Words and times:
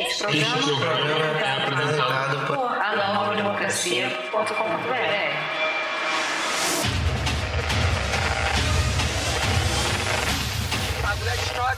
Este 0.00 0.24
programa, 0.24 0.58
este 0.58 0.74
programa 0.76 1.40
é 1.40 1.62
apresentado 1.62 2.46
por 2.46 2.72
anovademocracia.com.br. 2.72 5.60
Olá, 11.56 11.74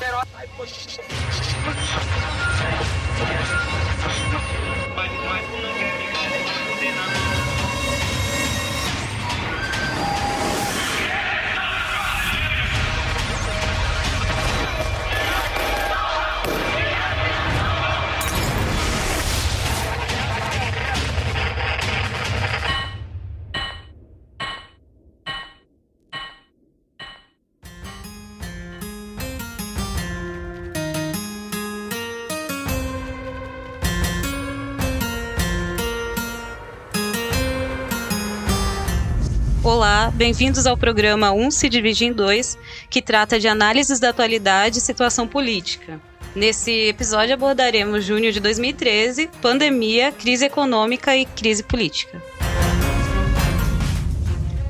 bem-vindos 40.23 40.69
ao 40.69 40.77
programa 40.77 41.33
1 41.33 41.51
se 41.51 41.69
divide 41.69 42.05
em 42.05 42.13
dois, 42.13 42.57
que 42.89 43.03
trata 43.03 43.41
de 43.41 43.49
análises 43.49 43.99
da 43.99 44.11
atualidade 44.11 44.79
e 44.79 44.81
situação 44.81 45.27
política. 45.27 46.01
Nesse 46.33 46.71
episódio 46.71 47.35
abordaremos 47.35 48.05
junho 48.05 48.31
de 48.31 48.39
2013, 48.39 49.29
pandemia, 49.41 50.13
crise 50.13 50.45
econômica 50.45 51.17
e 51.17 51.25
crise 51.27 51.65
política. 51.65 52.23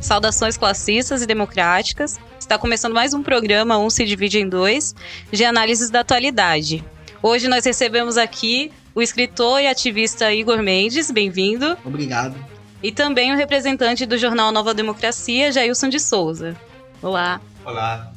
Saudações 0.00 0.56
classistas 0.56 1.20
e 1.20 1.27
democráticas. 1.27 2.19
Está 2.41 2.56
começando 2.56 2.95
mais 2.95 3.12
um 3.12 3.23
programa 3.23 3.77
1 3.77 3.91
se 3.91 4.06
divide 4.06 4.39
em 4.39 4.48
dois, 4.48 4.95
de 5.30 5.45
análises 5.45 5.91
da 5.91 6.00
atualidade. 6.00 6.83
Hoje 7.23 7.47
nós 7.47 7.67
recebemos 7.67 8.17
aqui 8.17 8.73
o 8.95 9.03
escritor 9.03 9.61
e 9.61 9.67
ativista 9.67 10.33
Igor 10.33 10.62
Mendes, 10.62 11.11
bem-vindo. 11.11 11.77
Obrigado 11.84 12.52
e 12.83 12.91
também 12.91 13.33
o 13.33 13.36
representante 13.36 14.05
do 14.05 14.19
jornal 14.19 14.50
Nova 14.50 14.75
Democracia, 14.75 15.52
Jailson 15.52 15.88
de 15.88 16.00
Souza. 16.00 16.56
Olá. 17.00 17.41
Olá. 17.64 18.12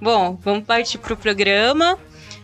Bom, 0.00 0.38
vamos 0.42 0.64
partir 0.64 0.98
para 0.98 1.14
o 1.14 1.16
programa. 1.16 1.98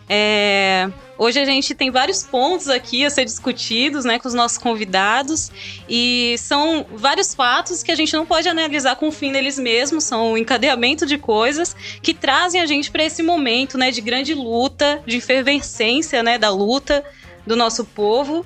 É... 0.09 0.89
Hoje 1.17 1.39
a 1.39 1.45
gente 1.45 1.73
tem 1.73 1.89
vários 1.89 2.23
pontos 2.23 2.67
aqui 2.67 3.05
a 3.05 3.09
ser 3.09 3.23
discutidos 3.23 4.03
né, 4.03 4.19
com 4.19 4.27
os 4.27 4.33
nossos 4.33 4.57
convidados 4.57 5.49
e 5.87 6.35
são 6.37 6.85
vários 6.91 7.33
fatos 7.33 7.81
que 7.81 7.91
a 7.91 7.95
gente 7.95 8.13
não 8.13 8.25
pode 8.25 8.49
analisar 8.49 8.97
com 8.97 9.07
o 9.07 9.11
fim 9.13 9.31
deles 9.31 9.57
mesmos, 9.57 10.03
são 10.03 10.33
um 10.33 10.37
encadeamento 10.37 11.05
de 11.05 11.17
coisas 11.17 11.73
que 12.01 12.13
trazem 12.13 12.59
a 12.59 12.65
gente 12.65 12.91
para 12.91 13.05
esse 13.05 13.23
momento 13.23 13.77
né, 13.77 13.91
de 13.91 14.01
grande 14.01 14.33
luta, 14.33 15.01
de 15.07 15.17
efervescência 15.17 16.21
né, 16.21 16.37
da 16.37 16.49
luta 16.49 17.01
do 17.47 17.55
nosso 17.55 17.85
povo 17.85 18.45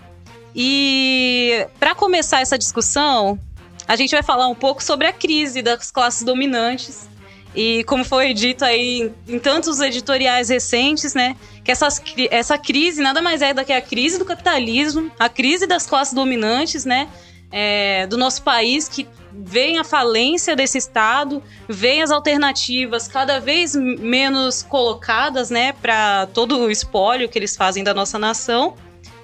e 0.55 1.65
para 1.79 1.93
começar 1.95 2.41
essa 2.41 2.57
discussão, 2.57 3.39
a 3.87 3.95
gente 3.95 4.11
vai 4.11 4.23
falar 4.23 4.47
um 4.47 4.55
pouco 4.55 4.83
sobre 4.83 5.07
a 5.07 5.13
crise 5.13 5.61
das 5.61 5.91
classes 5.91 6.23
dominantes. 6.23 7.09
E 7.55 7.83
como 7.85 8.05
foi 8.05 8.33
dito 8.33 8.63
aí 8.63 9.11
em 9.27 9.39
tantos 9.39 9.79
editoriais 9.79 10.49
recentes, 10.49 11.15
né, 11.15 11.35
que 11.63 11.71
essas, 11.71 12.01
essa 12.29 12.57
crise 12.57 13.01
nada 13.01 13.21
mais 13.21 13.41
é 13.41 13.53
do 13.53 13.65
que 13.65 13.73
a 13.73 13.81
crise 13.81 14.19
do 14.19 14.25
capitalismo, 14.25 15.11
a 15.17 15.27
crise 15.27 15.65
das 15.65 15.87
classes 15.87 16.13
dominantes, 16.13 16.85
né, 16.85 17.09
é, 17.51 18.05
do 18.05 18.17
nosso 18.17 18.43
país, 18.43 18.87
que 18.87 19.07
vem 19.31 19.79
a 19.79 19.83
falência 19.83 20.55
desse 20.55 20.77
Estado, 20.77 21.41
vem 21.67 22.03
as 22.03 22.11
alternativas 22.11 23.07
cada 23.07 23.39
vez 23.39 23.75
menos 23.75 24.61
colocadas, 24.61 25.49
né, 25.49 25.73
para 25.73 26.27
todo 26.27 26.59
o 26.59 26.69
espólio 26.69 27.27
que 27.27 27.39
eles 27.39 27.55
fazem 27.55 27.83
da 27.83 27.93
nossa 27.93 28.19
nação. 28.19 28.75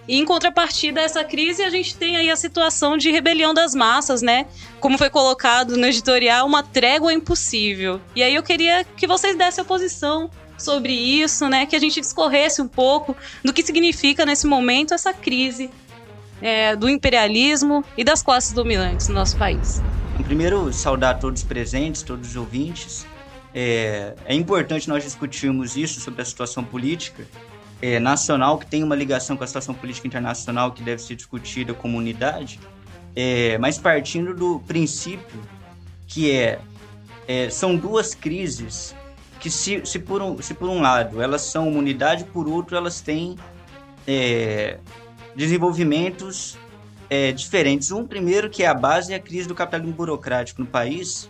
E 0.08 0.18
em 0.18 0.26
contrapartida 0.26 1.02
a 1.02 1.04
essa 1.04 1.24
crise, 1.24 1.64
a 1.64 1.70
gente 1.70 1.96
tem 1.96 2.16
aí 2.16 2.30
a 2.30 2.36
situação 2.36 2.98
de 2.98 3.12
rebelião 3.12 3.54
das 3.54 3.74
massas, 3.74 4.22
né? 4.22 4.46
Como 4.80 4.98
foi 4.98 5.10
colocado 5.10 5.76
no 5.78 5.86
editorial, 5.86 6.46
uma 6.46 6.62
trégua 6.62 7.12
impossível. 7.12 8.00
E 8.16 8.22
aí 8.22 8.36
eu 8.36 8.44
queria 8.44 8.84
que 8.84 9.08
vocês 9.08 9.36
dessem 9.36 9.64
a 9.64 9.66
posição 9.66 10.30
sobre 10.58 10.94
isso, 10.94 11.50
né? 11.50 11.66
Que 11.66 11.76
a 11.76 11.80
gente 11.80 12.00
discorresse 12.00 12.62
um 12.62 12.68
pouco 12.68 13.16
do 13.44 13.52
que 13.52 13.64
significa 13.64 14.26
nesse 14.26 14.46
momento 14.46 14.94
essa 14.94 15.12
crise 15.12 15.72
é, 16.42 16.76
do 16.76 16.88
imperialismo 16.88 17.84
e 17.98 18.04
das 18.04 18.22
classes 18.22 18.54
dominantes 18.54 19.08
no 19.08 19.16
nosso 19.16 19.36
país. 19.38 19.82
Primeiro, 20.24 20.72
saudar 20.72 21.20
todos 21.20 21.42
os 21.42 21.48
presentes, 21.48 22.02
todos 22.02 22.30
os 22.30 22.36
ouvintes. 22.36 23.06
É, 23.54 24.14
é 24.26 24.36
importante 24.36 24.90
nós 24.90 25.04
discutirmos 25.04 25.78
isso 25.78 26.02
sobre 26.02 26.22
a 26.22 26.26
situação 26.26 26.64
política, 26.64 27.26
é, 27.82 28.00
nacional, 28.00 28.58
que 28.58 28.66
tem 28.66 28.84
uma 28.84 28.96
ligação 28.96 29.36
com 29.36 29.44
a 29.44 29.48
situação 29.48 29.74
política 29.74 30.08
internacional 30.08 30.72
que 30.72 30.82
deve 30.82 31.02
ser 31.02 31.16
discutida 31.16 31.74
como 31.74 31.98
unidade, 31.98 32.60
é, 33.16 33.58
mas 33.58 33.78
partindo 33.78 34.34
do 34.34 34.60
princípio 34.62 35.42
que 36.08 36.32
é, 36.32 36.60
é 37.28 37.50
são 37.50 37.76
duas 37.76 38.14
crises 38.14 38.96
que 39.40 39.50
se, 39.50 39.86
se, 39.86 40.00
por 40.00 40.22
um, 40.22 40.42
se 40.42 40.54
por 40.54 40.70
um 40.70 40.82
lado 40.82 41.22
elas 41.22 41.42
são 41.42 41.70
uma 41.70 41.80
unidade, 41.80 42.24
por 42.26 42.48
outro 42.48 42.76
elas 42.76 43.02
têm 43.02 43.36
é, 44.08 44.80
desenvolvimentos 45.36 46.58
é, 47.10 47.32
diferentes. 47.32 47.92
Um 47.92 48.06
primeiro 48.06 48.50
que 48.50 48.64
é 48.64 48.68
a 48.68 48.74
base 48.74 49.14
é 49.14 49.18
a 49.18 49.20
crise 49.20 49.48
do 49.48 49.56
capitalismo 49.56 49.94
burocrático 49.94 50.62
no 50.62 50.68
país, 50.68 51.30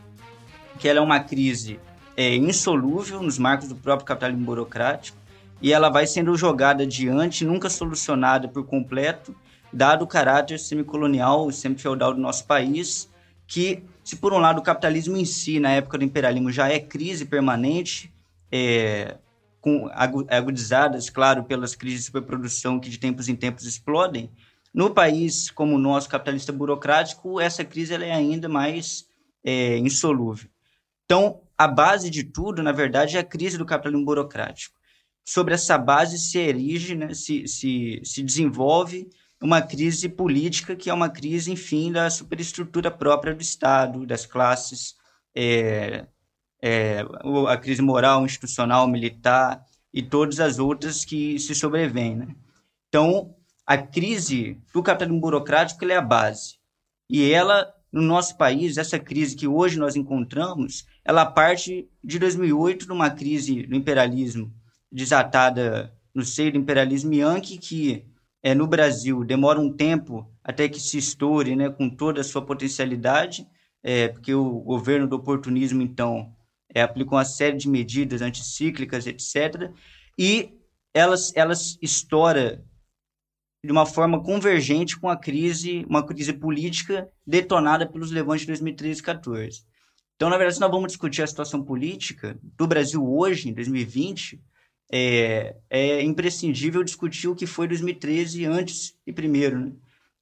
que 0.79 0.87
ela 0.87 0.99
é 0.99 1.01
uma 1.01 1.19
crise 1.19 1.79
é, 2.15 2.35
insolúvel 2.35 3.21
nos 3.21 3.37
marcos 3.37 3.67
do 3.67 3.75
próprio 3.75 4.05
capitalismo 4.05 4.45
burocrático, 4.45 5.17
e 5.61 5.71
ela 5.71 5.89
vai 5.89 6.05
sendo 6.05 6.35
jogada 6.35 6.83
adiante, 6.83 7.45
nunca 7.45 7.69
solucionada 7.69 8.47
por 8.47 8.65
completo, 8.65 9.35
dado 9.71 10.03
o 10.03 10.07
caráter 10.07 10.59
semicolonial 10.59 11.49
e 11.49 11.53
semi-feudal 11.53 12.13
do 12.13 12.19
nosso 12.19 12.45
país, 12.45 13.09
que, 13.47 13.83
se 14.03 14.15
por 14.15 14.33
um 14.33 14.39
lado 14.39 14.59
o 14.59 14.63
capitalismo 14.63 15.17
em 15.17 15.25
si, 15.25 15.59
na 15.59 15.71
época 15.71 15.97
do 15.97 16.03
imperialismo, 16.03 16.51
já 16.51 16.69
é 16.69 16.79
crise 16.79 17.25
permanente, 17.25 18.13
é, 18.51 19.17
com 19.59 19.89
agudizadas, 20.29 21.09
claro, 21.09 21.43
pelas 21.43 21.75
crises 21.75 22.01
de 22.01 22.05
superprodução 22.05 22.79
que 22.79 22.89
de 22.89 22.99
tempos 22.99 23.27
em 23.27 23.35
tempos 23.35 23.65
explodem, 23.65 24.29
no 24.73 24.91
país 24.93 25.49
como 25.49 25.75
o 25.75 25.79
nosso, 25.79 26.09
capitalista 26.09 26.51
burocrático, 26.51 27.39
essa 27.39 27.63
crise 27.63 27.93
ela 27.93 28.05
é 28.05 28.11
ainda 28.11 28.47
mais 28.47 29.07
é, 29.43 29.77
insolúvel. 29.77 30.49
Então, 31.05 31.41
a 31.57 31.67
base 31.67 32.09
de 32.09 32.23
tudo, 32.23 32.61
na 32.61 32.71
verdade, 32.71 33.17
é 33.17 33.21
a 33.21 33.23
crise 33.23 33.57
do 33.57 33.65
capitalismo 33.65 34.05
burocrático 34.05 34.74
sobre 35.25 35.55
essa 35.55 35.75
base 35.75 36.19
se 36.19 36.37
erige, 36.37 36.93
né, 36.93 37.13
se, 37.13 37.47
se, 37.47 37.99
se 38.03 38.21
desenvolve 38.21 39.09
uma 39.41 39.61
crise 39.61 40.07
política 40.07 40.75
que 40.75 40.89
é 40.89 40.93
uma 40.93 41.09
crise, 41.09 41.51
enfim, 41.51 41.91
da 41.91 42.09
superestrutura 42.09 42.91
própria 42.91 43.33
do 43.33 43.41
Estado, 43.41 44.05
das 44.05 44.25
classes, 44.25 44.95
é, 45.35 46.05
é, 46.61 46.99
a 47.47 47.57
crise 47.57 47.81
moral, 47.81 48.23
institucional, 48.23 48.87
militar 48.87 49.63
e 49.93 50.01
todas 50.01 50.39
as 50.39 50.59
outras 50.59 51.03
que 51.03 51.37
se 51.39 51.53
sobrevêm. 51.55 52.15
Né? 52.15 52.35
Então, 52.87 53.35
a 53.65 53.77
crise 53.77 54.61
do 54.73 54.83
capitalismo 54.83 55.19
burocrático 55.19 55.83
é 55.85 55.95
a 55.95 56.01
base. 56.01 56.55
E 57.09 57.31
ela, 57.31 57.73
no 57.91 58.01
nosso 58.01 58.37
país, 58.37 58.77
essa 58.77 58.99
crise 58.99 59.35
que 59.35 59.47
hoje 59.47 59.77
nós 59.77 59.95
encontramos, 59.95 60.85
ela 61.03 61.25
parte 61.25 61.89
de 62.03 62.19
2008, 62.19 62.87
numa 62.87 63.09
crise 63.09 63.63
do 63.63 63.75
imperialismo 63.75 64.51
desatada 64.95 65.93
no 66.13 66.23
seio 66.23 66.53
do 66.53 66.57
imperialismo 66.57 67.13
yankee, 67.13 67.57
que 67.57 68.05
é, 68.41 68.55
no 68.55 68.65
Brasil 68.65 69.25
demora 69.25 69.59
um 69.59 69.71
tempo 69.71 70.31
até 70.41 70.69
que 70.69 70.79
se 70.79 70.97
estoure 70.97 71.55
né, 71.55 71.69
com 71.69 71.89
toda 71.89 72.21
a 72.21 72.23
sua 72.23 72.45
potencialidade, 72.45 73.45
é, 73.83 74.07
porque 74.07 74.33
o 74.33 74.59
governo 74.61 75.05
do 75.05 75.17
oportunismo, 75.17 75.81
então, 75.81 76.33
é, 76.73 76.81
aplicou 76.81 77.17
uma 77.17 77.25
série 77.25 77.57
de 77.57 77.67
medidas 77.67 78.21
anticíclicas, 78.21 79.05
etc., 79.05 79.71
e 80.17 80.53
elas, 80.93 81.33
elas 81.35 81.77
estoura 81.81 82.63
de 83.63 83.71
uma 83.71 83.85
forma 83.85 84.23
convergente 84.23 84.97
com 84.97 85.09
a 85.09 85.17
crise, 85.17 85.85
uma 85.89 86.05
crise 86.05 86.31
política 86.31 87.09
detonada 87.27 87.85
pelos 87.85 88.11
levantes 88.11 88.41
de 88.41 88.47
2013 88.47 88.99
e 88.99 89.03
2014. 89.03 89.65
Então, 90.15 90.29
na 90.29 90.37
verdade, 90.37 90.55
se 90.55 90.61
nós 90.61 90.71
vamos 90.71 90.87
discutir 90.87 91.21
a 91.21 91.27
situação 91.27 91.61
política 91.61 92.39
do 92.41 92.65
Brasil 92.65 93.05
hoje, 93.05 93.49
em 93.49 93.53
2020, 93.53 94.41
é, 94.91 95.55
é 95.69 96.01
imprescindível 96.03 96.83
discutir 96.83 97.27
o 97.27 97.35
que 97.35 97.45
foi 97.45 97.67
2013 97.67 98.45
antes 98.45 98.95
e 99.05 99.11
primeiro. 99.11 99.59
Né? 99.59 99.71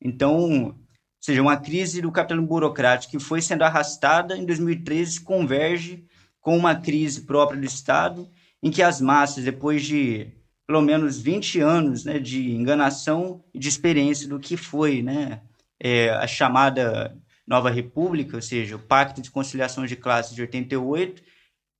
Então, 0.01 0.65
ou 0.65 0.75
seja, 1.19 1.41
uma 1.41 1.57
crise 1.57 2.01
do 2.01 2.11
capitalismo 2.11 2.47
burocrático 2.47 3.11
que 3.11 3.23
foi 3.23 3.41
sendo 3.41 3.63
arrastada 3.63 4.37
em 4.37 4.45
2013 4.45 5.21
converge 5.21 6.05
com 6.41 6.57
uma 6.57 6.75
crise 6.75 7.21
própria 7.21 7.59
do 7.59 7.65
Estado, 7.65 8.29
em 8.61 8.69
que 8.69 8.83
as 8.83 8.99
massas, 8.99 9.43
depois 9.43 9.83
de 9.83 10.27
pelo 10.67 10.81
menos 10.81 11.19
20 11.19 11.59
anos 11.59 12.05
né, 12.05 12.19
de 12.19 12.51
enganação 12.51 13.43
e 13.53 13.59
de 13.59 13.67
experiência 13.67 14.27
do 14.27 14.39
que 14.39 14.55
foi 14.55 15.01
né, 15.01 15.41
é, 15.79 16.09
a 16.09 16.27
chamada 16.27 17.17
Nova 17.45 17.69
República, 17.69 18.37
ou 18.37 18.41
seja, 18.41 18.75
o 18.75 18.79
Pacto 18.79 19.21
de 19.21 19.29
Conciliação 19.29 19.85
de 19.85 19.95
Classes 19.95 20.33
de 20.33 20.41
88, 20.41 21.21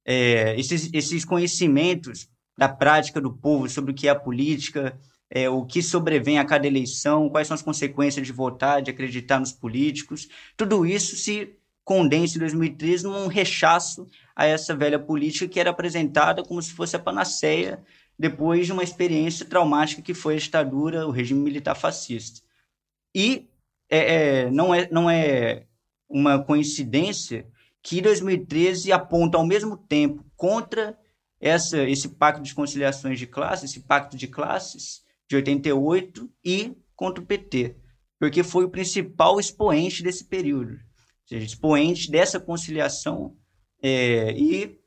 é, 0.05 0.59
esses, 0.59 0.89
esses 0.93 1.23
conhecimentos 1.23 2.27
da 2.57 2.69
prática 2.69 3.19
do 3.19 3.31
povo 3.31 3.69
sobre 3.69 3.91
o 3.91 3.93
que 3.93 4.07
é 4.07 4.11
a 4.11 4.15
política, 4.15 4.97
é, 5.29 5.49
o 5.49 5.65
que 5.65 5.81
sobrevém 5.81 6.37
a 6.37 6.45
cada 6.45 6.67
eleição, 6.67 7.29
quais 7.29 7.47
são 7.47 7.55
as 7.55 7.61
consequências 7.61 8.25
de 8.25 8.31
votar, 8.31 8.81
de 8.81 8.91
acreditar 8.91 9.39
nos 9.39 9.51
políticos, 9.51 10.27
tudo 10.55 10.85
isso 10.85 11.15
se 11.15 11.57
condensa 11.83 12.37
em 12.37 12.39
2013 12.39 13.03
num 13.03 13.27
rechaço 13.27 14.07
a 14.35 14.45
essa 14.45 14.75
velha 14.75 14.99
política 14.99 15.47
que 15.47 15.59
era 15.59 15.71
apresentada 15.71 16.43
como 16.43 16.61
se 16.61 16.71
fosse 16.71 16.95
a 16.95 16.99
panaceia 16.99 17.83
depois 18.17 18.65
de 18.65 18.71
uma 18.71 18.83
experiência 18.83 19.45
traumática 19.45 20.01
que 20.01 20.13
foi 20.13 20.35
a 20.35 20.39
ditadura, 20.39 21.07
o 21.07 21.11
regime 21.11 21.41
militar 21.41 21.75
fascista. 21.75 22.41
E 23.13 23.49
é, 23.89 24.15
é, 24.43 24.51
não, 24.51 24.73
é, 24.73 24.87
não 24.91 25.09
é 25.09 25.65
uma 26.07 26.43
coincidência 26.43 27.47
que 27.81 28.01
2013 28.01 28.91
aponta 28.91 29.37
ao 29.37 29.45
mesmo 29.45 29.75
tempo 29.75 30.23
contra 30.37 30.97
essa, 31.43 31.77
esse 31.89 32.07
pacto 32.07 32.41
de 32.41 32.55
conciliações 32.55 33.19
de 33.19 33.27
classes, 33.27 33.69
esse 33.69 33.81
pacto 33.81 34.15
de 34.15 34.27
classes 34.27 35.03
de 35.27 35.35
88 35.35 36.31
e 36.43 36.73
contra 36.95 37.21
o 37.21 37.27
PT, 37.27 37.75
porque 38.17 38.43
foi 38.43 38.63
o 38.63 38.69
principal 38.69 39.41
expoente 39.41 40.01
desse 40.01 40.23
período, 40.23 40.71
ou 40.71 41.27
seja, 41.27 41.45
expoente 41.45 42.09
dessa 42.09 42.39
conciliação 42.39 43.35
é, 43.81 44.31
e 44.31 44.79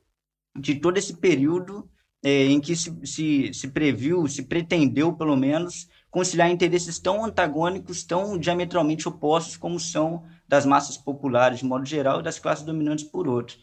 de 0.59 0.77
todo 0.77 0.97
esse 0.97 1.19
período 1.19 1.87
é, 2.25 2.47
em 2.47 2.59
que 2.59 2.75
se, 2.75 2.99
se, 3.05 3.53
se 3.53 3.69
previu, 3.69 4.27
se 4.27 4.45
pretendeu, 4.45 5.13
pelo 5.13 5.37
menos, 5.37 5.87
conciliar 6.11 6.51
interesses 6.51 6.99
tão 6.99 7.23
antagônicos, 7.23 8.03
tão 8.03 8.39
diametralmente 8.39 9.07
opostos 9.07 9.59
como 9.59 9.79
são 9.79 10.25
das 10.49 10.65
massas 10.65 10.97
populares 10.97 11.59
de 11.59 11.67
modo 11.67 11.85
geral 11.85 12.21
e 12.21 12.23
das 12.23 12.39
classes 12.39 12.65
dominantes 12.65 13.05
por 13.05 13.29
outro. 13.29 13.59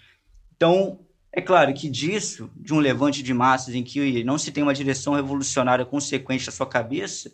Então, 0.55 0.99
é 1.35 1.41
claro 1.41 1.73
que 1.73 1.89
disso, 1.89 2.51
de 2.55 2.75
um 2.75 2.79
levante 2.79 3.23
de 3.23 3.33
massas 3.33 3.73
em 3.73 3.83
que 3.83 4.23
não 4.23 4.37
se 4.37 4.51
tem 4.51 4.61
uma 4.61 4.73
direção 4.73 5.15
revolucionária 5.15 5.83
consequente 5.83 6.47
à 6.47 6.51
sua 6.51 6.67
cabeça, 6.67 7.33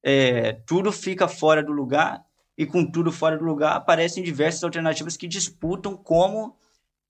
é, 0.00 0.52
tudo 0.64 0.92
fica 0.92 1.26
fora 1.26 1.60
do 1.60 1.72
lugar 1.72 2.24
e 2.56 2.64
com 2.64 2.88
tudo 2.88 3.10
fora 3.10 3.36
do 3.36 3.44
lugar 3.44 3.74
aparecem 3.74 4.22
diversas 4.22 4.62
alternativas 4.62 5.16
que 5.16 5.26
disputam 5.26 5.96
como 5.96 6.56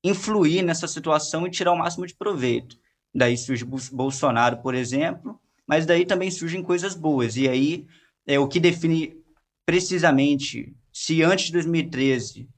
influir 0.03 0.63
nessa 0.63 0.89
situação 0.89 1.47
e 1.47 1.51
tirar 1.51 1.73
o 1.73 1.79
máximo 1.79 2.07
de 2.07 2.15
proveito. 2.15 2.79
Daí 3.15 3.37
surge 3.37 3.67
Bolsonaro, 3.93 4.57
por 4.63 4.75
exemplo, 4.75 5.39
mas 5.67 5.85
daí 5.85 6.07
também 6.07 6.31
surgem 6.31 6.63
coisas 6.63 6.95
boas. 6.95 7.37
E 7.37 7.47
aí 7.47 7.87
é 8.27 8.39
o 8.39 8.49
que 8.49 8.59
define 8.59 9.23
precisamente 9.67 10.75
se 10.91 11.23
antes 11.23 11.47
de 11.47 11.53
2013 11.53 12.49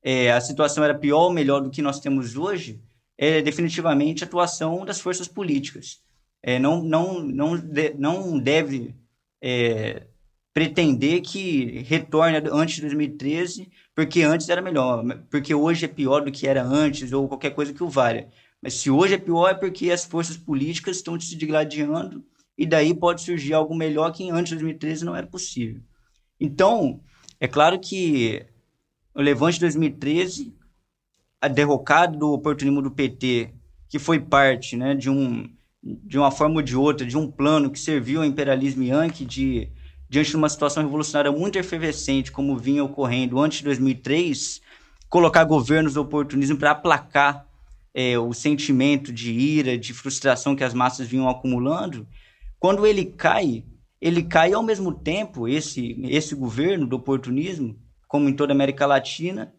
é, 0.00 0.30
a 0.30 0.40
situação 0.40 0.84
era 0.84 0.94
pior 0.94 1.24
ou 1.24 1.32
melhor 1.32 1.60
do 1.60 1.70
que 1.70 1.82
nós 1.82 1.98
temos 1.98 2.36
hoje, 2.36 2.80
é 3.16 3.40
definitivamente 3.42 4.24
a 4.24 4.26
atuação 4.26 4.84
das 4.84 5.00
forças 5.00 5.28
políticas. 5.28 6.02
É, 6.42 6.58
não, 6.58 6.82
não, 6.82 7.20
não, 7.20 7.56
de, 7.56 7.94
não 7.94 8.38
deve 8.38 8.94
é, 9.40 10.06
pretender 10.52 11.20
que 11.22 11.80
retorne 11.82 12.36
antes 12.52 12.76
de 12.76 12.82
2013, 12.82 13.70
porque 13.94 14.22
antes 14.22 14.48
era 14.48 14.62
melhor, 14.62 15.04
porque 15.30 15.54
hoje 15.54 15.84
é 15.84 15.88
pior 15.88 16.24
do 16.24 16.30
que 16.30 16.46
era 16.46 16.62
antes, 16.62 17.12
ou 17.12 17.28
qualquer 17.28 17.50
coisa 17.50 17.72
que 17.72 17.82
o 17.82 17.88
valha. 17.88 18.28
Mas 18.62 18.74
se 18.74 18.90
hoje 18.90 19.14
é 19.14 19.18
pior, 19.18 19.48
é 19.50 19.54
porque 19.54 19.90
as 19.90 20.04
forças 20.04 20.36
políticas 20.36 20.96
estão 20.96 21.18
se 21.18 21.36
degladiando, 21.36 22.24
e 22.56 22.64
daí 22.64 22.94
pode 22.94 23.22
surgir 23.22 23.52
algo 23.52 23.74
melhor 23.74 24.12
que 24.12 24.30
antes 24.30 24.50
de 24.50 24.56
2013 24.56 25.04
não 25.04 25.16
era 25.16 25.26
possível. 25.26 25.80
Então, 26.38 27.00
é 27.40 27.48
claro 27.48 27.78
que 27.80 28.46
o 29.14 29.20
levante 29.20 29.54
de 29.54 29.60
2013, 29.60 30.54
a 31.44 31.48
derrocada 31.48 32.16
do 32.16 32.32
oportunismo 32.32 32.80
do 32.80 32.90
PT, 32.90 33.50
que 33.86 33.98
foi 33.98 34.18
parte 34.18 34.76
né, 34.76 34.94
de, 34.94 35.10
um, 35.10 35.46
de 35.82 36.16
uma 36.16 36.30
forma 36.30 36.56
ou 36.56 36.62
de 36.62 36.74
outra, 36.74 37.06
de 37.06 37.18
um 37.18 37.30
plano 37.30 37.70
que 37.70 37.78
serviu 37.78 38.20
ao 38.20 38.26
imperialismo 38.26 38.82
yankee 38.82 39.26
de, 39.26 39.68
diante 40.08 40.30
de 40.30 40.36
uma 40.36 40.48
situação 40.48 40.82
revolucionária 40.82 41.30
muito 41.30 41.58
efervescente, 41.58 42.32
como 42.32 42.56
vinha 42.56 42.82
ocorrendo 42.82 43.38
antes 43.38 43.58
de 43.58 43.64
2003, 43.64 44.62
colocar 45.06 45.44
governos 45.44 45.92
do 45.94 46.00
oportunismo 46.00 46.56
para 46.56 46.70
aplacar 46.70 47.46
é, 47.92 48.18
o 48.18 48.32
sentimento 48.32 49.12
de 49.12 49.30
ira, 49.30 49.76
de 49.76 49.92
frustração 49.92 50.56
que 50.56 50.64
as 50.64 50.72
massas 50.72 51.06
vinham 51.06 51.28
acumulando, 51.28 52.08
quando 52.58 52.86
ele 52.86 53.04
cai, 53.04 53.64
ele 54.00 54.22
cai 54.22 54.54
ao 54.54 54.62
mesmo 54.62 54.94
tempo, 54.94 55.46
esse, 55.46 55.94
esse 56.04 56.34
governo 56.34 56.86
do 56.86 56.96
oportunismo, 56.96 57.78
como 58.08 58.30
em 58.30 58.32
toda 58.32 58.52
a 58.52 58.56
América 58.56 58.86
Latina, 58.86 59.52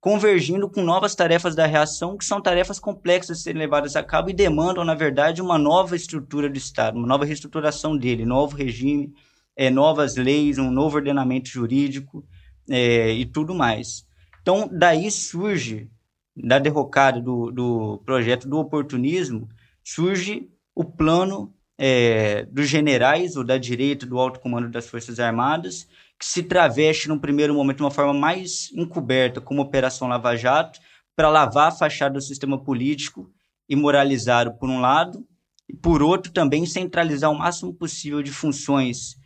convergindo 0.00 0.68
com 0.68 0.82
novas 0.82 1.14
tarefas 1.14 1.54
da 1.54 1.66
reação, 1.66 2.16
que 2.16 2.24
são 2.24 2.40
tarefas 2.40 2.80
complexas 2.80 3.38
de 3.38 3.42
serem 3.44 3.60
levadas 3.60 3.94
a 3.96 4.02
cabo 4.02 4.30
e 4.30 4.34
demandam, 4.34 4.82
na 4.82 4.94
verdade, 4.94 5.42
uma 5.42 5.58
nova 5.58 5.94
estrutura 5.94 6.48
do 6.48 6.56
Estado, 6.56 6.96
uma 6.96 7.06
nova 7.06 7.26
reestruturação 7.26 7.96
dele, 7.96 8.24
novo 8.24 8.56
regime, 8.56 9.12
é, 9.54 9.68
novas 9.68 10.16
leis, 10.16 10.58
um 10.58 10.70
novo 10.70 10.96
ordenamento 10.96 11.50
jurídico 11.50 12.24
é, 12.68 13.12
e 13.12 13.26
tudo 13.26 13.54
mais. 13.54 14.06
Então, 14.40 14.70
daí 14.72 15.10
surge, 15.10 15.90
da 16.34 16.58
derrocada 16.58 17.20
do, 17.20 17.50
do 17.50 17.98
projeto 18.06 18.48
do 18.48 18.58
oportunismo, 18.58 19.48
surge 19.84 20.48
o 20.74 20.82
plano 20.82 21.54
é, 21.76 22.46
dos 22.46 22.68
generais 22.68 23.36
ou 23.36 23.44
da 23.44 23.58
direita 23.58 24.06
do 24.06 24.18
alto 24.18 24.40
comando 24.40 24.70
das 24.70 24.88
Forças 24.88 25.20
Armadas, 25.20 25.86
que 26.20 26.26
se 26.26 26.42
traveste 26.42 27.08
num 27.08 27.18
primeiro 27.18 27.54
momento 27.54 27.78
de 27.78 27.82
uma 27.82 27.90
forma 27.90 28.12
mais 28.12 28.70
encoberta, 28.74 29.40
como 29.40 29.62
Operação 29.62 30.06
Lava 30.06 30.36
Jato, 30.36 30.78
para 31.16 31.30
lavar 31.30 31.68
a 31.68 31.72
fachada 31.72 32.12
do 32.12 32.20
sistema 32.20 32.62
político 32.62 33.30
e 33.66 33.74
moralizar 33.74 34.52
por 34.58 34.68
um 34.68 34.80
lado, 34.80 35.26
e 35.66 35.74
por 35.74 36.02
outro 36.02 36.30
também 36.30 36.66
centralizar 36.66 37.30
o 37.30 37.38
máximo 37.38 37.72
possível 37.72 38.22
de 38.22 38.30
funções 38.30 39.16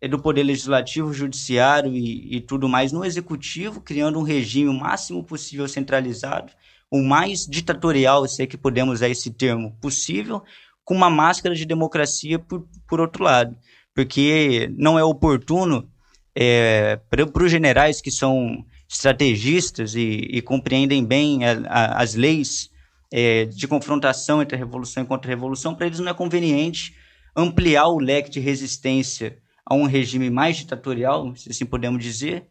é, 0.00 0.06
do 0.06 0.16
poder 0.16 0.44
legislativo, 0.44 1.12
judiciário 1.12 1.92
e, 1.92 2.36
e 2.36 2.40
tudo 2.40 2.68
mais 2.68 2.92
no 2.92 3.04
executivo, 3.04 3.80
criando 3.80 4.20
um 4.20 4.22
regime 4.22 4.68
o 4.68 4.74
máximo 4.74 5.24
possível 5.24 5.66
centralizado, 5.66 6.52
o 6.88 7.02
mais 7.02 7.46
ditatorial, 7.46 8.28
se 8.28 8.44
é 8.44 8.46
que 8.46 8.56
podemos 8.56 8.94
usar 8.94 9.08
esse 9.08 9.32
termo, 9.32 9.76
possível, 9.80 10.40
com 10.84 10.94
uma 10.94 11.10
máscara 11.10 11.52
de 11.52 11.64
democracia 11.64 12.38
por, 12.38 12.64
por 12.86 13.00
outro 13.00 13.24
lado. 13.24 13.56
Porque 13.92 14.72
não 14.76 14.96
é 14.98 15.02
oportuno 15.02 15.90
é, 16.34 16.96
para 17.10 17.44
os 17.44 17.50
generais 17.50 18.00
que 18.00 18.10
são 18.10 18.64
estrategistas 18.88 19.94
e, 19.94 20.28
e 20.30 20.42
compreendem 20.42 21.04
bem 21.04 21.44
a, 21.44 21.52
a, 21.66 22.02
as 22.02 22.14
leis 22.14 22.70
é, 23.12 23.44
de 23.44 23.68
confrontação 23.68 24.42
entre 24.42 24.56
a 24.56 24.58
revolução 24.58 25.02
e 25.02 25.06
contra-revolução, 25.06 25.74
para 25.74 25.86
eles 25.86 26.00
não 26.00 26.10
é 26.10 26.14
conveniente 26.14 26.94
ampliar 27.36 27.88
o 27.88 27.98
leque 27.98 28.30
de 28.30 28.40
resistência 28.40 29.38
a 29.66 29.74
um 29.74 29.84
regime 29.84 30.30
mais 30.30 30.56
ditatorial, 30.56 31.34
se 31.36 31.50
assim 31.50 31.64
podemos 31.64 32.02
dizer, 32.02 32.46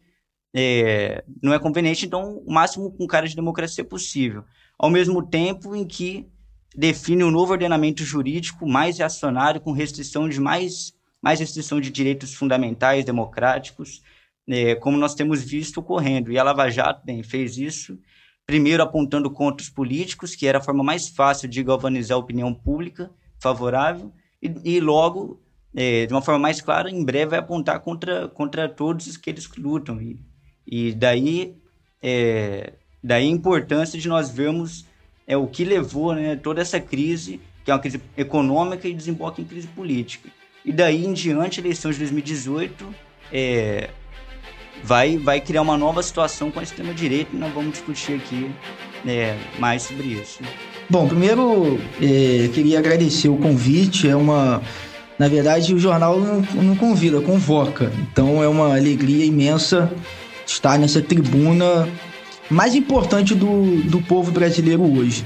é, 0.54 1.24
não 1.42 1.52
é 1.52 1.58
conveniente, 1.58 2.06
então, 2.06 2.38
o 2.38 2.52
máximo 2.52 2.90
com 2.92 3.06
cara 3.06 3.26
de 3.26 3.36
democracia 3.36 3.84
possível. 3.84 4.44
Ao 4.78 4.90
mesmo 4.90 5.22
tempo 5.22 5.74
em 5.74 5.86
que 5.86 6.28
define 6.76 7.24
um 7.24 7.30
novo 7.30 7.52
ordenamento 7.52 8.04
jurídico 8.04 8.66
mais 8.66 8.98
reacionário, 8.98 9.60
com 9.60 9.72
restrição 9.72 10.28
de 10.28 10.40
mais, 10.40 10.92
mais 11.24 11.40
restrição 11.40 11.80
de 11.80 11.90
direitos 11.90 12.34
fundamentais 12.34 13.02
democráticos, 13.02 14.02
é, 14.46 14.74
como 14.74 14.98
nós 14.98 15.14
temos 15.14 15.42
visto 15.42 15.78
ocorrendo. 15.78 16.30
E 16.30 16.38
a 16.38 16.42
Lava 16.42 16.68
Jato 16.68 17.00
bem, 17.02 17.22
fez 17.22 17.56
isso, 17.56 17.98
primeiro 18.46 18.82
apontando 18.82 19.30
contra 19.30 19.64
os 19.64 19.70
políticos, 19.70 20.36
que 20.36 20.46
era 20.46 20.58
a 20.58 20.60
forma 20.60 20.84
mais 20.84 21.08
fácil 21.08 21.48
de 21.48 21.62
galvanizar 21.62 22.16
a 22.16 22.20
opinião 22.20 22.52
pública 22.52 23.10
favorável, 23.40 24.12
e, 24.42 24.76
e 24.76 24.80
logo, 24.80 25.40
é, 25.74 26.04
de 26.04 26.12
uma 26.12 26.20
forma 26.20 26.40
mais 26.40 26.60
clara, 26.60 26.90
em 26.90 27.02
breve 27.02 27.30
vai 27.30 27.38
apontar 27.38 27.80
contra, 27.80 28.28
contra 28.28 28.68
todos 28.68 29.06
os 29.06 29.16
que 29.16 29.34
lutam. 29.56 30.02
E, 30.02 30.20
e 30.66 30.92
daí, 30.92 31.56
é, 32.02 32.74
daí 33.02 33.24
a 33.24 33.30
importância 33.30 33.98
de 33.98 34.08
nós 34.08 34.28
vermos 34.28 34.84
é 35.26 35.38
o 35.38 35.46
que 35.46 35.64
levou 35.64 36.14
né, 36.14 36.36
toda 36.36 36.60
essa 36.60 36.78
crise, 36.78 37.40
que 37.64 37.70
é 37.70 37.74
uma 37.74 37.80
crise 37.80 37.98
econômica 38.14 38.86
e 38.86 38.92
desemboca 38.92 39.40
em 39.40 39.44
crise 39.46 39.68
política. 39.68 40.28
E 40.64 40.72
daí 40.72 41.04
em 41.04 41.12
diante, 41.12 41.60
a 41.60 41.62
eleição 41.62 41.90
de 41.90 41.98
2018 41.98 42.86
é, 43.32 43.90
vai, 44.82 45.18
vai 45.18 45.40
criar 45.40 45.62
uma 45.62 45.76
nova 45.76 46.02
situação 46.02 46.50
com 46.50 46.58
a 46.58 46.62
extrema-direita 46.62 47.30
e 47.34 47.38
nós 47.38 47.52
vamos 47.52 47.72
discutir 47.72 48.14
aqui 48.14 48.50
é, 49.06 49.36
mais 49.58 49.82
sobre 49.82 50.06
isso. 50.06 50.40
Bom, 50.88 51.06
primeiro 51.06 51.78
é, 52.00 52.48
queria 52.48 52.78
agradecer 52.78 53.28
o 53.28 53.36
convite. 53.36 54.08
É 54.08 54.16
uma. 54.16 54.62
Na 55.18 55.28
verdade, 55.28 55.74
o 55.74 55.78
jornal 55.78 56.18
não, 56.18 56.40
não 56.62 56.76
convida, 56.76 57.20
convoca. 57.20 57.92
Então 58.10 58.42
é 58.42 58.48
uma 58.48 58.74
alegria 58.76 59.24
imensa 59.24 59.92
estar 60.46 60.78
nessa 60.78 61.00
tribuna 61.00 61.88
mais 62.50 62.74
importante 62.74 63.34
do, 63.34 63.82
do 63.82 64.00
povo 64.02 64.32
brasileiro 64.32 64.82
hoje. 64.82 65.24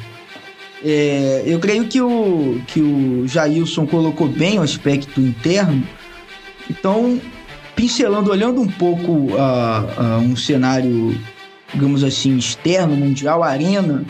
É, 0.85 1.43
eu 1.47 1.59
creio 1.59 1.89
que 1.89 2.01
o, 2.01 2.61
que 2.67 2.81
o 2.81 3.27
Jailson 3.27 3.87
colocou 3.87 4.29
bem 4.29 4.59
o 4.59 4.63
aspecto 4.63 5.21
interno. 5.21 5.83
Então, 6.71 7.21
pincelando, 7.75 8.31
olhando 8.31 8.61
um 8.61 8.69
pouco 8.69 9.37
a 9.39 10.19
um 10.19 10.37
cenário, 10.37 11.19
digamos 11.73 12.05
assim, 12.05 12.37
externo, 12.37 12.97
mundial, 12.97 13.43
arena, 13.43 14.05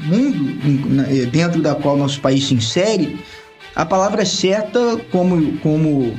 mundo 0.00 1.04
é, 1.08 1.26
dentro 1.26 1.60
da 1.60 1.74
qual 1.74 1.96
nosso 1.96 2.20
país 2.20 2.46
se 2.46 2.54
insere, 2.54 3.18
a 3.74 3.84
palavra 3.84 4.24
certa, 4.24 4.96
como, 5.10 5.58
como 5.58 6.14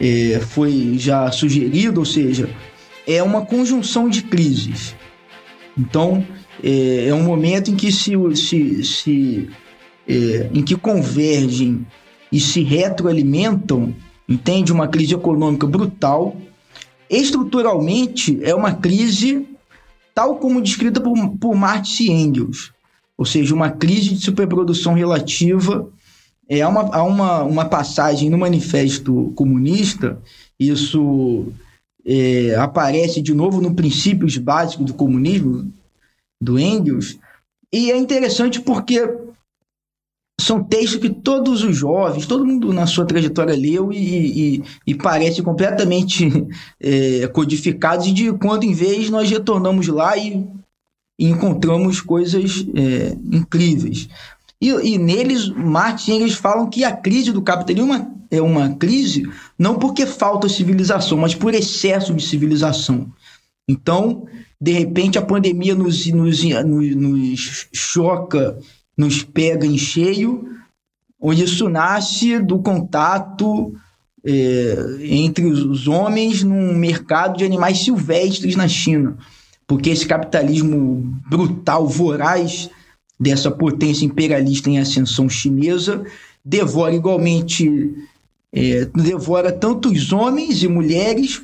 é, 0.00 0.40
foi 0.40 0.96
já 0.98 1.30
sugerido, 1.30 2.00
ou 2.00 2.06
seja, 2.06 2.48
é 3.06 3.22
uma 3.22 3.46
conjunção 3.46 4.08
de 4.08 4.22
crises. 4.22 4.94
Então, 5.78 6.26
é, 6.62 7.08
é 7.08 7.14
um 7.14 7.22
momento 7.22 7.70
em 7.70 7.76
que 7.76 7.90
se, 7.90 8.12
se, 8.36 8.84
se 8.84 9.50
é, 10.08 10.50
em 10.52 10.62
que 10.62 10.76
convergem 10.76 11.86
e 12.30 12.40
se 12.40 12.62
retroalimentam, 12.62 13.94
entende? 14.28 14.72
Uma 14.72 14.88
crise 14.88 15.14
econômica 15.14 15.66
brutal. 15.66 16.36
Estruturalmente, 17.08 18.38
é 18.42 18.54
uma 18.54 18.74
crise 18.74 19.46
tal 20.14 20.36
como 20.36 20.62
descrita 20.62 21.00
por, 21.00 21.14
por 21.38 21.54
Marx 21.54 22.00
e 22.00 22.10
Engels, 22.10 22.72
ou 23.16 23.24
seja, 23.24 23.54
uma 23.54 23.70
crise 23.70 24.10
de 24.10 24.24
superprodução 24.24 24.94
relativa. 24.94 25.88
É, 26.48 26.62
há 26.62 26.68
uma, 26.68 26.80
há 26.94 27.02
uma, 27.02 27.42
uma 27.42 27.64
passagem 27.64 28.28
no 28.28 28.38
Manifesto 28.38 29.32
Comunista, 29.36 30.20
isso 30.58 31.46
é, 32.04 32.54
aparece 32.56 33.22
de 33.22 33.32
novo 33.32 33.60
no 33.60 33.74
Princípios 33.74 34.36
Básicos 34.36 34.86
do 34.86 34.94
Comunismo, 34.94 35.72
do 36.40 36.58
Engels, 36.58 37.18
e 37.72 37.90
é 37.90 37.96
interessante 37.96 38.60
porque 38.60 39.00
são 40.40 40.64
textos 40.64 41.00
que 41.00 41.10
todos 41.10 41.62
os 41.62 41.76
jovens, 41.76 42.26
todo 42.26 42.46
mundo 42.46 42.72
na 42.72 42.86
sua 42.86 43.04
trajetória 43.04 43.54
leu 43.54 43.92
e, 43.92 44.56
e, 44.56 44.62
e 44.86 44.94
parecem 44.94 45.44
completamente 45.44 46.28
é, 46.80 47.28
codificados, 47.28 48.06
e 48.06 48.12
de 48.12 48.32
quando 48.32 48.64
em 48.64 48.72
vez 48.72 49.10
nós 49.10 49.30
retornamos 49.30 49.86
lá 49.88 50.16
e, 50.16 50.46
e 51.18 51.26
encontramos 51.26 52.00
coisas 52.00 52.66
é, 52.74 53.16
incríveis. 53.30 54.08
E, 54.60 54.98
neles, 54.98 55.48
Marx 55.48 56.06
e 56.06 56.12
Engels 56.12 56.34
falam 56.34 56.68
que 56.68 56.84
a 56.84 56.94
crise 56.94 57.32
do 57.32 57.40
capitalismo 57.40 57.94
é 58.30 58.42
uma 58.42 58.66
é 58.66 58.74
crise 58.74 59.28
não 59.58 59.76
porque 59.76 60.04
falta 60.06 60.48
civilização, 60.48 61.16
mas 61.16 61.34
por 61.34 61.54
excesso 61.54 62.14
de 62.14 62.22
civilização. 62.22 63.10
Então, 63.70 64.26
de 64.60 64.72
repente 64.72 65.18
a 65.18 65.22
pandemia 65.22 65.74
nos, 65.74 66.06
nos, 66.06 66.42
nos, 66.42 66.96
nos 66.96 67.68
choca, 67.72 68.58
nos 68.96 69.22
pega 69.22 69.66
em 69.66 69.78
cheio, 69.78 70.44
onde 71.20 71.44
isso 71.44 71.68
nasce 71.68 72.38
do 72.38 72.58
contato 72.58 73.72
é, 74.24 74.76
entre 75.00 75.46
os 75.46 75.86
homens 75.86 76.42
num 76.42 76.74
mercado 76.74 77.38
de 77.38 77.44
animais 77.44 77.78
silvestres 77.78 78.56
na 78.56 78.66
China. 78.66 79.16
Porque 79.66 79.90
esse 79.90 80.06
capitalismo 80.06 81.16
brutal, 81.28 81.86
voraz 81.86 82.68
dessa 83.18 83.50
potência 83.50 84.04
imperialista 84.04 84.68
em 84.68 84.78
ascensão 84.78 85.28
chinesa 85.28 86.04
devora 86.44 86.94
igualmente 86.94 87.94
é, 88.52 88.86
devora 88.86 89.52
tanto 89.52 89.90
os 89.90 90.12
homens 90.12 90.62
e 90.62 90.68
mulheres 90.68 91.42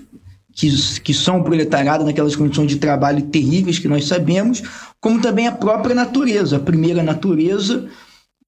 que, 0.57 1.01
que 1.03 1.13
são 1.13 1.43
proletariado 1.43 2.03
naquelas 2.03 2.35
condições 2.35 2.69
de 2.69 2.79
trabalho 2.79 3.27
terríveis 3.27 3.79
que 3.79 3.87
nós 3.87 4.07
sabemos, 4.07 4.63
como 4.99 5.21
também 5.21 5.47
a 5.47 5.53
própria 5.53 5.95
natureza, 5.95 6.57
a 6.57 6.61
primeira 6.61 7.03
natureza, 7.03 7.87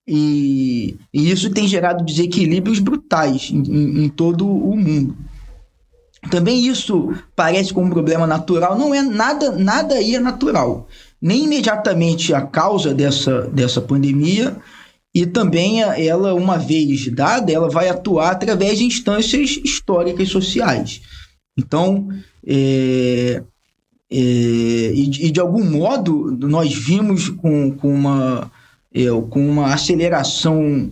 e, 0.07 0.97
e 1.13 1.31
isso 1.31 1.51
tem 1.51 1.69
gerado 1.69 2.03
desequilíbrios 2.03 2.79
brutais 2.79 3.51
em, 3.53 3.61
em, 3.61 4.05
em 4.05 4.09
todo 4.09 4.49
o 4.49 4.75
mundo. 4.75 5.15
Também 6.31 6.67
isso 6.67 7.13
parece 7.37 7.75
como 7.75 7.87
um 7.87 7.91
problema 7.91 8.27
natural, 8.27 8.77
não 8.77 8.95
é 8.95 9.03
nada, 9.03 9.53
nada 9.53 9.95
aí 9.97 10.15
é 10.15 10.19
natural. 10.19 10.89
Nem 11.21 11.45
imediatamente 11.45 12.33
a 12.33 12.41
causa 12.41 12.95
dessa, 12.95 13.43
dessa 13.49 13.83
pandemia, 13.83 14.57
e 15.15 15.27
também 15.27 15.83
ela, 15.83 16.33
uma 16.33 16.57
vez 16.57 17.13
dada, 17.13 17.53
ela 17.53 17.69
vai 17.69 17.91
atuar 17.91 18.31
através 18.31 18.79
de 18.79 18.85
instâncias 18.85 19.61
históricas 19.63 20.31
sociais. 20.31 21.03
Então, 21.59 22.09
é, 22.47 23.43
é, 24.11 24.17
e, 24.17 25.27
e, 25.27 25.31
de 25.31 25.41
algum 25.41 25.65
modo, 25.65 26.31
nós 26.47 26.73
vimos 26.73 27.29
com, 27.29 27.73
com, 27.73 27.93
uma, 27.93 28.51
é, 28.95 29.07
com 29.29 29.51
uma 29.51 29.75
aceleração 29.75 30.91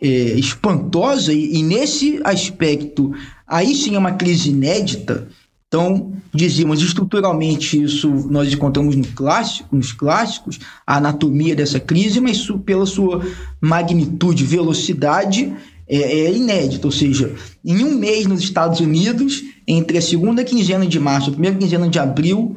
é, 0.00 0.08
espantosa, 0.08 1.34
e, 1.34 1.56
e, 1.58 1.62
nesse 1.62 2.18
aspecto, 2.24 3.12
aí 3.46 3.74
sim 3.74 3.94
é 3.94 3.98
uma 3.98 4.12
crise 4.12 4.48
inédita. 4.48 5.28
Então, 5.68 6.12
dizíamos 6.32 6.80
estruturalmente 6.80 7.82
isso 7.82 8.08
nós 8.30 8.50
encontramos 8.52 8.96
nos 8.96 9.92
clássicos, 9.92 10.58
a 10.86 10.96
anatomia 10.96 11.54
dessa 11.54 11.78
crise, 11.78 12.20
mas 12.20 12.48
pela 12.64 12.86
sua 12.86 13.22
magnitude, 13.60 14.44
velocidade, 14.44 15.52
é, 15.88 15.96
é 15.96 16.34
inédito, 16.34 16.88
ou 16.88 16.92
seja, 16.92 17.34
em 17.64 17.84
um 17.84 17.96
mês 17.96 18.26
nos 18.26 18.40
Estados 18.40 18.80
Unidos, 18.80 19.42
entre 19.66 19.98
a 19.98 20.02
segunda 20.02 20.44
quinzena 20.44 20.86
de 20.86 20.98
março 20.98 21.28
e 21.28 21.30
a 21.30 21.32
primeira 21.32 21.56
quinzena 21.56 21.88
de 21.88 21.98
abril, 21.98 22.56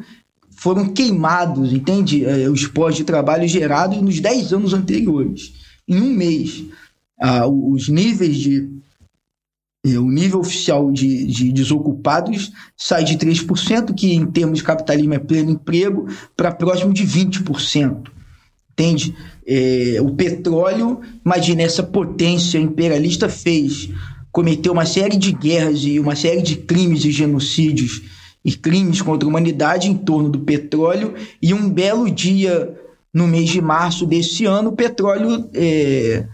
foram 0.49 0.89
queimados, 0.89 1.71
entende? 1.71 2.25
É, 2.25 2.49
os 2.49 2.67
postos 2.67 2.97
de 2.97 3.03
trabalho 3.03 3.47
gerados 3.47 4.01
nos 4.01 4.19
10 4.19 4.53
anos 4.53 4.73
anteriores, 4.73 5.53
em 5.87 6.01
um 6.01 6.09
mês. 6.09 6.65
Ah, 7.19 7.47
os 7.47 7.87
níveis 7.87 8.37
de. 8.37 8.69
É, 9.85 9.97
o 9.97 10.09
nível 10.09 10.41
oficial 10.41 10.91
de, 10.91 11.25
de 11.27 11.53
desocupados 11.53 12.51
sai 12.75 13.05
de 13.05 13.17
3%, 13.17 13.93
que 13.93 14.13
em 14.13 14.25
termos 14.25 14.59
de 14.59 14.63
capitalismo 14.65 15.13
é 15.13 15.19
pleno 15.19 15.51
emprego, 15.51 16.07
para 16.35 16.51
próximo 16.51 16.93
de 16.93 17.05
20%. 17.05 18.18
Entende? 18.79 19.13
É, 19.45 19.97
o 20.01 20.11
petróleo, 20.11 21.01
imagina, 21.25 21.63
essa 21.63 21.83
potência 21.83 22.57
imperialista 22.57 23.27
fez, 23.27 23.89
cometeu 24.31 24.71
uma 24.71 24.85
série 24.85 25.17
de 25.17 25.33
guerras 25.33 25.83
e 25.83 25.99
uma 25.99 26.15
série 26.15 26.41
de 26.41 26.55
crimes 26.55 27.03
e 27.03 27.11
genocídios 27.11 28.01
e 28.45 28.53
crimes 28.53 29.01
contra 29.01 29.27
a 29.27 29.29
humanidade 29.29 29.89
em 29.89 29.93
torno 29.93 30.29
do 30.29 30.39
petróleo, 30.39 31.13
e 31.41 31.53
um 31.53 31.69
belo 31.69 32.09
dia, 32.09 32.73
no 33.13 33.27
mês 33.27 33.49
de 33.49 33.59
março 33.59 34.05
desse 34.05 34.45
ano, 34.45 34.69
o 34.69 34.75
petróleo 34.75 35.49
é, 35.53 36.25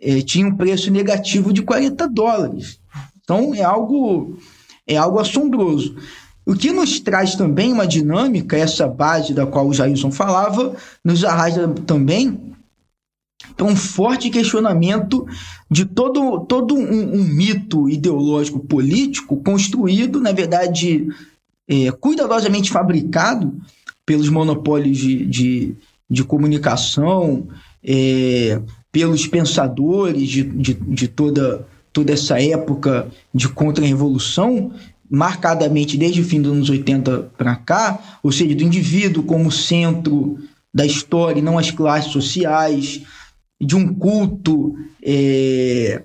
é, 0.00 0.22
tinha 0.22 0.46
um 0.46 0.56
preço 0.56 0.90
negativo 0.90 1.52
de 1.52 1.60
40 1.60 2.08
dólares. 2.08 2.80
Então 3.22 3.54
é 3.54 3.62
algo, 3.62 4.38
é 4.86 4.96
algo 4.96 5.18
assombroso. 5.18 5.94
O 6.44 6.54
que 6.54 6.72
nos 6.72 6.98
traz 6.98 7.34
também 7.36 7.72
uma 7.72 7.86
dinâmica, 7.86 8.56
essa 8.56 8.88
base 8.88 9.32
da 9.32 9.46
qual 9.46 9.68
o 9.68 9.74
Jailson 9.74 10.10
falava, 10.10 10.74
nos 11.04 11.24
arrasta 11.24 11.68
também 11.86 12.52
para 13.56 13.66
um 13.66 13.76
forte 13.76 14.30
questionamento 14.30 15.26
de 15.70 15.84
todo, 15.84 16.40
todo 16.40 16.74
um, 16.74 17.14
um 17.14 17.24
mito 17.24 17.88
ideológico 17.88 18.60
político 18.60 19.36
construído, 19.36 20.20
na 20.20 20.32
verdade, 20.32 21.08
é, 21.68 21.90
cuidadosamente 21.92 22.70
fabricado 22.70 23.54
pelos 24.04 24.28
monopólios 24.28 24.98
de, 24.98 25.26
de, 25.26 25.74
de 26.10 26.24
comunicação, 26.24 27.46
é, 27.84 28.60
pelos 28.90 29.26
pensadores 29.26 30.28
de, 30.28 30.42
de, 30.42 30.74
de 30.74 31.08
toda, 31.08 31.66
toda 31.92 32.12
essa 32.12 32.40
época 32.40 33.08
de 33.32 33.48
contra-revolução, 33.48 34.72
marcadamente 35.12 35.98
desde 35.98 36.22
o 36.22 36.24
fim 36.24 36.40
dos 36.40 36.52
anos 36.52 36.70
80 36.70 37.32
para 37.36 37.54
cá, 37.54 38.18
ou 38.22 38.32
seja, 38.32 38.54
do 38.54 38.64
indivíduo 38.64 39.22
como 39.22 39.52
centro 39.52 40.38
da 40.72 40.86
história 40.86 41.38
e 41.38 41.42
não 41.42 41.58
as 41.58 41.70
classes 41.70 42.10
sociais, 42.10 43.02
de 43.60 43.76
um 43.76 43.92
culto, 43.92 44.74
é, 45.04 46.02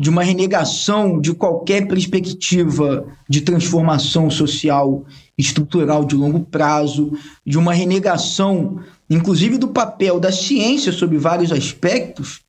de 0.00 0.08
uma 0.08 0.22
renegação 0.22 1.20
de 1.20 1.34
qualquer 1.34 1.86
perspectiva 1.86 3.06
de 3.28 3.42
transformação 3.42 4.30
social 4.30 5.04
estrutural 5.36 6.06
de 6.06 6.16
longo 6.16 6.40
prazo, 6.40 7.12
de 7.44 7.58
uma 7.58 7.74
renegação, 7.74 8.80
inclusive, 9.10 9.58
do 9.58 9.68
papel 9.68 10.18
da 10.18 10.32
ciência 10.32 10.92
sobre 10.92 11.18
vários 11.18 11.52
aspectos, 11.52 12.40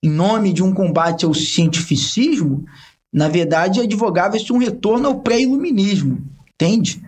em 0.00 0.10
nome 0.10 0.52
de 0.52 0.62
um 0.62 0.72
combate 0.72 1.24
ao 1.24 1.34
cientificismo, 1.34 2.64
na 3.12 3.28
verdade, 3.28 3.80
advogava-se 3.80 4.52
um 4.52 4.58
retorno 4.58 5.08
ao 5.08 5.20
pré-iluminismo, 5.20 6.22
entende? 6.54 7.02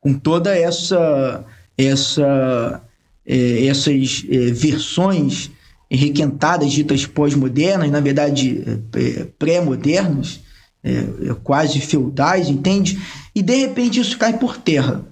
Com 0.00 0.14
toda 0.14 0.56
essa, 0.56 1.44
essa, 1.78 2.82
é, 3.24 3.66
essas 3.66 4.24
é, 4.28 4.50
versões 4.50 5.50
requentadas, 5.90 6.72
ditas 6.72 7.06
pós-modernas, 7.06 7.90
na 7.90 8.00
verdade, 8.00 8.64
é, 8.94 9.24
pré-modernas, 9.38 10.40
é, 10.82 10.90
é, 11.30 11.34
quase 11.42 11.80
feudais, 11.80 12.48
entende? 12.48 13.00
E 13.34 13.42
de 13.42 13.54
repente 13.54 14.00
isso 14.00 14.18
cai 14.18 14.38
por 14.38 14.56
terra. 14.56 15.04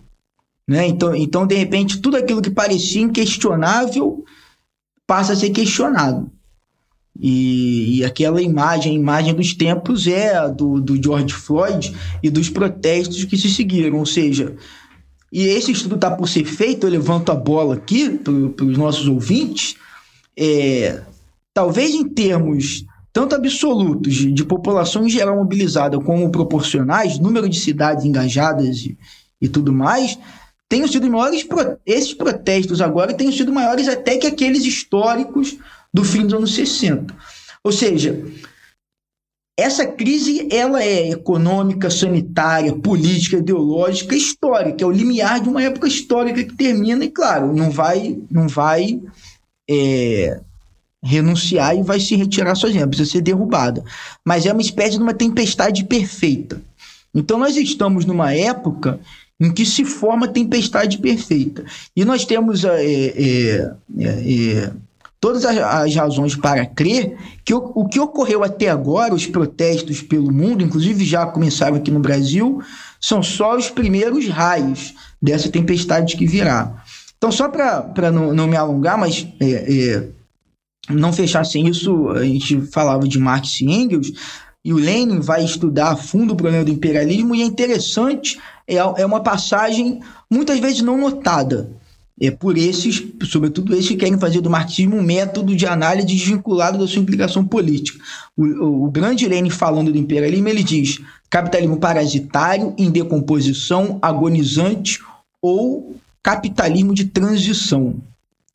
Né? 0.67 0.87
Então, 0.87 1.15
então, 1.15 1.47
de 1.47 1.55
repente, 1.55 2.01
tudo 2.01 2.17
aquilo 2.17 2.43
que 2.43 2.51
parecia 2.51 3.03
inquestionável 3.03 4.25
passa 5.07 5.35
a 5.35 5.37
ser 5.37 5.51
questionado. 5.51 6.31
E, 7.19 7.99
e, 7.99 8.05
aquela 8.05 8.43
imagem, 8.43 8.93
a 8.93 8.99
imagem 8.99 9.35
dos 9.35 9.55
tempos 9.55 10.07
é 10.07 10.35
a 10.35 10.49
do, 10.49 10.81
do 10.81 11.01
George 11.01 11.33
Floyd 11.33 11.95
e 12.23 12.29
dos 12.29 12.51
protestos 12.51 13.25
que 13.25 13.37
se 13.37 13.49
seguiram. 13.49 13.99
Ou 13.99 14.07
seja, 14.07 14.57
e 15.33 15.43
esse 15.47 15.73
estudo 15.73 15.95
está 15.95 16.11
por 16.11 16.29
ser 16.29 16.45
feito, 16.45 16.87
eu 16.87 16.91
levanto 16.91 17.31
a 17.31 17.35
bola 17.35 17.75
aqui 17.75 18.11
para 18.11 18.65
os 18.65 18.77
nossos 18.77 19.07
ouvintes. 19.07 19.77
É, 20.37 21.03
talvez 21.53 21.95
em 21.95 22.09
termos 22.09 22.85
tanto 23.13 23.37
absolutos 23.37 24.13
de, 24.13 24.33
de 24.33 24.45
população 24.45 25.07
em 25.07 25.09
geral 25.09 25.37
mobilizada 25.37 26.01
como 26.01 26.31
proporcionais, 26.33 27.21
número 27.21 27.49
de 27.49 27.61
cidades 27.61 28.05
engajadas 28.05 28.79
e, 28.79 28.99
e 29.41 29.49
tudo 29.49 29.73
mais, 29.73 30.19
tenham 30.69 30.89
sido 30.89 31.09
maiores, 31.09 31.47
esses 31.87 32.13
protestos 32.13 32.81
agora 32.81 33.15
tenham 33.15 33.33
sido 33.33 33.53
maiores 33.53 33.87
até 33.87 34.17
que 34.17 34.27
aqueles 34.27 34.65
históricos 34.65 35.57
do 35.95 36.05
fim 36.05 36.25
dos 36.25 36.35
anos 36.35 36.55
60. 36.55 37.15
Ou 37.63 37.71
seja, 37.71 38.21
essa 39.57 39.87
crise 39.87 40.49
ela 40.51 40.83
é 40.83 41.11
econômica, 41.13 41.89
sanitária, 41.89 42.75
política, 42.75 43.37
ideológica, 43.37 44.17
histórica, 44.17 44.83
é 44.83 44.87
o 44.87 44.91
limiar 44.91 45.41
de 45.41 45.49
uma 45.49 45.63
época 45.63 45.87
histórica 45.87 46.43
que 46.43 46.57
termina 46.57 47.05
e 47.05 47.11
claro, 47.11 47.55
não 47.55 47.71
vai 47.71 48.19
não 48.29 48.49
vai 48.49 49.01
é, 49.71 50.41
renunciar 51.01 51.77
e 51.77 51.83
vai 51.83 52.01
se 52.01 52.17
retirar 52.17 52.57
sozinha, 52.57 52.89
precisa 52.89 53.13
ser 53.13 53.21
derrubada. 53.21 53.85
Mas 54.27 54.45
é 54.45 54.53
uma 54.53 54.63
espécie 54.63 54.97
de 54.97 55.03
uma 55.03 55.15
tempestade 55.15 55.85
perfeita. 55.85 56.61
Então 57.15 57.39
nós 57.39 57.57
estamos 57.57 58.05
numa 58.05 58.35
época 58.35 58.99
em 59.41 59.53
que 59.53 59.65
se 59.65 59.85
forma 59.85 60.27
a 60.27 60.31
tempestade 60.31 60.99
perfeita. 60.99 61.65
E 61.95 62.05
nós 62.05 62.25
temos 62.25 62.65
é, 62.65 62.85
é, 62.85 63.75
é, 63.99 64.07
é 64.07 64.73
todas 65.25 65.47
as, 65.47 65.57
as 65.57 65.95
razões 65.95 66.37
para 66.37 66.67
crer 66.67 67.17
que 67.43 67.55
o, 67.55 67.73
o 67.75 67.89
que 67.89 67.99
ocorreu 67.99 68.45
até 68.45 68.69
agora, 68.69 69.15
os 69.15 69.25
protestos 69.25 70.03
pelo 70.03 70.31
mundo, 70.31 70.63
inclusive 70.63 71.03
já 71.03 71.25
começaram 71.25 71.77
aqui 71.77 71.91
no 71.91 71.99
Brasil, 71.99 72.61
são 73.01 73.23
só 73.23 73.57
os 73.57 73.71
primeiros 73.71 74.29
raios 74.29 74.93
dessa 75.23 75.49
tempestade 75.49 76.19
que 76.19 76.27
virá. 76.27 76.85
Então, 77.17 77.33
só 77.33 77.49
para 77.49 78.13
não, 78.13 78.35
não 78.35 78.47
me 78.47 78.55
alongar, 78.55 78.99
mas 78.99 79.27
é, 79.41 79.49
é, 79.51 80.09
não 80.91 81.11
fechar 81.11 81.47
sem 81.47 81.69
isso, 81.69 82.11
a 82.11 82.23
gente 82.23 82.61
falava 82.71 83.09
de 83.09 83.19
Marx 83.19 83.63
e 83.63 83.65
Engels, 83.65 84.13
e 84.63 84.75
o 84.75 84.77
Lenin 84.77 85.21
vai 85.21 85.43
estudar 85.43 85.93
a 85.93 85.97
fundo 85.97 86.35
o 86.35 86.37
problema 86.37 86.67
do 86.67 86.71
imperialismo, 86.71 87.35
e 87.35 87.41
é 87.41 87.47
interessante, 87.47 88.39
é, 88.69 88.75
é 88.77 89.07
uma 89.07 89.23
passagem 89.23 90.01
muitas 90.31 90.59
vezes 90.59 90.83
não 90.83 90.99
notada 90.99 91.83
é 92.21 92.31
por 92.31 92.57
esses, 92.57 93.03
sobretudo 93.25 93.75
esses 93.75 93.89
que 93.89 93.97
querem 93.97 94.19
fazer 94.19 94.41
do 94.41 94.49
marxismo 94.49 94.97
um 94.97 95.03
método 95.03 95.55
de 95.55 95.67
análise 95.67 96.07
desvinculado 96.07 96.79
da 96.79 96.87
sua 96.87 97.03
implicação 97.03 97.45
política. 97.45 97.99
O, 98.37 98.45
o, 98.45 98.85
o 98.85 98.91
grande 98.91 99.27
Lenin 99.27 99.51
falando 99.51 99.91
do 99.91 99.99
imperialismo, 99.99 100.49
ele 100.49 100.63
diz 100.63 101.01
capitalismo 101.29 101.77
parasitário, 101.77 102.73
em 102.79 102.91
decomposição, 102.91 103.99
agonizante 104.01 105.01
ou 105.43 105.97
capitalismo 106.23 106.95
de 106.95 107.07
transição. 107.07 107.97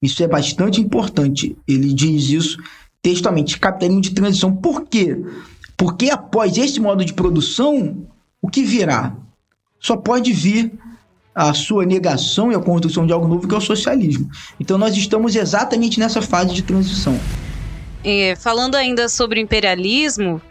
Isso 0.02 0.24
é 0.24 0.28
bastante 0.28 0.80
importante. 0.80 1.58
Ele 1.68 1.94
diz 1.94 2.30
isso 2.30 2.58
textualmente, 3.02 3.60
capitalismo 3.60 4.02
de 4.02 4.12
transição. 4.12 4.56
Por 4.56 4.84
quê? 4.88 5.18
Porque 5.76 6.10
após 6.10 6.58
esse 6.58 6.80
modo 6.80 7.04
de 7.04 7.14
produção, 7.14 7.98
o 8.42 8.50
que 8.50 8.64
virá? 8.64 9.16
Só 9.80 9.98
pode 9.98 10.32
vir 10.32 10.72
a 11.34 11.54
sua 11.54 11.86
negação 11.86 12.52
e 12.52 12.56
a 12.56 12.60
construção 12.60 13.06
de 13.06 13.14
algo 13.14 13.28
novo 13.28 13.48
que 13.48 13.54
é 13.54 13.58
o 13.58 13.62
socialismo. 13.62 14.30
Então 14.60 14.78
nós 14.78 14.96
estamos 14.98 15.36
exatamente 15.36 16.00
nessa 16.00 16.22
fase 16.22 16.54
de 16.54 16.62
transição. 16.62 17.20
É, 18.04 18.36
falando 18.36 18.76
ainda 18.76 19.10
sobre 19.10 19.40
imperialismo, 19.42 20.42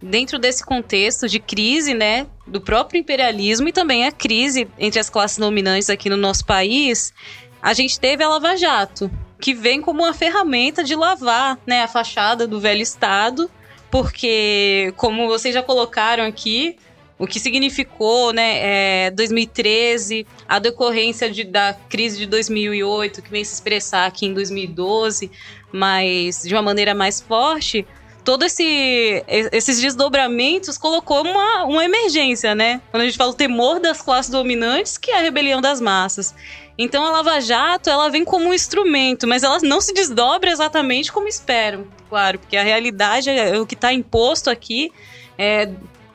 dentro 0.00 0.38
desse 0.38 0.64
contexto 0.64 1.28
de 1.28 1.38
crise, 1.40 1.94
né, 1.94 2.26
do 2.46 2.60
próprio 2.60 2.98
imperialismo 2.98 3.68
e 3.68 3.72
também 3.72 4.06
a 4.06 4.12
crise 4.12 4.68
entre 4.78 5.00
as 5.00 5.10
classes 5.10 5.38
dominantes 5.38 5.90
aqui 5.90 6.08
no 6.08 6.16
nosso 6.16 6.44
país, 6.44 7.12
a 7.60 7.74
gente 7.74 7.98
teve 7.98 8.22
a 8.22 8.28
Lava 8.28 8.56
Jato, 8.56 9.10
que 9.40 9.54
vem 9.54 9.80
como 9.80 10.02
uma 10.02 10.14
ferramenta 10.14 10.82
de 10.84 10.94
lavar, 10.94 11.58
né, 11.66 11.82
a 11.82 11.88
fachada 11.88 12.46
do 12.46 12.60
velho 12.60 12.82
Estado, 12.82 13.50
porque 13.90 14.92
como 14.96 15.26
vocês 15.26 15.54
já 15.54 15.62
colocaram 15.62 16.24
aqui, 16.24 16.76
o 17.18 17.26
que 17.26 17.40
significou, 17.40 18.32
né, 18.32 19.06
é, 19.06 19.10
2013, 19.10 20.26
a 20.48 20.58
decorrência 20.58 21.28
de, 21.30 21.42
da 21.44 21.74
crise 21.88 22.18
de 22.18 22.26
2008, 22.26 23.20
que 23.20 23.30
vem 23.30 23.42
se 23.44 23.54
expressar 23.54 24.06
aqui 24.06 24.26
em 24.26 24.32
2012, 24.32 25.30
mas 25.72 26.42
de 26.42 26.54
uma 26.54 26.62
maneira 26.62 26.94
mais 26.94 27.20
forte, 27.20 27.84
todos 28.24 28.46
esse, 28.46 29.24
esses 29.26 29.80
desdobramentos 29.80 30.78
colocou 30.78 31.22
uma, 31.22 31.64
uma 31.64 31.84
emergência, 31.84 32.54
né? 32.54 32.80
Quando 32.90 33.02
a 33.02 33.06
gente 33.06 33.16
fala 33.16 33.30
o 33.30 33.34
temor 33.34 33.80
das 33.80 34.00
classes 34.00 34.30
dominantes, 34.30 34.96
que 34.96 35.10
é 35.10 35.18
a 35.18 35.22
rebelião 35.22 35.60
das 35.60 35.80
massas. 35.80 36.34
Então 36.76 37.04
a 37.04 37.10
Lava 37.10 37.40
Jato, 37.40 37.90
ela 37.90 38.08
vem 38.08 38.24
como 38.24 38.50
um 38.50 38.54
instrumento, 38.54 39.26
mas 39.26 39.42
ela 39.42 39.58
não 39.62 39.80
se 39.80 39.92
desdobra 39.92 40.50
exatamente 40.50 41.10
como 41.10 41.26
esperam, 41.26 41.86
claro, 42.08 42.38
porque 42.38 42.56
a 42.56 42.62
realidade 42.62 43.28
é 43.28 43.58
o 43.58 43.66
que 43.66 43.74
está 43.74 43.92
imposto 43.92 44.48
aqui 44.48 44.92
é, 45.36 45.68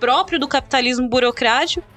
próprio 0.04 0.38
do 0.38 0.50
capitalismo 0.50 1.08
burocrático, 1.08 1.88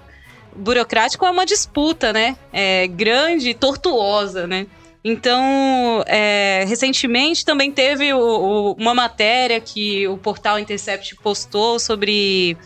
burocrático 0.54 1.26
é 1.26 1.30
uma 1.30 1.44
disputa, 1.44 2.12
né? 2.12 2.36
É, 2.52 2.86
grande 2.86 3.50
e 3.50 3.54
tortuosa, 3.54 4.46
né? 4.46 4.68
Então, 5.04 6.04
é, 6.06 6.64
recentemente 6.68 7.44
também 7.44 7.72
teve 7.72 8.12
o, 8.12 8.20
o, 8.20 8.72
uma 8.74 8.94
matéria 8.94 9.60
que 9.60 10.06
o 10.06 10.16
portal 10.16 10.56
Intercept 10.56 11.16
postou 11.16 11.80
sobre 11.80 12.56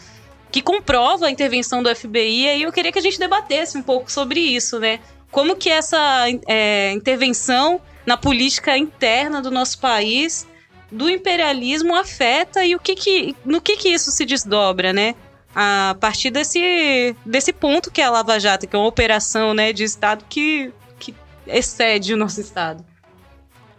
que 0.52 0.60
comprova 0.60 1.26
a 1.26 1.30
intervenção 1.30 1.82
do 1.82 1.94
FBI 1.96 2.58
e 2.58 2.62
eu 2.62 2.70
queria 2.70 2.92
que 2.92 2.98
a 2.98 3.02
gente 3.02 3.18
debatesse 3.18 3.78
um 3.78 3.82
pouco 3.82 4.12
sobre 4.12 4.40
isso, 4.40 4.78
né? 4.78 5.00
Como 5.30 5.56
que 5.56 5.70
essa 5.70 6.26
é, 6.46 6.92
intervenção 6.92 7.80
na 8.04 8.18
política 8.18 8.76
interna 8.76 9.40
do 9.40 9.50
nosso 9.50 9.78
país 9.78 10.46
do 10.92 11.08
imperialismo 11.08 11.94
afeta 11.94 12.62
e 12.62 12.74
o 12.74 12.78
que 12.78 12.94
que, 12.94 13.34
no 13.42 13.58
que 13.62 13.78
que 13.78 13.88
isso 13.88 14.10
se 14.10 14.26
desdobra, 14.26 14.92
né? 14.92 15.14
A 15.54 15.96
partir 16.00 16.30
desse, 16.30 17.14
desse 17.24 17.52
ponto 17.52 17.90
que 17.90 18.00
é 18.00 18.04
a 18.04 18.10
Lava 18.10 18.38
Jato, 18.38 18.66
que 18.66 18.76
é 18.76 18.78
uma 18.78 18.88
operação 18.88 19.52
né, 19.52 19.72
de 19.72 19.84
Estado 19.84 20.24
que, 20.28 20.72
que 20.98 21.14
excede 21.46 22.14
o 22.14 22.16
nosso 22.16 22.40
Estado. 22.40 22.84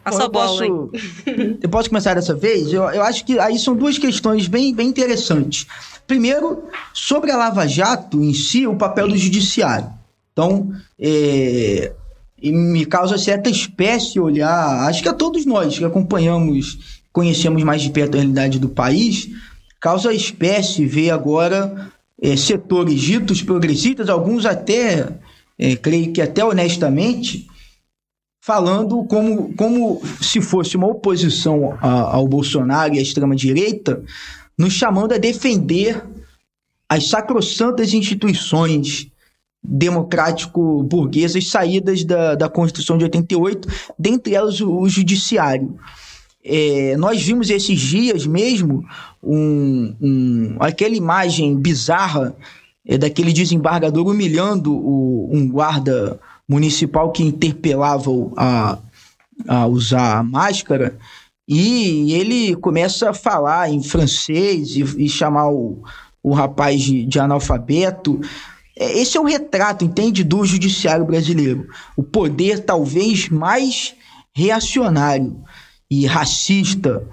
A 0.04 0.10
Bom, 0.10 0.16
sua 0.16 0.26
eu 0.26 0.32
bola. 0.32 0.48
Posso, 0.48 0.92
eu 1.62 1.70
posso 1.70 1.90
começar 1.90 2.16
dessa 2.16 2.34
vez? 2.34 2.74
Eu, 2.74 2.84
eu 2.90 3.04
acho 3.04 3.24
que 3.24 3.40
aí 3.40 3.58
são 3.58 3.76
duas 3.76 3.98
questões 3.98 4.48
bem, 4.48 4.74
bem 4.74 4.88
interessantes. 4.88 5.68
Primeiro, 6.08 6.64
sobre 6.94 7.32
a 7.32 7.38
Lava 7.38 7.68
Jato 7.68 8.22
em 8.22 8.34
si, 8.34 8.68
o 8.68 8.76
papel 8.76 9.08
do 9.08 9.18
judiciário. 9.18 9.90
Então, 10.34 10.72
é, 11.00 11.94
me 12.42 12.86
causa 12.86 13.18
certa 13.18 13.50
espécie 13.50 14.20
olhar, 14.20 14.88
acho 14.88 15.04
que 15.04 15.10
a 15.10 15.14
todos 15.14 15.46
nós 15.46 15.78
que 15.78 15.86
acompanhamos, 15.86 17.02
conhecemos 17.14 17.64
mais 17.64 17.82
de 17.82 17.92
perto 17.92 18.16
a 18.16 18.18
realidade 18.18 18.58
do 18.58 18.70
país, 18.70 19.30
causa 19.82 20.14
espécie 20.14 20.86
ver 20.86 21.10
agora 21.10 21.92
é, 22.22 22.38
setores 22.38 23.02
ditos 23.02 23.42
progressistas, 23.42 24.08
alguns 24.08 24.46
até, 24.46 25.10
é, 25.58 25.76
creio 25.76 26.14
que 26.14 26.22
até 26.22 26.46
honestamente, 26.46 27.48
falando 28.40 29.04
como, 29.06 29.54
como 29.56 30.02
se 30.22 30.40
fosse 30.40 30.78
uma 30.78 30.88
oposição 30.88 31.78
a, 31.82 32.16
ao 32.16 32.28
Bolsonaro 32.28 32.94
e 32.94 33.00
à 33.00 33.02
extrema-direita, 33.02 34.04
nos 34.56 34.74
chamando 34.74 35.14
a 35.14 35.18
defender 35.18 36.06
as 36.88 37.10
sacrossantas 37.10 37.94
instituições 37.94 39.08
democrático-burguesas 39.64 41.50
saídas 41.50 42.04
da, 42.04 42.36
da 42.36 42.50
Constituição 42.50 42.98
de 42.98 43.06
88, 43.06 43.68
dentre 43.98 44.36
elas 44.36 44.62
o, 44.62 44.80
o 44.80 44.90
Judiciário. 44.90 45.80
É, 46.44 46.96
nós 46.98 47.22
vimos 47.22 47.50
esses 47.50 47.80
dias 47.80 48.26
mesmo 48.26 48.84
um, 49.22 49.96
um, 50.02 50.58
aquela 50.60 50.96
imagem 50.96 51.56
bizarra 51.56 52.36
é, 52.86 52.98
daquele 52.98 53.32
desembargador 53.32 54.08
humilhando 54.08 54.74
o, 54.74 55.30
um 55.32 55.48
guarda 55.48 56.20
municipal 56.50 57.12
que 57.12 57.24
interpelava 57.24 58.10
a, 58.36 58.80
a 59.48 59.68
usar 59.68 60.24
máscara 60.24 60.98
e 61.48 62.14
ele 62.14 62.56
começa 62.56 63.12
a 63.12 63.14
falar 63.14 63.70
em 63.70 63.84
francês 63.84 64.76
e, 64.76 64.82
e 65.06 65.10
chamar 65.10 65.50
o, 65.50 65.84
o 66.24 66.34
rapaz 66.34 66.82
de, 66.82 67.06
de 67.06 67.20
analfabeto. 67.20 68.20
É, 68.76 69.00
esse 69.00 69.16
é 69.16 69.22
um 69.22 69.26
retrato, 69.26 69.86
entende, 69.86 70.24
do 70.24 70.44
judiciário 70.44 71.06
brasileiro. 71.06 71.68
O 71.96 72.02
poder 72.02 72.62
talvez 72.62 73.30
mais 73.30 73.94
reacionário 74.34 75.44
e 75.92 76.06
racista 76.06 77.06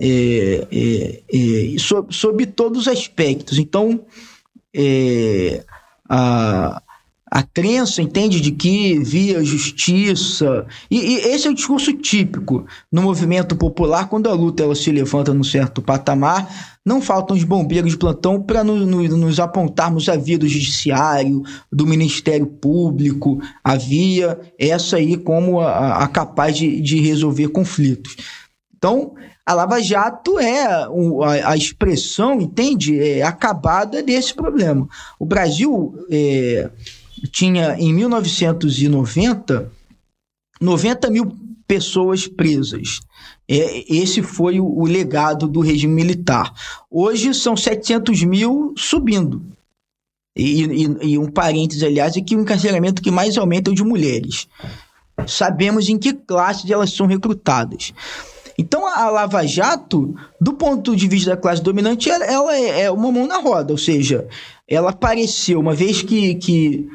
é, 0.00 0.68
é, 0.70 1.22
é, 1.74 1.78
sob, 1.78 2.14
sob, 2.14 2.46
todos 2.46 2.82
os 2.82 2.88
aspectos. 2.88 3.58
Então, 3.58 4.06
é, 4.72 5.64
a, 6.08 6.80
a 7.30 7.42
crença, 7.42 8.02
entende, 8.02 8.40
de 8.40 8.50
que 8.50 8.98
via 8.98 9.44
justiça. 9.44 10.66
E, 10.90 10.98
e, 10.98 11.16
esse 11.28 11.46
é 11.46 11.50
o 11.50 11.54
discurso 11.54 11.92
típico 11.92 12.66
no 12.90 13.02
movimento 13.02 13.54
popular, 13.54 14.08
quando 14.08 14.28
a 14.28 14.34
luta 14.34 14.64
ela 14.64 14.74
se 14.74 14.90
levanta 14.90 15.32
num 15.32 15.44
certo 15.44 15.80
patamar, 15.80 16.78
não 16.84 17.00
faltam 17.00 17.36
os 17.36 17.44
bombeiros 17.44 17.92
de 17.92 17.96
plantão 17.96 18.42
para 18.42 18.64
no, 18.64 18.84
no, 18.84 19.02
nos 19.16 19.38
apontarmos 19.38 20.08
a 20.08 20.16
via 20.16 20.38
do 20.38 20.48
judiciário, 20.48 21.42
do 21.70 21.86
Ministério 21.86 22.46
Público, 22.46 23.40
a 23.62 23.76
via 23.76 24.40
essa 24.58 24.96
aí 24.96 25.16
como 25.16 25.60
a, 25.60 26.02
a 26.02 26.08
capaz 26.08 26.56
de, 26.56 26.80
de 26.80 26.98
resolver 27.00 27.48
conflitos. 27.48 28.16
Então, 28.76 29.12
a 29.44 29.54
Lava 29.54 29.80
Jato 29.82 30.38
é 30.38 30.64
a, 30.64 30.88
a 31.44 31.56
expressão, 31.56 32.40
entende, 32.40 32.98
é 32.98 33.22
acabada 33.22 34.02
desse 34.02 34.34
problema. 34.34 34.88
O 35.18 35.26
Brasil 35.26 35.94
é, 36.10 36.70
tinha, 37.28 37.76
em 37.78 37.92
1990, 37.92 39.70
90 40.60 41.10
mil 41.10 41.36
pessoas 41.66 42.26
presas. 42.26 43.00
É, 43.48 43.94
esse 43.94 44.22
foi 44.22 44.60
o, 44.60 44.66
o, 44.66 44.84
legado 44.84 45.46
do 45.46 45.60
regime 45.60 45.94
militar. 45.94 46.52
Hoje 46.90 47.32
são 47.32 47.56
700 47.56 48.24
mil 48.24 48.74
subindo. 48.76 49.42
E, 50.36 50.64
e, 50.64 51.12
e 51.12 51.18
um 51.18 51.30
parênteses, 51.30 51.82
aliás, 51.82 52.16
é 52.16 52.20
que 52.20 52.36
o 52.36 52.40
encarceramento 52.40 53.02
que 53.02 53.10
mais 53.10 53.36
aumenta 53.36 53.70
é 53.70 53.72
o 53.72 53.76
de 53.76 53.84
mulheres. 53.84 54.48
Sabemos 55.26 55.88
em 55.88 55.98
que 55.98 56.12
classes 56.12 56.70
elas 56.70 56.92
são 56.92 57.06
recrutadas. 57.06 57.92
Então 58.58 58.86
a 58.86 59.08
Lava 59.08 59.46
Jato, 59.46 60.14
do 60.40 60.52
ponto 60.52 60.94
de 60.94 61.08
vista 61.08 61.30
da 61.30 61.36
classe 61.36 61.62
dominante, 61.62 62.10
ela 62.10 62.54
é, 62.54 62.82
é 62.82 62.90
uma 62.90 63.10
mão 63.10 63.26
na 63.26 63.38
roda, 63.38 63.72
ou 63.72 63.78
seja, 63.78 64.28
ela 64.68 64.90
apareceu, 64.90 65.58
uma 65.58 65.74
vez 65.74 66.02
que, 66.02 66.34
que 66.34 66.86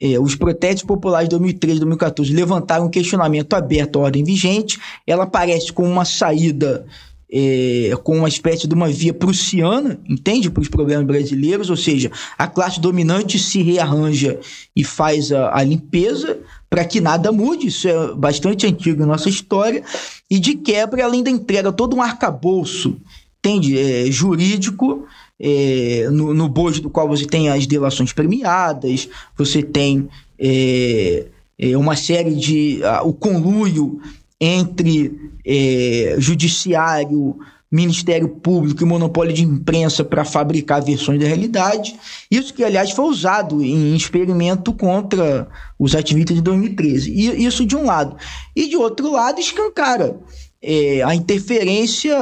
é, 0.00 0.18
os 0.18 0.34
protestos 0.34 0.84
populares 0.84 1.28
de 1.28 1.36
2013 1.36 1.76
e 1.76 1.80
2014 1.80 2.32
levantaram 2.32 2.86
um 2.86 2.90
questionamento 2.90 3.54
aberto 3.54 3.98
à 3.98 4.02
ordem 4.02 4.22
vigente, 4.22 4.78
ela 5.06 5.24
aparece 5.24 5.72
como 5.72 5.88
uma 5.88 6.04
saída 6.04 6.86
é, 7.30 7.92
com 8.02 8.18
uma 8.18 8.28
espécie 8.28 8.66
de 8.66 8.74
uma 8.74 8.88
via 8.88 9.12
prussiana, 9.12 10.00
entende? 10.08 10.50
Para 10.50 10.62
os 10.62 10.68
problemas 10.68 11.06
brasileiros, 11.06 11.68
ou 11.68 11.76
seja, 11.76 12.10
a 12.38 12.46
classe 12.46 12.80
dominante 12.80 13.38
se 13.38 13.60
rearranja 13.60 14.40
e 14.74 14.82
faz 14.82 15.30
a, 15.30 15.54
a 15.54 15.62
limpeza 15.62 16.38
para 16.70 16.84
que 16.84 17.00
nada 17.00 17.30
mude, 17.30 17.66
isso 17.66 17.88
é 17.88 18.14
bastante 18.14 18.66
antigo 18.66 19.00
na 19.00 19.06
nossa 19.06 19.28
história, 19.28 19.82
e 20.30 20.38
de 20.38 20.54
quebra 20.54 21.02
ela 21.02 21.14
ainda 21.14 21.30
entrega 21.30 21.72
todo 21.72 21.96
um 21.96 22.02
arcabouço, 22.02 22.96
entende? 23.38 23.78
É, 23.78 24.10
jurídico, 24.10 25.06
é, 25.40 26.08
no, 26.10 26.34
no 26.34 26.48
bojo 26.48 26.82
do 26.82 26.90
qual 26.90 27.08
você 27.08 27.26
tem 27.26 27.48
as 27.48 27.66
delações 27.66 28.12
premiadas, 28.12 29.08
você 29.36 29.62
tem 29.62 30.08
é, 30.38 31.26
é, 31.58 31.76
uma 31.76 31.96
série 31.96 32.34
de. 32.34 32.80
o 33.04 33.12
conluio 33.12 34.00
entre 34.40 35.32
é, 35.44 36.16
judiciário, 36.18 37.36
Ministério 37.70 38.28
Público 38.28 38.82
e 38.82 38.86
monopólio 38.86 39.32
de 39.32 39.42
imprensa 39.42 40.02
para 40.02 40.24
fabricar 40.24 40.82
versões 40.82 41.20
da 41.20 41.26
realidade. 41.26 41.96
Isso 42.30 42.54
que, 42.54 42.64
aliás, 42.64 42.92
foi 42.92 43.04
usado 43.04 43.62
em 43.62 43.94
experimento 43.94 44.72
contra 44.72 45.48
os 45.78 45.94
ativistas 45.94 46.36
de 46.36 46.42
2013. 46.42 47.10
E 47.10 47.44
isso 47.44 47.66
de 47.66 47.76
um 47.76 47.84
lado. 47.84 48.16
E 48.56 48.68
de 48.68 48.76
outro 48.76 49.12
lado, 49.12 49.38
escancara 49.38 50.18
é, 50.62 51.02
a 51.02 51.14
interferência, 51.14 52.16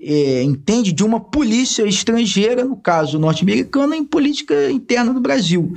é, 0.00 0.42
entende, 0.42 0.92
de 0.92 1.02
uma 1.02 1.18
polícia 1.18 1.86
estrangeira, 1.86 2.64
no 2.64 2.76
caso 2.76 3.18
norte-americana, 3.18 3.96
em 3.96 4.04
política 4.04 4.70
interna 4.70 5.12
do 5.12 5.20
Brasil. 5.20 5.72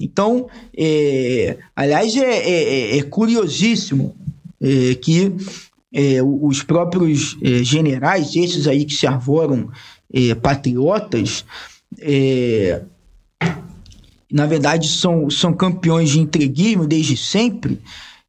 Então, 0.00 0.48
é, 0.76 1.58
aliás, 1.74 2.16
é, 2.16 2.20
é, 2.22 2.98
é 2.98 3.02
curiosíssimo 3.02 4.14
é, 4.60 4.94
que 4.94 5.32
é, 5.92 6.22
os 6.22 6.62
próprios 6.62 7.36
é, 7.42 7.62
generais, 7.62 8.34
esses 8.34 8.66
aí 8.66 8.84
que 8.84 8.94
se 8.94 9.06
arvoram 9.06 9.70
é, 10.12 10.34
patriotas, 10.34 11.44
é, 12.00 12.82
na 14.30 14.46
verdade 14.46 14.88
são, 14.88 15.30
são 15.30 15.52
campeões 15.52 16.10
de 16.10 16.20
entreguismo 16.20 16.86
desde 16.86 17.16
sempre, 17.16 17.80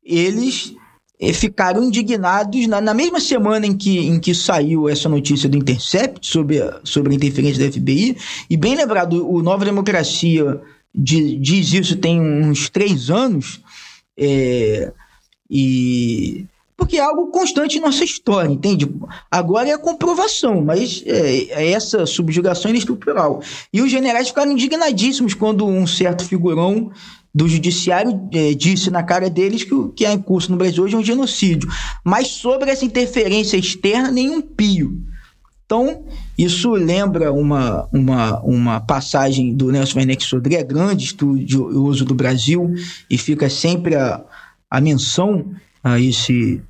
eles 0.04 0.74
é, 0.74 0.85
ficaram 1.34 1.84
indignados 1.84 2.68
na, 2.68 2.82
na, 2.82 2.94
mesma 2.94 3.20
semana 3.20 3.66
em 3.66 3.76
que, 3.76 4.00
em 4.00 4.20
que 4.20 4.36
saiu 4.36 4.90
essa 4.90 5.08
notícia 5.08 5.48
do 5.48 5.58
Intercept 5.58 6.26
sobre 6.28 6.62
a, 6.62 6.80
sobre 6.84 7.14
a 7.14 7.16
interferência 7.16 7.64
da 7.64 7.72
FBI, 7.72 8.18
e 8.50 8.58
bem 8.58 8.76
lembrado, 8.76 9.30
o 9.30 9.42
Nova 9.42 9.64
Democracia 9.64 10.62
diz, 10.94 11.42
diz 11.42 11.74
isso 11.74 11.96
tem 11.98 12.20
uns 12.20 12.70
três 12.70 13.10
anos, 13.10 13.62
é, 14.18 14.92
e 15.50 16.46
porque 16.78 16.98
é 16.98 17.02
algo 17.02 17.28
constante 17.28 17.78
em 17.78 17.82
nossa 17.82 18.04
história, 18.04 18.52
entende? 18.52 18.90
Agora 19.32 19.70
é 19.70 19.74
a 19.74 19.78
comprovação, 19.78 20.62
mas 20.62 21.02
é, 21.06 21.64
é 21.64 21.72
essa 21.72 22.06
subjugação 22.06 22.74
estrutural. 22.74 23.42
E 23.72 23.82
os 23.82 23.90
generais 23.90 24.28
ficaram 24.28 24.52
indignadíssimos 24.52 25.34
quando 25.34 25.66
um 25.66 25.88
certo 25.88 26.26
figurão 26.26 26.92
do 27.36 27.50
judiciário 27.50 28.30
é, 28.34 28.54
disse 28.54 28.90
na 28.90 29.04
cara 29.04 29.30
deles 29.30 29.66
que 29.66 29.74
o 29.74 29.90
que 29.90 30.06
há 30.06 30.14
em 30.14 30.22
curso 30.22 30.50
no 30.50 30.58
Brasil 30.58 30.86
hoje 30.86 30.96
é 30.96 30.98
um 30.98 31.04
genocídio. 31.04 31.70
Mas 32.02 32.30
sobre 32.30 32.72
essa 32.72 32.86
interferência 32.86 33.58
externa, 33.58 34.10
nenhum 34.10 34.42
pio. 34.42 35.04
Então, 35.66 36.06
isso 36.38 36.72
lembra 36.72 37.34
uma, 37.34 37.90
uma, 37.92 38.40
uma 38.40 38.80
passagem 38.80 39.54
do 39.54 39.70
Nelson 39.70 40.00
Werneck 40.00 40.24
Sodré, 40.24 40.64
grande 40.64 41.04
estudioso 41.04 42.06
do 42.06 42.16
Brasil, 42.16 42.74
e 43.10 43.18
fica 43.18 43.50
sempre 43.50 43.96
a, 43.96 44.24
a 44.72 44.80
menção 44.80 45.52
a 45.84 46.00
esse 46.00 46.62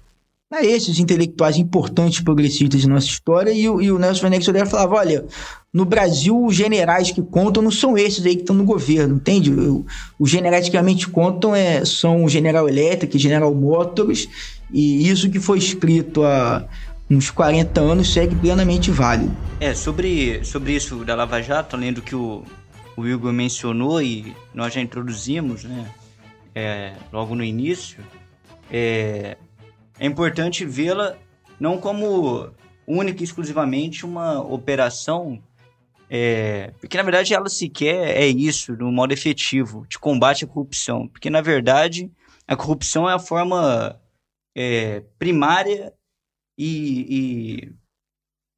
a 0.53 0.63
esses 0.63 0.99
intelectuais 0.99 1.58
importantes 1.58 2.21
progressistas 2.21 2.81
de 2.81 2.88
nossa 2.88 3.08
história 3.08 3.51
e 3.51 3.67
o, 3.67 3.81
e 3.81 3.91
o 3.91 3.97
Nelson 3.97 4.21
Fernandes 4.21 4.45
Sodré 4.45 4.65
falava, 4.65 4.95
olha, 4.95 5.25
no 5.73 5.86
Brasil 5.86 6.45
os 6.45 6.55
generais 6.55 7.10
que 7.10 7.21
contam 7.21 7.63
não 7.63 7.71
são 7.71 7.97
esses 7.97 8.23
aí 8.25 8.36
que 8.36 8.41
estão 8.41 8.55
no 8.55 8.63
governo, 8.63 9.15
entende? 9.15 9.51
Os 10.19 10.29
generais 10.29 10.65
que 10.67 10.73
realmente 10.73 11.10
contam 11.10 11.55
é, 11.55 11.84
são 11.84 12.23
o 12.23 12.29
General 12.29 12.69
Electric, 12.69 13.17
General 13.17 13.53
Motors 13.55 14.27
e 14.71 15.10
isso 15.10 15.31
que 15.31 15.39
foi 15.39 15.58
escrito 15.58 16.23
há 16.23 16.67
uns 17.10 17.31
40 17.31 17.81
anos 17.81 18.13
segue 18.13 18.36
plenamente 18.36 18.91
válido. 18.91 19.36
É, 19.60 19.73
sobre, 19.73 20.43
sobre 20.43 20.73
isso 20.73 21.03
da 21.03 21.15
Lava 21.15 21.41
Jato, 21.41 21.75
além 21.75 21.91
do 21.91 22.03
que 22.03 22.15
o, 22.15 22.43
o 22.95 23.01
mencionou 23.31 23.99
e 23.99 24.36
nós 24.53 24.73
já 24.73 24.79
introduzimos, 24.79 25.63
né, 25.63 25.88
é, 26.53 26.93
logo 27.12 27.34
no 27.34 27.43
início, 27.43 27.97
é, 28.71 29.38
é 29.99 30.05
importante 30.05 30.65
vê-la 30.65 31.17
não 31.60 31.79
como 31.79 32.51
única 32.88 33.21
e 33.21 33.23
exclusivamente 33.23 34.05
uma 34.05 34.41
operação, 34.41 35.41
é, 36.10 36.71
porque 36.79 36.97
na 36.97 37.03
verdade 37.03 37.34
ela 37.34 37.49
sequer 37.49 38.15
é 38.15 38.27
isso, 38.27 38.75
no 38.75 38.91
modo 38.91 39.13
efetivo, 39.13 39.86
de 39.88 39.97
combate 39.97 40.45
à 40.45 40.47
corrupção. 40.47 41.08
Porque 41.08 41.29
na 41.29 41.41
verdade 41.41 42.12
a 42.47 42.55
corrupção 42.55 43.10
é 43.10 43.13
a 43.13 43.19
forma 43.19 43.99
é, 44.55 45.01
primária 45.17 45.93
e, 46.58 47.05
e 47.10 47.73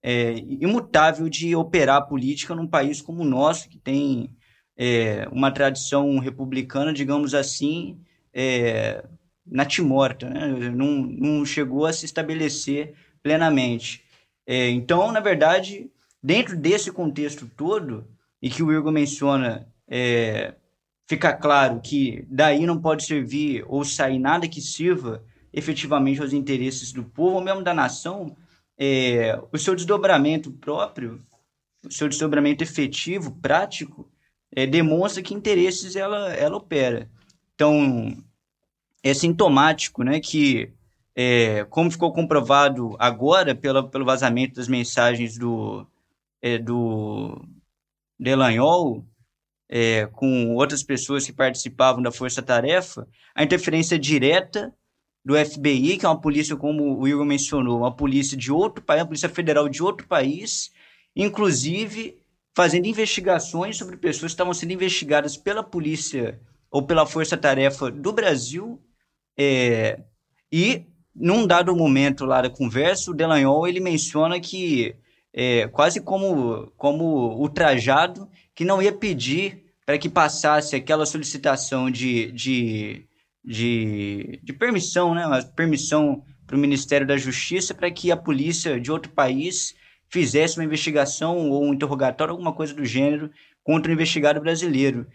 é, 0.04 0.34
imutável 0.60 1.30
de 1.30 1.56
operar 1.56 1.98
a 1.98 2.06
política 2.06 2.56
num 2.56 2.68
país 2.68 3.02
como 3.02 3.24
o 3.24 3.28
nosso, 3.28 3.70
que 3.70 3.78
tem 3.78 4.36
é, 4.78 5.28
uma 5.32 5.52
tradição 5.52 6.20
republicana, 6.20 6.94
digamos 6.94 7.34
assim, 7.34 8.00
é, 8.34 9.04
natimorta, 9.50 10.30
né? 10.30 10.48
não, 10.70 11.02
não 11.02 11.46
chegou 11.46 11.86
a 11.86 11.94
se 11.94 12.06
estabelecer 12.06 12.94
plenamente. 13.22 14.04
É, 14.46 14.70
então, 14.70 15.12
na 15.12 15.20
verdade, 15.20 15.90
dentro 16.22 16.56
desse 16.58 16.92
contexto 16.92 17.50
todo, 17.56 18.08
e 18.42 18.50
que 18.50 18.64
o 18.64 18.72
Igor 18.72 18.92
menciona, 18.92 19.68
é, 19.88 20.56
fica 21.08 21.34
claro 21.34 21.82
que 21.82 22.26
daí 22.30 22.66
não 22.66 22.80
pode 22.80 23.06
servir 23.06 23.64
ou 23.68 23.84
sair 23.84 24.20
nada 24.20 24.48
que 24.48 24.62
sirva 24.62 25.24
efetivamente 25.52 26.22
aos 26.22 26.34
interesses 26.34 26.92
do 26.92 27.04
povo 27.04 27.38
ou 27.38 27.42
mesmo 27.42 27.64
da 27.64 27.74
nação, 27.74 28.36
é, 28.78 29.40
o 29.52 29.58
seu 29.58 29.76
desdobramento 29.76 30.52
próprio, 30.52 31.22
o 31.86 31.92
seu 31.92 32.08
desdobramento 32.08 32.64
efetivo, 32.64 33.36
prático, 33.42 34.10
é, 34.56 34.68
demonstra 34.68 35.24
que 35.24 35.34
interesses 35.34 35.96
ela, 35.96 36.32
ela 36.34 36.58
opera. 36.58 37.10
Então, 37.56 38.16
é 39.04 39.14
sintomático, 39.14 40.04
né, 40.04 40.20
que 40.20 40.72
é, 41.16 41.66
como 41.66 41.92
ficou 41.92 42.14
comprovado 42.14 42.96
agora 43.00 43.56
pela, 43.56 43.88
pelo 43.88 44.06
vazamento 44.06 44.56
das 44.56 44.68
mensagens 44.68 45.38
do, 45.38 45.86
é, 46.42 46.58
do 46.58 47.42
Delanhol 48.20 49.06
é, 49.70 50.06
com 50.08 50.56
outras 50.56 50.84
pessoas 50.84 51.26
que 51.26 51.34
participavam 51.34 52.02
da 52.02 52.12
Força 52.12 52.42
Tarefa, 52.42 53.08
a 53.36 53.44
interferência 53.44 53.98
direta 54.00 54.74
do 55.24 55.36
FBI, 55.36 55.98
que 55.98 56.06
é 56.06 56.10
uma 56.10 56.22
polícia, 56.22 56.56
como 56.56 57.00
o 57.00 57.08
Igor 57.08 57.26
mencionou, 57.26 57.80
uma 57.80 57.94
polícia 57.94 58.38
de 58.38 58.52
outro 58.52 58.84
país, 58.84 59.02
uma 59.02 59.08
polícia 59.08 59.28
federal 59.28 59.68
de 59.68 59.84
outro 59.84 60.08
país, 60.08 60.72
inclusive 61.16 62.18
fazendo 62.56 62.88
investigações 62.88 63.78
sobre 63.78 63.98
pessoas 63.98 64.32
que 64.32 64.36
estavam 64.36 64.54
sendo 64.54 64.72
investigadas 64.72 65.36
pela 65.36 65.62
polícia 65.62 66.40
ou 66.72 66.82
pela 66.82 67.06
força-tarefa 67.06 67.92
do 67.92 68.14
Brasil. 68.14 68.82
É, 69.38 70.00
e, 70.52 70.86
num 71.16 71.46
dado 71.46 71.76
momento 71.76 72.26
lá 72.26 72.42
da 72.42 72.50
conversa, 72.50 73.12
o 73.12 73.14
Delanhol 73.14 73.68
ele 73.68 73.80
menciona 73.80 74.40
que, 74.40 74.96
é, 75.34 75.68
quase 75.68 76.02
como, 76.02 76.72
como 76.76 77.36
ultrajado, 77.40 78.28
que 78.56 78.66
não 78.66 78.82
ia 78.82 78.92
pedir 78.92 79.64
para 79.86 79.98
que 79.98 80.10
passasse 80.10 80.76
aquela 80.76 81.06
solicitação 81.06 81.90
de, 81.90 82.32
de, 82.32 83.06
de, 83.44 84.40
de 84.44 84.54
permissão, 84.54 85.14
né? 85.14 85.26
Uma 85.26 85.42
permissão 85.42 86.24
para 86.46 86.56
o 86.56 86.60
Ministério 86.60 87.06
da 87.06 87.18
Justiça 87.18 87.74
para 87.74 87.92
que 87.92 88.12
a 88.12 88.18
polícia 88.18 88.80
de 88.80 88.92
outro 88.92 89.12
país 89.12 89.76
fizesse 90.10 90.58
uma 90.58 90.66
investigação 90.66 91.50
ou 91.50 91.64
um 91.64 91.74
interrogatório, 91.74 92.32
alguma 92.32 92.54
coisa 92.54 92.74
do 92.74 92.86
gênero, 92.86 93.30
contra 93.64 93.92
o 93.92 93.94
investigado 93.94 94.40
brasileiro. 94.40 95.06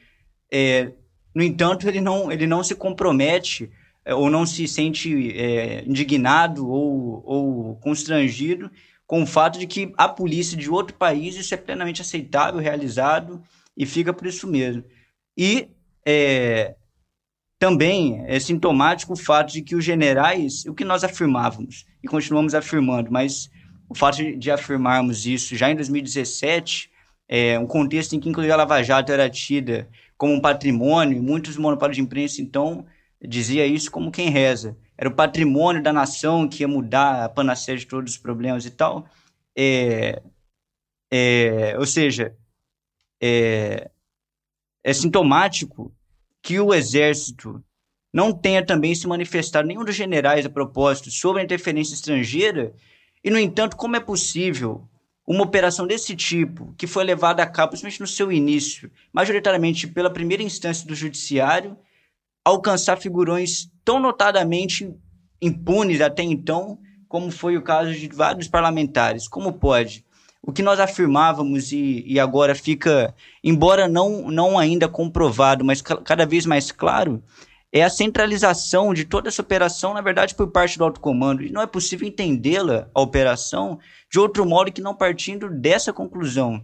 É, 0.53 0.93
no 1.35 1.43
entanto, 1.43 1.89
ele 1.89 2.01
não, 2.01 2.31
ele 2.31 2.47
não 2.47 2.63
se 2.63 2.75
compromete 2.75 3.71
ou 4.07 4.29
não 4.29 4.45
se 4.45 4.67
sente 4.67 5.33
é, 5.39 5.85
indignado 5.87 6.69
ou, 6.69 7.23
ou 7.25 7.77
constrangido 7.77 8.71
com 9.07 9.23
o 9.23 9.27
fato 9.27 9.59
de 9.59 9.67
que 9.67 9.93
a 9.97 10.09
polícia 10.09 10.57
de 10.57 10.71
outro 10.71 10.97
país 10.97 11.37
isso 11.37 11.53
é 11.53 11.57
plenamente 11.57 12.01
aceitável, 12.01 12.61
realizado 12.61 13.43
e 13.77 13.85
fica 13.85 14.13
por 14.13 14.27
isso 14.27 14.47
mesmo. 14.47 14.85
E 15.37 15.69
é, 16.07 16.75
também 17.59 18.25
é 18.27 18.41
sintomático 18.41 19.13
o 19.13 19.17
fato 19.17 19.53
de 19.53 19.63
que 19.63 19.77
os 19.77 19.85
generais, 19.85 20.65
o 20.67 20.75
que 20.75 20.85
nós 20.85 21.05
afirmávamos 21.05 21.87
e 22.03 22.09
continuamos 22.09 22.55
afirmando, 22.55 23.13
mas 23.13 23.51
o 23.89 23.95
fato 23.95 24.37
de, 24.37 24.51
afirmarmos 24.51 25.27
isso 25.27 25.55
já 25.55 25.71
em 25.71 25.77
2017, 25.77 26.91
é, 27.29 27.59
um 27.59 27.67
contexto 27.67 28.15
em 28.15 28.21
que 28.21 28.29
inclusive 28.29 28.53
a 28.53 28.57
Lava 28.57 28.83
Jato 28.83 29.13
era 29.13 29.29
tida 29.29 29.89
como 30.17 30.33
um 30.33 30.41
patrimônio, 30.41 31.23
muitos 31.23 31.57
monopólios 31.57 31.97
de 31.97 32.03
imprensa 32.03 32.41
então 32.41 32.85
dizia 33.27 33.67
isso 33.67 33.91
como 33.91 34.11
quem 34.11 34.31
reza. 34.31 34.77
Era 34.97 35.09
o 35.09 35.15
patrimônio 35.15 35.83
da 35.83 35.93
nação 35.93 36.49
que 36.49 36.63
ia 36.63 36.69
mudar 36.69 37.25
a 37.25 37.29
panaceia 37.29 37.79
de 37.79 37.87
todos 37.87 38.13
os 38.13 38.19
problemas 38.19 38.67
e 38.67 38.71
tal. 38.71 39.07
É, 39.57 40.23
é, 41.11 41.77
ou 41.79 41.87
seja, 41.87 42.37
é, 43.23 43.91
é 44.85 44.93
sintomático 44.93 45.95
que 46.43 46.59
o 46.59 46.75
exército 46.75 47.63
não 48.13 48.33
tenha 48.33 48.65
também 48.65 48.95
se 48.95 49.07
manifestado, 49.07 49.67
nenhum 49.67 49.85
dos 49.85 49.95
generais 49.95 50.45
a 50.45 50.51
propósito, 50.51 51.11
sobre 51.11 51.41
a 51.41 51.45
interferência 51.45 51.95
estrangeira, 51.95 52.75
e, 53.25 53.31
no 53.31 53.39
entanto, 53.39 53.77
como 53.77 53.97
é 53.97 54.01
possível 54.01 54.89
uma 55.27 55.45
operação 55.45 55.87
desse 55.87 56.17
tipo, 56.17 56.75
que 56.77 56.87
foi 56.87 57.05
levada 57.05 57.43
a 57.43 57.47
cabo, 57.47 57.71
principalmente 57.71 58.01
no 58.01 58.07
seu 58.07 58.33
início, 58.33 58.91
majoritariamente 59.13 59.87
pela 59.87 60.11
primeira 60.11 60.43
instância 60.43 60.87
do 60.87 60.95
judiciário, 60.95 61.79
alcançar 62.45 62.99
figurões 62.99 63.71
tão 63.85 64.01
notadamente 64.01 64.95
impunes 65.41 66.01
até 66.01 66.23
então, 66.23 66.79
como 67.09 67.31
foi 67.31 67.57
o 67.57 67.63
caso 67.63 67.93
de 67.93 68.09
vários 68.09 68.49
parlamentares? 68.49 69.29
Como 69.29 69.53
pode? 69.53 70.05
o 70.43 70.53
que 70.53 70.63
nós 70.63 70.81
afirmávamos 70.81 71.71
e, 71.71 72.03
e 72.05 72.19
agora 72.19 72.55
fica, 72.55 73.15
embora 73.45 73.87
não, 73.87 74.29
não 74.29 74.59
ainda 74.59 74.89
comprovado, 74.89 75.65
mas 75.65 75.81
cada 75.81 76.27
vez 76.27 76.45
mais 76.45 76.73
claro, 76.73 77.23
é 77.73 77.83
a 77.83 77.89
centralização 77.89 78.93
de 78.93 79.05
toda 79.05 79.29
essa 79.29 79.41
operação, 79.41 79.95
na 79.95 80.01
verdade, 80.01 80.35
por 80.35 80.51
parte 80.51 80.77
do 80.77 80.85
alto 80.85 81.01
comando. 81.01 81.43
E 81.43 81.51
não 81.51 81.63
é 81.63 81.67
possível 81.67 82.07
entendê-la, 82.07 82.91
a 82.93 83.01
operação, 83.01 83.79
de 84.11 84.19
outro 84.19 84.45
modo 84.45 84.73
que 84.73 84.83
não 84.83 84.95
partindo 84.95 85.49
dessa 85.49 85.93
conclusão. 85.93 86.63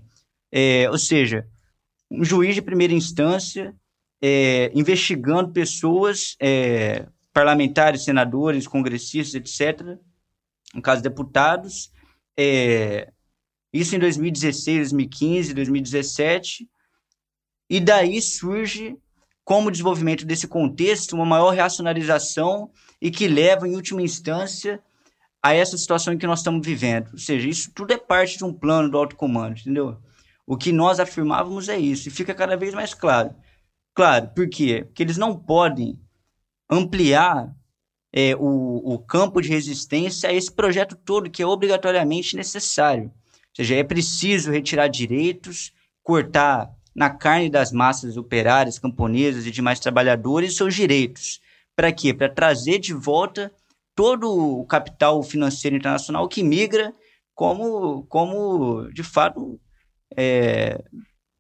É, 0.53 0.91
ou 0.91 0.99
seja, 0.99 1.47
um 2.11 2.25
juiz 2.25 2.55
de 2.55 2.61
primeira 2.61 2.93
instância 2.93 3.75
é, 4.23 4.71
investigando 4.75 5.53
pessoas, 5.53 6.37
é, 6.41 7.07
parlamentares, 7.33 8.05
senadores, 8.05 8.67
congressistas, 8.67 9.35
etc., 9.35 9.99
no 10.75 10.83
caso, 10.83 11.03
deputados, 11.03 11.91
é, 12.37 13.11
isso 13.73 13.95
em 13.97 13.99
2016, 13.99 14.91
2015, 14.91 15.55
2017. 15.55 16.69
E 17.71 17.81
daí 17.81 18.21
surge, 18.21 18.97
como 19.45 19.71
desenvolvimento 19.71 20.25
desse 20.25 20.47
contexto, 20.47 21.15
uma 21.15 21.27
maior 21.27 21.55
racionalização 21.55 22.71
e 23.01 23.11
que 23.11 23.29
leva, 23.29 23.69
em 23.69 23.75
última 23.75 24.03
instância, 24.03 24.83
a 25.43 25.55
essa 25.55 25.77
situação 25.77 26.13
em 26.13 26.19
que 26.19 26.27
nós 26.27 26.41
estamos 26.41 26.67
vivendo. 26.67 27.11
Ou 27.13 27.19
seja, 27.19 27.49
isso 27.49 27.71
tudo 27.75 27.93
é 27.93 27.99
parte 27.99 28.39
de 28.39 28.45
um 28.45 28.53
plano 28.53 28.91
do 28.91 28.99
alto 28.99 29.17
comando, 29.17 29.59
entendeu? 29.59 29.99
O 30.47 30.57
que 30.57 30.73
nós 30.73 30.99
afirmávamos 30.99 31.69
é 31.69 31.79
isso, 31.79 32.09
e 32.09 32.11
fica 32.11 32.35
cada 32.35 32.57
vez 32.57 32.75
mais 32.75 32.95
claro. 32.95 33.35
Claro, 33.99 34.29
por 34.29 34.49
quê? 34.49 34.85
Porque 34.85 35.03
eles 35.03 35.17
não 35.17 35.37
podem 35.37 35.99
ampliar 36.71 37.53
é, 38.13 38.37
o, 38.37 38.95
o 38.95 38.99
campo 39.01 39.41
de 39.41 39.49
resistência 39.49 40.31
a 40.31 40.33
esse 40.33 40.53
projeto 40.53 40.95
todo 40.95 41.29
que 41.29 41.43
é 41.43 41.47
obrigatoriamente 41.47 42.37
necessário 42.37 43.13
seja, 43.59 43.75
é 43.75 43.83
preciso 43.83 44.53
retirar 44.53 44.87
direitos, 44.87 45.73
cortar 46.01 46.71
na 46.95 47.11
carne 47.11 47.51
das 47.51 47.73
massas 47.73 48.17
operárias, 48.17 48.79
camponesas 48.79 49.47
e 49.47 49.51
demais 49.51 49.81
trabalhadores 49.81 50.55
seus 50.55 50.77
direitos. 50.77 51.41
Para 51.75 51.91
quê? 51.91 52.15
Para 52.15 52.29
trazer 52.29 52.79
de 52.79 52.95
volta 52.95 53.51
todo 53.97 54.61
o 54.61 54.65
capital 54.65 55.21
financeiro 55.25 55.77
internacional 55.77 56.29
que 56.29 56.45
migra 56.45 56.95
como, 57.35 58.05
como 58.05 58.89
de 58.93 59.03
fato, 59.03 59.61
é, 60.17 60.81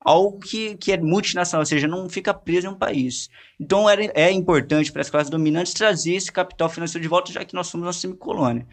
algo 0.01 0.39
que, 0.39 0.77
que 0.77 0.93
é 0.93 0.97
multinacional, 0.97 1.63
ou 1.63 1.67
seja, 1.67 1.89
não 1.89 2.09
fica 2.09 2.33
preso 2.33 2.67
em 2.67 2.71
um 2.71 2.75
país. 2.75 3.29
Então, 3.59 3.89
era, 3.89 4.05
é 4.15 4.31
importante 4.31 4.93
para 4.93 5.03
as 5.03 5.11
classes 5.11 5.31
dominantes 5.31 5.73
trazer 5.73 6.15
esse 6.15 6.31
capital 6.31 6.69
financeiro 6.69 7.03
de 7.03 7.09
volta, 7.09 7.33
já 7.33 7.45
que 7.45 7.55
nós 7.55 7.67
somos 7.67 7.87
uma 7.87 7.93
semicolônia. 7.93 8.67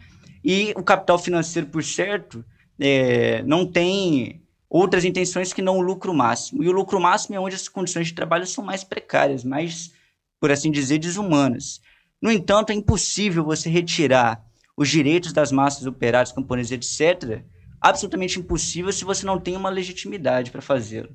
E 0.44 0.72
o 0.76 0.82
capital 0.82 1.18
financeiro, 1.18 1.68
por 1.68 1.82
certo, 1.82 2.44
é, 2.78 3.42
não 3.42 3.66
tem 3.66 4.40
outras 4.68 5.04
intenções 5.04 5.52
que 5.52 5.62
não 5.62 5.78
o 5.78 5.82
lucro 5.82 6.14
máximo. 6.14 6.62
E 6.62 6.68
o 6.68 6.72
lucro 6.72 7.00
máximo 7.00 7.34
é 7.34 7.40
onde 7.40 7.56
as 7.56 7.68
condições 7.68 8.08
de 8.08 8.14
trabalho 8.14 8.46
são 8.46 8.64
mais 8.64 8.84
precárias, 8.84 9.42
mais, 9.42 9.92
por 10.40 10.50
assim 10.50 10.70
dizer, 10.70 10.98
desumanas. 10.98 11.80
No 12.22 12.30
entanto, 12.30 12.70
é 12.70 12.74
impossível 12.74 13.44
você 13.44 13.68
retirar 13.68 14.44
os 14.76 14.88
direitos 14.88 15.32
das 15.32 15.50
massas 15.50 15.86
operárias, 15.86 16.32
camponesas, 16.32 16.72
etc., 16.72 17.42
absolutamente 17.88 18.38
impossível 18.38 18.92
se 18.92 19.04
você 19.04 19.24
não 19.26 19.38
tem 19.38 19.56
uma 19.56 19.70
legitimidade 19.70 20.50
para 20.50 20.62
fazê-lo. 20.62 21.14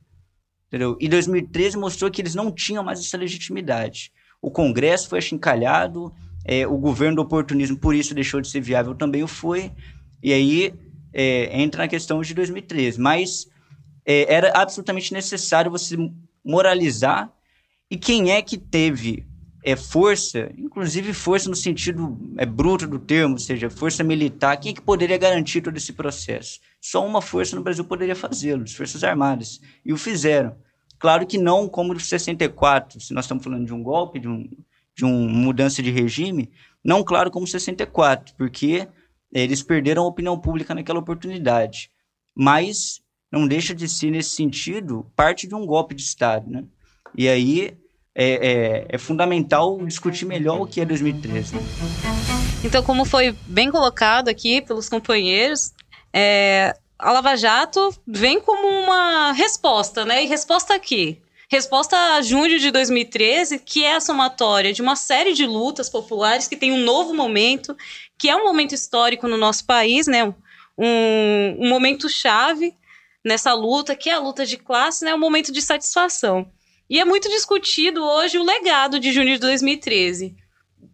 Entendeu? 0.68 0.98
E 1.00 1.10
2013 1.10 1.78
mostrou 1.78 2.10
que 2.10 2.22
eles 2.22 2.34
não 2.34 2.52
tinham 2.52 2.84
mais 2.84 3.00
essa 3.00 3.18
legitimidade. 3.18 4.12
O 4.42 4.50
Congresso 4.50 5.10
foi 5.10 5.20
achincalhado, 5.20 6.14
é, 6.46 6.66
o 6.66 6.78
governo 6.78 7.18
do 7.18 7.22
oportunismo, 7.22 7.78
por 7.78 7.94
isso, 7.94 8.16
deixou 8.16 8.42
de 8.42 8.48
ser 8.48 8.62
viável, 8.62 8.96
também 8.96 9.22
o 9.22 9.28
foi. 9.28 9.72
E 10.24 10.34
aí 10.34 10.74
é, 11.14 11.62
entra 11.62 11.84
na 11.84 11.88
questão 11.88 12.22
de 12.22 12.34
2013. 12.34 13.00
Mas 13.00 13.48
é, 14.06 14.34
era 14.34 14.52
absolutamente 14.56 15.14
necessário 15.14 15.70
você 15.70 15.96
moralizar. 16.44 17.32
E 17.90 17.98
quem 17.98 18.32
é 18.32 18.42
que 18.42 18.58
teve 18.58 19.28
é, 19.64 19.76
força, 19.76 20.52
inclusive 20.58 21.14
força 21.14 21.50
no 21.50 21.56
sentido 21.56 22.18
é, 22.38 22.46
bruto 22.46 22.88
do 22.88 22.98
termo, 22.98 23.34
ou 23.34 23.40
seja, 23.40 23.70
força 23.70 24.04
militar, 24.04 24.58
quem 24.58 24.72
é 24.72 24.76
que 24.76 24.82
poderia 24.82 25.18
garantir 25.18 25.62
todo 25.62 25.78
esse 25.78 25.94
processo? 25.94 26.60
Só 26.80 27.06
uma 27.06 27.22
força 27.22 27.56
no 27.56 27.62
Brasil 27.62 27.84
poderia 27.86 28.16
fazê-lo, 28.16 28.64
as 28.64 28.74
Forças 28.74 29.04
Armadas. 29.04 29.62
E 29.86 29.94
o 29.94 29.98
fizeram. 29.98 30.56
Claro 30.98 31.26
que 31.26 31.38
não 31.38 31.68
como 31.68 32.00
64, 32.00 33.00
se 33.00 33.14
nós 33.14 33.26
estamos 33.26 33.44
falando 33.44 33.66
de 33.66 33.74
um 33.74 33.84
golpe, 33.84 34.20
de, 34.20 34.28
um, 34.28 34.50
de 34.96 35.06
uma 35.06 35.30
mudança 35.30 35.82
de 35.82 35.92
regime, 35.92 36.52
não 36.84 37.04
claro 37.04 37.30
como 37.30 37.46
64, 37.46 38.36
porque 38.36 38.88
eles 39.32 39.62
perderam 39.62 40.04
a 40.04 40.08
opinião 40.08 40.40
pública 40.40 40.74
naquela 40.74 41.00
oportunidade. 41.00 41.92
Mas 42.36 43.02
não 43.32 43.48
deixa 43.48 43.74
de 43.74 43.88
ser, 43.88 44.12
nesse 44.12 44.32
sentido, 44.32 45.06
parte 45.16 45.48
de 45.48 45.56
um 45.56 45.66
golpe 45.66 45.96
de 45.96 46.02
Estado. 46.02 46.50
Né? 46.50 46.66
E 47.16 47.30
aí 47.30 47.78
é, 48.16 48.26
é, 48.26 48.86
é 48.90 48.98
fundamental 48.98 49.78
discutir 49.86 50.26
melhor 50.26 50.62
o 50.62 50.68
que 50.68 50.82
é 50.82 50.86
2013. 50.86 51.56
Então, 52.64 52.84
como 52.84 53.06
foi 53.06 53.36
bem 53.48 53.72
colocado 53.72 54.28
aqui 54.28 54.62
pelos 54.62 54.90
companheiros, 54.90 55.74
é, 56.14 56.76
a 57.00 57.12
Lava 57.12 57.36
Jato 57.36 57.94
vem 58.06 58.40
como 58.40 58.68
uma 58.68 59.32
resposta, 59.32 60.06
né? 60.06 60.24
E 60.24 60.28
resposta 60.28 60.76
aqui. 60.76 61.22
Resposta 61.50 61.98
a 62.16 62.22
junho 62.22 62.60
de 62.60 62.72
2013, 62.72 63.60
que 63.60 63.84
é 63.84 63.96
a 63.96 64.00
somatória 64.00 64.72
de 64.72 64.82
uma 64.82 64.96
série 64.96 65.34
de 65.34 65.46
lutas 65.46 65.90
populares 65.90 66.48
que 66.48 66.56
tem 66.56 66.72
um 66.72 66.78
novo 66.78 67.14
momento, 67.14 67.76
que 68.18 68.30
é 68.30 68.36
um 68.36 68.44
momento 68.44 68.74
histórico 68.74 69.28
no 69.28 69.36
nosso 69.36 69.66
país, 69.66 70.08
né? 70.08 70.24
Um, 70.78 71.58
um 71.60 71.70
momento 71.70 72.08
chave 72.08 72.74
nessa 73.26 73.54
luta, 73.54 73.96
que 73.96 74.10
é 74.10 74.14
a 74.14 74.20
luta 74.20 74.46
de 74.46 74.58
classe, 74.58 75.04
né? 75.04 75.14
Um 75.14 75.20
momento 75.20 75.52
de 75.52 75.62
satisfação. 75.62 76.50
E 76.92 77.00
é 77.00 77.06
muito 77.06 77.30
discutido 77.30 78.04
hoje 78.04 78.38
o 78.38 78.44
legado 78.44 79.00
de 79.00 79.14
junho 79.14 79.34
de 79.34 79.38
2013. 79.38 80.36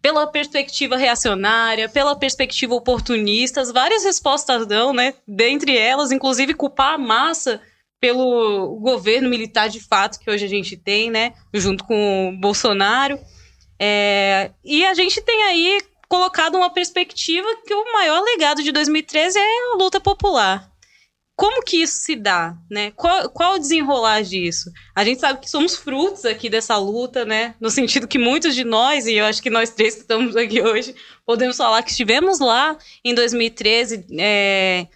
Pela 0.00 0.28
perspectiva 0.28 0.96
reacionária, 0.96 1.88
pela 1.88 2.14
perspectiva 2.14 2.72
oportunista, 2.72 3.64
várias 3.72 4.04
respostas 4.04 4.64
dão, 4.64 4.92
né? 4.92 5.14
Dentre 5.26 5.76
elas, 5.76 6.12
inclusive, 6.12 6.54
culpar 6.54 6.94
a 6.94 6.98
massa 6.98 7.60
pelo 8.00 8.78
governo 8.78 9.28
militar 9.28 9.68
de 9.68 9.80
fato 9.80 10.20
que 10.20 10.30
hoje 10.30 10.44
a 10.44 10.48
gente 10.48 10.76
tem, 10.76 11.10
né? 11.10 11.34
Junto 11.52 11.82
com 11.82 12.28
o 12.28 12.38
Bolsonaro. 12.38 13.18
É, 13.76 14.52
e 14.64 14.86
a 14.86 14.94
gente 14.94 15.20
tem 15.20 15.42
aí 15.46 15.80
colocado 16.08 16.54
uma 16.54 16.70
perspectiva 16.70 17.48
que 17.66 17.74
o 17.74 17.92
maior 17.92 18.22
legado 18.22 18.62
de 18.62 18.70
2013 18.70 19.36
é 19.36 19.42
a 19.42 19.76
luta 19.76 19.98
popular. 20.00 20.70
Como 21.38 21.62
que 21.62 21.76
isso 21.76 22.00
se 22.00 22.16
dá, 22.16 22.56
né? 22.68 22.90
Qual, 22.96 23.54
o 23.54 23.58
desenrolar 23.60 24.24
disso? 24.24 24.72
A 24.92 25.04
gente 25.04 25.20
sabe 25.20 25.38
que 25.38 25.48
somos 25.48 25.76
frutos 25.76 26.24
aqui 26.24 26.50
dessa 26.50 26.76
luta, 26.76 27.24
né? 27.24 27.54
No 27.60 27.70
sentido 27.70 28.08
que 28.08 28.18
muitos 28.18 28.56
de 28.56 28.64
nós, 28.64 29.06
e 29.06 29.14
eu 29.14 29.24
acho 29.24 29.40
que 29.40 29.48
nós 29.48 29.70
três 29.70 29.94
que 29.94 30.00
estamos 30.00 30.34
aqui 30.34 30.60
hoje, 30.60 30.96
podemos 31.24 31.56
falar 31.56 31.84
que 31.84 31.92
estivemos 31.92 32.40
lá 32.40 32.76
em 33.04 33.14
2013, 33.14 34.04
é, 34.18 34.88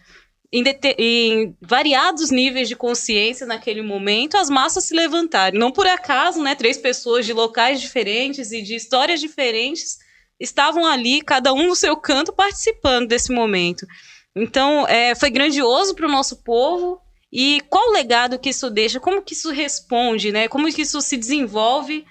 em, 0.52 0.64
em, 0.98 1.56
variados 1.62 2.32
níveis 2.32 2.66
de 2.66 2.74
consciência 2.74 3.46
naquele 3.46 3.80
momento, 3.80 4.36
as 4.36 4.50
massas 4.50 4.82
se 4.82 4.96
levantaram. 4.96 5.56
Não 5.56 5.70
por 5.70 5.86
acaso, 5.86 6.42
né? 6.42 6.56
Três 6.56 6.76
pessoas 6.76 7.24
de 7.24 7.32
locais 7.32 7.80
diferentes 7.80 8.50
e 8.50 8.60
de 8.62 8.74
histórias 8.74 9.20
diferentes 9.20 9.98
estavam 10.40 10.84
ali, 10.84 11.22
cada 11.22 11.52
um 11.52 11.68
no 11.68 11.76
seu 11.76 11.96
canto, 11.96 12.32
participando 12.32 13.06
desse 13.06 13.30
momento. 13.32 13.86
Então, 14.34 14.86
é, 14.88 15.14
foi 15.14 15.30
grandioso 15.30 15.94
para 15.94 16.06
o 16.06 16.10
nosso 16.10 16.42
povo. 16.42 17.00
E 17.32 17.62
qual 17.68 17.88
o 17.88 17.92
legado 17.92 18.38
que 18.38 18.50
isso 18.50 18.70
deixa? 18.70 19.00
Como 19.00 19.22
que 19.22 19.34
isso 19.34 19.50
responde, 19.50 20.32
né? 20.32 20.48
Como 20.48 20.70
que 20.72 20.82
isso 20.82 21.00
se 21.00 21.16
desenvolve 21.16 22.04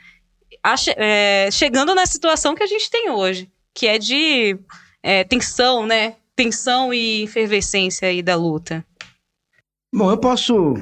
é, 0.97 1.49
chegando 1.51 1.93
na 1.93 2.05
situação 2.05 2.55
que 2.55 2.63
a 2.63 2.67
gente 2.67 2.89
tem 2.89 3.09
hoje, 3.09 3.49
que 3.73 3.87
é 3.87 3.97
de 3.97 4.57
é, 5.03 5.23
tensão, 5.23 5.85
né? 5.85 6.15
tensão 6.35 6.93
e 6.93 7.23
efervescência 7.23 8.07
aí 8.07 8.21
da 8.23 8.35
luta? 8.35 8.83
Bom, 9.93 10.09
eu 10.09 10.17
posso, 10.17 10.73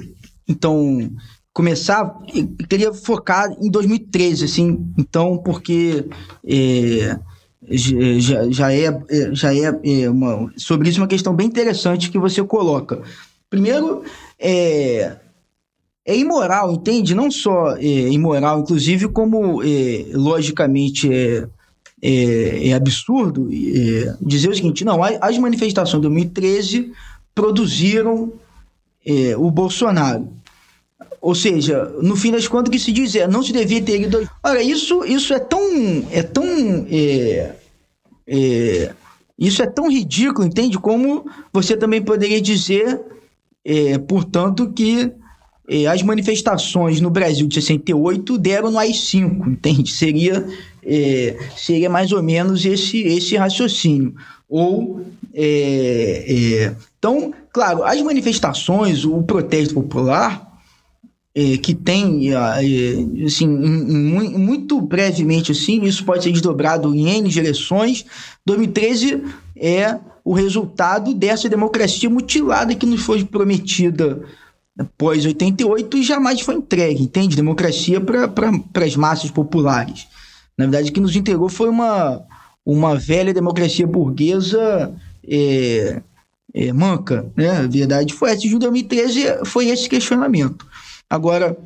então, 0.47 1.11
começar. 1.51 2.17
Eu 2.33 2.67
queria 2.67 2.93
focar 2.93 3.51
em 3.59 3.69
2013, 3.69 4.45
assim, 4.45 4.93
então, 4.97 5.37
porque 5.37 6.05
é, 6.45 7.19
já, 7.71 8.49
já 8.49 8.73
é, 8.73 9.01
já 9.33 9.53
é, 9.53 9.79
é 9.83 10.09
uma, 10.09 10.51
sobre 10.57 10.89
isso 10.89 11.01
uma 11.01 11.07
questão 11.07 11.33
bem 11.33 11.47
interessante 11.47 12.09
que 12.09 12.19
você 12.19 12.43
coloca. 12.43 13.01
Primeiro, 13.49 14.03
é, 14.39 15.17
é 16.05 16.17
imoral, 16.17 16.71
entende? 16.71 17.15
Não 17.15 17.29
só 17.29 17.75
é 17.77 18.09
imoral, 18.09 18.61
inclusive, 18.61 19.07
como 19.07 19.61
é, 19.63 20.05
logicamente 20.13 21.11
é 21.11 21.47
é, 22.01 22.69
é 22.69 22.73
absurdo 22.73 23.49
é, 23.51 24.15
dizer 24.21 24.49
o 24.49 24.55
seguinte: 24.55 24.85
não, 24.85 25.01
as 25.03 25.37
manifestações 25.37 26.01
de 26.01 26.07
2013 26.07 26.93
produziram 27.35 28.31
é, 29.05 29.35
o 29.37 29.51
Bolsonaro. 29.51 30.27
Ou 31.21 31.35
seja, 31.35 31.83
no 32.01 32.15
fim 32.15 32.31
das 32.31 32.47
contas, 32.47 32.69
o 32.69 32.71
que 32.71 32.79
se 32.79 32.93
diz 32.93 33.13
é 33.15 33.27
não 33.27 33.43
se 33.43 33.51
devia 33.51 33.81
ter 33.81 34.01
ido. 34.01 34.29
Olha, 34.41 34.61
isso, 34.61 35.03
isso 35.03 35.33
é 35.33 35.39
tão. 35.39 35.61
É 36.11 36.23
tão 36.23 36.45
é, 36.89 37.55
é, 38.29 38.93
isso 39.37 39.61
é 39.63 39.65
tão 39.65 39.89
ridículo, 39.89 40.45
entende? 40.45 40.77
Como 40.77 41.25
você 41.51 41.75
também 41.75 42.01
poderia 42.01 42.39
dizer, 42.39 43.01
é, 43.65 43.97
portanto, 43.97 44.71
que 44.71 45.11
é, 45.67 45.87
as 45.87 46.03
manifestações 46.03 47.01
no 47.01 47.09
Brasil 47.09 47.47
de 47.47 47.55
68 47.55 48.37
deram 48.37 48.71
no 48.71 48.77
AI-5, 48.77 49.47
entende? 49.47 49.91
Seria 49.91 50.45
é, 50.83 51.37
seria 51.55 51.89
mais 51.89 52.11
ou 52.11 52.23
menos 52.23 52.65
esse, 52.65 52.99
esse 53.01 53.35
raciocínio. 53.35 54.15
Ou, 54.49 55.01
é, 55.33 56.25
é, 56.27 56.75
então, 56.97 57.33
claro, 57.51 57.83
as 57.83 58.01
manifestações, 58.01 59.05
o 59.05 59.21
protesto 59.21 59.75
popular, 59.75 60.48
que 61.61 61.73
tem, 61.73 62.33
é, 62.33 63.25
assim, 63.25 63.47
muito 63.47 64.81
brevemente, 64.81 65.51
assim, 65.51 65.83
isso 65.83 66.03
pode 66.03 66.23
ser 66.23 66.31
desdobrado 66.31 66.93
em 66.93 67.07
N 67.07 67.29
direções, 67.29 68.05
2013 68.45 69.23
é 69.55 69.99
o 70.23 70.33
resultado 70.33 71.13
dessa 71.13 71.47
democracia 71.47 72.09
mutilada 72.09 72.75
que 72.75 72.85
nos 72.85 73.01
foi 73.01 73.23
prometida 73.23 74.21
pós 74.97 75.25
88 75.25 75.97
e 75.97 76.03
jamais 76.03 76.41
foi 76.41 76.55
entregue, 76.55 77.03
entende? 77.03 77.35
Democracia 77.35 77.99
para 77.99 78.85
as 78.85 78.95
massas 78.95 79.31
populares. 79.31 80.07
Na 80.57 80.65
verdade, 80.65 80.89
o 80.89 80.93
que 80.93 80.99
nos 80.99 81.15
entregou 81.15 81.49
foi 81.49 81.69
uma, 81.69 82.21
uma 82.65 82.95
velha 82.95 83.33
democracia 83.33 83.87
burguesa 83.87 84.93
é, 85.27 86.01
é, 86.53 86.73
manca. 86.73 87.31
Né? 87.35 87.49
A 87.49 87.67
verdade 87.67 88.13
foi 88.13 88.31
essa. 88.31 88.45
Em 88.45 88.57
2013 88.57 89.45
foi 89.45 89.67
esse 89.67 89.87
questionamento. 89.89 90.67
Agora, 91.09 91.57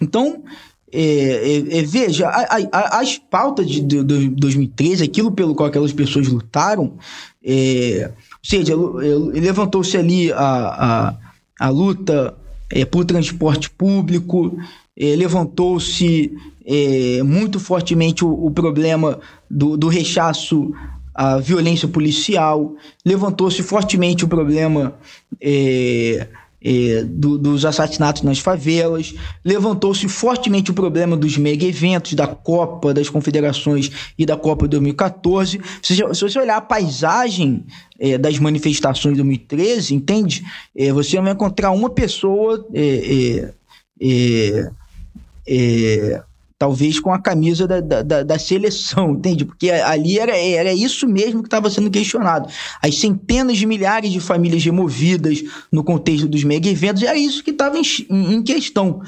então, 0.00 0.42
é, 0.90 1.02
é, 1.02 1.78
é, 1.78 1.82
veja, 1.82 2.28
a, 2.28 2.56
a, 2.72 3.00
as 3.00 3.18
pautas 3.18 3.68
de, 3.68 3.82
de, 3.82 4.02
de, 4.02 4.28
2013, 4.28 5.04
aquilo 5.04 5.30
pelo 5.30 5.54
qual 5.54 5.68
aquelas 5.68 5.92
pessoas 5.92 6.28
lutaram, 6.28 6.94
é, 7.44 8.10
ou 8.10 8.38
seja, 8.42 8.74
levantou-se 8.74 9.96
ali 9.96 10.32
a, 10.32 10.38
a, 10.38 11.66
a 11.66 11.68
luta 11.68 12.34
é, 12.70 12.84
por 12.84 13.04
transporte 13.04 13.68
público, 13.68 14.56
é, 14.96 15.14
levantou-se 15.14 16.32
é, 16.64 17.22
muito 17.22 17.60
fortemente 17.60 18.24
o, 18.24 18.46
o 18.46 18.50
problema 18.50 19.20
do, 19.50 19.76
do, 19.76 19.88
rechaço 19.88 20.72
à 21.14 21.38
violência 21.38 21.86
policial, 21.86 22.74
levantou-se 23.04 23.62
fortemente 23.62 24.24
o 24.24 24.28
problema 24.28 24.94
é, 26.62 27.04
do, 27.04 27.38
dos 27.38 27.64
assassinatos 27.64 28.22
nas 28.22 28.38
favelas, 28.38 29.14
levantou-se 29.44 30.08
fortemente 30.08 30.70
o 30.70 30.74
problema 30.74 31.16
dos 31.16 31.36
mega 31.36 31.64
eventos, 31.64 32.14
da 32.14 32.26
Copa 32.26 32.92
das 32.92 33.08
Confederações 33.08 33.90
e 34.18 34.26
da 34.26 34.36
Copa 34.36 34.66
2014. 34.66 35.60
Se, 35.82 35.94
se 35.94 36.02
você 36.02 36.38
olhar 36.38 36.56
a 36.56 36.60
paisagem 36.60 37.64
é, 37.98 38.18
das 38.18 38.38
manifestações 38.38 39.14
de 39.14 39.22
2013, 39.22 39.94
entende? 39.94 40.44
É, 40.76 40.92
você 40.92 41.20
vai 41.20 41.32
encontrar 41.32 41.70
uma 41.70 41.90
pessoa 41.90 42.66
é, 42.74 43.52
talvez 46.58 46.98
com 46.98 47.12
a 47.12 47.18
camisa 47.20 47.68
da, 47.68 47.80
da, 47.80 48.22
da, 48.22 48.38
seleção, 48.38 49.12
entende? 49.14 49.44
Porque 49.44 49.70
ali 49.70 50.18
era, 50.18 50.36
era 50.36 50.72
isso 50.72 51.06
mesmo 51.06 51.40
que 51.40 51.46
estava 51.46 51.70
sendo 51.70 51.90
questionado. 51.90 52.48
As 52.82 52.98
centenas 52.98 53.56
de 53.56 53.66
milhares 53.66 54.10
de 54.10 54.18
famílias 54.18 54.64
removidas 54.64 55.42
no 55.70 55.84
contexto 55.84 56.26
dos 56.26 56.42
mega 56.42 56.68
eventos, 56.68 57.02
era 57.02 57.16
isso 57.16 57.44
que 57.44 57.52
estava 57.52 57.78
em, 57.78 57.82
em, 58.10 58.42
questão. 58.42 59.00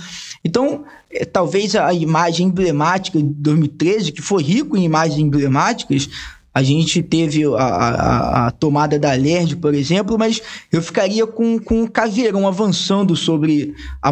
Então, 0.45 0.85
é, 1.11 1.25
talvez 1.25 1.75
a 1.75 1.93
imagem 1.93 2.47
emblemática 2.47 3.19
de 3.19 3.25
2013, 3.25 4.13
que 4.13 4.23
foi 4.23 4.43
rico 4.43 4.77
em 4.77 4.85
imagens 4.85 5.19
emblemáticas, 5.19 6.09
a 6.53 6.63
gente 6.63 7.01
teve 7.03 7.45
a, 7.45 7.59
a, 7.59 8.47
a, 8.47 8.51
tomada 8.51 8.99
da 8.99 9.13
LERD, 9.13 9.57
por 9.57 9.73
exemplo, 9.73 10.19
mas 10.19 10.43
eu 10.73 10.83
ficaria 10.83 11.25
com, 11.25 11.61
com 11.61 11.85
o 11.85 11.91
Caveirão 11.91 12.47
avançando 12.47 13.15
sobre, 13.15 13.73
a 14.03 14.11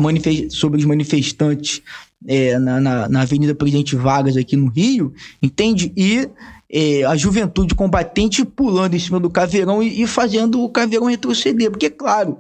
sobre 0.51 0.79
os 0.79 0.85
manifestantes 0.85 1.83
é, 2.27 2.59
na, 2.59 2.81
na, 2.81 3.09
na, 3.09 3.21
Avenida 3.23 3.55
Presidente 3.55 3.95
Vargas 3.95 4.37
aqui 4.37 4.57
no 4.57 4.69
Rio, 4.69 5.13
entende? 5.43 5.93
E 5.97 6.29
é, 6.71 7.05
a 7.05 7.17
juventude 7.17 7.75
combatente 7.75 8.45
pulando 8.45 8.95
em 8.95 8.99
cima 8.99 9.19
do 9.19 9.31
caveirão 9.31 9.83
e, 9.83 10.03
e, 10.03 10.07
fazendo 10.07 10.63
o 10.63 10.69
caveirão 10.69 11.07
retroceder. 11.07 11.71
Porque, 11.71 11.89
claro, 11.89 12.39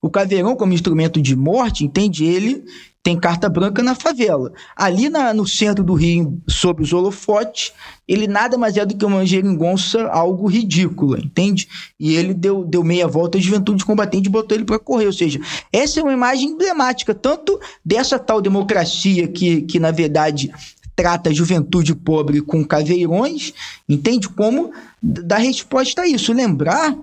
o 0.00 0.10
caveirão, 0.10 0.54
como 0.54 0.72
instrumento 0.72 1.20
de 1.20 1.34
morte, 1.34 1.84
entende? 1.84 2.24
Ele 2.24 2.64
tem 3.06 3.16
carta 3.16 3.48
branca 3.48 3.84
na 3.84 3.94
favela. 3.94 4.52
Ali 4.76 5.08
na, 5.08 5.32
no 5.32 5.46
centro 5.46 5.84
do 5.84 5.94
Rio, 5.94 6.42
sob 6.48 6.82
os 6.82 6.92
holofotes, 6.92 7.72
ele 8.08 8.26
nada 8.26 8.58
mais 8.58 8.76
é 8.76 8.84
do 8.84 8.96
que 8.96 9.04
uma 9.04 9.24
geringonça, 9.24 10.08
algo 10.08 10.48
ridículo, 10.48 11.16
entende? 11.16 11.68
E 12.00 12.16
ele 12.16 12.34
deu, 12.34 12.64
deu 12.64 12.82
meia 12.82 13.06
volta 13.06 13.38
à 13.38 13.40
juventude 13.40 13.84
combatente 13.84 14.28
botou 14.28 14.56
ele 14.56 14.64
para 14.64 14.80
correr. 14.80 15.06
Ou 15.06 15.12
seja, 15.12 15.38
essa 15.72 16.00
é 16.00 16.02
uma 16.02 16.12
imagem 16.12 16.48
emblemática, 16.48 17.14
tanto 17.14 17.60
dessa 17.84 18.18
tal 18.18 18.42
democracia 18.42 19.28
que, 19.28 19.62
que 19.62 19.78
na 19.78 19.92
verdade, 19.92 20.50
trata 20.96 21.30
a 21.30 21.32
juventude 21.32 21.94
pobre 21.94 22.40
com 22.40 22.64
caveirões, 22.64 23.52
entende? 23.88 24.28
Como 24.28 24.72
da 25.00 25.36
resposta 25.36 26.02
a 26.02 26.08
isso. 26.08 26.32
Lembrar, 26.32 26.96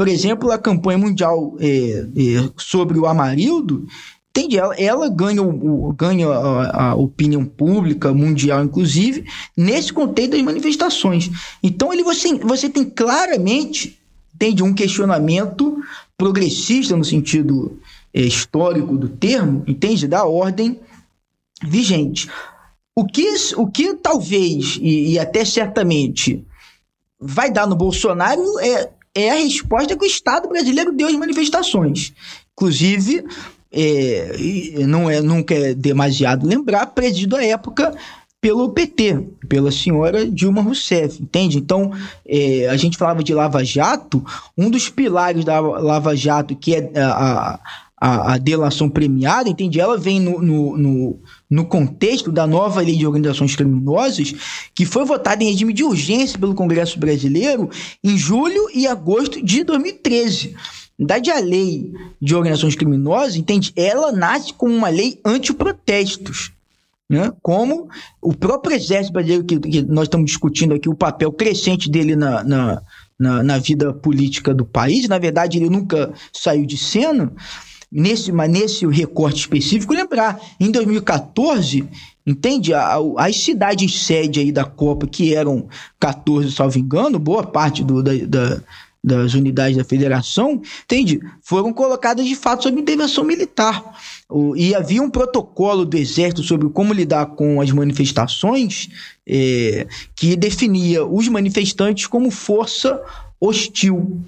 por 0.00 0.08
exemplo, 0.08 0.50
a 0.50 0.56
campanha 0.56 0.96
mundial 0.96 1.58
é, 1.60 1.68
é, 1.68 2.50
sobre 2.56 2.98
o 2.98 3.04
Amarildo, 3.04 3.86
Entende? 4.30 4.56
Ela, 4.56 4.74
ela 4.76 5.08
ganha, 5.10 5.42
o, 5.42 5.92
ganha 5.92 6.26
a, 6.26 6.84
a, 6.84 6.94
opinião 6.94 7.44
pública, 7.44 8.10
mundial, 8.14 8.64
inclusive, 8.64 9.26
nesse 9.54 9.92
contexto 9.92 10.30
das 10.30 10.40
manifestações. 10.40 11.30
Então, 11.62 11.92
ele, 11.92 12.02
você, 12.02 12.34
você 12.36 12.70
tem 12.70 12.88
claramente 12.88 14.00
entende, 14.34 14.62
um 14.62 14.72
questionamento 14.72 15.76
progressista 16.16 16.96
no 16.96 17.04
sentido 17.04 17.78
é, 18.14 18.22
histórico 18.22 18.96
do 18.96 19.06
termo, 19.06 19.64
entende? 19.66 20.08
Da 20.08 20.24
ordem 20.24 20.80
vigente. 21.62 22.26
O 22.96 23.04
que, 23.04 23.34
o 23.54 23.66
que 23.66 23.92
talvez, 23.96 24.78
e, 24.80 25.12
e 25.12 25.18
até 25.18 25.44
certamente, 25.44 26.42
vai 27.20 27.50
dar 27.50 27.66
no 27.66 27.76
Bolsonaro 27.76 28.58
é, 28.60 28.88
é 29.14 29.30
a 29.30 29.34
resposta 29.34 29.96
que 29.96 30.04
o 30.04 30.08
Estado 30.08 30.48
brasileiro 30.48 30.92
deu 30.92 31.08
às 31.08 31.14
manifestações. 31.14 32.12
Inclusive, 32.52 33.24
é, 33.72 34.36
não 34.86 35.08
é 35.08 35.20
nunca 35.20 35.54
é 35.54 35.74
demasiado 35.74 36.46
lembrar, 36.46 36.86
presidido 36.86 37.36
à 37.36 37.44
época 37.44 37.94
pelo 38.40 38.70
PT, 38.70 39.28
pela 39.48 39.70
senhora 39.70 40.26
Dilma 40.26 40.62
Rousseff, 40.62 41.22
entende? 41.22 41.58
Então, 41.58 41.92
é, 42.26 42.68
a 42.68 42.76
gente 42.76 42.96
falava 42.96 43.22
de 43.22 43.34
Lava 43.34 43.62
Jato, 43.62 44.24
um 44.56 44.70
dos 44.70 44.88
pilares 44.88 45.44
da 45.44 45.60
Lava 45.60 46.16
Jato, 46.16 46.56
que 46.56 46.74
é 46.74 46.90
a, 46.98 47.10
a, 47.10 47.60
a 48.00 48.38
delação 48.38 48.88
premiada, 48.88 49.50
entende? 49.50 49.78
Ela 49.78 49.98
vem 49.98 50.18
no, 50.18 50.40
no, 50.40 50.76
no, 50.76 51.18
no, 51.50 51.66
contexto 51.66 52.32
da 52.32 52.46
nova 52.46 52.80
lei 52.80 52.96
de 52.96 53.06
organizações 53.06 53.54
criminosas, 53.54 54.34
que 54.74 54.86
foi 54.86 55.04
votada 55.04 55.44
em 55.44 55.50
regime 55.50 55.74
de 55.74 55.84
urgência 55.84 56.38
pelo 56.38 56.54
Congresso 56.54 56.98
Brasileiro 56.98 57.68
em 58.02 58.16
julho 58.16 58.68
e 58.74 58.86
agosto 58.86 59.44
de 59.44 59.62
2013. 59.64 60.54
Na 60.98 61.06
verdade, 61.14 61.30
a 61.30 61.40
lei 61.40 61.92
de 62.20 62.34
organizações 62.34 62.74
criminosas, 62.74 63.36
entende? 63.36 63.72
Ela 63.76 64.10
nasce 64.12 64.54
como 64.54 64.74
uma 64.74 64.88
lei 64.88 65.20
anti-protestos 65.22 66.52
né? 67.10 67.32
como 67.42 67.88
o 68.22 68.32
próprio 68.32 68.76
exército 68.76 69.12
brasileiro, 69.12 69.44
que, 69.44 69.58
que, 69.58 69.82
nós 69.82 70.04
estamos 70.04 70.26
discutindo 70.26 70.74
aqui, 70.74 70.88
o 70.88 70.94
papel 70.94 71.32
crescente 71.32 71.90
dele 71.90 72.14
na, 72.14 72.44
na, 72.44 72.82
na, 73.18 73.42
na, 73.42 73.58
vida 73.58 73.92
política 73.92 74.54
do 74.54 74.64
país, 74.64 75.08
na 75.08 75.18
verdade 75.18 75.58
ele 75.58 75.68
nunca 75.68 76.12
saiu 76.32 76.64
de 76.64 76.76
cena, 76.76 77.32
nesse, 77.90 78.30
nesse 78.32 78.86
recorte 78.86 79.40
específico, 79.40 79.92
lembrar, 79.92 80.40
em 80.58 80.70
2014, 80.70 81.88
entende? 82.26 82.72
As 82.74 83.36
cidades 83.36 84.04
sede 84.04 84.40
aí 84.40 84.52
da 84.52 84.64
Copa, 84.64 85.06
que 85.06 85.34
eram 85.34 85.68
14, 85.98 86.52
salvo 86.52 86.78
engano, 86.78 87.18
boa 87.18 87.44
parte 87.44 87.82
do, 87.82 88.02
da, 88.02 88.12
da 88.26 88.60
das 89.02 89.32
unidades 89.32 89.78
da 89.78 89.84
federação, 89.84 90.60
entende? 90.84 91.20
Foram 91.40 91.72
colocadas 91.72 92.26
de 92.26 92.36
fato 92.36 92.64
sob 92.64 92.78
intervenção 92.78 93.24
militar. 93.24 93.82
E 94.54 94.74
havia 94.74 95.02
um 95.02 95.10
protocolo 95.10 95.86
do 95.86 95.96
Exército 95.96 96.42
sobre 96.42 96.68
como 96.68 96.92
lidar 96.92 97.26
com 97.26 97.60
as 97.60 97.70
manifestações 97.70 98.90
é, 99.26 99.86
que 100.14 100.36
definia 100.36 101.04
os 101.04 101.28
manifestantes 101.28 102.06
como 102.06 102.30
força 102.30 103.00
hostil. 103.40 104.20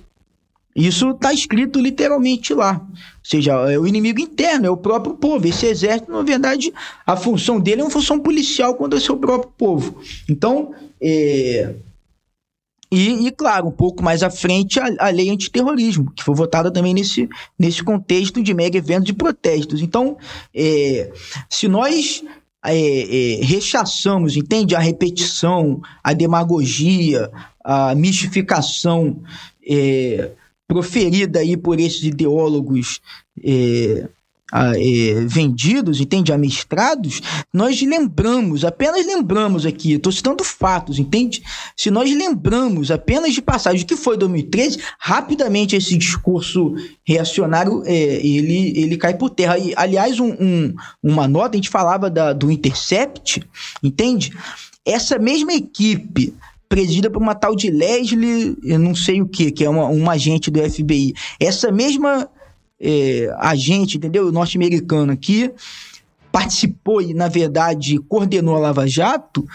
Isso 0.75 1.11
está 1.11 1.33
escrito 1.33 1.79
literalmente 1.79 2.55
lá. 2.55 2.81
Ou 2.81 3.25
seja, 3.25 3.53
é 3.71 3.79
o 3.79 3.87
inimigo 3.87 4.21
interno, 4.21 4.67
é 4.67 4.71
o 4.71 4.77
próprio 4.77 5.15
povo. 5.15 5.47
Esse 5.47 5.67
exército, 5.67 6.11
na 6.11 6.23
verdade, 6.23 6.73
a 7.07 7.17
função 7.17 7.61
dele 7.61 7.83
é 7.83 7.85
uma 7.85 7.91
função 7.91 8.19
policial 8.19 8.75
contra 8.75 8.99
seu 8.99 9.17
próprio 9.17 9.53
povo. 9.57 10.01
Então, 10.29 10.75
é, 11.01 11.75
e, 12.93 13.27
e, 13.27 13.31
claro, 13.31 13.69
um 13.69 13.73
pouco 13.73 14.03
mais 14.03 14.23
à 14.23 14.29
frente, 14.29 14.79
a, 14.79 14.87
a 14.99 15.09
lei 15.09 15.31
antiterrorismo, 15.31 16.13
que 16.15 16.23
foi 16.23 16.35
votada 16.35 16.71
também 16.71 16.93
nesse, 16.93 17.27
nesse 17.59 17.83
contexto 17.83 18.43
de 18.43 18.53
mega 18.53 18.77
eventos 18.77 19.07
de 19.07 19.15
protestos. 19.15 19.81
Então, 19.81 20.19
é, 20.55 21.11
se 21.49 21.69
nós 21.69 22.23
é, 22.63 23.41
é, 23.41 23.45
rechaçamos, 23.45 24.37
entende? 24.37 24.75
A 24.75 24.79
repetição, 24.79 25.81
a 26.05 26.13
demagogia, 26.13 27.31
a 27.65 27.95
mistificação 27.95 29.23
é, 29.67 30.33
proferida 30.73 31.41
aí 31.41 31.55
por 31.55 31.79
esses 31.79 32.03
ideólogos 32.03 32.99
é, 33.45 34.09
é, 34.55 35.25
vendidos, 35.27 36.01
entende? 36.01 36.33
Amestrados, 36.33 37.21
nós 37.53 37.81
lembramos, 37.83 38.65
apenas 38.65 39.07
lembramos 39.07 39.67
aqui, 39.67 39.93
estou 39.93 40.11
citando 40.11 40.43
fatos, 40.43 40.99
entende? 40.99 41.43
Se 41.77 41.91
nós 41.91 42.11
lembramos 42.11 42.91
apenas 42.91 43.35
de 43.35 43.43
passagem 43.43 43.87
que 43.87 43.97
foi 43.97 44.17
2013, 44.17 44.79
rapidamente 44.99 45.77
esse 45.77 45.97
discurso 45.99 46.75
reacionário, 47.07 47.83
é, 47.85 47.93
ele, 47.93 48.73
ele 48.81 48.97
cai 48.97 49.13
por 49.13 49.29
terra. 49.29 49.59
E, 49.59 49.75
aliás, 49.77 50.19
um, 50.19 50.33
um, 50.33 50.75
uma 51.03 51.29
nota, 51.29 51.55
a 51.55 51.57
gente 51.57 51.69
falava 51.69 52.09
da, 52.09 52.33
do 52.33 52.51
Intercept, 52.51 53.43
entende? 53.83 54.33
Essa 54.87 55.19
mesma 55.19 55.53
equipe 55.53 56.35
presidida 56.73 57.11
por 57.11 57.21
uma 57.21 57.35
tal 57.35 57.55
de 57.55 57.71
Leslie, 57.71 58.57
eu 58.65 58.79
não 58.79 58.95
sei 58.95 59.21
o 59.21 59.29
que, 59.29 59.51
que 59.51 59.63
é 59.63 59.69
uma, 59.69 59.89
uma 59.89 60.13
agente 60.13 60.51
do 60.51 60.59
FBI. 60.59 61.13
Essa 61.39 61.71
mesma 61.71 62.27
é, 62.81 63.31
agente, 63.37 63.99
entendeu? 63.99 64.33
Norte-americano 64.33 65.13
aqui, 65.13 65.53
participou 66.33 67.03
e, 67.03 67.13
na 67.13 67.29
verdade, 67.29 67.99
coordenou 68.09 68.57
a 68.57 68.59
Lava 68.59 68.87
Jato, 68.87 69.47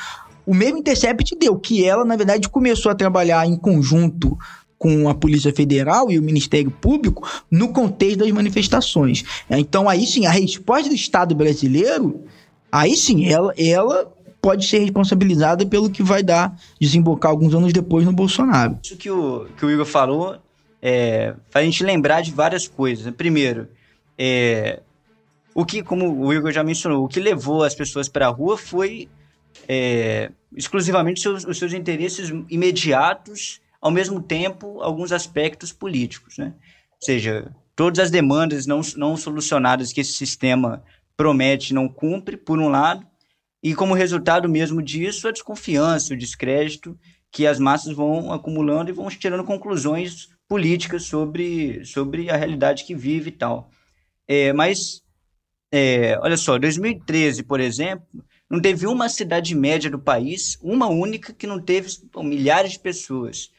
o 0.46 0.54
mesmo 0.54 0.78
Intercept 0.78 1.36
deu, 1.40 1.58
que 1.58 1.84
ela, 1.84 2.06
na 2.06 2.16
verdade, 2.16 2.48
começou 2.50 2.92
a 2.92 2.96
trabalhar 2.96 3.48
em 3.48 3.58
conjunto 3.58 4.38
com 4.78 5.10
a 5.10 5.16
Polícia 5.16 5.52
Federal 5.52 6.12
e 6.12 6.20
o 6.20 6.24
Ministério 6.24 6.70
Público 6.70 7.28
no 7.50 7.70
contexto 7.70 8.20
das 8.20 8.30
manifestações. 8.30 9.24
Então, 9.50 9.90
aí 9.90 10.06
sim, 10.06 10.28
a 10.28 10.32
resposta 10.32 10.88
do 10.88 10.94
Estado 10.94 11.34
brasileiro, 11.34 12.22
aí 12.72 12.96
sim, 12.96 13.26
ela, 13.26 13.52
ela 13.58 14.16
pode 14.48 14.66
ser 14.66 14.80
responsabilizada 14.80 15.66
pelo 15.66 15.90
que 15.90 16.02
vai 16.02 16.24
dar, 16.24 16.58
desembocar 16.80 17.32
alguns 17.32 17.54
anos 17.54 17.74
depois 17.74 18.06
no 18.06 18.14
Bolsonaro. 18.14 18.80
Isso 18.82 18.96
que 18.96 19.12
o, 19.12 19.46
que 19.58 19.66
o 19.66 19.70
Igor 19.70 19.86
falou 19.86 20.38
é, 20.82 21.36
faz 21.50 21.64
a 21.64 21.70
gente 21.70 21.84
lembrar 21.84 22.22
de 22.22 22.32
várias 22.32 22.66
coisas. 22.66 23.14
Primeiro, 23.14 23.68
é, 24.18 24.80
o 25.54 25.66
que, 25.66 25.84
como 25.84 26.26
o 26.26 26.34
Igor 26.34 26.54
já 26.54 26.64
mencionou, 26.64 27.04
o 27.04 27.10
que 27.10 27.20
levou 27.20 27.62
as 27.62 27.76
pessoas 27.76 28.08
para 28.08 28.28
a 28.28 28.30
rua 28.30 28.58
foi 28.58 29.10
é, 29.68 30.32
exclusivamente 30.56 31.20
seus, 31.20 31.44
os 31.44 31.58
seus 31.58 31.74
interesses 31.74 32.34
imediatos, 32.50 33.60
ao 33.82 33.92
mesmo 33.92 34.22
tempo, 34.22 34.82
alguns 34.82 35.12
aspectos 35.12 35.74
políticos. 35.74 36.38
Né? 36.38 36.54
Ou 36.56 37.06
seja, 37.06 37.52
todas 37.76 38.00
as 38.00 38.10
demandas 38.10 38.66
não, 38.66 38.80
não 38.96 39.18
solucionadas 39.18 39.92
que 39.92 40.00
esse 40.00 40.14
sistema 40.14 40.82
promete 41.18 41.74
não 41.74 41.90
cumpre, 41.90 42.38
por 42.38 42.60
um 42.60 42.70
lado, 42.70 43.06
e 43.62 43.74
como 43.74 43.94
resultado 43.94 44.48
mesmo 44.48 44.82
disso, 44.82 45.28
a 45.28 45.32
desconfiança, 45.32 46.14
o 46.14 46.18
descrédito 46.18 46.98
que 47.32 47.46
as 47.46 47.60
massas 47.60 47.94
vão 47.94 48.32
acumulando 48.32 48.90
e 48.90 48.94
vão 48.94 49.08
tirando 49.10 49.44
conclusões 49.44 50.30
políticas 50.48 51.04
sobre, 51.04 51.84
sobre 51.86 52.30
a 52.30 52.38
realidade 52.38 52.84
que 52.84 52.96
vive 52.96 53.30
e 53.30 53.34
tal. 53.34 53.70
É, 54.28 54.54
mas, 54.54 55.02
é, 55.72 56.18
olha 56.22 56.38
só, 56.38 56.58
2013, 56.58 57.44
por 57.44 57.60
exemplo, 57.60 58.08
não 58.50 58.62
teve 58.62 58.88
uma 58.88 59.10
cidade 59.10 59.54
média 59.54 59.90
do 59.90 60.00
país, 60.00 60.58
uma 60.62 60.88
única, 60.88 61.34
que 61.34 61.46
não 61.46 61.62
teve 61.62 61.90
bom, 62.14 62.24
milhares 62.24 62.74
de 62.74 62.80
pessoas. 62.80 63.52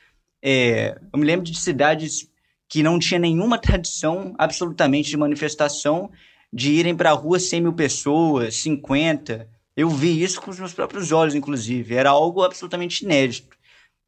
É, 0.43 0.99
eu 1.13 1.19
me 1.19 1.27
lembro 1.27 1.45
de 1.45 1.59
cidades 1.59 2.29
que 2.69 2.83
não 2.83 2.99
tinha 2.99 3.21
nenhuma 3.21 3.59
tradição 3.59 4.35
absolutamente 4.39 5.11
de 5.11 5.17
manifestação, 5.17 6.11
de 6.53 6.73
irem 6.73 6.97
para 6.97 7.11
a 7.11 7.15
rua 7.15 7.39
100 7.39 7.61
mil 7.61 7.73
pessoas, 7.73 8.57
50. 8.57 9.49
Eu 9.79 9.89
vi 9.89 10.23
isso 10.23 10.41
com 10.41 10.51
os 10.51 10.59
meus 10.59 10.75
próprios 10.75 11.13
olhos, 11.13 11.35
inclusive. 11.35 11.95
Era 11.95 12.11
algo 12.11 12.43
absolutamente 12.43 13.05
inédito. 13.05 13.57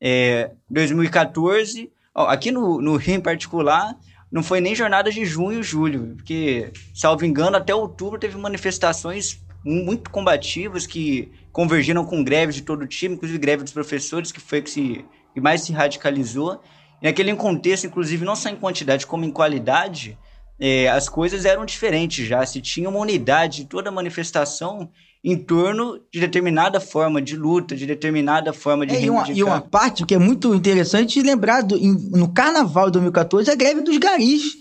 É, 0.00 0.50
2014, 0.68 1.92
Aqui 2.12 2.50
no, 2.50 2.80
no 2.80 2.96
Rio 2.96 3.14
em 3.14 3.20
particular, 3.20 3.96
não 4.30 4.42
foi 4.42 4.60
nem 4.60 4.74
jornada 4.74 5.10
de 5.10 5.24
junho 5.24 5.60
e 5.60 5.62
julho, 5.62 6.14
porque, 6.16 6.72
salvo 6.94 7.24
engano, 7.24 7.56
até 7.56 7.74
outubro 7.74 8.18
teve 8.18 8.36
manifestações 8.36 9.40
muito 9.64 10.10
combativas 10.10 10.86
que 10.86 11.30
convergiram 11.52 12.04
com 12.04 12.24
greves 12.24 12.56
de 12.56 12.62
todo 12.62 12.86
time, 12.86 13.14
inclusive 13.14 13.38
greve 13.38 13.62
dos 13.62 13.72
professores, 13.72 14.32
que 14.32 14.40
foi 14.40 14.62
que, 14.62 14.70
se, 14.70 15.04
que 15.32 15.40
mais 15.40 15.62
se 15.62 15.72
radicalizou. 15.72 16.60
E 17.00 17.06
naquele 17.06 17.34
contexto, 17.36 17.86
inclusive, 17.86 18.24
não 18.24 18.34
só 18.34 18.48
em 18.48 18.56
quantidade 18.56 19.06
como 19.06 19.24
em 19.24 19.30
qualidade, 19.30 20.18
é, 20.58 20.88
as 20.88 21.08
coisas 21.08 21.44
eram 21.44 21.64
diferentes 21.64 22.26
já. 22.26 22.44
Se 22.44 22.60
tinha 22.60 22.88
uma 22.88 22.98
unidade 22.98 23.58
de 23.58 23.64
toda 23.66 23.90
manifestação 23.90 24.90
em 25.22 25.36
torno 25.36 26.00
de 26.12 26.18
determinada 26.18 26.80
forma 26.80 27.20
de 27.20 27.36
luta, 27.36 27.76
de 27.76 27.86
determinada 27.86 28.52
forma 28.52 28.86
de 28.86 28.96
é, 28.96 29.02
e, 29.02 29.10
uma, 29.10 29.30
e 29.30 29.44
uma 29.44 29.60
parte 29.60 30.06
que 30.06 30.14
é 30.14 30.18
muito 30.18 30.54
interessante 30.54 31.20
lembrar 31.20 31.62
do, 31.62 31.76
em, 31.76 31.92
no 32.10 32.32
Carnaval 32.32 32.86
de 32.86 32.92
2014 32.92 33.50
a 33.50 33.54
greve 33.54 33.82
dos 33.82 33.98
garis, 33.98 34.56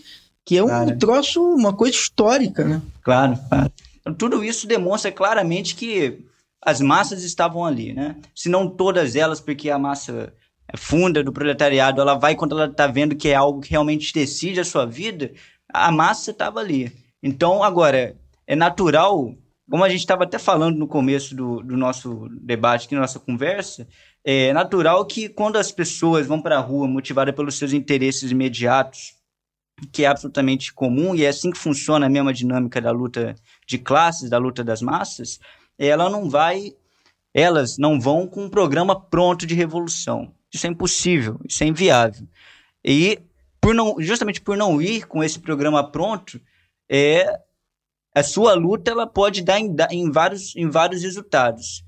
que 0.45 0.57
é 0.57 0.64
um 0.64 0.68
claro. 0.68 0.97
troço, 0.97 1.41
uma 1.41 1.74
coisa 1.74 1.95
histórica, 1.95 2.66
né? 2.66 2.82
Claro, 3.01 3.39
claro. 3.47 3.72
Então, 4.01 4.14
tudo 4.14 4.43
isso 4.43 4.68
demonstra 4.68 5.12
claramente 5.12 5.76
que 5.76 6.26
as 6.62 6.82
massas 6.82 7.24
estavam 7.24 7.64
ali, 7.66 7.93
né? 7.93 8.18
Se 8.36 8.49
não 8.49 8.68
todas 8.68 9.16
elas, 9.16 9.39
porque 9.39 9.70
a 9.70 9.80
massa 9.80 10.34
é 10.68 10.76
funda 10.76 11.24
do 11.24 11.32
proletariado, 11.32 12.01
ela 12.01 12.16
vai 12.16 12.36
quando 12.36 12.60
ela 12.60 12.70
está 12.70 12.86
vendo 12.86 13.16
que 13.16 13.30
é 13.30 13.36
algo 13.36 13.62
que 13.62 13.72
realmente 13.72 14.14
decide 14.14 14.60
a 14.60 14.66
sua 14.66 14.86
vida, 14.86 15.32
a 15.74 15.89
massa 15.89 16.32
estava 16.32 16.60
ali. 16.60 16.91
Então, 17.24 17.64
agora, 17.64 18.16
é 18.45 18.55
natural 18.55 19.36
como 19.70 19.84
a 19.84 19.89
gente 19.89 19.99
estava 19.99 20.24
até 20.24 20.39
falando 20.39 20.78
no 20.78 20.88
começo 20.88 21.36
do, 21.36 21.61
do 21.61 21.78
nosso 21.78 22.28
debate, 22.41 22.86
aqui 22.86 22.95
nossa 22.95 23.20
conversa, 23.20 23.88
é 24.24 24.51
natural 24.51 25.05
que 25.05 25.30
quando 25.30 25.57
as 25.57 25.72
pessoas 25.72 26.28
vão 26.28 26.41
para 26.41 26.57
a 26.57 26.61
rua 26.61 26.88
motivadas 26.88 27.36
pelos 27.36 27.57
seus 27.57 27.72
interesses 27.72 28.32
imediatos, 28.32 29.15
que 29.91 30.03
é 30.03 30.07
absolutamente 30.07 30.74
comum 30.74 31.15
e 31.15 31.24
é 31.24 31.30
assim 31.30 31.51
que 31.51 31.57
funciona 31.57 32.05
a 32.05 32.09
mesma 32.09 32.34
dinâmica 32.34 32.82
da 32.82 32.91
luta 32.91 33.36
de 33.65 33.78
classes, 33.78 34.30
da 34.30 34.38
luta 34.38 34.63
das 34.63 34.82
massas, 34.82 35.39
ela 35.78 36.09
não 36.09 36.30
vai, 36.30 36.74
elas 37.34 37.78
não 37.78 37.99
vão 37.99 38.28
com 38.28 38.45
um 38.45 38.49
programa 38.49 38.99
pronto 38.99 39.45
de 39.45 39.55
revolução. 39.55 40.34
Isso 40.51 40.65
é 40.67 40.70
impossível, 40.70 41.39
isso 41.47 41.63
é 41.63 41.67
inviável. 41.67 42.28
E 42.84 43.20
por 43.61 43.74
não, 43.74 43.95
justamente 43.99 44.41
por 44.41 44.57
não 44.57 44.82
ir 44.82 45.07
com 45.07 45.24
esse 45.24 45.39
programa 45.39 45.89
pronto, 45.89 46.41
é 46.89 47.39
a 48.14 48.24
sua 48.24 48.53
luta 48.53 48.91
ela 48.91 49.07
pode 49.07 49.41
dar 49.41 49.60
em, 49.60 49.76
em, 49.91 50.12
vários, 50.12 50.55
em 50.55 50.70
vários 50.70 51.03
resultados. 51.03 51.84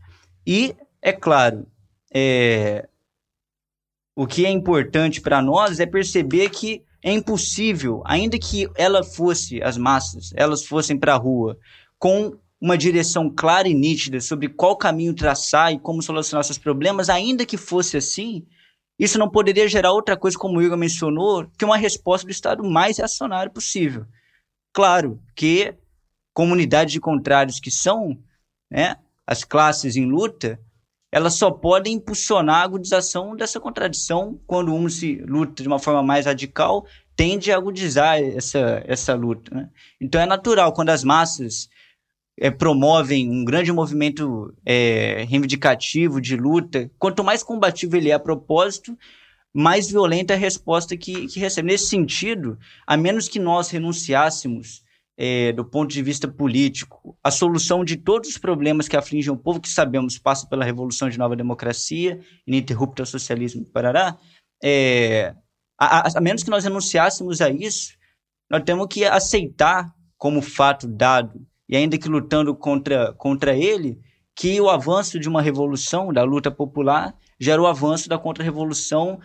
E, 0.46 0.76
é 1.02 1.12
claro, 1.12 1.68
é, 2.14 2.88
o 4.16 4.28
que 4.28 4.46
é 4.46 4.50
importante 4.50 5.22
para 5.22 5.42
nós 5.42 5.80
é 5.80 5.86
perceber 5.86 6.50
que 6.50 6.84
é 7.04 7.12
impossível, 7.12 8.04
ainda 8.06 8.38
que 8.38 8.70
ela 8.76 9.04
fosse, 9.04 9.62
as 9.64 9.78
massas, 9.78 10.32
elas 10.36 10.64
fossem 10.64 10.98
para 10.98 11.14
a 11.14 11.18
rua 11.18 11.58
com 11.98 12.38
uma 12.60 12.78
direção 12.78 13.28
clara 13.28 13.68
e 13.68 13.74
nítida 13.74 14.22
sobre 14.22 14.48
qual 14.48 14.78
caminho 14.78 15.16
traçar 15.16 15.74
e 15.74 15.80
como 15.80 16.02
solucionar 16.04 16.44
seus 16.44 16.60
problemas, 16.60 17.10
ainda 17.10 17.44
que 17.44 17.58
fosse 17.58 17.98
assim, 17.98 18.46
isso 19.00 19.18
não 19.18 19.28
poderia 19.28 19.68
gerar 19.68 19.94
outra 19.94 20.16
coisa, 20.16 20.38
como 20.38 20.60
o 20.60 20.62
Igor 20.62 20.78
mencionou, 20.78 21.48
que 21.58 21.66
uma 21.66 21.76
resposta 21.78 22.28
do 22.28 22.32
Estado 22.32 22.64
mais 22.64 23.00
reacionária 23.00 23.52
possível. 23.52 24.06
Claro 24.72 25.20
que 25.36 25.74
comunidades 26.34 26.94
de 26.94 27.00
contrários 27.00 27.60
que 27.60 27.72
são 27.72 28.18
né, 28.70 28.96
as 29.26 29.44
classes 29.44 29.96
em 29.96 30.06
luta, 30.06 30.60
elas 31.12 31.36
só 31.36 31.52
podem 31.52 31.96
impulsionar 31.96 32.62
a 32.62 32.64
agudização 32.64 33.36
dessa 33.36 33.60
contradição 33.60 34.40
quando 34.48 34.74
um 34.74 34.88
se 34.88 35.16
luta 35.28 35.62
de 35.62 35.68
uma 35.68 35.80
forma 35.80 36.02
mais 36.02 36.26
radical, 36.26 36.86
tende 37.16 37.52
a 37.52 37.58
agudizar 37.58 38.18
essa, 38.18 38.82
essa 38.86 39.14
luta. 39.14 39.54
Né? 39.54 39.70
Então 40.00 40.22
é 40.22 40.26
natural 40.26 40.72
quando 40.72 40.90
as 40.90 41.04
massas 41.04 41.70
é, 42.40 42.50
promovem 42.50 43.30
um 43.30 43.44
grande 43.44 43.72
movimento 43.74 44.54
é, 44.66 45.26
reivindicativo 45.28 46.22
de 46.22 46.38
luta, 46.38 46.90
quanto 46.98 47.24
mais 47.24 47.44
combativo 47.44 47.98
ele 47.98 48.10
é 48.10 48.14
a 48.14 48.20
propósito, 48.20 48.98
mais 49.54 49.90
violenta 49.90 50.34
a 50.34 50.38
resposta 50.38 50.96
que, 50.96 51.28
que 51.28 51.40
recebe. 51.40 51.68
Nesse 51.68 51.88
sentido, 51.88 52.58
a 52.88 52.96
menos 52.96 53.28
que 53.28 53.38
nós 53.38 53.70
renunciássemos 53.70 54.82
é, 55.24 55.52
do 55.52 55.64
ponto 55.64 55.92
de 55.92 56.02
vista 56.02 56.28
político, 56.28 57.16
a 57.24 57.30
solução 57.30 57.86
de 57.86 57.96
todos 57.96 58.28
os 58.28 58.40
problemas 58.40 58.88
que 58.88 58.98
afligem 58.98 59.32
o 59.32 59.38
povo, 59.38 59.62
que 59.62 59.70
sabemos 59.70 60.18
passa 60.18 60.48
pela 60.48 60.66
revolução 60.66 61.12
de 61.12 61.20
nova 61.20 61.36
democracia, 61.36 62.20
ininterrupta 62.48 63.06
socialismo, 63.06 63.64
parará, 63.64 64.18
é, 64.64 65.36
a, 65.80 66.00
a, 66.00 66.18
a 66.18 66.22
menos 66.22 66.42
que 66.42 66.50
nós 66.50 66.64
renunciássemos 66.64 67.40
a 67.40 67.52
isso, 67.52 67.94
nós 68.50 68.64
temos 68.64 68.88
que 68.90 69.06
aceitar 69.06 69.94
como 70.18 70.42
fato 70.42 70.88
dado 70.88 71.46
e 71.70 71.76
ainda 71.76 72.00
que 72.00 72.10
lutando 72.10 72.56
contra, 72.56 73.14
contra 73.14 73.56
ele, 73.56 74.00
que 74.36 74.60
o 74.60 74.72
avanço 74.72 75.20
de 75.20 75.30
uma 75.30 75.42
revolução, 75.44 76.12
da 76.12 76.24
luta 76.24 76.50
popular, 76.50 77.16
gera 77.40 77.62
o 77.62 77.68
avanço 77.68 78.10
da 78.10 78.18
contra-revolução 78.18 79.20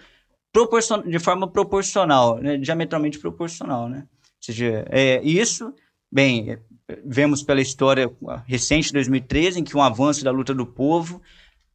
de 1.06 1.18
forma 1.18 1.50
proporcional, 1.50 2.36
né? 2.36 2.58
diametralmente 2.58 3.18
proporcional. 3.18 3.88
Né? 3.88 4.06
Ou 4.10 4.42
seja, 4.42 4.84
é, 4.90 5.22
isso, 5.22 5.72
bem, 6.16 6.58
vemos 7.04 7.42
pela 7.42 7.60
história 7.60 8.10
recente 8.46 8.86
de 8.86 8.94
2013, 8.94 9.60
em 9.60 9.64
que 9.64 9.76
um 9.76 9.82
avanço 9.82 10.24
da 10.24 10.30
luta 10.30 10.54
do 10.54 10.64
povo 10.64 11.20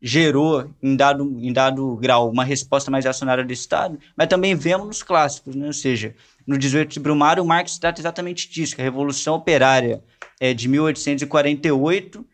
gerou, 0.01 0.67
em 0.81 0.95
dado, 0.95 1.37
em 1.39 1.53
dado 1.53 1.95
grau, 1.97 2.31
uma 2.31 2.43
resposta 2.43 2.89
mais 2.89 3.05
acionária 3.05 3.45
do 3.45 3.53
Estado, 3.53 3.99
mas 4.17 4.27
também 4.27 4.55
vemos 4.55 4.87
nos 4.87 5.03
clássicos, 5.03 5.55
né? 5.55 5.67
ou 5.67 5.73
seja, 5.73 6.15
no 6.47 6.57
18 6.57 6.91
de 6.91 6.99
Brumário, 6.99 7.45
Marx 7.45 7.77
trata 7.77 8.01
exatamente 8.01 8.49
disso, 8.49 8.73
que 8.75 8.81
a 8.81 8.83
Revolução 8.83 9.35
Operária 9.35 10.03
é, 10.39 10.55
de 10.55 10.67
1848 10.67 12.25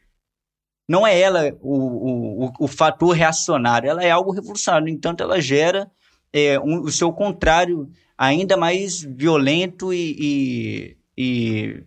não 0.88 1.06
é 1.06 1.20
ela 1.20 1.58
o, 1.60 2.46
o, 2.46 2.54
o, 2.58 2.68
fator 2.70 3.14
reacionário, 3.14 3.90
ela 3.90 4.02
é 4.02 4.10
algo 4.10 4.32
revolucionário. 4.32 4.88
No 4.88 4.94
entanto, 4.94 5.22
ela 5.22 5.42
gera 5.42 5.92
é, 6.32 6.58
um, 6.58 6.84
o 6.84 6.90
seu 6.90 7.12
contrário 7.12 7.92
ainda 8.18 8.56
mais 8.56 9.02
violento 9.02 9.94
e, 9.94 10.16
e, 10.18 10.98
e 11.18 11.84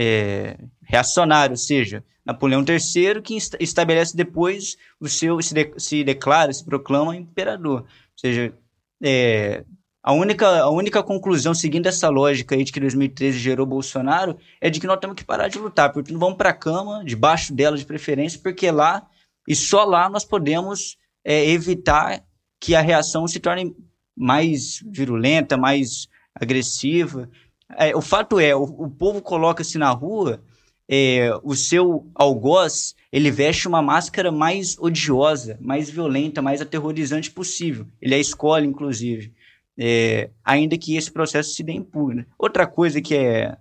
é, 0.00 0.56
reacionário, 0.80 1.54
ou 1.54 1.56
seja, 1.56 2.04
Napoleão 2.24 2.64
III, 2.64 3.20
que 3.20 3.36
estabelece 3.58 4.16
depois 4.16 4.76
o 5.00 5.08
seu 5.08 5.42
se, 5.42 5.52
de, 5.52 5.72
se 5.76 6.04
declara, 6.04 6.52
se 6.52 6.64
proclama 6.64 7.16
imperador. 7.16 7.80
Ou 7.80 7.86
seja, 8.14 8.54
é, 9.02 9.64
a 10.00 10.12
única, 10.12 10.46
a 10.60 10.70
única 10.70 11.02
conclusão, 11.02 11.52
seguindo 11.52 11.88
essa 11.88 12.08
lógica 12.08 12.54
aí 12.54 12.62
de 12.62 12.70
que 12.70 12.78
2013 12.78 13.36
gerou 13.38 13.66
Bolsonaro, 13.66 14.38
é 14.60 14.70
de 14.70 14.78
que 14.78 14.86
nós 14.86 15.00
temos 15.00 15.16
que 15.16 15.24
parar 15.24 15.48
de 15.48 15.58
lutar, 15.58 15.92
porque 15.92 16.12
não 16.12 16.20
vamos 16.20 16.36
para 16.36 16.50
a 16.50 16.54
cama, 16.54 17.02
debaixo 17.04 17.52
dela 17.52 17.76
de 17.76 17.84
preferência, 17.84 18.38
porque 18.40 18.70
lá, 18.70 19.04
e 19.48 19.56
só 19.56 19.84
lá 19.84 20.08
nós 20.08 20.24
podemos 20.24 20.96
é, 21.24 21.50
evitar 21.50 22.22
que 22.60 22.76
a 22.76 22.80
reação 22.80 23.26
se 23.26 23.40
torne 23.40 23.74
mais 24.16 24.80
virulenta, 24.86 25.56
mais 25.56 26.06
agressiva. 26.40 27.28
É, 27.76 27.94
o 27.94 28.00
fato 28.00 28.38
é, 28.40 28.54
o, 28.54 28.62
o 28.62 28.90
povo 28.90 29.20
coloca-se 29.20 29.78
na 29.78 29.90
rua, 29.90 30.42
é, 30.88 31.30
o 31.42 31.54
seu 31.54 32.10
algoz, 32.14 32.94
ele 33.12 33.30
veste 33.30 33.68
uma 33.68 33.82
máscara 33.82 34.32
mais 34.32 34.78
odiosa, 34.78 35.58
mais 35.60 35.90
violenta, 35.90 36.40
mais 36.40 36.62
aterrorizante 36.62 37.30
possível. 37.30 37.86
Ele 38.00 38.14
a 38.14 38.18
escolhe, 38.18 38.66
inclusive 38.66 39.32
é, 39.78 40.30
ainda 40.44 40.76
que 40.76 40.96
esse 40.96 41.10
processo 41.10 41.54
se 41.54 41.62
dê 41.62 41.72
impune. 41.72 42.26
Outra 42.36 42.66
coisa 42.66 43.00
que 43.00 43.14
é, 43.14 43.56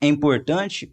é 0.00 0.06
importante, 0.06 0.92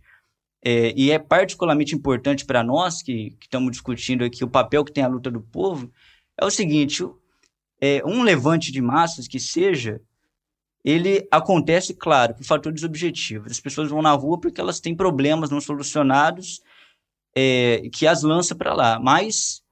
é, 0.64 0.94
e 0.96 1.12
é 1.12 1.18
particularmente 1.18 1.96
importante 1.96 2.46
para 2.46 2.64
nós 2.64 3.02
que, 3.02 3.32
que 3.32 3.48
estamos 3.48 3.72
discutindo 3.72 4.24
aqui 4.24 4.44
o 4.44 4.50
papel 4.50 4.86
que 4.86 4.94
tem 4.94 5.04
a 5.04 5.08
luta 5.08 5.32
do 5.32 5.42
povo, 5.42 5.92
é 6.40 6.46
o 6.46 6.52
seguinte: 6.52 7.04
é, 7.82 8.04
um 8.06 8.22
levante 8.22 8.72
de 8.72 8.80
massas 8.80 9.28
que 9.28 9.40
seja, 9.40 10.00
ele 10.84 11.28
acontece, 11.32 11.94
claro, 11.94 12.36
por 12.36 12.44
fatores 12.44 12.84
objetivos. 12.84 13.52
As 13.52 13.60
pessoas 13.60 13.90
vão 13.90 14.02
na 14.02 14.12
rua 14.12 14.40
porque 14.40 14.60
elas 14.60 14.80
têm 14.80 14.96
problemas 14.96 15.50
não 15.50 15.62
solucionados 15.62 16.62
é, 17.36 17.90
que 17.94 18.06
as 18.06 18.24
lança 18.24 18.54
para 18.54 18.74
lá. 18.74 19.00
Mas 19.00 19.64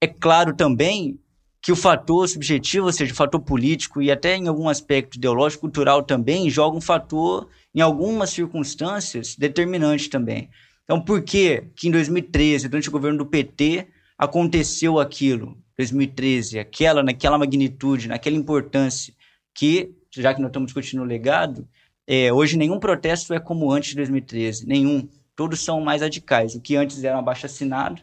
é 0.00 0.06
claro 0.06 0.54
também 0.54 1.18
que 1.60 1.72
o 1.72 1.76
fator 1.76 2.28
subjetivo, 2.28 2.86
ou 2.86 2.92
seja, 2.92 3.12
o 3.12 3.16
fator 3.16 3.40
político 3.40 4.00
e 4.00 4.10
até 4.10 4.36
em 4.36 4.48
algum 4.48 4.68
aspecto 4.68 5.16
ideológico, 5.16 5.62
cultural 5.62 6.02
também, 6.02 6.48
joga 6.48 6.76
um 6.76 6.80
fator, 6.80 7.48
em 7.74 7.80
algumas 7.80 8.30
circunstâncias, 8.30 9.36
determinante 9.36 10.08
também. 10.08 10.48
Então, 10.84 11.00
por 11.00 11.20
que 11.22 11.64
que 11.76 11.88
em 11.88 11.90
2013, 11.90 12.68
durante 12.68 12.88
o 12.88 12.92
governo 12.92 13.18
do 13.18 13.26
PT, 13.26 13.86
aconteceu 14.16 14.98
aquilo? 14.98 15.58
2013, 15.76 16.58
aquela, 16.58 17.02
naquela 17.02 17.38
magnitude, 17.38 18.08
naquela 18.08 18.36
importância, 18.36 19.12
que, 19.54 19.94
já 20.22 20.34
que 20.34 20.40
nós 20.40 20.50
estamos 20.50 20.66
discutindo 20.66 21.02
o 21.02 21.06
legado, 21.06 21.66
é, 22.06 22.32
hoje 22.32 22.56
nenhum 22.56 22.80
protesto 22.80 23.34
é 23.34 23.40
como 23.40 23.70
antes 23.70 23.90
de 23.90 23.96
2013, 23.96 24.66
nenhum. 24.66 25.08
Todos 25.36 25.60
são 25.60 25.80
mais 25.80 26.02
radicais. 26.02 26.54
O 26.54 26.60
que 26.60 26.74
antes 26.74 27.04
era 27.04 27.16
um 27.16 27.20
abaixo 27.20 27.46
assinado, 27.46 28.02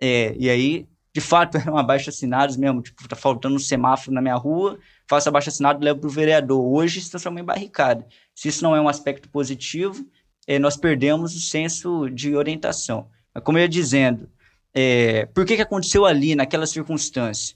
é, 0.00 0.34
e 0.38 0.50
aí 0.50 0.86
de 1.14 1.20
fato 1.20 1.56
eram 1.58 1.78
abaixo 1.78 2.10
assinados 2.10 2.56
mesmo, 2.56 2.82
tipo, 2.82 3.06
tá 3.08 3.14
faltando 3.14 3.54
um 3.54 3.60
semáforo 3.60 4.12
na 4.12 4.20
minha 4.20 4.34
rua, 4.34 4.78
faço 5.08 5.28
abaixo 5.28 5.48
assinado 5.48 5.80
e 5.80 5.84
levo 5.84 6.00
para 6.00 6.08
o 6.08 6.12
vereador. 6.12 6.60
Hoje 6.60 7.00
se 7.00 7.10
transforma 7.10 7.40
em 7.40 7.44
barricada. 7.44 8.04
Se 8.34 8.48
isso 8.48 8.64
não 8.64 8.74
é 8.74 8.80
um 8.80 8.88
aspecto 8.88 9.28
positivo, 9.28 10.04
é, 10.46 10.58
nós 10.58 10.76
perdemos 10.76 11.34
o 11.34 11.40
senso 11.40 12.10
de 12.10 12.34
orientação. 12.34 13.08
Como 13.42 13.58
eu 13.58 13.62
ia 13.62 13.68
dizendo, 13.68 14.28
é, 14.72 15.26
por 15.26 15.44
que, 15.46 15.56
que 15.56 15.62
aconteceu 15.62 16.04
ali, 16.04 16.34
naquela 16.34 16.66
circunstância? 16.66 17.54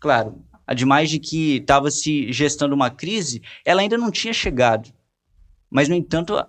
Claro, 0.00 0.42
ademais 0.66 1.10
de 1.10 1.18
que 1.18 1.56
estava 1.56 1.90
se 1.90 2.32
gestando 2.32 2.74
uma 2.74 2.90
crise, 2.90 3.42
ela 3.64 3.80
ainda 3.80 3.98
não 3.98 4.10
tinha 4.10 4.32
chegado. 4.32 4.92
Mas, 5.70 5.88
no 5.88 5.94
entanto, 5.94 6.36
a, 6.36 6.48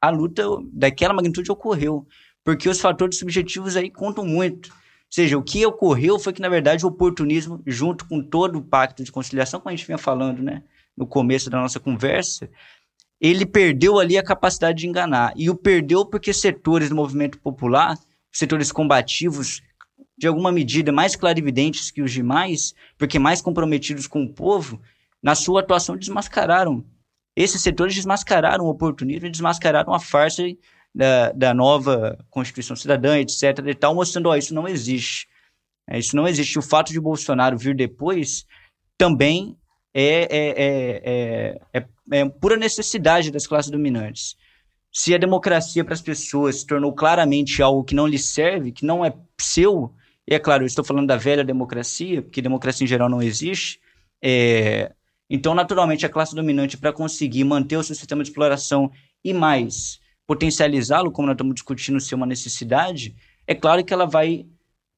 a 0.00 0.10
luta 0.10 0.42
daquela 0.72 1.14
magnitude 1.14 1.50
ocorreu, 1.50 2.06
porque 2.44 2.68
os 2.68 2.80
fatores 2.80 3.18
subjetivos 3.18 3.76
aí 3.76 3.90
contam 3.90 4.24
muito 4.24 4.72
seja, 5.10 5.38
o 5.38 5.42
que 5.42 5.64
ocorreu 5.64 6.18
foi 6.18 6.32
que, 6.32 6.42
na 6.42 6.48
verdade, 6.48 6.84
o 6.84 6.88
oportunismo, 6.88 7.62
junto 7.66 8.06
com 8.06 8.20
todo 8.22 8.58
o 8.58 8.62
pacto 8.62 9.02
de 9.02 9.12
conciliação, 9.12 9.60
como 9.60 9.72
a 9.72 9.76
gente 9.76 9.86
vinha 9.86 9.98
falando 9.98 10.42
né, 10.42 10.62
no 10.96 11.06
começo 11.06 11.48
da 11.48 11.60
nossa 11.60 11.80
conversa, 11.80 12.50
ele 13.20 13.46
perdeu 13.46 13.98
ali 13.98 14.18
a 14.18 14.22
capacidade 14.22 14.78
de 14.78 14.86
enganar. 14.86 15.32
E 15.36 15.48
o 15.48 15.54
perdeu 15.54 16.04
porque 16.04 16.32
setores 16.32 16.90
do 16.90 16.94
movimento 16.94 17.38
popular, 17.38 17.98
setores 18.30 18.70
combativos, 18.70 19.62
de 20.16 20.26
alguma 20.26 20.50
medida 20.50 20.90
mais 20.90 21.14
clarividentes 21.14 21.90
que 21.90 22.02
os 22.02 22.12
demais, 22.12 22.74
porque 22.96 23.18
mais 23.18 23.42
comprometidos 23.42 24.06
com 24.06 24.24
o 24.24 24.32
povo, 24.32 24.80
na 25.22 25.34
sua 25.34 25.60
atuação 25.60 25.96
desmascararam. 25.96 26.84
Esses 27.34 27.60
setores 27.60 27.94
desmascararam 27.94 28.64
o 28.64 28.70
oportunismo 28.70 29.26
e 29.26 29.30
desmascararam 29.30 29.92
a 29.92 30.00
farsa 30.00 30.42
da, 30.94 31.32
da 31.32 31.52
nova 31.52 32.18
Constituição 32.30 32.74
Cidadã, 32.74 33.18
etc. 33.18 33.58
e 33.66 33.74
tal, 33.74 33.94
mostrando, 33.94 34.30
ó, 34.30 34.36
isso 34.36 34.54
não 34.54 34.66
existe. 34.66 35.28
É, 35.88 35.98
isso 35.98 36.16
não 36.16 36.26
existe. 36.26 36.58
O 36.58 36.62
fato 36.62 36.92
de 36.92 37.00
Bolsonaro 37.00 37.58
vir 37.58 37.76
depois 37.76 38.46
também 38.96 39.56
é, 39.94 40.28
é, 40.30 41.60
é, 41.74 41.86
é, 42.12 42.28
pura 42.28 42.56
necessidade 42.56 43.30
das 43.30 43.46
classes 43.46 43.70
dominantes. 43.70 44.36
Se 44.90 45.14
a 45.14 45.18
democracia 45.18 45.84
para 45.84 45.94
as 45.94 46.00
pessoas 46.00 46.60
se 46.60 46.66
tornou 46.66 46.94
claramente 46.94 47.62
algo 47.62 47.84
que 47.84 47.94
não 47.94 48.06
lhes 48.06 48.32
serve, 48.32 48.72
que 48.72 48.86
não 48.86 49.04
é 49.04 49.14
seu, 49.38 49.92
e 50.28 50.34
é 50.34 50.38
claro, 50.38 50.62
eu 50.62 50.66
estou 50.66 50.84
falando 50.84 51.06
da 51.06 51.16
velha 51.16 51.44
democracia, 51.44 52.22
porque 52.22 52.42
democracia 52.42 52.84
em 52.84 52.88
geral 52.88 53.08
não 53.08 53.22
existe, 53.22 53.80
é, 54.22 54.92
então, 55.28 55.54
naturalmente, 55.54 56.06
a 56.06 56.08
classe 56.08 56.34
dominante, 56.34 56.76
para 56.76 56.92
conseguir 56.92 57.44
manter 57.44 57.76
o 57.76 57.82
seu 57.82 57.94
sistema 57.94 58.22
de 58.22 58.30
exploração 58.30 58.90
e 59.24 59.32
mais 59.32 60.00
potencializá-lo, 60.26 61.10
como 61.10 61.26
nós 61.26 61.34
estamos 61.34 61.54
discutindo 61.54 62.00
ser 62.00 62.14
uma 62.14 62.26
necessidade, 62.26 63.14
é 63.46 63.54
claro 63.54 63.84
que 63.84 63.92
ela 63.92 64.06
vai, 64.06 64.46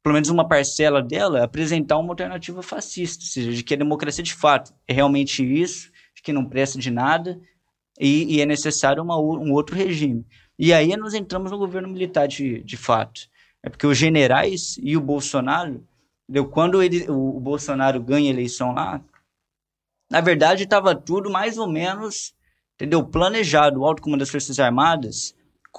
pelo 0.03 0.15
menos 0.15 0.29
uma 0.29 0.47
parcela 0.47 1.03
dela, 1.03 1.45
apresentar 1.45 1.99
uma 1.99 2.13
alternativa 2.13 2.63
fascista, 2.63 3.25
ou 3.25 3.29
seja, 3.29 3.53
de 3.53 3.63
que 3.63 3.75
a 3.75 3.77
democracia 3.77 4.23
de 4.23 4.35
fato 4.35 4.73
é 4.87 4.93
realmente 4.93 5.43
isso, 5.43 5.91
de 6.15 6.23
que 6.23 6.33
não 6.33 6.45
presta 6.45 6.79
de 6.79 6.91
nada 6.91 7.39
e, 7.99 8.37
e 8.37 8.41
é 8.41 8.47
necessário 8.47 9.03
uma, 9.03 9.19
um 9.19 9.53
outro 9.53 9.77
regime. 9.77 10.27
E 10.59 10.73
aí 10.73 10.97
nós 10.97 11.15
entramos 11.15 11.51
no 11.51 11.59
governo 11.59 11.89
militar 11.89 12.27
de, 12.27 12.63
de 12.63 12.77
fato. 12.77 13.29
É 13.63 13.69
porque 13.69 13.87
os 13.87 13.99
generais 13.99 14.79
e 14.83 14.97
o 14.97 15.01
Bolsonaro, 15.01 15.85
quando 16.51 16.83
ele, 16.83 17.09
o, 17.11 17.41
Bolsonaro 17.41 18.03
ganha 18.03 18.31
a 18.31 18.33
eleição 18.33 18.73
lá, 18.73 19.01
na 20.11 20.21
verdade 20.21 20.65
estava 20.65 20.95
tudo 20.95 21.31
mais 21.31 21.59
ou 21.59 21.69
menos 21.69 22.35
entendeu? 22.79 23.05
Planejado. 23.05 23.81
O 23.81 23.85
alto 23.85 24.01
comando 24.01 24.21
das 24.21 24.31
Forças 24.31 24.59
Armadas, 24.61 25.35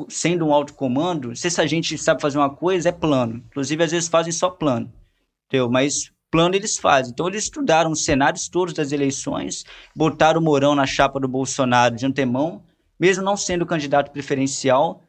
sendo 0.09 0.45
um 0.45 0.53
alto 0.53 0.73
comando, 0.73 1.35
se 1.35 1.47
a 1.59 1.65
gente 1.65 1.97
sabe 1.97 2.21
fazer 2.21 2.37
uma 2.37 2.53
coisa, 2.53 2.89
é 2.89 2.91
plano. 2.91 3.37
Inclusive, 3.49 3.83
às 3.83 3.91
vezes 3.91 4.09
fazem 4.09 4.33
só 4.33 4.49
plano, 4.49 4.91
entendeu? 5.47 5.69
Mas 5.69 6.11
plano 6.29 6.55
eles 6.55 6.77
fazem. 6.77 7.11
Então, 7.11 7.27
eles 7.27 7.45
estudaram 7.45 7.91
os 7.91 8.03
cenários 8.03 8.49
todos 8.49 8.73
das 8.73 8.91
eleições, 8.91 9.63
botaram 9.95 10.41
o 10.41 10.43
Mourão 10.43 10.75
na 10.75 10.85
chapa 10.85 11.19
do 11.19 11.27
Bolsonaro 11.27 11.95
de 11.95 12.05
antemão, 12.05 12.61
mesmo 12.99 13.23
não 13.23 13.37
sendo 13.37 13.65
candidato 13.65 14.11
preferencial, 14.11 15.01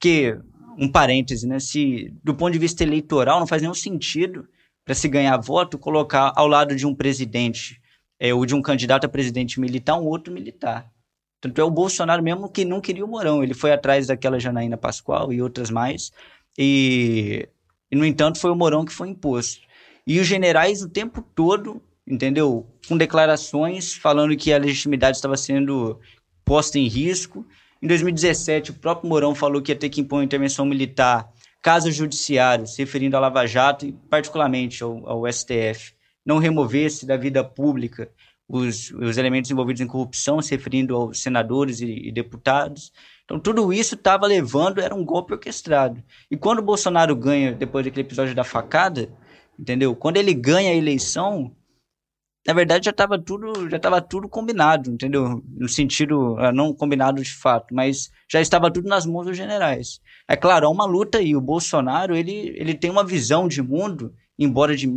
que, 0.00 0.36
um 0.78 0.88
parêntese, 0.90 1.46
né? 1.46 1.58
Se, 1.58 2.14
do 2.22 2.34
ponto 2.34 2.52
de 2.52 2.58
vista 2.58 2.84
eleitoral, 2.84 3.40
não 3.40 3.46
faz 3.46 3.60
nenhum 3.60 3.74
sentido 3.74 4.48
para 4.84 4.94
se 4.94 5.08
ganhar 5.08 5.36
voto 5.38 5.76
colocar 5.76 6.32
ao 6.36 6.46
lado 6.46 6.74
de 6.76 6.86
um 6.86 6.94
presidente 6.94 7.80
é, 8.18 8.32
ou 8.32 8.46
de 8.46 8.54
um 8.54 8.62
candidato 8.62 9.04
a 9.04 9.08
presidente 9.08 9.60
militar 9.60 9.98
um 9.98 10.06
outro 10.06 10.32
militar. 10.32 10.90
Tanto 11.40 11.60
é 11.60 11.64
o 11.64 11.70
Bolsonaro 11.70 12.22
mesmo 12.22 12.48
que 12.48 12.64
não 12.64 12.80
queria 12.80 13.04
o 13.04 13.08
Mourão. 13.08 13.42
Ele 13.42 13.54
foi 13.54 13.72
atrás 13.72 14.06
daquela 14.06 14.40
Janaína 14.40 14.76
Pascoal 14.76 15.32
e 15.32 15.42
outras 15.42 15.70
mais. 15.70 16.10
E, 16.56 17.48
e, 17.90 17.96
no 17.96 18.04
entanto, 18.04 18.40
foi 18.40 18.50
o 18.50 18.56
Mourão 18.56 18.84
que 18.84 18.92
foi 18.92 19.08
imposto. 19.08 19.60
E 20.06 20.18
os 20.18 20.26
generais 20.26 20.82
o 20.82 20.88
tempo 20.88 21.22
todo, 21.34 21.82
entendeu? 22.06 22.66
Com 22.88 22.96
declarações 22.96 23.94
falando 23.94 24.36
que 24.36 24.52
a 24.52 24.58
legitimidade 24.58 25.16
estava 25.16 25.36
sendo 25.36 26.00
posta 26.44 26.78
em 26.78 26.88
risco. 26.88 27.46
Em 27.82 27.86
2017, 27.86 28.72
o 28.72 28.74
próprio 28.74 29.08
Mourão 29.08 29.34
falou 29.34 29.62
que 29.62 29.72
ia 29.72 29.76
ter 29.76 29.88
que 29.88 30.00
impor 30.00 30.22
intervenção 30.22 30.66
militar 30.66 31.30
caso 31.62 31.90
judiciário, 31.90 32.66
se 32.66 32.82
referindo 32.82 33.16
à 33.16 33.20
Lava 33.20 33.46
Jato 33.46 33.86
e 33.86 33.92
particularmente 33.92 34.82
ao, 34.82 35.08
ao 35.08 35.32
STF, 35.32 35.92
não 36.24 36.38
removesse 36.38 37.06
da 37.06 37.16
vida 37.16 37.42
pública 37.42 38.10
os, 38.48 38.90
os 38.92 39.18
elementos 39.18 39.50
envolvidos 39.50 39.80
em 39.80 39.86
corrupção, 39.86 40.40
se 40.40 40.52
referindo 40.52 40.96
aos 40.96 41.20
senadores 41.20 41.80
e, 41.80 42.08
e 42.08 42.12
deputados. 42.12 42.92
Então, 43.24 43.38
tudo 43.38 43.72
isso 43.72 43.94
estava 43.94 44.26
levando, 44.26 44.80
era 44.80 44.94
um 44.94 45.04
golpe 45.04 45.34
orquestrado. 45.34 46.02
E 46.30 46.36
quando 46.36 46.60
o 46.60 46.62
Bolsonaro 46.62 47.14
ganha, 47.14 47.52
depois 47.52 47.84
daquele 47.84 48.06
episódio 48.06 48.34
da 48.34 48.44
facada, 48.44 49.12
entendeu? 49.58 49.94
Quando 49.94 50.16
ele 50.16 50.32
ganha 50.32 50.70
a 50.70 50.74
eleição, 50.74 51.54
na 52.48 52.54
verdade 52.54 52.86
já 52.86 52.92
estava 52.92 53.18
tudo, 53.18 53.68
já 53.68 53.76
estava 53.76 54.00
tudo 54.00 54.26
combinado, 54.26 54.90
entendeu? 54.90 55.44
No 55.54 55.68
sentido, 55.68 56.34
ah, 56.38 56.50
não 56.50 56.72
combinado 56.72 57.22
de 57.22 57.30
fato, 57.30 57.74
mas 57.74 58.10
já 58.26 58.40
estava 58.40 58.70
tudo 58.70 58.88
nas 58.88 59.04
mãos 59.04 59.26
dos 59.26 59.36
generais. 59.36 60.00
É 60.26 60.34
claro, 60.34 60.66
há 60.66 60.70
uma 60.70 60.86
luta 60.86 61.18
aí. 61.18 61.36
O 61.36 61.42
Bolsonaro, 61.42 62.16
ele, 62.16 62.54
ele 62.56 62.72
tem 62.72 62.90
uma 62.90 63.04
visão 63.04 63.46
de 63.46 63.60
mundo, 63.60 64.14
embora 64.38 64.74
de, 64.74 64.90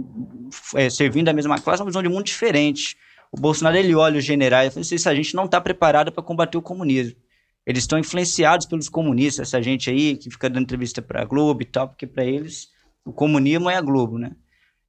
é, 0.76 0.90
servindo 0.90 1.28
a 1.28 1.34
mesma 1.34 1.60
classe, 1.60 1.82
uma 1.82 1.90
visão 1.90 2.02
de 2.02 2.08
mundo 2.08 2.24
diferente. 2.24 2.96
O 3.30 3.38
Bolsonaro 3.38 3.76
ele 3.76 3.94
olha 3.94 4.20
os 4.20 4.24
generais 4.24 4.70
e 4.70 4.74
fala 4.74 4.86
assim: 4.86 5.10
a 5.10 5.16
gente 5.16 5.36
não 5.36 5.44
está 5.44 5.60
preparado 5.60 6.10
para 6.10 6.24
combater 6.24 6.58
o 6.58 6.62
comunismo. 6.62 7.18
Eles 7.66 7.84
estão 7.84 8.00
influenciados 8.00 8.66
pelos 8.66 8.88
comunistas, 8.88 9.50
essa 9.50 9.62
gente 9.62 9.90
aí 9.90 10.16
que 10.16 10.32
fica 10.32 10.50
dando 10.50 10.64
entrevista 10.64 11.02
para 11.02 11.22
a 11.22 11.26
Globo 11.26 11.62
e 11.62 11.66
tal, 11.66 11.90
porque 11.90 12.08
para 12.08 12.24
eles 12.24 12.70
o 13.04 13.12
comunismo 13.12 13.70
é 13.70 13.76
a 13.76 13.82
Globo, 13.82 14.18
né? 14.18 14.38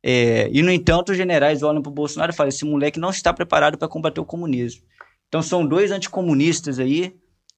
É, 0.02 0.48
e, 0.52 0.62
no 0.62 0.70
entanto, 0.70 1.12
os 1.12 1.16
generais 1.16 1.62
olham 1.62 1.80
para 1.80 1.90
o 1.90 1.94
Bolsonaro 1.94 2.32
e 2.32 2.34
falam: 2.34 2.48
esse 2.48 2.64
moleque 2.64 2.98
não 2.98 3.10
está 3.10 3.32
preparado 3.32 3.78
para 3.78 3.88
combater 3.88 4.20
o 4.20 4.24
comunismo. 4.24 4.82
Então, 5.28 5.42
são 5.42 5.66
dois 5.66 5.90
anticomunistas 5.90 6.78
aí 6.78 7.14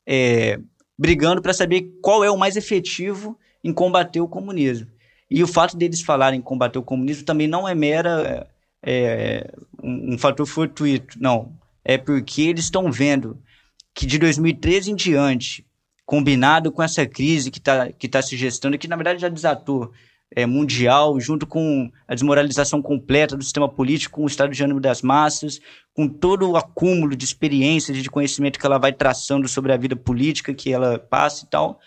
é, 0.06 0.60
brigando 0.98 1.40
para 1.40 1.52
saber 1.52 1.92
qual 2.02 2.22
é 2.22 2.30
o 2.30 2.36
mais 2.36 2.56
efetivo 2.56 3.38
em 3.62 3.72
combater 3.72 4.20
o 4.20 4.28
comunismo. 4.28 4.88
E 5.30 5.42
o 5.42 5.46
fato 5.46 5.76
deles 5.76 6.02
falarem 6.02 6.38
em 6.38 6.42
combater 6.42 6.78
o 6.78 6.82
comunismo 6.82 7.24
também 7.24 7.48
não 7.48 7.66
é 7.66 7.74
mera 7.74 8.46
é, 8.84 9.50
um, 9.82 10.14
um 10.14 10.18
fator 10.18 10.46
fortuito, 10.46 11.18
não. 11.20 11.52
É 11.84 11.96
porque 11.98 12.42
eles 12.42 12.64
estão 12.64 12.92
vendo 12.92 13.38
que 13.94 14.06
de 14.06 14.18
2013 14.18 14.90
em 14.90 14.94
diante, 14.94 15.66
combinado 16.04 16.70
com 16.70 16.82
essa 16.82 17.06
crise 17.06 17.50
que 17.50 17.58
está 17.58 17.90
que 17.92 18.08
tá 18.08 18.20
se 18.20 18.36
gestando, 18.36 18.78
que 18.78 18.88
na 18.88 18.96
verdade 18.96 19.20
já 19.20 19.28
desatou 19.28 19.90
é, 20.34 20.44
mundial, 20.46 21.18
junto 21.20 21.46
com 21.46 21.90
a 22.08 22.14
desmoralização 22.14 22.82
completa 22.82 23.36
do 23.36 23.44
sistema 23.44 23.68
político, 23.68 24.16
com 24.16 24.24
o 24.24 24.26
estado 24.26 24.52
de 24.52 24.62
ânimo 24.62 24.80
das 24.80 25.00
massas, 25.00 25.60
com 25.94 26.08
todo 26.08 26.50
o 26.50 26.56
acúmulo 26.56 27.14
de 27.14 27.24
experiências 27.24 27.96
e 27.96 28.02
de 28.02 28.10
conhecimento 28.10 28.58
que 28.58 28.66
ela 28.66 28.78
vai 28.78 28.92
traçando 28.92 29.46
sobre 29.46 29.72
a 29.72 29.76
vida 29.76 29.94
política 29.94 30.52
que 30.52 30.72
ela 30.72 30.98
passa 30.98 31.44
e 31.44 31.48
tal, 31.48 31.78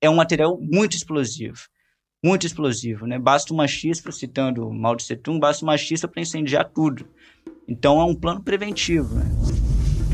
é 0.00 0.08
um 0.08 0.16
material 0.16 0.58
muito 0.60 0.96
explosivo 0.96 1.58
muito 2.24 2.46
explosivo, 2.46 3.06
né? 3.06 3.18
Basta 3.18 3.52
uma 3.52 3.66
chispa, 3.68 4.10
citando 4.10 4.70
Mao 4.72 4.96
Tse 4.96 5.16
Tung, 5.16 5.38
basta 5.38 5.64
uma 5.64 5.76
chispa 5.76 6.08
para 6.08 6.20
incendiar 6.20 6.68
tudo. 6.74 7.06
Então 7.66 8.00
é 8.00 8.04
um 8.04 8.14
plano 8.14 8.42
preventivo, 8.42 9.14
né? 9.14 9.24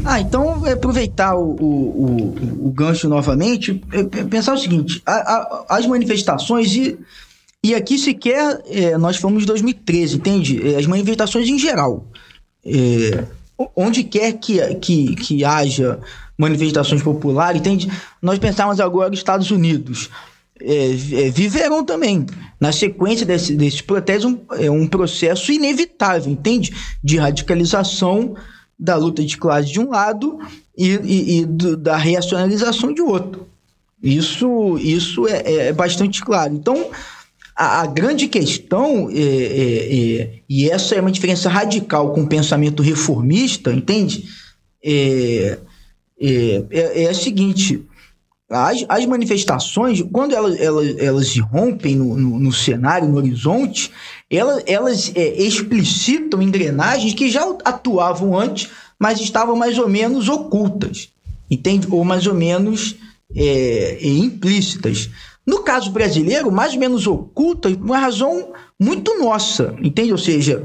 Ah, 0.05 0.21
então 0.21 0.65
aproveitar 0.67 1.35
o, 1.35 1.55
o, 1.55 1.65
o, 1.65 2.69
o 2.69 2.71
gancho 2.71 3.09
novamente, 3.09 3.81
pensar 4.29 4.53
o 4.53 4.59
seguinte: 4.59 5.01
a, 5.07 5.13
a, 5.13 5.67
as 5.71 5.87
manifestações 5.87 6.75
e, 6.77 6.99
e 7.65 7.75
aqui 7.75 7.97
sequer 7.97 8.61
é, 8.67 8.99
nós 8.99 9.17
fomos 9.17 9.43
em 9.43 9.47
2013, 9.47 10.17
entende? 10.17 10.77
As 10.77 10.85
manifestações 10.85 11.49
em 11.49 11.59
geral. 11.59 12.07
É, 12.63 13.25
onde 13.75 14.05
quer 14.05 14.35
que, 14.35 14.75
que, 14.75 15.17
que 15.17 15.45
haja 15.47 15.99
manifestações 16.37 17.03
populares, 17.03 17.63
entende? 17.63 17.91
Nós 18.21 18.39
pensamos 18.39 18.81
agora 18.81 19.09
nos 19.09 19.19
Estados 19.19 19.51
Unidos 19.51 20.11
é, 20.61 20.91
é, 20.91 21.31
viverão 21.31 21.83
também. 21.83 22.27
Na 22.61 22.71
sequência 22.71 23.25
desse, 23.25 23.55
desse 23.55 23.83
protestos, 23.83 24.31
um, 24.31 24.39
é 24.59 24.71
um 24.71 24.87
processo 24.87 25.51
inevitável, 25.51 26.31
entende? 26.31 26.71
De 27.03 27.17
radicalização 27.17 28.35
da 28.79 28.95
luta 28.97 29.25
de 29.25 29.39
classe 29.39 29.73
de 29.73 29.81
um 29.81 29.89
lado 29.89 30.39
e, 30.77 30.91
e, 31.03 31.39
e 31.39 31.47
do, 31.47 31.79
da 31.79 31.97
reacionalização 31.97 32.93
de 32.93 33.01
outro. 33.01 33.49
Isso, 34.03 34.77
isso 34.79 35.27
é, 35.27 35.69
é 35.69 35.73
bastante 35.73 36.21
claro. 36.23 36.53
Então, 36.53 36.91
a, 37.57 37.83
a 37.83 37.87
grande 37.87 38.27
questão, 38.27 39.09
é, 39.11 39.15
é, 39.15 40.21
é, 40.21 40.31
e 40.49 40.69
essa 40.69 40.95
é 40.95 41.01
uma 41.01 41.13
diferença 41.13 41.49
radical 41.49 42.13
com 42.13 42.23
o 42.23 42.27
pensamento 42.27 42.83
reformista, 42.83 43.73
entende? 43.73 44.25
É, 44.83 45.59
é, 46.21 46.65
é, 46.71 47.03
é 47.05 47.09
a 47.09 47.15
seguinte: 47.15 47.87
as, 48.51 48.85
as 48.89 49.07
manifestações, 49.07 50.03
quando 50.13 50.35
elas, 50.35 50.59
elas, 50.61 50.99
elas 50.99 51.39
rompem 51.39 51.95
no, 51.95 52.17
no, 52.17 52.41
no 52.41 52.53
cenário, 52.53 53.09
no 53.09 53.19
horizonte, 53.19 53.93
elas, 54.29 54.63
elas 54.67 55.13
é, 55.15 55.41
explicitam 55.41 56.43
engrenagens 56.43 57.15
que 57.15 57.31
já 57.31 57.43
atuavam 57.65 58.37
antes, 58.37 58.69
mas 58.99 59.21
estavam 59.21 59.55
mais 59.55 59.79
ou 59.79 59.89
menos 59.89 60.29
ocultas, 60.29 61.11
entende? 61.49 61.87
Ou 61.89 62.05
mais 62.05 62.27
ou 62.27 62.35
menos 62.35 62.97
implícitas. 64.01 65.11
No 65.47 65.63
caso 65.63 65.91
brasileiro, 65.91 66.51
mais 66.51 66.73
ou 66.73 66.81
menos 66.81 67.07
oculta, 67.07 67.69
uma 67.69 67.99
razão 67.99 68.53
muito 68.81 69.19
nossa, 69.19 69.75
entende? 69.83 70.13
Ou 70.13 70.19
seja, 70.19 70.65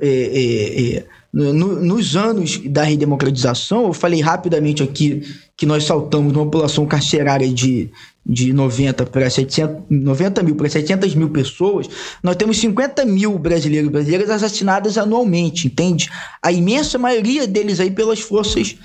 é, 0.00 0.08
é, 0.08 0.96
é 0.96 1.04
no, 1.34 1.82
nos 1.82 2.14
anos 2.14 2.58
da 2.58 2.84
redemocratização, 2.84 3.86
eu 3.86 3.92
falei 3.92 4.20
rapidamente 4.20 4.84
aqui 4.84 5.22
que 5.56 5.66
nós 5.66 5.82
saltamos 5.82 6.32
de 6.32 6.38
uma 6.38 6.44
população 6.44 6.86
carcerária 6.86 7.48
de, 7.52 7.90
de 8.24 8.52
90 8.52 9.06
para 9.06 9.28
700, 9.28 9.82
90 9.90 10.42
mil 10.44 10.54
para 10.54 10.68
700 10.68 11.12
mil 11.16 11.30
pessoas, 11.30 11.88
nós 12.22 12.36
temos 12.36 12.56
50 12.58 13.04
mil 13.04 13.36
brasileiros 13.36 13.88
e 13.88 13.92
brasileiras 13.92 14.30
assassinadas 14.30 14.96
anualmente, 14.96 15.66
entende? 15.66 16.08
A 16.40 16.52
imensa 16.52 16.98
maioria 16.98 17.48
deles 17.48 17.80
aí 17.80 17.90
pelas 17.90 18.20
forças 18.20 18.76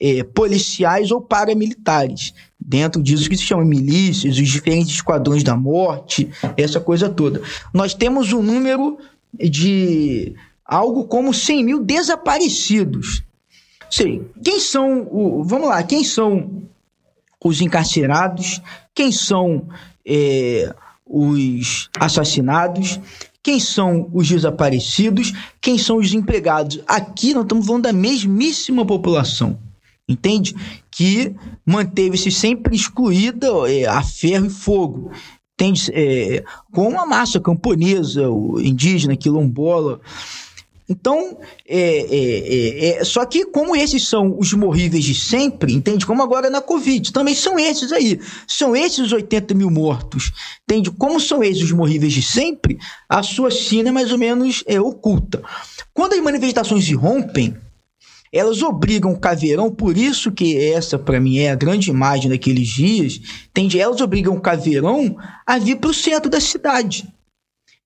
é, 0.00 0.22
policiais 0.22 1.10
ou 1.10 1.20
paramilitares. 1.20 2.34
Dentro 2.58 3.02
disso 3.02 3.28
que 3.28 3.36
se 3.36 3.44
chama 3.44 3.64
milícias, 3.64 4.36
os 4.36 4.48
diferentes 4.48 4.94
esquadrões 4.94 5.42
da 5.42 5.56
morte, 5.56 6.28
essa 6.56 6.80
coisa 6.80 7.08
toda. 7.08 7.40
Nós 7.72 7.94
temos 7.94 8.32
um 8.32 8.42
número 8.42 8.98
de 9.32 10.34
algo 10.64 11.04
como 11.04 11.32
100 11.32 11.64
mil 11.64 11.82
desaparecidos. 11.82 13.22
Sei, 13.88 14.22
quem 14.44 14.58
são, 14.58 15.06
o, 15.10 15.44
vamos 15.44 15.68
lá, 15.68 15.82
quem 15.82 16.02
são 16.02 16.62
os 17.44 17.60
encarcerados, 17.60 18.60
quem 18.92 19.12
são 19.12 19.68
é, 20.04 20.74
os 21.06 21.88
assassinados, 22.00 22.98
quem 23.42 23.60
são 23.60 24.10
os 24.12 24.28
desaparecidos, 24.28 25.32
quem 25.60 25.78
são 25.78 25.98
os 25.98 26.12
empregados. 26.12 26.80
Aqui 26.84 27.32
nós 27.32 27.44
estamos 27.44 27.64
falando 27.64 27.84
da 27.84 27.92
mesmíssima 27.92 28.84
população. 28.84 29.56
Entende? 30.08 30.54
Que 30.90 31.34
manteve-se 31.64 32.30
sempre 32.30 32.76
excluída 32.76 33.48
é, 33.70 33.86
a 33.86 34.02
ferro 34.02 34.46
e 34.46 34.50
fogo, 34.50 35.10
entende? 35.54 35.90
É, 35.92 36.44
com 36.72 36.98
a 36.98 37.06
massa 37.06 37.40
camponesa, 37.40 38.22
indígena, 38.58 39.16
quilombola. 39.16 40.00
Então, 40.88 41.38
é, 41.66 41.80
é, 41.80 42.94
é, 42.94 43.00
é, 43.00 43.04
só 43.04 43.24
que 43.26 43.46
como 43.46 43.74
esses 43.74 44.06
são 44.06 44.38
os 44.38 44.52
morríveis 44.52 45.04
de 45.04 45.16
sempre, 45.16 45.72
entende? 45.72 46.06
Como 46.06 46.22
agora 46.22 46.48
na 46.48 46.60
Covid, 46.60 47.12
também 47.12 47.34
são 47.34 47.58
esses 47.58 47.90
aí. 47.90 48.20
São 48.46 48.76
esses 48.76 49.00
os 49.00 49.12
80 49.12 49.52
mil 49.54 49.68
mortos, 49.68 50.32
entende? 50.62 50.92
Como 50.92 51.18
são 51.18 51.42
esses 51.42 51.64
os 51.64 51.72
morríveis 51.72 52.12
de 52.12 52.22
sempre, 52.22 52.78
a 53.08 53.20
sua 53.24 53.50
sina 53.50 53.88
é 53.88 53.92
mais 53.92 54.12
ou 54.12 54.18
menos 54.18 54.62
é, 54.64 54.80
oculta. 54.80 55.42
Quando 55.92 56.12
as 56.12 56.20
manifestações 56.20 56.88
irrompem, 56.88 57.56
elas 58.36 58.62
obrigam 58.62 59.12
o 59.12 59.18
caveirão, 59.18 59.70
por 59.70 59.96
isso 59.96 60.30
que 60.30 60.56
essa 60.58 60.98
para 60.98 61.20
mim 61.20 61.38
é 61.38 61.50
a 61.50 61.54
grande 61.54 61.90
imagem 61.90 62.30
daqueles 62.30 62.68
dias, 62.68 63.20
entende? 63.50 63.80
Elas 63.80 64.00
obrigam 64.00 64.34
o 64.34 64.40
caveirão 64.40 65.16
a 65.46 65.58
vir 65.58 65.76
para 65.76 65.90
o 65.90 65.94
centro 65.94 66.30
da 66.30 66.40
cidade. 66.40 67.08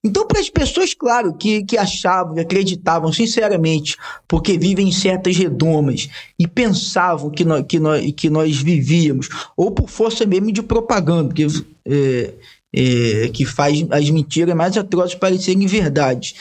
Então, 0.02 0.26
para 0.26 0.40
as 0.40 0.48
pessoas, 0.48 0.94
claro, 0.94 1.34
que, 1.34 1.62
que 1.62 1.76
achavam, 1.76 2.34
que 2.34 2.40
acreditavam 2.40 3.12
sinceramente, 3.12 3.96
porque 4.26 4.56
vivem 4.56 4.88
em 4.88 4.92
certas 4.92 5.36
redomas 5.36 6.08
e 6.38 6.46
pensavam 6.46 7.30
que 7.30 7.44
nós, 7.44 7.64
que 7.68 7.78
nós, 7.78 8.12
que 8.12 8.30
nós 8.30 8.56
vivíamos, 8.56 9.28
ou 9.54 9.70
por 9.70 9.90
força 9.90 10.24
mesmo 10.24 10.50
de 10.50 10.62
propaganda, 10.62 11.34
que, 11.34 11.46
é, 11.84 12.34
é, 12.74 13.28
que 13.28 13.44
faz 13.44 13.84
as 13.90 14.08
mentiras 14.08 14.56
mais 14.56 14.74
atrozes 14.78 15.14
parecerem 15.14 15.66
verdade. 15.66 16.34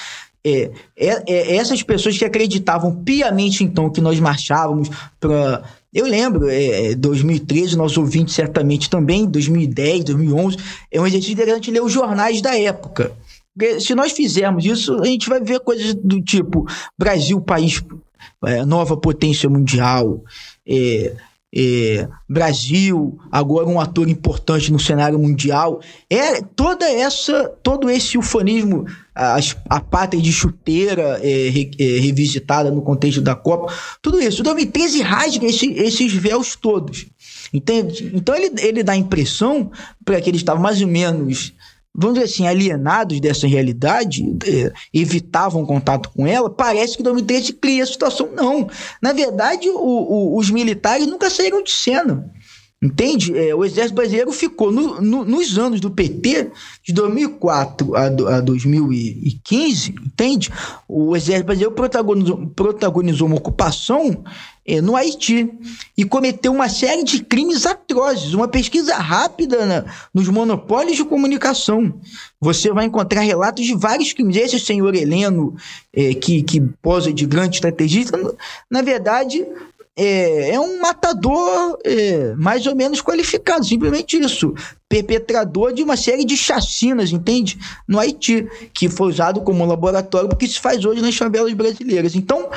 É, 0.45 0.71
é, 0.95 1.23
é, 1.27 1.55
essas 1.57 1.83
pessoas 1.83 2.17
que 2.17 2.23
acreditavam 2.23 3.03
piamente, 3.03 3.63
então, 3.63 3.89
que 3.89 4.01
nós 4.01 4.19
marchávamos 4.19 4.89
para. 5.19 5.63
Eu 5.93 6.05
lembro, 6.05 6.47
é, 6.49 6.93
2013, 6.95 7.75
nosso 7.75 7.99
ouvinte 7.99 8.31
certamente 8.31 8.89
também, 8.89 9.25
2010, 9.25 10.03
2011, 10.05 10.57
é 10.91 11.01
um 11.01 11.07
exercício 11.07 11.33
interessante 11.33 11.71
ler 11.71 11.81
os 11.81 11.91
jornais 11.91 12.41
da 12.41 12.57
época. 12.57 13.11
Porque 13.53 13.79
se 13.81 13.95
nós 13.95 14.11
fizermos 14.11 14.63
isso, 14.63 14.93
a 15.01 15.05
gente 15.05 15.27
vai 15.27 15.41
ver 15.41 15.59
coisas 15.59 15.95
do 15.95 16.21
tipo 16.21 16.65
Brasil, 16.97 17.41
país, 17.41 17.83
é, 18.45 18.63
nova 18.63 18.95
potência 18.95 19.49
mundial, 19.49 20.23
é, 21.55 22.07
Brasil, 22.27 23.17
agora 23.31 23.67
um 23.67 23.79
ator 23.79 24.07
importante 24.07 24.71
no 24.71 24.79
cenário 24.79 25.17
mundial. 25.17 25.81
É 26.09 26.41
toda 26.41 26.87
essa, 26.87 27.49
todo 27.63 27.89
esse 27.89 28.17
ufanismo, 28.17 28.85
a, 29.15 29.39
a 29.67 29.79
pátria 29.81 30.21
de 30.21 30.31
chuteira 30.31 31.19
é, 31.23 31.49
re, 31.49 31.71
é, 31.79 31.99
revisitada 31.99 32.69
no 32.69 32.81
contexto 32.81 33.21
da 33.21 33.35
Copa, 33.35 33.73
tudo 34.01 34.19
isso. 34.19 34.41
O 34.41 34.43
2013 34.43 35.01
rasga 35.01 35.45
esse, 35.47 35.71
esses 35.73 36.13
véus 36.13 36.55
todos. 36.55 37.07
Entende? 37.51 38.11
Então 38.13 38.35
ele, 38.35 38.51
ele 38.59 38.83
dá 38.83 38.93
a 38.93 38.97
impressão 38.97 39.71
para 40.05 40.21
que 40.21 40.29
ele 40.29 40.37
estava 40.37 40.59
mais 40.59 40.81
ou 40.81 40.87
menos 40.87 41.53
vamos 41.99 42.15
dizer 42.15 42.25
assim, 42.25 42.47
alienados 42.47 43.19
dessa 43.19 43.47
realidade, 43.47 44.23
é, 44.45 44.71
evitavam 44.93 45.65
contato 45.65 46.09
com 46.15 46.25
ela, 46.25 46.49
parece 46.49 46.95
que 46.95 47.03
2013 47.03 47.53
cria 47.53 47.83
a 47.83 47.87
situação. 47.87 48.29
Não. 48.33 48.69
Na 49.01 49.11
verdade, 49.11 49.69
o, 49.69 49.75
o, 49.75 50.37
os 50.37 50.49
militares 50.49 51.05
nunca 51.05 51.29
saíram 51.29 51.61
de 51.61 51.71
cena. 51.71 52.31
Entende? 52.81 53.37
É, 53.37 53.53
o 53.53 53.65
exército 53.65 53.95
brasileiro 53.95 54.31
ficou 54.31 54.71
no, 54.71 55.01
no, 55.01 55.25
nos 55.25 55.57
anos 55.57 55.81
do 55.81 55.91
PT, 55.91 56.49
de 56.81 56.93
2004 56.93 57.93
a, 57.93 58.05
a 58.05 58.39
2015, 58.39 59.95
entende? 60.05 60.49
O 60.87 61.13
exército 61.13 61.47
brasileiro 61.47 61.75
protagonizou, 61.75 62.47
protagonizou 62.55 63.27
uma 63.27 63.35
ocupação 63.35 64.23
é, 64.65 64.79
no 64.79 64.95
Haiti 64.95 65.51
e 65.97 66.05
cometeu 66.05 66.53
uma 66.53 66.69
série 66.69 67.03
de 67.03 67.21
crimes 67.21 67.65
atrozes. 67.65 68.33
Uma 68.33 68.47
pesquisa 68.47 68.95
rápida 68.95 69.65
na, 69.65 69.85
nos 70.13 70.29
monopólios 70.29 70.95
de 70.95 71.03
comunicação. 71.03 71.93
Você 72.39 72.71
vai 72.71 72.85
encontrar 72.85 73.21
relatos 73.21 73.65
de 73.65 73.75
vários 73.75 74.13
crimes. 74.13 74.37
Esse 74.37 74.57
senhor 74.57 74.95
Heleno, 74.95 75.53
é, 75.93 76.13
que, 76.13 76.43
que 76.43 76.61
posa 76.81 77.11
de 77.11 77.25
grande 77.25 77.55
estrategista, 77.55 78.17
na 78.71 78.81
verdade, 78.81 79.45
é, 80.01 80.51
é 80.51 80.59
um 80.59 80.79
matador 80.79 81.77
é, 81.83 82.33
mais 82.35 82.65
ou 82.65 82.73
menos 82.73 83.01
qualificado, 83.01 83.65
simplesmente 83.65 84.17
isso. 84.17 84.53
Perpetrador 84.87 85.73
de 85.73 85.83
uma 85.83 85.97
série 85.97 86.23
de 86.23 86.37
chacinas, 86.37 87.11
entende? 87.11 87.59
No 87.85 87.99
Haiti, 87.99 88.47
que 88.73 88.87
foi 88.87 89.09
usado 89.09 89.41
como 89.41 89.65
laboratório 89.65 90.29
porque 90.29 90.47
se 90.47 90.57
faz 90.57 90.85
hoje 90.85 91.01
nas 91.01 91.17
favelas 91.17 91.53
brasileiras. 91.53 92.15
Então, 92.15 92.49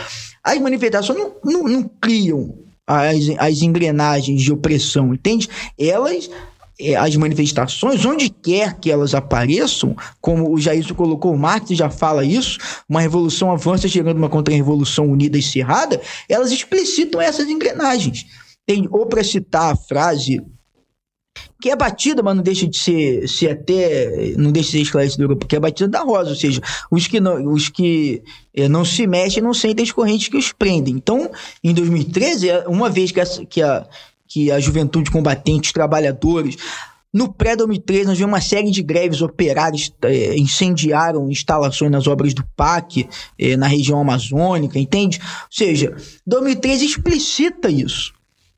as 0.43 0.59
manifestações 0.61 1.19
não, 1.19 1.35
não, 1.45 1.65
não 1.65 1.91
criam 2.01 2.55
as, 2.87 3.29
as 3.39 3.61
engrenagens 3.61 4.41
de 4.41 4.53
opressão, 4.53 5.13
entende? 5.13 5.49
Elas 5.77 6.31
é, 6.83 6.97
as 6.97 7.15
manifestações, 7.17 8.05
onde 8.05 8.29
quer 8.29 8.79
que 8.79 8.91
elas 8.91 9.15
apareçam, 9.15 9.97
como 10.21 10.53
o 10.53 10.59
Jair 10.59 10.93
colocou, 10.95 11.33
o 11.33 11.39
Marx 11.39 11.71
já 11.71 11.89
fala 11.89 12.25
isso, 12.25 12.59
uma 12.89 13.01
revolução 13.01 13.53
avança 13.53 13.89
chegando 13.89 14.19
uma 14.19 14.29
contra-revolução 14.29 15.07
unida 15.07 15.39
e 15.39 15.43
cerrada, 15.43 16.01
elas 16.29 16.51
explicitam 16.51 17.21
essas 17.21 17.49
engrenagens. 17.49 18.27
Tem, 18.67 18.89
ou 18.91 19.07
para 19.07 19.25
citar 19.25 19.73
a 19.73 19.77
frase 19.77 20.41
que 21.63 21.71
é 21.71 21.77
batida, 21.77 22.23
mas 22.25 22.35
não 22.35 22.43
deixa 22.43 22.67
de 22.67 22.77
ser, 22.77 23.29
ser 23.29 23.51
até, 23.51 24.35
não 24.37 24.51
deixa 24.51 24.71
de 24.71 24.73
ser 24.73 24.83
esclarecedora, 24.83 25.37
porque 25.37 25.55
é 25.55 25.61
batida 25.61 25.89
da 25.89 26.01
rosa, 26.01 26.31
ou 26.31 26.37
seja, 26.37 26.61
os 26.91 27.07
que 27.07 27.21
não, 27.21 27.53
os 27.53 27.69
que 27.69 28.21
é, 28.53 28.69
não 28.69 28.85
se 28.85 29.07
mexem 29.07 29.41
não 29.41 29.55
sentem 29.55 29.85
as 29.85 29.93
correntes 29.93 30.27
que 30.27 30.37
os 30.37 30.53
prendem. 30.53 30.95
Então, 30.95 31.31
em 31.63 31.73
2013, 31.73 32.49
uma 32.67 32.91
vez 32.91 33.13
que 33.13 33.21
a, 33.21 33.27
que 33.49 33.63
a, 33.63 33.87
que 34.33 34.51
a 34.51 34.59
juventude 34.59 35.11
combatente, 35.11 35.73
trabalhadores. 35.73 36.57
No 37.13 37.31
pré-2013, 37.31 38.05
nós 38.05 38.17
vimos 38.17 38.33
uma 38.33 38.41
série 38.41 38.71
de 38.71 38.83
greves 38.83 39.21
operárias 39.21 39.93
é, 40.01 40.35
incendiaram 40.39 41.31
instalações 41.31 41.91
nas 41.91 42.07
obras 42.07 42.33
do 42.33 42.43
PAC, 42.57 43.07
é, 43.39 43.55
na 43.55 43.67
região 43.67 44.01
amazônica, 44.01 44.79
entende? 44.79 45.21
Ou 45.23 45.49
seja, 45.51 45.95
2013 46.27 46.87
explicita 46.87 47.69
isso. 47.69 48.15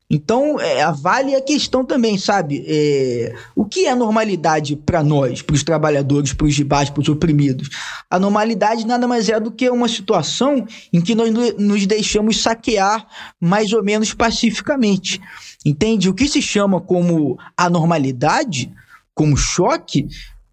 Então, 0.09 0.59
é, 0.61 0.83
avale 0.83 1.35
a 1.35 1.41
questão 1.41 1.83
também, 1.83 2.17
sabe? 2.17 2.63
É, 2.67 3.35
o 3.55 3.65
que 3.65 3.87
é 3.87 3.95
normalidade 3.95 4.75
para 4.75 5.03
nós, 5.03 5.41
para 5.41 5.55
os 5.55 5.63
trabalhadores, 5.63 6.31
para 6.31 6.45
os 6.45 6.53
gibás, 6.53 6.89
para 6.89 7.01
os 7.01 7.09
oprimidos? 7.09 7.69
A 8.15 8.19
normalidade 8.19 8.87
nada 8.87 9.05
mais 9.05 9.27
é 9.27 9.37
do 9.41 9.51
que 9.51 9.69
uma 9.69 9.89
situação 9.89 10.65
em 10.93 11.01
que 11.01 11.13
nós 11.13 11.33
nos 11.57 11.85
deixamos 11.85 12.41
saquear 12.41 13.05
mais 13.41 13.73
ou 13.73 13.83
menos 13.83 14.13
pacificamente. 14.13 15.19
Entende? 15.65 16.07
O 16.07 16.13
que 16.13 16.25
se 16.29 16.41
chama 16.41 16.79
como 16.79 17.37
anormalidade, 17.57 18.71
como 19.13 19.35
choque, 19.35 20.07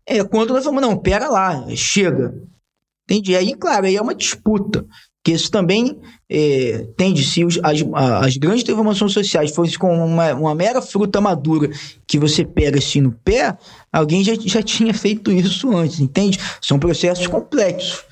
é 0.05 0.25
quando 0.25 0.53
nós 0.53 0.65
falamos, 0.65 0.83
não, 0.83 0.99
pera 0.99 1.29
lá, 1.29 1.65
chega. 1.77 2.35
Entende? 3.05 3.37
Aí, 3.37 3.55
claro, 3.55 3.87
aí 3.87 3.95
é 3.95 4.03
uma 4.03 4.17
disputa. 4.17 4.85
Que 5.25 5.33
isso 5.33 5.51
também 5.51 6.01
é, 6.29 6.87
tende, 6.97 7.25
se 7.25 7.45
os, 7.45 7.59
as, 7.63 7.85
as 7.95 8.37
grandes 8.37 8.65
transformações 8.65 9.13
sociais 9.13 9.55
fossem 9.55 9.79
com 9.79 10.05
uma, 10.05 10.35
uma 10.35 10.55
mera 10.55 10.83
fruta 10.83 11.21
madura 11.21 11.71
que 12.07 12.19
você 12.19 12.45
pega 12.45 12.79
assim 12.79 13.01
no 13.01 13.13
pé, 13.13 13.57
alguém 13.93 14.25
já, 14.25 14.35
já 14.35 14.61
tinha 14.65 14.93
feito 14.93 15.31
isso 15.31 15.75
antes, 15.77 16.01
entende? 16.01 16.41
São 16.61 16.79
processos 16.79 17.27
complexos. 17.27 18.05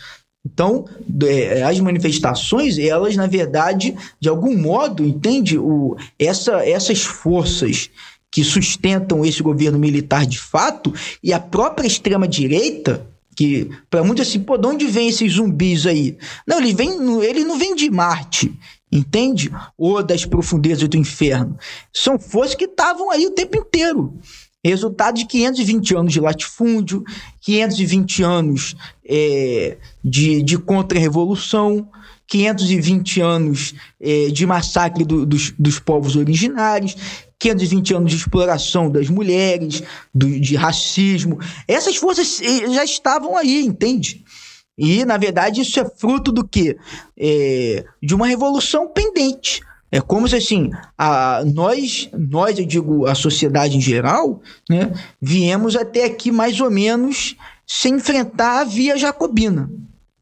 Então, 0.45 0.87
é, 1.25 1.63
as 1.63 1.79
manifestações, 1.81 2.79
elas, 2.79 3.15
na 3.17 3.27
verdade, 3.27 3.95
de 4.19 4.29
algum 4.29 4.57
modo, 4.57 5.05
entende? 5.05 5.59
O, 5.59 5.97
essa, 6.19 6.65
essas 6.65 7.03
forças 7.03 7.91
que 8.31 8.45
sustentam 8.45 9.25
esse 9.25 9.43
governo 9.43 9.79
militar 9.79 10.25
de 10.25 10.39
fato 10.39 10.95
e 11.23 11.33
a 11.33 11.41
própria 11.41 11.87
extrema-direita, 11.87 13.07
que 13.41 13.71
para 13.89 14.05
muitos 14.05 14.29
assim, 14.29 14.39
pô, 14.39 14.59
de 14.59 14.67
onde 14.67 14.87
vem 14.87 15.09
esses 15.09 15.33
zumbis 15.33 15.87
aí? 15.87 16.19
Não, 16.47 16.59
eles, 16.59 16.75
vêm, 16.75 16.91
eles 17.23 17.47
não 17.47 17.59
vêm 17.59 17.75
de 17.75 17.91
Marte, 17.91 18.55
entende? 18.93 19.51
Ou 19.79 20.03
das 20.03 20.27
profundezas 20.27 20.87
do 20.87 20.97
inferno. 20.99 21.57
São 21.91 22.19
forças 22.19 22.55
que 22.55 22.67
estavam 22.67 23.11
aí 23.11 23.27
o 23.27 23.31
tempo 23.31 23.57
inteiro. 23.57 24.13
Resultado 24.63 25.15
de 25.17 25.25
520 25.25 25.97
anos 25.97 26.13
de 26.13 26.21
latifúndio, 26.21 27.03
520 27.41 28.23
anos 28.23 28.77
é, 29.09 29.79
de, 30.05 30.43
de 30.43 30.59
contra-revolução, 30.59 31.89
520 32.27 33.23
anos 33.23 33.75
é, 33.99 34.29
de 34.29 34.45
massacre 34.45 35.03
do, 35.03 35.25
dos, 35.25 35.55
dos 35.59 35.79
povos 35.79 36.15
originários, 36.15 36.95
520 37.41 37.95
anos 37.95 38.11
de 38.11 38.17
exploração 38.19 38.91
das 38.91 39.09
mulheres, 39.09 39.83
do, 40.15 40.39
de 40.39 40.55
racismo. 40.55 41.41
Essas 41.67 41.97
forças 41.97 42.41
é, 42.41 42.71
já 42.71 42.85
estavam 42.85 43.37
aí, 43.37 43.65
entende? 43.65 44.23
E, 44.79 45.05
na 45.05 45.17
verdade, 45.17 45.63
isso 45.63 45.81
é 45.81 45.85
fruto 45.85 46.31
do 46.31 46.47
quê? 46.47 46.77
É, 47.19 47.85
de 48.03 48.15
uma 48.15 48.27
revolução 48.27 48.87
pendente. 48.89 49.61
É 49.93 50.01
como 50.01 50.29
se 50.29 50.37
assim, 50.37 50.71
a, 50.97 51.43
nós, 51.45 52.09
nós, 52.13 52.59
eu 52.59 52.65
digo 52.65 53.07
a 53.07 53.15
sociedade 53.15 53.77
em 53.77 53.81
geral, 53.81 54.41
né, 54.69 54.93
viemos 55.21 55.75
até 55.75 56.05
aqui 56.05 56.31
mais 56.31 56.61
ou 56.61 56.71
menos 56.71 57.37
sem 57.67 57.95
enfrentar 57.95 58.61
a 58.61 58.65
via 58.65 58.97
jacobina. 58.97 59.69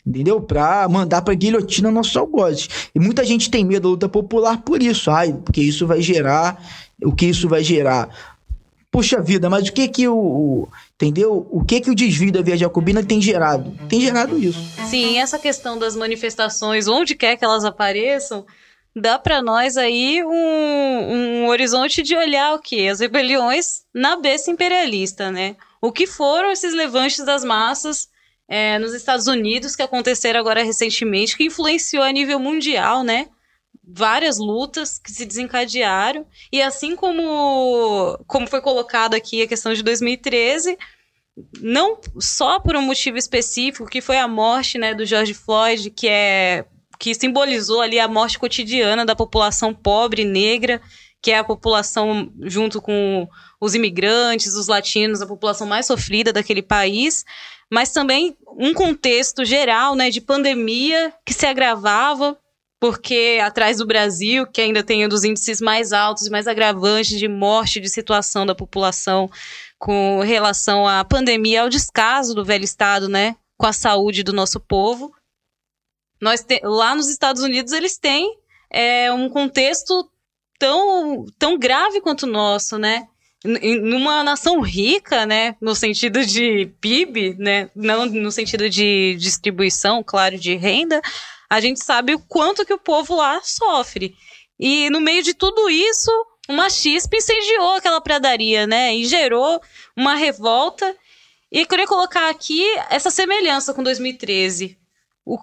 entendeu? 0.06 0.40
Pra 0.40 0.88
mandar 0.88 1.20
pra 1.20 1.34
guilhotina 1.34 1.90
nossos 1.90 2.16
algozes. 2.16 2.68
E 2.94 2.98
muita 2.98 3.24
gente 3.24 3.50
tem 3.50 3.64
medo 3.64 3.82
da 3.82 3.88
luta 3.88 4.08
popular 4.08 4.62
por 4.62 4.82
isso, 4.82 5.10
ai, 5.10 5.34
porque 5.34 5.60
isso 5.60 5.86
vai 5.86 6.00
gerar, 6.00 6.58
o 7.03 7.12
que 7.12 7.26
isso 7.26 7.49
vai 7.49 7.62
gerar? 7.62 8.09
Puxa 8.90 9.20
vida, 9.20 9.51
mas 9.51 9.68
o 9.68 9.72
que 9.72 9.86
que 9.86 10.09
o, 10.09 10.16
o 10.16 10.68
entendeu? 10.94 11.46
O 11.51 11.62
que 11.62 11.80
que 11.80 11.90
o 11.90 11.94
desvio 11.94 12.32
da 12.32 12.40
via 12.40 12.57
jacobina 12.57 13.05
tem 13.05 13.20
gerado? 13.20 13.76
Tem 13.88 14.01
gerado 14.01 14.38
isso. 14.38 14.59
Sim, 14.88 15.18
essa 15.18 15.38
questão 15.38 15.78
das 15.78 15.94
manifestações, 15.94 16.88
onde 16.88 17.14
quer 17.14 17.36
que 17.36 17.44
elas 17.44 17.64
apareçam, 17.64 18.46
dá 18.96 19.18
para 19.18 19.42
nós 19.42 19.76
aí 19.76 20.24
um, 20.24 21.44
um 21.44 21.49
horizonte 21.49 22.03
de 22.03 22.16
olhar 22.16 22.55
o 22.55 22.59
que? 22.59 22.88
As 22.88 23.01
rebeliões 23.01 23.82
na 23.92 24.16
besta 24.16 24.51
imperialista, 24.51 25.30
né? 25.30 25.57
O 25.80 25.92
que 25.92 26.07
foram 26.07 26.51
esses 26.51 26.74
levantes 26.74 27.24
das 27.24 27.44
massas 27.44 28.09
é, 28.49 28.78
nos 28.78 28.94
Estados 28.94 29.26
Unidos 29.26 29.76
que 29.76 29.82
aconteceram 29.82 30.40
agora 30.40 30.64
recentemente, 30.64 31.36
que 31.36 31.44
influenciou 31.44 32.03
a 32.03 32.11
nível 32.11 32.40
mundial, 32.40 33.05
né? 33.05 33.28
Várias 33.91 34.39
lutas 34.39 34.99
que 34.99 35.11
se 35.11 35.24
desencadearam. 35.24 36.26
E 36.53 36.61
assim 36.61 36.95
como, 36.95 38.18
como 38.26 38.47
foi 38.47 38.61
colocado 38.61 39.14
aqui 39.14 39.43
a 39.43 39.47
questão 39.47 39.72
de 39.72 39.82
2013, 39.82 40.76
não 41.61 41.99
só 42.18 42.61
por 42.61 42.76
um 42.76 42.82
motivo 42.82 43.16
específico, 43.16 43.89
que 43.89 44.01
foi 44.01 44.18
a 44.18 44.28
morte 44.28 44.76
né, 44.76 44.95
do 44.95 45.07
George 45.07 45.34
Floyd, 45.34 45.91
que 45.91 46.09
é 46.09 46.64
que 46.99 47.14
simbolizou 47.14 47.80
ali 47.80 48.01
a 48.01 48.09
morte 48.09 48.39
cotidiana 48.39 49.07
da 49.07 49.14
população 49.14 49.72
pobre 49.72 50.24
negra, 50.24 50.82
que 51.22 51.30
é 51.30 51.39
a 51.39 51.45
população 51.45 52.32
junto 52.43 52.82
com 52.82 53.28
os 53.61 53.74
imigrantes, 53.74 54.55
os 54.55 54.66
latinos, 54.66 55.22
a 55.22 55.26
população 55.26 55.66
mais 55.66 55.86
sofrida 55.86 56.32
daquele 56.32 56.62
país, 56.62 57.24
mas 57.70 57.93
também 57.93 58.36
um 58.59 58.74
contexto 58.74 59.45
geral, 59.45 59.95
né, 59.95 60.11
de 60.11 60.20
pandemia 60.20 61.12
que 61.24 61.32
se 61.32 61.47
agravava 61.47 62.36
porque 62.80 63.38
atrás 63.42 63.78
do 63.78 63.86
Brasil, 63.86 64.46
que 64.46 64.60
ainda 64.60 64.82
tem 64.82 65.04
um 65.04 65.08
dos 65.08 65.24
índices 65.24 65.60
mais 65.60 65.92
altos 65.92 66.26
e 66.26 66.30
mais 66.30 66.46
agravantes 66.46 67.18
de 67.18 67.26
morte 67.26 67.80
de 67.80 67.88
situação 67.88 68.46
da 68.46 68.54
população 68.54 69.30
com 69.78 70.20
relação 70.20 70.86
à 70.86 71.04
pandemia, 71.04 71.62
ao 71.62 71.68
descaso 71.68 72.34
do 72.34 72.44
velho 72.44 72.64
Estado, 72.64 73.08
né, 73.08 73.36
com 73.56 73.66
a 73.66 73.72
saúde 73.72 74.22
do 74.22 74.32
nosso 74.32 74.60
povo. 74.60 75.12
Nós 76.20 76.42
te, 76.42 76.60
lá 76.64 76.94
nos 76.94 77.08
Estados 77.08 77.42
Unidos 77.42 77.72
eles 77.72 77.98
têm 77.98 78.36
é, 78.70 79.12
um 79.12 79.28
contexto 79.28 80.08
tão, 80.58 81.26
tão 81.38 81.58
grave 81.58 82.00
quanto 82.00 82.24
o 82.24 82.30
nosso, 82.30 82.78
né? 82.78 83.08
numa 83.44 84.24
nação 84.24 84.60
rica, 84.60 85.24
né, 85.24 85.54
no 85.60 85.72
sentido 85.74 86.26
de 86.26 86.66
PIB, 86.80 87.36
né, 87.38 87.70
não 87.74 88.04
no 88.04 88.32
sentido 88.32 88.68
de 88.68 89.14
distribuição, 89.16 90.02
claro, 90.02 90.36
de 90.36 90.56
renda, 90.56 91.00
a 91.49 91.61
gente 91.61 91.82
sabe 91.84 92.14
o 92.14 92.18
quanto 92.18 92.64
que 92.64 92.72
o 92.72 92.78
povo 92.78 93.16
lá 93.16 93.40
sofre. 93.42 94.14
E 94.59 94.90
no 94.90 95.01
meio 95.01 95.22
de 95.22 95.34
tudo 95.34 95.70
isso, 95.70 96.11
uma 96.49 96.68
chispa 96.68 97.16
incendiou 97.16 97.76
aquela 97.76 98.01
pradaria, 98.01 98.66
né, 98.66 98.94
e 98.94 99.05
gerou 99.05 99.61
uma 99.96 100.14
revolta. 100.14 100.94
E 101.51 101.64
queria 101.64 101.86
colocar 101.86 102.28
aqui 102.28 102.62
essa 102.90 103.11
semelhança 103.11 103.72
com 103.72 103.82
2013 103.82 104.78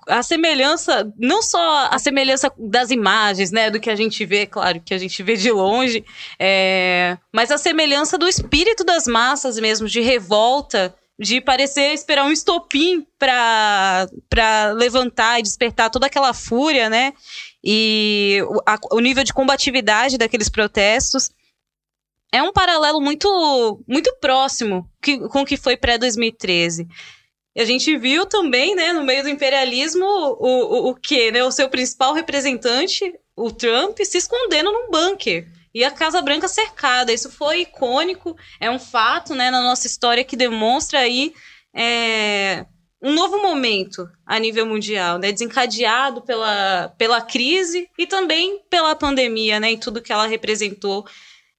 a 0.07 0.23
semelhança, 0.23 1.11
não 1.17 1.41
só 1.41 1.87
a 1.91 1.99
semelhança 1.99 2.51
das 2.57 2.89
imagens, 2.89 3.51
né, 3.51 3.69
do 3.69 3.79
que 3.79 3.89
a 3.89 3.95
gente 3.95 4.25
vê, 4.25 4.45
claro, 4.45 4.81
que 4.81 4.93
a 4.93 4.97
gente 4.97 5.21
vê 5.21 5.35
de 5.35 5.51
longe, 5.51 6.03
é, 6.39 7.17
mas 7.31 7.51
a 7.51 7.57
semelhança 7.57 8.17
do 8.17 8.27
espírito 8.27 8.83
das 8.83 9.05
massas 9.05 9.59
mesmo, 9.59 9.87
de 9.87 10.01
revolta, 10.01 10.95
de 11.17 11.39
parecer 11.39 11.93
esperar 11.93 12.25
um 12.25 12.31
estopim 12.31 13.05
para 13.17 14.07
levantar 14.75 15.39
e 15.39 15.43
despertar 15.43 15.89
toda 15.89 16.07
aquela 16.07 16.33
fúria, 16.33 16.89
né, 16.89 17.13
e 17.63 18.39
o, 18.47 18.61
a, 18.65 18.77
o 18.91 18.99
nível 18.99 19.23
de 19.23 19.33
combatividade 19.33 20.17
daqueles 20.17 20.49
protestos 20.49 21.31
é 22.31 22.43
um 22.43 22.51
paralelo 22.51 22.99
muito 22.99 23.81
muito 23.87 24.13
próximo 24.19 24.89
que, 25.01 25.17
com 25.29 25.41
o 25.41 25.45
que 25.45 25.55
foi 25.55 25.77
pré-2013. 25.77 26.85
E 27.55 27.61
a 27.61 27.65
gente 27.65 27.97
viu 27.97 28.25
também, 28.25 28.75
né, 28.75 28.91
no 28.91 29.05
meio 29.05 29.23
do 29.23 29.29
imperialismo, 29.29 30.05
o, 30.05 30.47
o, 30.47 30.89
o 30.89 30.95
que, 30.95 31.31
né? 31.31 31.41
O 31.45 31.51
seu 31.51 31.69
principal 31.69 32.13
representante, 32.13 33.17
o 33.33 33.49
Trump, 33.49 33.97
se 34.03 34.17
escondendo 34.17 34.71
num 34.73 34.91
bunker. 34.91 35.47
E 35.75 35.83
a 35.83 35.91
Casa 35.91 36.21
Branca 36.21 36.47
cercada. 36.47 37.11
Isso 37.11 37.29
foi 37.29 37.61
icônico, 37.63 38.37
é 38.61 38.71
um 38.71 38.79
fato, 38.79 39.35
né, 39.35 39.51
na 39.51 39.61
nossa 39.61 39.85
história 39.85 40.23
que 40.23 40.37
demonstra 40.37 40.99
aí 40.99 41.33
é, 41.75 42.65
um 43.03 43.13
novo 43.13 43.41
momento 43.41 44.09
a 44.25 44.39
nível 44.39 44.65
mundial, 44.65 45.19
né, 45.19 45.33
desencadeado 45.33 46.21
pela, 46.21 46.93
pela 46.97 47.21
crise 47.21 47.89
e 47.99 48.07
também 48.07 48.61
pela 48.69 48.95
pandemia, 48.95 49.59
né, 49.59 49.73
e 49.73 49.77
tudo 49.77 50.01
que 50.01 50.13
ela 50.13 50.25
representou 50.25 51.05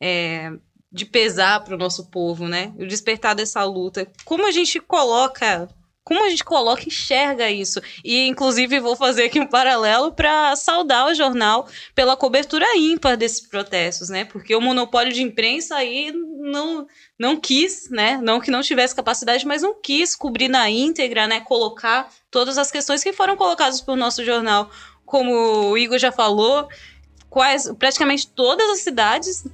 é, 0.02 0.50
de 0.90 1.04
pesar 1.04 1.62
para 1.62 1.74
o 1.74 1.78
nosso 1.78 2.10
povo, 2.10 2.48
né, 2.48 2.72
o 2.78 2.86
despertar 2.86 3.34
dessa 3.34 3.62
luta. 3.64 4.10
Como 4.24 4.46
a 4.46 4.50
gente 4.50 4.80
coloca 4.80 5.68
como 6.06 6.24
a 6.24 6.30
gente 6.30 6.44
coloca 6.44 6.84
e 6.84 6.86
enxerga 6.86 7.50
isso. 7.50 7.80
E, 8.04 8.28
inclusive, 8.28 8.78
vou 8.78 8.94
fazer 8.94 9.24
aqui 9.24 9.40
um 9.40 9.46
paralelo 9.46 10.12
para 10.12 10.54
saudar 10.54 11.08
o 11.08 11.14
jornal 11.14 11.66
pela 11.96 12.16
cobertura 12.16 12.64
ímpar 12.76 13.16
desses 13.16 13.40
protestos, 13.40 14.08
né? 14.08 14.24
Porque 14.24 14.54
o 14.54 14.60
monopólio 14.60 15.12
de 15.12 15.20
imprensa 15.20 15.74
aí 15.74 16.12
não, 16.12 16.86
não 17.18 17.36
quis, 17.36 17.90
né? 17.90 18.20
Não 18.22 18.40
que 18.40 18.52
não 18.52 18.62
tivesse 18.62 18.94
capacidade, 18.94 19.44
mas 19.44 19.62
não 19.62 19.74
quis 19.74 20.14
cobrir 20.14 20.46
na 20.46 20.70
íntegra, 20.70 21.26
né? 21.26 21.40
Colocar 21.40 22.08
todas 22.30 22.56
as 22.56 22.70
questões 22.70 23.02
que 23.02 23.12
foram 23.12 23.36
colocadas 23.36 23.80
pelo 23.80 23.96
nosso 23.96 24.24
jornal. 24.24 24.70
Como 25.04 25.32
o 25.70 25.76
Igor 25.76 25.98
já 25.98 26.12
falou, 26.12 26.68
quais 27.28 27.68
praticamente 27.80 28.28
todas 28.28 28.70
as 28.70 28.78
cidades 28.78 29.44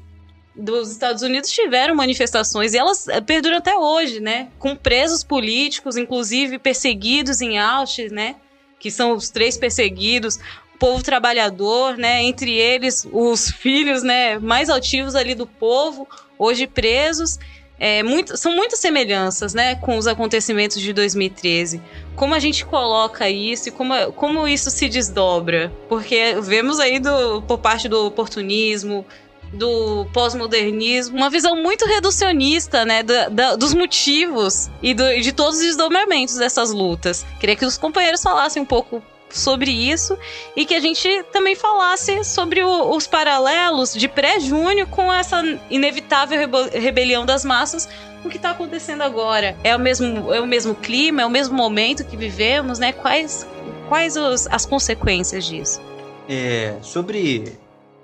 dos 0.54 0.90
Estados 0.90 1.22
Unidos 1.22 1.50
tiveram 1.50 1.94
manifestações 1.94 2.74
e 2.74 2.78
elas 2.78 3.08
eh, 3.08 3.20
perduram 3.20 3.56
até 3.56 3.76
hoje, 3.76 4.20
né? 4.20 4.48
Com 4.58 4.76
presos 4.76 5.24
políticos, 5.24 5.96
inclusive 5.96 6.58
perseguidos 6.58 7.40
em 7.40 7.58
Auschwitz, 7.58 8.12
né? 8.12 8.36
Que 8.78 8.90
são 8.90 9.12
os 9.12 9.30
três 9.30 9.56
perseguidos, 9.56 10.36
o 10.74 10.78
povo 10.78 11.02
trabalhador, 11.02 11.96
né? 11.96 12.22
Entre 12.22 12.52
eles 12.52 13.06
os 13.10 13.50
filhos, 13.50 14.02
né? 14.02 14.38
Mais 14.38 14.68
altivos 14.68 15.14
ali 15.14 15.34
do 15.34 15.46
povo, 15.46 16.06
hoje 16.38 16.66
presos. 16.66 17.38
É, 17.78 18.00
muito, 18.02 18.36
são 18.36 18.54
muitas 18.54 18.78
semelhanças, 18.78 19.54
né? 19.54 19.74
Com 19.76 19.96
os 19.96 20.06
acontecimentos 20.06 20.80
de 20.80 20.92
2013. 20.92 21.80
Como 22.14 22.34
a 22.34 22.38
gente 22.38 22.64
coloca 22.64 23.28
isso 23.28 23.70
e 23.70 23.72
como, 23.72 24.12
como 24.12 24.46
isso 24.46 24.70
se 24.70 24.88
desdobra? 24.88 25.72
Porque 25.88 26.36
vemos 26.42 26.78
aí 26.78 27.00
do, 27.00 27.42
por 27.42 27.58
parte 27.58 27.88
do 27.88 28.06
oportunismo, 28.06 29.04
do 29.52 30.06
pós-modernismo, 30.12 31.16
uma 31.16 31.28
visão 31.28 31.62
muito 31.62 31.84
reducionista, 31.84 32.84
né, 32.84 33.02
da, 33.02 33.56
dos 33.56 33.74
motivos 33.74 34.70
e 34.82 34.94
do, 34.94 35.20
de 35.20 35.32
todos 35.32 35.56
os 35.56 35.62
desdobramentos 35.62 36.36
dessas 36.36 36.72
lutas. 36.72 37.26
Queria 37.38 37.56
que 37.56 37.66
os 37.66 37.76
companheiros 37.76 38.22
falassem 38.22 38.62
um 38.62 38.66
pouco 38.66 39.02
sobre 39.28 39.70
isso 39.70 40.18
e 40.54 40.64
que 40.64 40.74
a 40.74 40.80
gente 40.80 41.24
também 41.32 41.54
falasse 41.54 42.22
sobre 42.24 42.62
o, 42.62 42.94
os 42.94 43.06
paralelos 43.06 43.94
de 43.94 44.08
pré-junho 44.08 44.86
com 44.86 45.12
essa 45.12 45.42
inevitável 45.70 46.38
rebelião 46.72 47.24
das 47.24 47.44
massas 47.44 47.88
o 48.24 48.28
que 48.28 48.36
está 48.36 48.50
acontecendo 48.50 49.02
agora. 49.02 49.56
É 49.64 49.74
o 49.74 49.80
mesmo, 49.80 50.32
é 50.32 50.40
o 50.40 50.46
mesmo 50.46 50.74
clima, 50.74 51.22
é 51.22 51.26
o 51.26 51.30
mesmo 51.30 51.56
momento 51.56 52.04
que 52.04 52.16
vivemos, 52.16 52.78
né? 52.78 52.92
Quais, 52.92 53.46
quais 53.88 54.16
os, 54.16 54.46
as 54.46 54.64
consequências 54.64 55.44
disso? 55.44 55.80
É, 56.28 56.76
sobre 56.82 57.58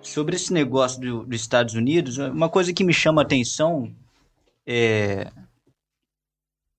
sobre 0.09 0.37
esse 0.37 0.53
negócio 0.53 1.01
do, 1.01 1.25
dos 1.25 1.41
Estados 1.41 1.75
Unidos, 1.75 2.19
uma 2.19 2.49
coisa 2.49 2.73
que 2.73 2.85
me 2.85 2.93
chama 2.93 3.23
atenção 3.23 3.95
é. 4.71 5.33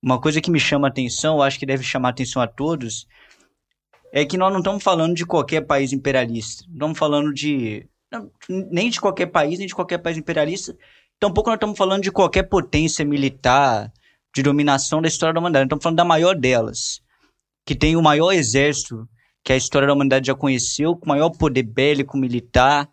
Uma 0.01 0.21
coisa 0.21 0.39
que 0.39 0.51
me 0.51 0.59
chama 0.59 0.87
atenção, 0.87 1.41
acho 1.41 1.59
que 1.59 1.65
deve 1.65 1.83
chamar 1.83 2.09
atenção 2.09 2.41
a 2.41 2.47
todos, 2.47 3.05
é 4.13 4.23
que 4.23 4.37
nós 4.37 4.51
não 4.51 4.59
estamos 4.59 4.81
falando 4.81 5.13
de 5.13 5.25
qualquer 5.25 5.61
país 5.61 5.91
imperialista. 5.91 6.63
Não 6.67 6.75
estamos 6.75 6.99
falando 6.99 7.33
de. 7.33 7.87
Nem 8.47 8.89
de 8.89 9.01
qualquer 9.01 9.25
país, 9.25 9.57
nem 9.57 9.67
de 9.67 9.75
qualquer 9.75 9.97
país 9.97 10.17
imperialista. 10.17 10.77
Tampouco 11.19 11.49
nós 11.49 11.57
estamos 11.57 11.77
falando 11.77 12.03
de 12.03 12.11
qualquer 12.11 12.43
potência 12.43 13.03
militar 13.03 13.91
de 14.33 14.43
dominação 14.43 15.01
da 15.01 15.07
história 15.07 15.33
da 15.33 15.39
humanidade. 15.39 15.65
Estamos 15.65 15.83
falando 15.83 15.97
da 15.97 16.05
maior 16.05 16.35
delas, 16.35 17.01
que 17.65 17.75
tem 17.75 17.95
o 17.95 18.01
maior 18.01 18.31
exército 18.31 19.07
que 19.43 19.53
a 19.53 19.57
história 19.57 19.87
da 19.87 19.93
humanidade 19.93 20.27
já 20.27 20.35
conheceu, 20.35 20.95
com 20.95 21.05
o 21.05 21.09
maior 21.09 21.29
poder 21.31 21.63
bélico 21.63 22.17
militar, 22.17 22.89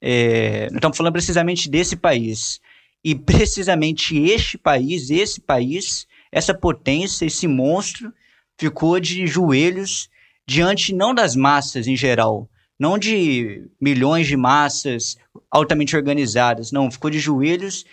é, 0.00 0.68
estamos 0.72 0.96
falando 0.96 1.12
precisamente 1.12 1.68
desse 1.68 1.96
país. 1.96 2.60
E 3.04 3.14
precisamente 3.14 4.18
este 4.18 4.58
país, 4.58 5.10
esse 5.10 5.40
país, 5.40 6.06
essa 6.32 6.52
potência, 6.52 7.24
esse 7.24 7.46
monstro, 7.46 8.12
ficou 8.58 8.98
de 8.98 9.26
joelhos 9.26 10.08
diante 10.46 10.94
não 10.94 11.14
das 11.14 11.36
massas 11.36 11.86
em 11.86 11.96
geral, 11.96 12.50
não 12.78 12.98
de 12.98 13.68
milhões 13.80 14.26
de 14.26 14.36
massas 14.36 15.16
altamente 15.50 15.96
organizadas, 15.96 16.72
não, 16.72 16.90
ficou 16.90 17.10
de 17.10 17.18
joelhos 17.18 17.84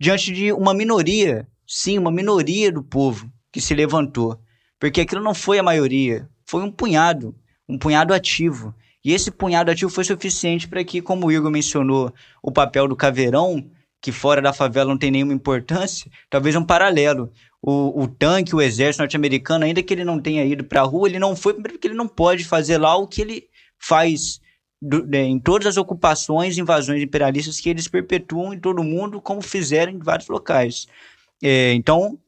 diante 0.00 0.32
de 0.32 0.52
uma 0.52 0.74
minoria, 0.74 1.46
sim, 1.66 1.98
uma 1.98 2.10
minoria 2.10 2.72
do 2.72 2.82
povo 2.82 3.30
que 3.52 3.60
se 3.60 3.74
levantou. 3.74 4.38
Porque 4.80 5.00
aquilo 5.00 5.22
não 5.22 5.34
foi 5.34 5.58
a 5.58 5.62
maioria, 5.62 6.28
foi 6.44 6.62
um 6.62 6.72
punhado, 6.72 7.36
um 7.68 7.78
punhado 7.78 8.12
ativo. 8.12 8.74
E 9.04 9.12
esse 9.12 9.30
punhado 9.30 9.70
ativo 9.70 9.90
foi 9.90 10.04
suficiente 10.04 10.68
para 10.68 10.84
que, 10.84 11.02
como 11.02 11.26
o 11.26 11.32
Igor 11.32 11.50
mencionou, 11.50 12.12
o 12.42 12.52
papel 12.52 12.86
do 12.86 12.94
caveirão, 12.94 13.68
que 14.00 14.12
fora 14.12 14.40
da 14.40 14.52
favela 14.52 14.90
não 14.90 14.98
tem 14.98 15.10
nenhuma 15.10 15.32
importância, 15.32 16.10
talvez 16.28 16.54
um 16.56 16.64
paralelo. 16.64 17.32
O, 17.60 18.02
o 18.02 18.08
tanque, 18.08 18.54
o 18.54 18.60
exército 18.60 19.02
norte-americano, 19.02 19.64
ainda 19.64 19.82
que 19.82 19.94
ele 19.94 20.04
não 20.04 20.20
tenha 20.20 20.44
ido 20.44 20.64
para 20.64 20.80
a 20.80 20.84
rua, 20.84 21.08
ele 21.08 21.18
não 21.18 21.36
foi 21.36 21.54
porque 21.54 21.86
ele 21.86 21.94
não 21.94 22.08
pode 22.08 22.44
fazer 22.44 22.78
lá 22.78 22.96
o 22.96 23.06
que 23.06 23.22
ele 23.22 23.48
faz 23.78 24.40
do, 24.80 25.06
né, 25.06 25.22
em 25.22 25.38
todas 25.38 25.68
as 25.68 25.76
ocupações, 25.76 26.58
invasões 26.58 27.00
imperialistas 27.00 27.60
que 27.60 27.68
eles 27.70 27.86
perpetuam 27.86 28.52
em 28.52 28.58
todo 28.58 28.80
o 28.80 28.84
mundo, 28.84 29.20
como 29.20 29.40
fizeram 29.40 29.92
em 29.92 29.98
vários 29.98 30.28
locais. 30.28 30.88
É, 31.40 31.72
então, 31.74 32.18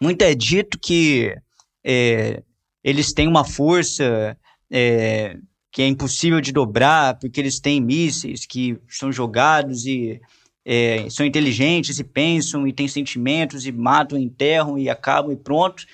muito 0.00 0.22
é 0.22 0.34
dito 0.34 0.78
que 0.78 1.36
é, 1.84 2.42
eles 2.82 3.12
têm 3.12 3.28
uma 3.28 3.44
força 3.44 4.36
é, 4.70 5.36
que 5.74 5.82
é 5.82 5.88
impossível 5.88 6.40
de 6.40 6.52
dobrar, 6.52 7.18
porque 7.18 7.40
eles 7.40 7.58
têm 7.58 7.80
mísseis 7.80 8.46
que 8.46 8.78
são 8.88 9.10
jogados 9.10 9.84
e 9.86 10.20
é, 10.64 11.10
são 11.10 11.26
inteligentes 11.26 11.98
e 11.98 12.04
pensam 12.04 12.64
e 12.64 12.72
têm 12.72 12.86
sentimentos 12.86 13.66
e 13.66 13.72
matam, 13.72 14.16
enterram 14.16 14.78
e 14.78 14.88
acabam 14.88 15.32
e 15.32 15.36
pronto. 15.36 15.84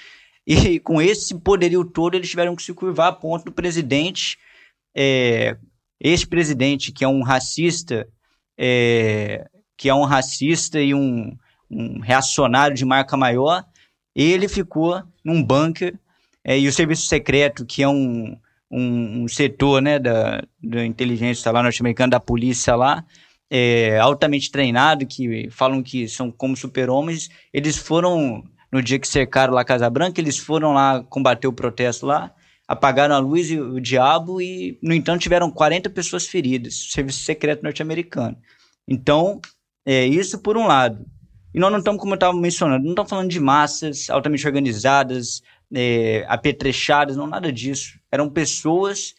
E 0.46 0.78
com 0.84 1.00
esse 1.00 1.34
poderio 1.40 1.82
todo, 1.82 2.14
eles 2.14 2.28
tiveram 2.28 2.54
que 2.54 2.62
se 2.62 2.74
curvar 2.74 3.08
a 3.08 3.12
ponto 3.12 3.46
do 3.46 3.52
presidente, 3.52 4.36
é, 4.94 5.56
esse 5.98 6.26
presidente 6.26 6.92
que 6.92 7.02
é 7.02 7.08
um 7.08 7.22
racista, 7.22 8.06
é, 8.58 9.48
que 9.78 9.88
é 9.88 9.94
um 9.94 10.04
racista 10.04 10.78
e 10.78 10.92
um, 10.92 11.34
um 11.70 12.00
reacionário 12.00 12.76
de 12.76 12.84
marca 12.84 13.16
maior, 13.16 13.64
ele 14.14 14.46
ficou 14.46 15.02
num 15.24 15.42
bunker 15.42 15.98
é, 16.44 16.58
e 16.58 16.68
o 16.68 16.72
serviço 16.72 17.08
secreto, 17.08 17.64
que 17.64 17.82
é 17.82 17.88
um, 17.88 18.36
um, 18.70 19.24
um 19.24 19.28
setor 19.28 19.82
né, 19.82 19.98
da, 19.98 20.42
da 20.62 20.84
inteligência 20.84 21.50
lá 21.50 21.62
norte-americana, 21.62 22.12
da 22.12 22.20
polícia 22.20 22.76
lá, 22.76 23.04
é, 23.50 23.98
altamente 23.98 24.50
treinado, 24.50 25.06
que 25.06 25.50
falam 25.50 25.82
que 25.82 26.08
são 26.08 26.30
como 26.30 26.56
super-homens, 26.56 27.28
eles 27.52 27.76
foram, 27.76 28.44
no 28.70 28.82
dia 28.82 28.98
que 28.98 29.08
cercaram 29.08 29.52
lá 29.52 29.62
a 29.62 29.64
Casa 29.64 29.90
Branca, 29.90 30.20
eles 30.20 30.38
foram 30.38 30.72
lá 30.72 31.02
combater 31.02 31.48
o 31.48 31.52
protesto 31.52 32.06
lá, 32.06 32.32
apagaram 32.68 33.14
a 33.14 33.18
luz 33.18 33.50
e 33.50 33.58
o 33.58 33.80
diabo 33.80 34.40
e, 34.40 34.78
no 34.80 34.94
entanto, 34.94 35.22
tiveram 35.22 35.50
40 35.50 35.90
pessoas 35.90 36.26
feridas, 36.26 36.92
serviço 36.92 37.24
secreto 37.24 37.64
norte-americano. 37.64 38.36
Então, 38.86 39.40
é 39.84 40.06
isso 40.06 40.38
por 40.38 40.56
um 40.56 40.66
lado. 40.66 41.04
E 41.52 41.58
nós 41.58 41.72
não 41.72 41.78
estamos, 41.80 42.00
como 42.00 42.12
eu 42.12 42.16
estava 42.16 42.32
mencionando, 42.32 42.84
não 42.84 42.92
estamos 42.92 43.10
falando 43.10 43.28
de 43.28 43.40
massas 43.40 44.08
altamente 44.08 44.46
organizadas, 44.46 45.42
é, 45.74 46.24
apetrechadas, 46.28 47.16
não 47.16 47.26
nada 47.26 47.52
disso. 47.52 47.99
Eram 48.10 48.28
pessoas 48.28 49.14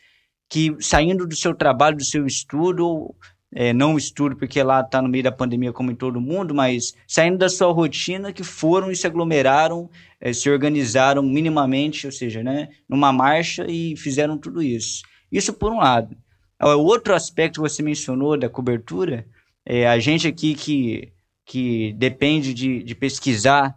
que, 0.49 0.75
saindo 0.79 1.25
do 1.25 1.35
seu 1.35 1.55
trabalho, 1.55 1.97
do 1.97 2.03
seu 2.03 2.25
estudo, 2.25 3.15
é, 3.53 3.73
não 3.73 3.97
estudo 3.97 4.35
porque 4.35 4.61
lá 4.61 4.81
está 4.81 5.01
no 5.01 5.09
meio 5.09 5.23
da 5.23 5.31
pandemia 5.31 5.73
como 5.73 5.91
em 5.91 5.95
todo 5.95 6.21
mundo, 6.21 6.53
mas 6.53 6.93
saindo 7.07 7.37
da 7.37 7.49
sua 7.49 7.71
rotina, 7.71 8.31
que 8.31 8.43
foram 8.43 8.91
e 8.91 8.95
se 8.95 9.07
aglomeraram, 9.07 9.89
é, 10.19 10.31
se 10.33 10.49
organizaram 10.49 11.21
minimamente, 11.23 12.05
ou 12.05 12.11
seja, 12.11 12.43
né, 12.43 12.69
numa 12.87 13.11
marcha 13.11 13.65
e 13.69 13.95
fizeram 13.97 14.37
tudo 14.37 14.61
isso. 14.61 15.03
Isso 15.31 15.53
por 15.53 15.71
um 15.71 15.77
lado. 15.77 16.15
O 16.61 16.83
outro 16.83 17.15
aspecto 17.15 17.55
que 17.55 17.69
você 17.69 17.81
mencionou 17.81 18.37
da 18.37 18.47
cobertura, 18.47 19.25
é 19.65 19.87
a 19.87 19.99
gente 19.99 20.27
aqui 20.27 20.53
que, 20.53 21.11
que 21.45 21.93
depende 21.93 22.53
de, 22.53 22.83
de 22.83 22.95
pesquisar 22.95 23.75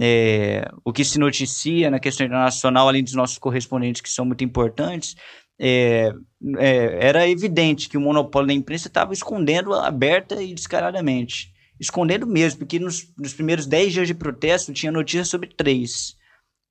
é, 0.00 0.68
o 0.84 0.92
que 0.92 1.04
se 1.04 1.18
noticia 1.18 1.90
na 1.90 1.98
questão 1.98 2.26
internacional, 2.26 2.88
além 2.88 3.04
dos 3.04 3.14
nossos 3.14 3.38
correspondentes 3.38 4.00
que 4.00 4.08
são 4.08 4.24
muito 4.24 4.42
importantes, 4.42 5.16
é, 5.58 6.12
é, 6.58 7.06
era 7.06 7.28
evidente 7.28 7.88
que 7.88 7.96
o 7.96 8.00
monopólio 8.00 8.48
da 8.48 8.54
imprensa 8.54 8.88
estava 8.88 9.12
escondendo 9.12 9.74
aberta 9.74 10.42
e 10.42 10.54
descaradamente. 10.54 11.52
Escondendo 11.78 12.26
mesmo, 12.26 12.60
porque 12.60 12.78
nos, 12.78 13.12
nos 13.18 13.34
primeiros 13.34 13.66
10 13.66 13.92
dias 13.92 14.08
de 14.08 14.14
protesto 14.14 14.72
tinha 14.72 14.92
notícias 14.92 15.28
sobre 15.28 15.48
três. 15.48 16.16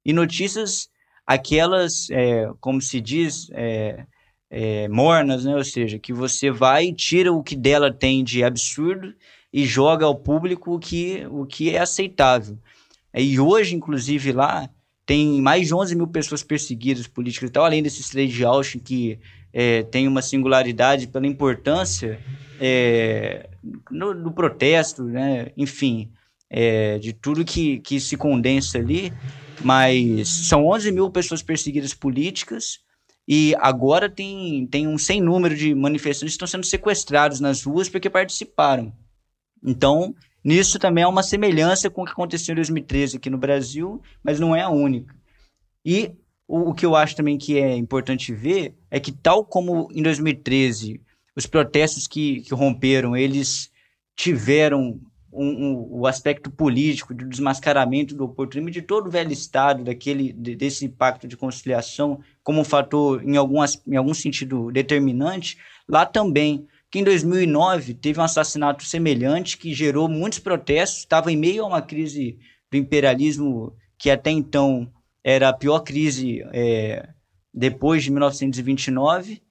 E 0.05 0.13
notícias, 0.13 0.89
aquelas, 1.25 2.09
é, 2.09 2.49
como 2.59 2.81
se 2.81 2.99
diz, 2.99 3.49
é, 3.53 4.05
é, 4.49 4.87
mornas, 4.87 5.45
né? 5.45 5.55
ou 5.55 5.63
seja, 5.63 5.99
que 5.99 6.11
você 6.11 6.49
vai 6.49 6.87
e 6.87 6.93
tira 6.93 7.31
o 7.31 7.43
que 7.43 7.55
dela 7.55 7.93
tem 7.93 8.23
de 8.23 8.43
absurdo 8.43 9.13
e 9.53 9.65
joga 9.65 10.05
ao 10.05 10.15
público 10.15 10.75
o 10.75 10.79
que, 10.79 11.25
o 11.29 11.45
que 11.45 11.69
é 11.75 11.79
aceitável. 11.79 12.57
E 13.13 13.39
hoje, 13.39 13.75
inclusive, 13.75 14.31
lá 14.31 14.69
tem 15.05 15.41
mais 15.41 15.67
de 15.67 15.75
11 15.75 15.95
mil 15.95 16.07
pessoas 16.07 16.43
perseguidas 16.43 17.07
políticas 17.07 17.49
e 17.49 17.51
tal, 17.51 17.65
além 17.65 17.83
desses 17.83 18.09
três 18.09 18.31
de 18.31 18.45
Austin 18.45 18.79
que 18.79 19.19
é, 19.51 19.83
tem 19.83 20.07
uma 20.07 20.21
singularidade 20.21 21.07
pela 21.07 21.27
importância 21.27 22.19
é, 22.59 23.49
no, 23.89 24.31
protesto, 24.31 25.03
né? 25.03 25.51
enfim, 25.57 26.11
é, 26.49 26.97
de 26.99 27.11
tudo 27.13 27.43
que, 27.43 27.79
que 27.79 27.99
se 27.99 28.15
condensa 28.15 28.77
ali, 28.77 29.11
mas 29.63 30.29
são 30.29 30.67
11 30.67 30.91
mil 30.91 31.09
pessoas 31.09 31.41
perseguidas 31.41 31.93
políticas 31.93 32.79
e 33.27 33.55
agora 33.59 34.09
tem, 34.09 34.65
tem 34.67 34.87
um 34.87 34.97
sem 34.97 35.21
número 35.21 35.55
de 35.55 35.75
manifestantes 35.75 36.33
que 36.33 36.35
estão 36.35 36.47
sendo 36.47 36.65
sequestrados 36.65 37.39
nas 37.39 37.63
ruas 37.63 37.89
porque 37.89 38.09
participaram. 38.09 38.93
Então, 39.63 40.15
Nisso 40.43 40.79
também 40.79 41.03
há 41.03 41.09
uma 41.09 41.23
semelhança 41.23 41.89
com 41.89 42.01
o 42.01 42.05
que 42.05 42.11
aconteceu 42.11 42.53
em 42.53 42.55
2013 42.55 43.17
aqui 43.17 43.29
no 43.29 43.37
Brasil, 43.37 44.01
mas 44.23 44.39
não 44.39 44.55
é 44.55 44.61
a 44.61 44.69
única. 44.69 45.15
E 45.85 46.11
o, 46.47 46.69
o 46.69 46.73
que 46.73 46.85
eu 46.85 46.95
acho 46.95 47.15
também 47.15 47.37
que 47.37 47.57
é 47.57 47.75
importante 47.75 48.33
ver 48.33 48.75
é 48.89 48.99
que, 48.99 49.11
tal 49.11 49.45
como 49.45 49.87
em 49.93 50.01
2013, 50.01 51.01
os 51.35 51.45
protestos 51.45 52.07
que, 52.07 52.41
que 52.41 52.53
romperam, 52.53 53.15
eles 53.15 53.71
tiveram 54.15 54.99
um, 55.31 55.45
um, 55.45 55.87
o 55.89 56.07
aspecto 56.07 56.51
político 56.51 57.13
do 57.13 57.27
desmascaramento 57.27 58.15
do 58.15 58.25
oportunismo 58.25 58.69
de 58.69 58.81
todo 58.81 59.07
o 59.07 59.11
velho 59.11 59.31
Estado, 59.31 59.83
daquele, 59.83 60.33
desse 60.33 60.89
pacto 60.89 61.27
de 61.27 61.37
conciliação, 61.37 62.19
como 62.43 62.59
um 62.59 62.65
fator, 62.65 63.23
em, 63.23 63.37
algumas, 63.37 63.81
em 63.87 63.95
algum 63.95 64.13
sentido, 64.13 64.71
determinante, 64.71 65.57
lá 65.87 66.05
também 66.05 66.67
que 66.91 66.99
em 66.99 67.03
2009 67.05 67.93
teve 67.93 68.19
um 68.19 68.23
assassinato 68.23 68.83
semelhante 68.83 69.57
que 69.57 69.73
gerou 69.73 70.09
muitos 70.09 70.39
protestos, 70.39 70.99
estava 70.99 71.31
em 71.31 71.37
meio 71.37 71.63
a 71.63 71.67
uma 71.67 71.81
crise 71.81 72.37
do 72.69 72.77
imperialismo 72.77 73.73
que 73.97 74.09
até 74.09 74.29
então 74.29 74.91
era 75.23 75.49
a 75.49 75.53
pior 75.53 75.79
crise 75.79 76.43
é, 76.51 77.07
depois 77.53 78.03
de 78.03 78.11
1929 78.11 79.41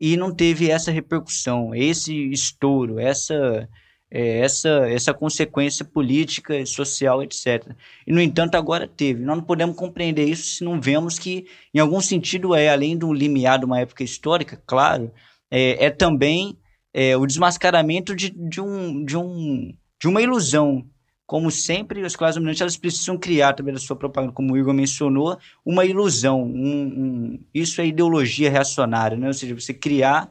e 0.00 0.16
não 0.16 0.34
teve 0.34 0.68
essa 0.68 0.90
repercussão, 0.90 1.72
esse 1.74 2.30
estouro, 2.30 2.98
essa 2.98 3.68
é, 4.10 4.38
essa 4.38 4.68
essa 4.90 5.14
consequência 5.14 5.84
política, 5.84 6.66
social, 6.66 7.22
etc. 7.22 7.72
E 8.04 8.12
no 8.12 8.20
entanto 8.20 8.56
agora 8.56 8.88
teve. 8.88 9.22
Nós 9.22 9.36
não 9.36 9.44
podemos 9.44 9.76
compreender 9.76 10.24
isso 10.24 10.56
se 10.56 10.64
não 10.64 10.80
vemos 10.80 11.20
que 11.20 11.46
em 11.72 11.78
algum 11.78 12.00
sentido 12.00 12.52
é 12.52 12.68
além 12.68 12.98
do 12.98 13.12
limiar 13.12 13.60
de 13.60 13.64
uma 13.64 13.78
época 13.78 14.02
histórica, 14.02 14.60
claro, 14.66 15.12
é, 15.48 15.84
é 15.84 15.90
também 15.90 16.58
é, 16.92 17.16
o 17.16 17.26
desmascaramento 17.26 18.14
de, 18.14 18.30
de, 18.30 18.60
um, 18.60 19.04
de, 19.04 19.16
um, 19.16 19.74
de 20.00 20.08
uma 20.08 20.22
ilusão. 20.22 20.84
Como 21.26 21.48
sempre, 21.50 22.04
as 22.04 22.16
classes 22.16 22.34
dominantes 22.34 22.60
elas 22.60 22.76
precisam 22.76 23.16
criar, 23.16 23.50
através 23.50 23.76
da 23.76 23.86
sua 23.86 23.94
propaganda, 23.94 24.32
como 24.32 24.52
o 24.52 24.58
Igor 24.58 24.74
mencionou, 24.74 25.38
uma 25.64 25.84
ilusão. 25.84 26.42
Um, 26.42 26.82
um, 26.82 27.44
isso 27.54 27.80
é 27.80 27.86
ideologia 27.86 28.50
reacionária, 28.50 29.16
né? 29.16 29.28
ou 29.28 29.32
seja, 29.32 29.54
você 29.54 29.72
criar 29.72 30.28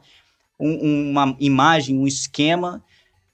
um, 0.58 1.10
uma 1.10 1.34
imagem, 1.40 1.96
um 1.98 2.06
esquema 2.06 2.84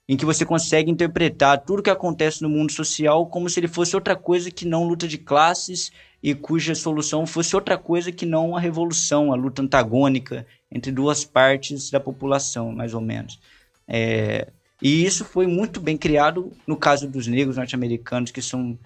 em 0.09 0.17
que 0.17 0.25
você 0.25 0.47
consegue 0.47 0.91
interpretar 0.91 1.65
tudo 1.65 1.83
que 1.83 1.91
acontece 1.91 2.41
no 2.41 2.49
mundo 2.49 2.71
social 2.71 3.27
como 3.27 3.51
se 3.51 3.59
ele 3.59 3.67
fosse 3.67 3.97
outra 3.97 4.15
coisa 4.15 4.51
que 4.51 4.65
não 4.65 4.87
luta 4.87 5.09
de 5.09 5.19
classes 5.19 5.91
e 6.23 6.35
cuja 6.35 6.75
solução 6.75 7.27
fosse 7.27 7.57
outra 7.57 7.77
coisa 7.77 8.13
que 8.13 8.25
não 8.25 8.57
a 8.57 8.61
revolução, 8.61 9.33
a 9.33 9.37
luta 9.37 9.63
antagônica 9.63 10.47
entre 10.71 10.91
duas 10.91 11.25
partes 11.25 11.91
da 11.91 12.01
população, 12.01 12.73
mais 12.73 12.95
ou 12.95 13.01
menos. 13.01 13.39
É, 13.87 14.49
e 14.81 15.05
isso 15.05 15.25
foi 15.25 15.47
muito 15.47 15.81
bem 15.81 15.97
criado 15.97 16.53
no 16.67 16.77
caso 16.77 17.09
dos 17.09 17.27
negros 17.27 17.57
norte-americanos 17.57 18.31
que 18.31 18.43
são 18.43 18.79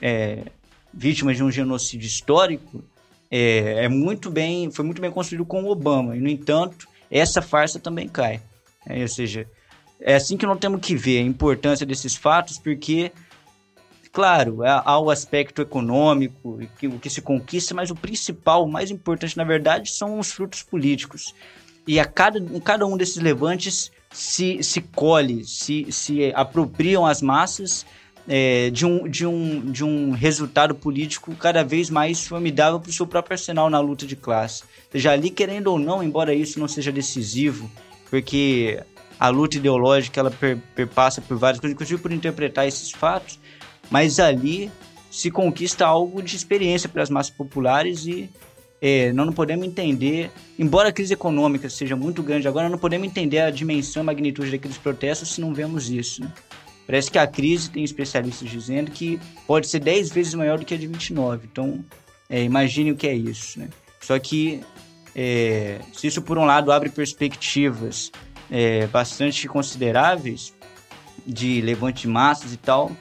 é, 0.00 0.44
vítimas 0.92 1.36
de 1.36 1.42
um 1.42 1.50
genocídio 1.50 2.06
histórico. 2.06 2.82
É, 3.30 3.84
é, 3.84 3.88
muito 3.88 4.30
bem, 4.30 4.70
foi 4.70 4.84
muito 4.84 5.02
bem 5.02 5.10
construído 5.10 5.44
com 5.44 5.64
o 5.64 5.70
Obama. 5.70 6.16
E 6.16 6.20
no 6.20 6.28
entanto, 6.28 6.88
essa 7.10 7.42
farsa 7.42 7.78
também 7.78 8.08
cai. 8.08 8.40
É, 8.86 9.02
ou 9.02 9.08
seja, 9.08 9.46
é 10.00 10.14
assim 10.14 10.36
que 10.36 10.46
nós 10.46 10.58
temos 10.58 10.80
que 10.80 10.94
ver 10.94 11.18
a 11.18 11.22
importância 11.22 11.84
desses 11.84 12.14
fatos, 12.16 12.58
porque 12.58 13.12
Claro, 14.18 14.64
há 14.64 14.98
o 14.98 15.12
aspecto 15.12 15.62
econômico, 15.62 16.58
que, 16.76 16.88
o 16.88 16.98
que 16.98 17.08
se 17.08 17.22
conquista, 17.22 17.72
mas 17.72 17.88
o 17.88 17.94
principal, 17.94 18.64
o 18.64 18.68
mais 18.68 18.90
importante, 18.90 19.36
na 19.36 19.44
verdade, 19.44 19.92
são 19.92 20.18
os 20.18 20.32
frutos 20.32 20.60
políticos. 20.60 21.32
E 21.86 22.00
a 22.00 22.04
cada, 22.04 22.36
em 22.36 22.58
cada 22.58 22.84
um 22.84 22.96
desses 22.96 23.18
levantes 23.18 23.92
se, 24.10 24.60
se 24.60 24.80
colhe, 24.80 25.44
se, 25.44 25.86
se 25.92 26.32
apropriam 26.34 27.06
as 27.06 27.22
massas 27.22 27.86
é, 28.26 28.70
de, 28.70 28.84
um, 28.84 29.08
de, 29.08 29.24
um, 29.24 29.70
de 29.70 29.84
um 29.84 30.10
resultado 30.10 30.74
político 30.74 31.32
cada 31.36 31.62
vez 31.62 31.88
mais 31.88 32.26
formidável 32.26 32.80
para 32.80 32.90
o 32.90 32.92
seu 32.92 33.06
próprio 33.06 33.34
arsenal 33.34 33.70
na 33.70 33.78
luta 33.78 34.04
de 34.04 34.16
classe. 34.16 34.64
Seja, 34.90 35.12
ali, 35.12 35.30
querendo 35.30 35.68
ou 35.68 35.78
não, 35.78 36.02
embora 36.02 36.34
isso 36.34 36.58
não 36.58 36.66
seja 36.66 36.90
decisivo, 36.90 37.70
porque 38.10 38.82
a 39.16 39.28
luta 39.28 39.58
ideológica 39.58 40.18
ela 40.18 40.30
per, 40.32 40.58
perpassa 40.74 41.20
por 41.20 41.36
várias 41.36 41.60
coisas, 41.60 41.74
inclusive 41.74 42.02
por 42.02 42.10
interpretar 42.10 42.66
esses 42.66 42.90
fatos, 42.90 43.38
mas 43.90 44.18
ali 44.18 44.70
se 45.10 45.30
conquista 45.30 45.86
algo 45.86 46.22
de 46.22 46.36
experiência 46.36 46.88
para 46.88 47.02
as 47.02 47.10
massas 47.10 47.32
populares 47.32 48.06
e 48.06 48.28
é, 48.80 49.12
nós 49.12 49.26
não 49.26 49.32
podemos 49.32 49.66
entender, 49.66 50.30
embora 50.58 50.90
a 50.90 50.92
crise 50.92 51.12
econômica 51.12 51.68
seja 51.68 51.96
muito 51.96 52.22
grande 52.22 52.46
agora, 52.46 52.68
não 52.68 52.78
podemos 52.78 53.06
entender 53.06 53.40
a 53.40 53.50
dimensão, 53.50 54.02
a 54.02 54.04
magnitude 54.04 54.50
daqueles 54.50 54.78
protestos 54.78 55.34
se 55.34 55.40
não 55.40 55.52
vemos 55.52 55.90
isso. 55.90 56.22
Né? 56.22 56.32
Parece 56.86 57.10
que 57.10 57.18
a 57.18 57.26
crise, 57.26 57.70
tem 57.70 57.82
especialistas 57.82 58.48
dizendo, 58.48 58.90
que 58.90 59.20
pode 59.46 59.66
ser 59.66 59.80
10 59.80 60.10
vezes 60.10 60.34
maior 60.34 60.58
do 60.58 60.64
que 60.64 60.74
a 60.74 60.78
de 60.78 60.86
29. 60.86 61.48
Então, 61.50 61.84
é, 62.30 62.42
imagine 62.42 62.92
o 62.92 62.96
que 62.96 63.06
é 63.06 63.14
isso. 63.14 63.58
Né? 63.58 63.68
Só 64.00 64.18
que, 64.18 64.60
é, 65.14 65.80
se 65.92 66.06
isso 66.06 66.22
por 66.22 66.38
um 66.38 66.44
lado 66.44 66.70
abre 66.70 66.88
perspectivas 66.88 68.12
é, 68.50 68.86
bastante 68.86 69.46
consideráveis 69.48 70.54
de 71.26 71.60
levante 71.60 72.02
de 72.02 72.08
massas 72.08 72.54
e 72.54 72.56
tal, 72.56 72.92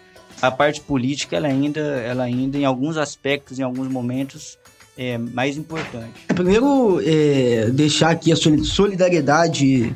a 0.42 0.52
parte 0.52 0.82
política 0.82 1.36
ela 1.36 1.48
ainda, 1.48 1.80
ela 1.80 2.24
ainda 2.24 2.58
em 2.58 2.66
alguns 2.66 2.98
aspectos, 2.98 3.60
em 3.60 3.64
alguns 3.64 3.88
momentos, 3.88 4.58
é 4.98 5.18
mais 5.18 5.58
importante. 5.58 6.26
É, 6.28 6.34
primeiro, 6.34 7.02
é, 7.06 7.70
deixar 7.72 8.10
aqui 8.10 8.32
a 8.32 8.36
solidariedade 8.36 9.96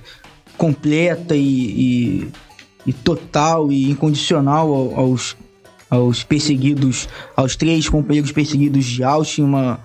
completa 0.58 1.36
e, 1.36 1.42
e, 1.42 2.32
e 2.86 2.94
total 2.94 3.72
e 3.72 3.90
incondicional 3.90 4.94
aos, 4.96 5.36
aos 5.90 6.24
perseguidos, 6.24 7.10
aos 7.36 7.56
três 7.56 7.90
companheiros 7.90 8.32
perseguidos 8.32 8.86
de 8.86 9.04
Austin, 9.04 9.42
uma, 9.44 9.80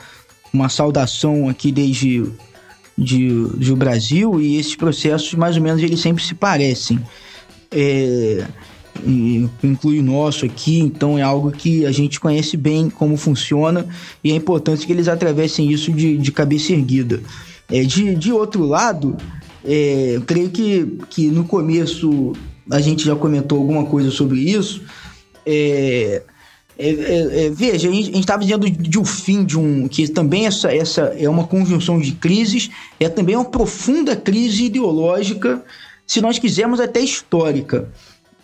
uma 0.52 0.68
saudação 0.68 1.48
aqui 1.48 1.72
desde 1.72 2.30
de, 2.96 3.48
de 3.58 3.72
o 3.72 3.76
Brasil 3.76 4.40
e 4.40 4.56
esses 4.56 4.74
processos 4.74 5.34
mais 5.34 5.56
ou 5.56 5.62
menos 5.62 5.82
eles 5.82 6.00
sempre 6.00 6.22
se 6.22 6.34
parecem. 6.34 6.98
É, 7.70 8.46
inclui 9.62 9.98
o 9.98 10.02
nosso 10.02 10.44
aqui, 10.44 10.78
então 10.78 11.18
é 11.18 11.22
algo 11.22 11.50
que 11.50 11.84
a 11.84 11.92
gente 11.92 12.20
conhece 12.20 12.56
bem 12.56 12.88
como 12.88 13.16
funciona 13.16 13.86
e 14.22 14.32
é 14.32 14.34
importante 14.34 14.86
que 14.86 14.92
eles 14.92 15.08
atravessem 15.08 15.70
isso 15.70 15.92
de, 15.92 16.16
de 16.16 16.32
cabeça 16.32 16.72
erguida. 16.72 17.20
É, 17.70 17.82
de, 17.82 18.14
de 18.14 18.32
outro 18.32 18.64
lado, 18.64 19.16
é, 19.64 20.20
creio 20.26 20.50
que, 20.50 20.98
que 21.10 21.26
no 21.28 21.44
começo 21.44 22.32
a 22.70 22.80
gente 22.80 23.04
já 23.04 23.16
comentou 23.16 23.58
alguma 23.58 23.86
coisa 23.86 24.10
sobre 24.10 24.38
isso. 24.40 24.82
É, 25.44 26.22
é, 26.78 26.88
é, 26.88 27.46
é 27.46 27.50
veja, 27.50 27.88
a 27.88 27.92
gente 27.92 28.18
estava 28.18 28.42
dizendo 28.42 28.68
de 28.70 28.98
um 28.98 29.04
fim 29.04 29.44
de 29.44 29.58
um. 29.58 29.88
que 29.88 30.06
também 30.08 30.46
essa, 30.46 30.72
essa 30.72 31.02
é 31.18 31.28
uma 31.28 31.46
conjunção 31.46 31.98
de 31.98 32.12
crises, 32.12 32.70
é 33.00 33.08
também 33.08 33.36
uma 33.36 33.44
profunda 33.44 34.14
crise 34.14 34.64
ideológica, 34.64 35.62
se 36.06 36.20
nós 36.20 36.38
quisermos 36.38 36.80
até 36.80 37.00
histórica. 37.00 37.88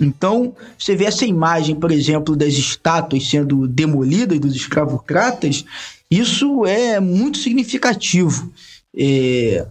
Então, 0.00 0.54
você 0.78 0.96
vê 0.96 1.04
essa 1.04 1.24
imagem, 1.24 1.76
por 1.76 1.92
exemplo, 1.92 2.34
das 2.34 2.54
estátuas 2.54 3.28
sendo 3.28 3.68
demolidas 3.68 4.40
dos 4.40 4.54
escravocratas, 4.54 5.64
isso 6.10 6.66
é 6.66 6.98
muito 7.00 7.38
significativo. 7.38 8.52
É, 8.96 9.66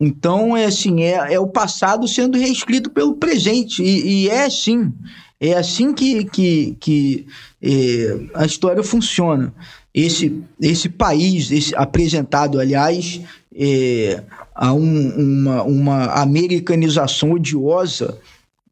então, 0.00 0.56
é 0.56 0.66
assim, 0.66 1.02
é, 1.02 1.34
é, 1.34 1.40
o 1.40 1.46
passado 1.46 2.06
sendo 2.08 2.38
reescrito 2.38 2.90
pelo 2.90 3.14
presente, 3.14 3.82
e, 3.82 4.24
e 4.24 4.28
é 4.28 4.44
assim, 4.44 4.92
é 5.40 5.54
assim 5.54 5.92
que, 5.92 6.24
que, 6.24 6.76
que 6.80 7.26
é, 7.62 8.18
a 8.34 8.44
história 8.44 8.82
funciona. 8.82 9.52
Esse, 9.94 10.42
esse 10.60 10.88
país, 10.88 11.50
esse, 11.50 11.74
apresentado, 11.74 12.60
aliás, 12.60 13.20
é, 13.54 14.22
a 14.54 14.72
um, 14.72 15.08
uma, 15.16 15.62
uma 15.62 16.04
americanização 16.20 17.32
odiosa 17.32 18.18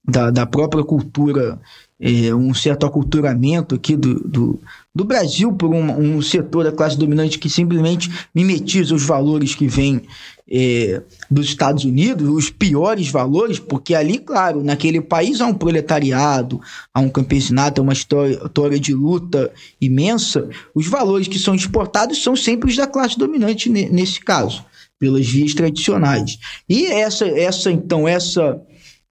da, 0.07 0.31
da 0.31 0.45
própria 0.45 0.85
cultura, 0.85 1.59
é, 1.99 2.35
um 2.35 2.53
certo 2.53 2.85
aculturamento 2.85 3.75
aqui 3.75 3.97
do, 3.97 4.21
do, 4.21 4.61
do 4.95 5.05
Brasil 5.05 5.53
por 5.53 5.71
um, 5.71 6.17
um, 6.17 6.21
setor 6.21 6.65
da 6.65 6.73
classe 6.73 6.99
dominante 6.99 7.39
que 7.39 7.49
simplesmente 7.49 8.11
mimetiza 8.35 8.95
os 8.95 9.03
valores 9.03 9.55
que 9.55 9.67
vêm 9.67 10.03
é, 10.51 11.01
dos 11.31 11.47
Estados 11.47 11.85
Unidos, 11.85 12.29
os 12.29 12.51
piores 12.51 13.09
valores, 13.09 13.59
porque 13.59 13.95
ali, 13.95 14.19
claro, 14.19 14.63
naquele 14.63 15.01
país 15.01 15.41
há 15.41 15.47
um 15.47 15.55
proletariado, 15.55 16.61
há 16.93 17.01
um 17.01 17.09
campesinato, 17.09 17.81
há 17.81 17.85
uma 17.85 17.95
história, 17.95 18.35
história 18.45 18.79
de 18.79 18.93
luta 18.93 19.51
imensa. 19.81 20.49
Os 20.75 20.87
valores 20.87 21.29
que 21.29 21.39
são 21.39 21.55
exportados 21.55 22.23
são 22.23 22.37
sempre 22.37 22.69
os 22.69 22.77
da 22.77 22.87
classe 22.87 23.19
dominante 23.19 23.71
nesse 23.71 24.21
caso, 24.21 24.63
pelas 24.99 25.27
vias 25.27 25.55
tradicionais. 25.55 26.39
E 26.69 26.87
essa, 26.87 27.27
essa 27.27 27.73
então, 27.73 28.07
essa 28.07 28.61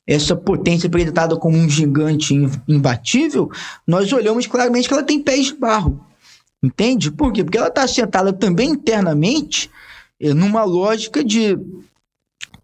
essa 0.05 0.35
potência 0.35 0.87
apresentada 0.87 1.37
como 1.37 1.57
um 1.57 1.69
gigante 1.69 2.33
imbatível, 2.67 3.49
nós 3.87 4.11
olhamos 4.11 4.47
claramente 4.47 4.87
que 4.87 4.93
ela 4.93 5.03
tem 5.03 5.21
pés 5.21 5.47
de 5.47 5.55
barro. 5.55 6.05
Entende? 6.61 7.11
Por 7.11 7.31
quê? 7.33 7.43
Porque 7.43 7.57
ela 7.57 7.67
está 7.67 7.87
sentada 7.87 8.31
também 8.31 8.69
internamente 8.69 9.69
é, 10.19 10.33
numa 10.33 10.63
lógica 10.63 11.23
de, 11.23 11.57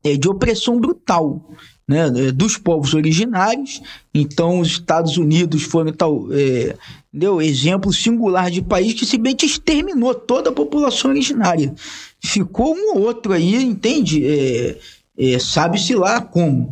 é, 0.04 0.16
de 0.16 0.30
opressão 0.30 0.80
brutal 0.80 1.46
né, 1.90 2.06
é, 2.06 2.32
dos 2.32 2.56
povos 2.56 2.94
originários. 2.94 3.82
Então, 4.14 4.60
os 4.60 4.70
Estados 4.70 5.18
Unidos 5.18 5.64
foram 5.64 5.92
tal, 5.92 6.28
é, 6.32 6.76
deu 7.12 7.42
exemplo 7.42 7.92
singular 7.92 8.52
de 8.52 8.62
país 8.62 8.94
que 8.94 9.06
simplesmente 9.06 9.46
exterminou 9.46 10.14
toda 10.14 10.52
a 10.52 10.54
população 10.54 11.10
originária. 11.12 11.74
Ficou 12.24 12.76
um 12.76 12.96
ou 12.96 13.02
outro 13.02 13.34
aí, 13.34 13.56
entende? 13.56 14.24
É, 14.26 14.78
é, 15.18 15.40
Sabe-se 15.40 15.96
lá 15.96 16.22
como. 16.22 16.72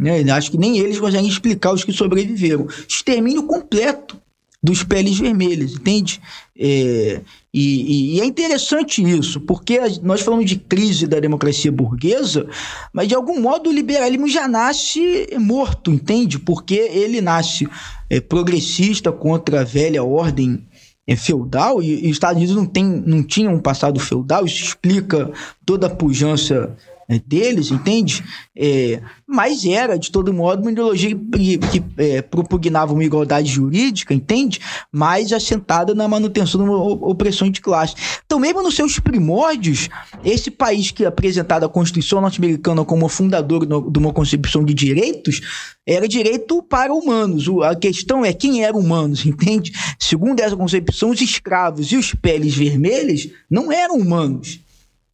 Né? 0.00 0.28
Acho 0.32 0.50
que 0.50 0.58
nem 0.58 0.78
eles 0.78 0.98
conseguem 0.98 1.28
explicar 1.28 1.74
os 1.74 1.84
que 1.84 1.92
sobreviveram. 1.92 2.66
Extermínio 2.88 3.42
completo 3.42 4.18
dos 4.62 4.82
peles 4.82 5.18
vermelhas, 5.18 5.72
entende? 5.72 6.20
É, 6.58 7.20
e, 7.52 8.16
e, 8.16 8.20
é 8.20 8.24
interessante 8.24 9.02
isso, 9.02 9.40
porque 9.40 9.78
nós 10.02 10.20
falamos 10.20 10.46
de 10.46 10.56
crise 10.56 11.06
da 11.06 11.18
democracia 11.18 11.72
burguesa, 11.72 12.46
mas 12.92 13.08
de 13.08 13.14
algum 13.14 13.40
modo 13.40 13.70
o 13.70 13.72
liberalismo 13.72 14.28
já 14.28 14.46
nasce 14.46 15.28
morto, 15.38 15.90
entende? 15.90 16.38
Porque 16.38 16.74
ele 16.74 17.20
nasce 17.20 17.68
é, 18.08 18.20
progressista 18.20 19.10
contra 19.10 19.62
a 19.62 19.64
velha 19.64 20.04
ordem 20.04 20.66
é, 21.06 21.16
feudal, 21.16 21.82
e, 21.82 22.04
e 22.04 22.10
os 22.10 22.12
Estados 22.12 22.36
Unidos 22.36 22.54
não, 22.54 22.66
tem, 22.66 22.84
não 22.84 23.22
tinham 23.22 23.54
um 23.54 23.60
passado 23.60 23.98
feudal, 23.98 24.44
isso 24.44 24.62
explica 24.62 25.30
toda 25.64 25.86
a 25.86 25.90
pujança 25.90 26.76
deles, 27.18 27.70
entende? 27.70 28.22
É, 28.56 29.00
mas 29.26 29.64
era, 29.64 29.98
de 29.98 30.10
todo 30.10 30.32
modo, 30.32 30.62
uma 30.62 30.72
ideologia 30.72 31.16
que, 31.16 31.58
que 31.58 31.82
é, 31.96 32.22
propugnava 32.22 32.92
uma 32.92 33.04
igualdade 33.04 33.50
jurídica, 33.50 34.14
entende? 34.14 34.60
Mais 34.92 35.32
assentada 35.32 35.94
na 35.94 36.06
manutenção 36.06 36.62
de 36.62 36.68
uma 36.68 36.82
opressão 36.82 37.50
de 37.50 37.60
classe. 37.60 37.94
Então, 38.24 38.38
mesmo 38.38 38.62
nos 38.62 38.74
seus 38.74 38.98
primórdios, 38.98 39.88
esse 40.24 40.50
país 40.50 40.90
que 40.90 41.04
é 41.04 41.06
apresentado 41.06 41.64
a 41.64 41.68
Constituição 41.68 42.20
norte-americana 42.20 42.84
como 42.84 43.08
fundador 43.08 43.66
de 43.66 43.98
uma 43.98 44.12
concepção 44.12 44.64
de 44.64 44.74
direitos, 44.74 45.40
era 45.86 46.06
direito 46.06 46.62
para 46.62 46.92
humanos. 46.92 47.46
A 47.64 47.74
questão 47.74 48.24
é 48.24 48.32
quem 48.32 48.64
eram 48.64 48.78
humanos, 48.78 49.24
entende? 49.26 49.72
Segundo 49.98 50.40
essa 50.40 50.56
concepção, 50.56 51.10
os 51.10 51.20
escravos 51.20 51.90
e 51.92 51.96
os 51.96 52.14
peles 52.14 52.54
vermelhas 52.54 53.28
não 53.50 53.72
eram 53.72 53.96
humanos. 53.96 54.60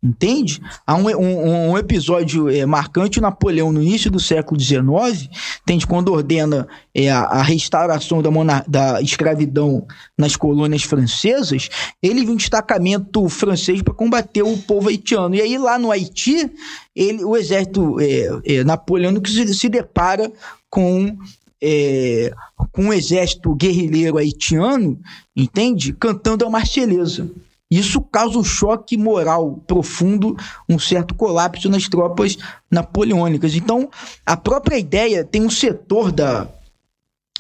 Entende? 0.03 0.61
Há 0.87 0.95
um, 0.95 1.09
um, 1.09 1.71
um 1.71 1.79
episódio 1.79 2.49
é, 2.49 2.65
marcante, 2.67 3.21
Napoleão, 3.21 3.73
no 3.73 3.83
início 3.83 4.11
do 4.11 4.21
século 4.21 4.61
XIX, 4.61 5.29
entende? 5.63 5.87
quando 5.87 6.13
ordena 6.13 6.69
é, 6.95 7.11
a, 7.11 7.43
restauração 7.43 8.21
da, 8.23 8.31
da 8.69 9.01
escravidão 9.01 9.87
nas 10.17 10.37
colônias 10.37 10.83
francesas, 10.83 11.69
ele 12.03 12.25
viu 12.25 12.35
um 12.35 12.37
destacamento 12.37 13.27
francês 13.29 13.83
para 13.83 13.95
combater 13.95 14.43
o 14.43 14.57
povo 14.59 14.89
haitiano. 14.89 15.35
E 15.35 15.41
aí, 15.41 15.59
lá 15.59 15.79
no 15.79 15.91
Haiti, 15.91 16.51
ele, 16.95 17.25
o 17.25 17.37
exército 17.37 17.97
é 18.45 18.63
napoleônico 18.63 19.29
se, 19.29 19.53
se 19.55 19.69
depara 19.69 20.31
com 20.69 21.17
é, 21.61 22.31
com 22.71 22.85
um 22.85 22.93
exército 22.93 23.55
guerrilheiro 23.55 24.19
haitiano, 24.19 25.01
entende? 25.35 25.93
Cantando 25.93 26.45
a 26.45 26.51
Marselhesa. 26.51 27.31
Isso 27.71 28.01
causa 28.01 28.39
um 28.39 28.45
choque 28.45 28.97
moral 28.97 29.61
profundo, 29.67 30.37
um 30.69 30.79
certo 30.79 31.15
colapso 31.15 31.69
nas 31.69 31.89
tropas 31.89 32.39
napoleônicas. 32.71 33.55
Então, 33.57 33.91
a 34.25 34.37
própria 34.37 34.79
ideia 34.79 35.25
tem 35.25 35.43
um 35.43 35.51
setor 35.51 36.13
da. 36.13 36.49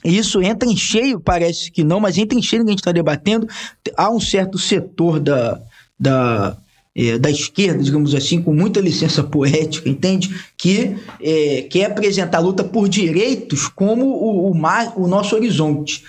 Isso 0.04 0.42
entra 0.42 0.68
em 0.68 0.76
cheio, 0.76 1.20
parece 1.20 1.70
que 1.70 1.82
não, 1.82 2.00
mas 2.00 2.18
entra 2.18 2.38
em 2.38 2.42
cheio 2.42 2.62
que 2.64 2.68
a 2.68 2.72
gente 2.72 2.80
está 2.80 2.92
debatendo. 2.92 3.48
Há 3.96 4.10
um 4.10 4.20
certo 4.20 4.58
setor 4.58 5.20
da, 5.20 5.60
da, 5.98 6.56
é, 6.94 7.18
da 7.18 7.30
esquerda, 7.30 7.82
digamos 7.82 8.14
assim, 8.14 8.42
com 8.42 8.52
muita 8.52 8.80
licença 8.80 9.22
poética, 9.22 9.88
entende? 9.88 10.34
Que 10.56 10.96
é, 11.20 11.62
quer 11.62 11.86
apresentar 11.86 12.38
a 12.38 12.40
luta 12.40 12.64
por 12.64 12.88
direitos 12.88 13.68
como 13.68 14.06
o, 14.06 14.50
o, 14.50 14.54
mar, 14.54 14.92
o 14.96 15.06
nosso 15.06 15.34
horizonte. 15.36 16.04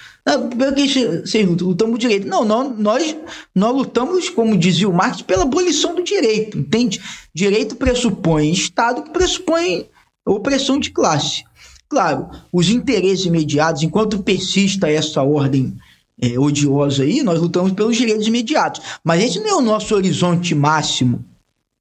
Pelo 0.57 0.75
que 0.75 1.21
vocês 1.21 1.47
lutam, 1.47 1.67
lutamos 1.67 1.99
direito. 1.99 2.27
Não, 2.27 2.43
não, 2.43 2.73
nós, 2.73 3.15
nós 3.55 3.75
lutamos, 3.75 4.29
como 4.29 4.57
dizia 4.57 4.89
o 4.89 4.93
Marx, 4.93 5.21
pela 5.21 5.43
abolição 5.43 5.95
do 5.95 6.03
direito, 6.03 6.57
entende? 6.57 7.01
Direito 7.33 7.75
pressupõe 7.75 8.51
Estado 8.51 9.03
que 9.03 9.11
pressupõe 9.11 9.87
opressão 10.25 10.79
de 10.79 10.91
classe. 10.91 11.43
Claro, 11.89 12.29
os 12.51 12.69
interesses 12.69 13.25
imediatos, 13.25 13.83
enquanto 13.83 14.21
persista 14.21 14.89
essa 14.89 15.23
ordem 15.23 15.73
é, 16.21 16.37
odiosa 16.37 17.03
aí, 17.03 17.23
nós 17.23 17.39
lutamos 17.39 17.71
pelos 17.71 17.95
direitos 17.95 18.27
imediatos. 18.27 18.81
Mas 19.03 19.23
esse 19.23 19.39
não 19.39 19.47
é 19.47 19.55
o 19.55 19.61
nosso 19.61 19.95
horizonte 19.95 20.53
máximo, 20.53 21.23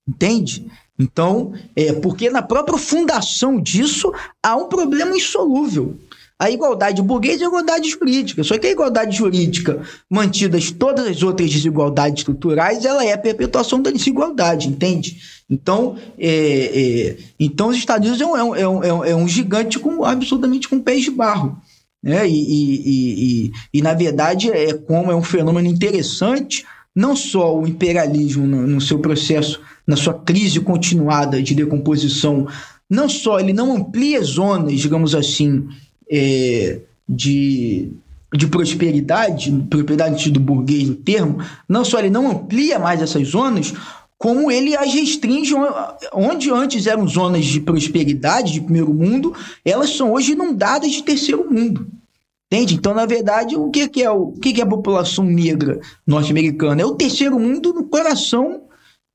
entende? 0.07 0.71
Então, 0.99 1.53
é 1.75 1.93
porque 1.93 2.31
na 2.31 2.41
própria 2.41 2.79
fundação 2.79 3.61
disso 3.61 4.13
há 4.43 4.57
um 4.57 4.69
problema 4.69 5.17
insolúvel. 5.17 5.97
A 6.39 6.51
igualdade 6.51 7.01
burguesa 7.01 7.45
é 7.45 7.47
a 7.47 7.49
igualdade 7.49 7.89
jurídica. 7.89 8.45
Só 8.45 8.59
que 8.59 8.67
a 8.67 8.71
igualdade 8.71 9.17
jurídica, 9.17 9.81
mantidas 10.11 10.71
todas 10.71 11.07
as 11.07 11.23
outras 11.23 11.51
desigualdades 11.51 12.21
estruturais, 12.21 12.85
ela 12.85 13.05
é 13.05 13.13
a 13.13 13.19
perpetuação 13.19 13.81
da 13.81 13.91
desigualdade, 13.91 14.69
entende? 14.69 15.17
Então, 15.49 15.97
é, 16.19 16.29
é, 16.29 17.17
então 17.41 17.69
os 17.69 17.77
Estados 17.77 18.07
Unidos 18.07 18.21
é 18.21 18.27
um, 18.27 18.55
é 18.55 18.69
um, 18.69 18.85
é 18.85 18.93
um, 18.93 19.05
é 19.05 19.17
um 19.17 19.27
gigante 19.27 19.79
com, 19.79 20.05
absolutamente 20.05 20.69
com 20.69 20.79
pés 20.79 21.05
de 21.05 21.11
barro. 21.11 21.57
Né? 22.03 22.29
E, 22.29 22.33
e, 22.33 23.47
e, 23.47 23.53
e, 23.73 23.83
na 23.83 23.95
verdade, 23.95 24.51
é 24.51 24.75
como 24.75 25.11
é 25.11 25.17
um 25.17 25.23
fenômeno 25.23 25.69
interessante, 25.69 26.67
não 26.95 27.17
só 27.17 27.59
o 27.59 27.67
imperialismo 27.67 28.47
no, 28.47 28.67
no 28.67 28.81
seu 28.81 28.99
processo, 28.99 29.61
na 29.87 29.97
sua 29.97 30.13
crise 30.13 30.61
continuada 30.61 31.43
de 31.43 31.55
decomposição, 31.55 32.47
não 32.89 33.09
só 33.09 33.41
ele 33.41 33.53
não 33.53 33.75
amplia 33.75 34.23
zonas, 34.23 34.79
digamos 34.79 35.15
assim, 35.15 35.67
é, 36.11 36.81
de, 37.09 37.93
de 38.35 38.47
prosperidade, 38.47 39.51
propriedade 39.71 40.31
do 40.31 40.41
burguês 40.41 40.89
no 40.89 40.95
termo, 40.95 41.39
não 41.69 41.85
só 41.85 41.99
ele 41.99 42.11
não 42.11 42.31
amplia 42.31 42.79
mais 42.79 43.03
essas 43.03 43.29
zonas, 43.29 43.73
como 44.19 44.51
ele 44.51 44.75
as 44.75 44.93
restringe 44.93 45.55
onde 46.13 46.51
antes 46.51 46.87
eram 46.87 47.07
zonas 47.07 47.45
de 47.45 47.61
prosperidade, 47.61 48.53
de 48.53 48.61
primeiro 48.61 48.93
mundo, 48.93 49.35
elas 49.65 49.91
são 49.91 50.13
hoje 50.13 50.33
inundadas 50.33 50.91
de 50.91 51.03
terceiro 51.03 51.51
mundo. 51.51 51.87
Entende? 52.51 52.75
Então, 52.75 52.95
na 52.95 53.05
verdade, 53.05 53.57
o 53.57 53.71
que, 53.71 53.89
que 53.89 54.03
é 54.03 54.11
o, 54.11 54.29
o 54.29 54.41
que, 54.41 54.53
que 54.53 54.61
é 54.61 54.65
a 54.65 54.69
população 54.69 55.25
negra 55.25 55.81
norte-americana? 56.07 56.81
É 56.81 56.87
o 56.87 56.95
terceiro 56.95 57.39
mundo 57.39 57.75
no 57.75 57.85
coração 57.85 58.63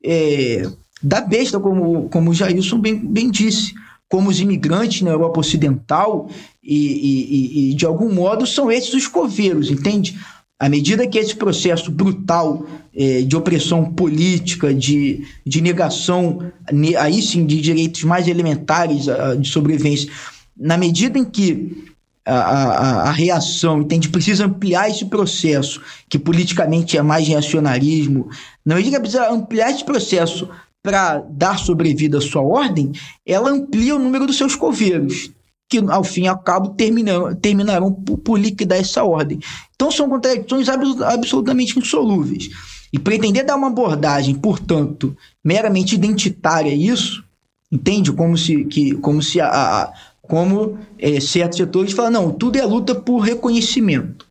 é, 0.04 0.68
da 1.02 1.20
besta, 1.20 1.58
como, 1.58 2.08
como 2.10 2.30
o 2.30 2.34
Jailson 2.34 2.78
bem, 2.78 2.94
bem 2.94 3.30
disse 3.30 3.74
como 4.12 4.28
os 4.28 4.40
imigrantes 4.40 5.00
na 5.00 5.10
Europa 5.10 5.40
Ocidental 5.40 6.28
e, 6.62 6.76
e, 6.76 7.70
e, 7.70 7.74
de 7.74 7.86
algum 7.86 8.12
modo, 8.12 8.46
são 8.46 8.70
esses 8.70 8.92
os 8.92 9.06
coveiros, 9.06 9.70
entende? 9.70 10.18
À 10.60 10.68
medida 10.68 11.06
que 11.06 11.18
esse 11.18 11.34
processo 11.34 11.90
brutal 11.90 12.66
é, 12.94 13.22
de 13.22 13.34
opressão 13.34 13.86
política, 13.86 14.74
de, 14.74 15.26
de 15.46 15.62
negação, 15.62 16.52
aí 16.98 17.22
sim, 17.22 17.46
de 17.46 17.58
direitos 17.58 18.04
mais 18.04 18.28
elementares 18.28 19.06
de 19.40 19.48
sobrevivência, 19.48 20.10
na 20.54 20.76
medida 20.76 21.18
em 21.18 21.24
que 21.24 21.90
a, 22.26 22.34
a, 22.34 23.08
a, 23.08 23.12
reação, 23.12 23.80
entende? 23.80 24.10
Precisa 24.10 24.44
ampliar 24.44 24.90
esse 24.90 25.06
processo, 25.06 25.80
que 26.06 26.18
politicamente 26.18 26.98
é 26.98 27.02
mais 27.02 27.26
reacionarismo. 27.26 28.28
Na 28.62 28.74
medida 28.74 28.96
que 28.96 29.04
precisa 29.04 29.30
ampliar 29.30 29.70
esse 29.70 29.82
processo 29.82 30.50
para 30.82 31.18
dar 31.30 31.58
sobrevida 31.58 32.18
à 32.18 32.20
sua 32.20 32.42
ordem, 32.42 32.92
ela 33.24 33.50
amplia 33.50 33.94
o 33.94 33.98
número 33.98 34.26
dos 34.26 34.36
seus 34.36 34.56
coveiros, 34.56 35.30
que 35.68 35.78
ao 35.78 36.02
fim 36.02 36.24
e 36.24 36.28
ao 36.28 36.38
cabo 36.38 36.70
terminarão, 36.70 37.34
terminarão 37.36 37.92
por, 37.92 38.18
por 38.18 38.38
liquidar 38.38 38.78
essa 38.78 39.04
ordem. 39.04 39.38
Então 39.74 39.90
são 39.90 40.08
contradições 40.08 40.68
absolutamente 40.68 41.78
insolúveis. 41.78 42.50
E 42.92 42.98
pretender 42.98 43.46
dar 43.46 43.56
uma 43.56 43.68
abordagem, 43.68 44.34
portanto, 44.34 45.16
meramente 45.42 45.94
identitária 45.94 46.70
a 46.70 46.74
isso, 46.74 47.24
entende? 47.70 48.12
Como 48.12 48.36
se, 48.36 48.64
que, 48.66 48.94
como 48.96 49.22
se 49.22 49.40
a, 49.40 49.48
a 49.48 49.92
como 50.20 50.78
é, 50.98 51.18
certos 51.20 51.58
setores 51.58 51.92
falam, 51.92 52.10
não, 52.10 52.30
tudo 52.30 52.56
é 52.56 52.64
luta 52.64 52.94
por 52.94 53.20
reconhecimento, 53.20 54.26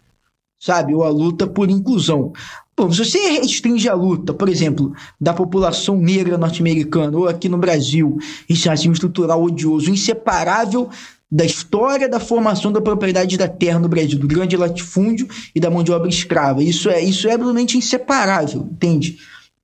sabe? 0.59 0.93
Ou 0.93 1.03
a 1.03 1.09
luta 1.09 1.45
por 1.47 1.69
inclusão. 1.69 2.33
Bom, 2.81 2.91
se 2.91 3.05
você 3.05 3.19
restringe 3.33 3.87
a 3.87 3.93
luta, 3.93 4.33
por 4.33 4.49
exemplo, 4.49 4.91
da 5.19 5.35
população 5.35 5.95
negra 5.97 6.35
norte-americana 6.35 7.15
ou 7.15 7.27
aqui 7.27 7.47
no 7.47 7.59
Brasil, 7.59 8.17
esse 8.49 8.67
racismo 8.67 8.93
estrutural 8.93 9.43
odioso, 9.43 9.91
inseparável 9.91 10.89
da 11.31 11.45
história 11.45 12.09
da 12.09 12.19
formação 12.19 12.71
da 12.71 12.81
propriedade 12.81 13.37
da 13.37 13.47
terra 13.47 13.77
no 13.77 13.87
Brasil, 13.87 14.17
do 14.17 14.27
grande 14.27 14.57
latifúndio 14.57 15.27
e 15.53 15.59
da 15.59 15.69
mão 15.69 15.83
de 15.83 15.91
obra 15.91 16.09
escrava. 16.09 16.63
Isso 16.63 16.89
é, 16.89 16.99
isso 17.03 17.27
é 17.27 17.33
absolutamente 17.33 17.77
inseparável, 17.77 18.67
entende? 18.71 19.19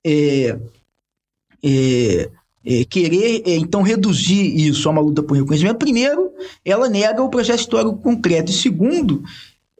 É, 0.05 0.55
é, 1.63 2.29
é, 2.63 2.85
querer, 2.85 3.41
é, 3.47 3.55
então, 3.55 3.81
reduzir 3.81 4.55
isso 4.55 4.87
a 4.87 4.91
uma 4.91 5.01
luta 5.01 5.23
por 5.23 5.35
reconhecimento, 5.35 5.79
primeiro, 5.79 6.29
ela 6.63 6.87
nega 6.87 7.23
o 7.23 7.29
processo 7.29 7.61
histórico 7.61 7.97
concreto, 7.97 8.51
e 8.51 8.53
segundo, 8.53 9.23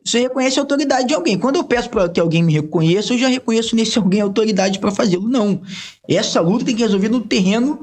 você 0.08 0.22
reconhece 0.22 0.58
a 0.60 0.62
autoridade 0.62 1.08
de 1.08 1.14
alguém. 1.14 1.38
Quando 1.38 1.58
eu 1.58 1.64
peço 1.64 1.90
para 1.90 2.08
que 2.08 2.20
alguém 2.20 2.42
me 2.42 2.54
reconheça, 2.54 3.14
eu 3.14 3.18
já 3.18 3.28
reconheço 3.28 3.76
nesse 3.76 3.98
alguém 3.98 4.22
a 4.22 4.24
autoridade 4.24 4.80
para 4.80 4.92
fazê-lo. 4.92 5.28
Não. 5.28 5.62
Essa 6.08 6.40
luta 6.40 6.66
tem 6.66 6.76
que 6.76 6.82
resolver 6.82 7.10
no 7.10 7.22
terreno 7.22 7.82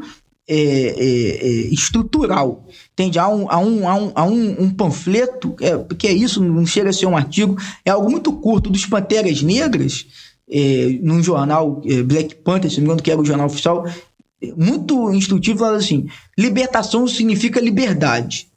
é, 0.49 0.57
é, 0.57 1.47
é, 1.47 1.49
estrutural. 1.73 2.67
Entende? 2.93 3.19
Há 3.19 3.29
um, 3.29 3.51
há 3.51 3.59
um, 3.59 3.89
há 3.89 3.95
um, 3.95 4.13
há 4.15 4.25
um, 4.25 4.63
um 4.63 4.71
panfleto, 4.71 5.55
é, 5.61 5.77
que 5.95 6.07
é 6.07 6.13
isso, 6.13 6.43
não 6.43 6.67
chega 6.67 6.91
a 6.91 6.93
ser 6.93 7.07
um 7.07 7.17
artigo, 7.17 7.57
é 7.85 7.91
algo 7.91 8.11
muito 8.11 8.33
curto 8.33 8.71
dos 8.71 8.87
Panteras 8.87 9.43
Negras, 9.43 10.07
é, 10.51 10.99
num 11.03 11.23
jornal, 11.23 11.83
é, 11.85 12.03
Black 12.03 12.37
Panther, 12.37 12.71
se 12.71 12.77
não 12.77 12.83
me 12.83 12.87
engano, 12.89 13.03
que 13.03 13.11
era 13.11 13.21
o 13.21 13.25
jornal 13.25 13.47
oficial, 13.47 13.85
muito 14.57 15.13
instrutivo, 15.13 15.61
falando 15.61 15.79
assim: 15.79 16.07
libertação 16.39 17.07
significa 17.09 17.61
liberdade. 17.61 18.49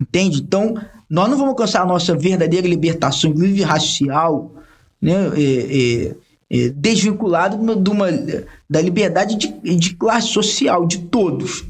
Entende? 0.00 0.40
Então, 0.40 0.74
nós 1.08 1.28
não 1.28 1.36
vamos 1.36 1.50
alcançar 1.50 1.82
a 1.82 1.86
nossa 1.86 2.14
verdadeira 2.16 2.66
libertação, 2.66 3.30
inclusive 3.30 3.62
racial, 3.62 4.54
né, 5.00 5.30
é, 5.36 5.40
é, 5.40 6.14
é, 6.50 6.68
desvinculado 6.70 7.56
de 7.76 7.90
uma, 7.90 8.06
da 8.68 8.80
liberdade 8.80 9.36
de, 9.36 9.76
de 9.76 9.94
classe 9.94 10.28
social, 10.28 10.86
de 10.86 10.98
todos. 10.98 11.64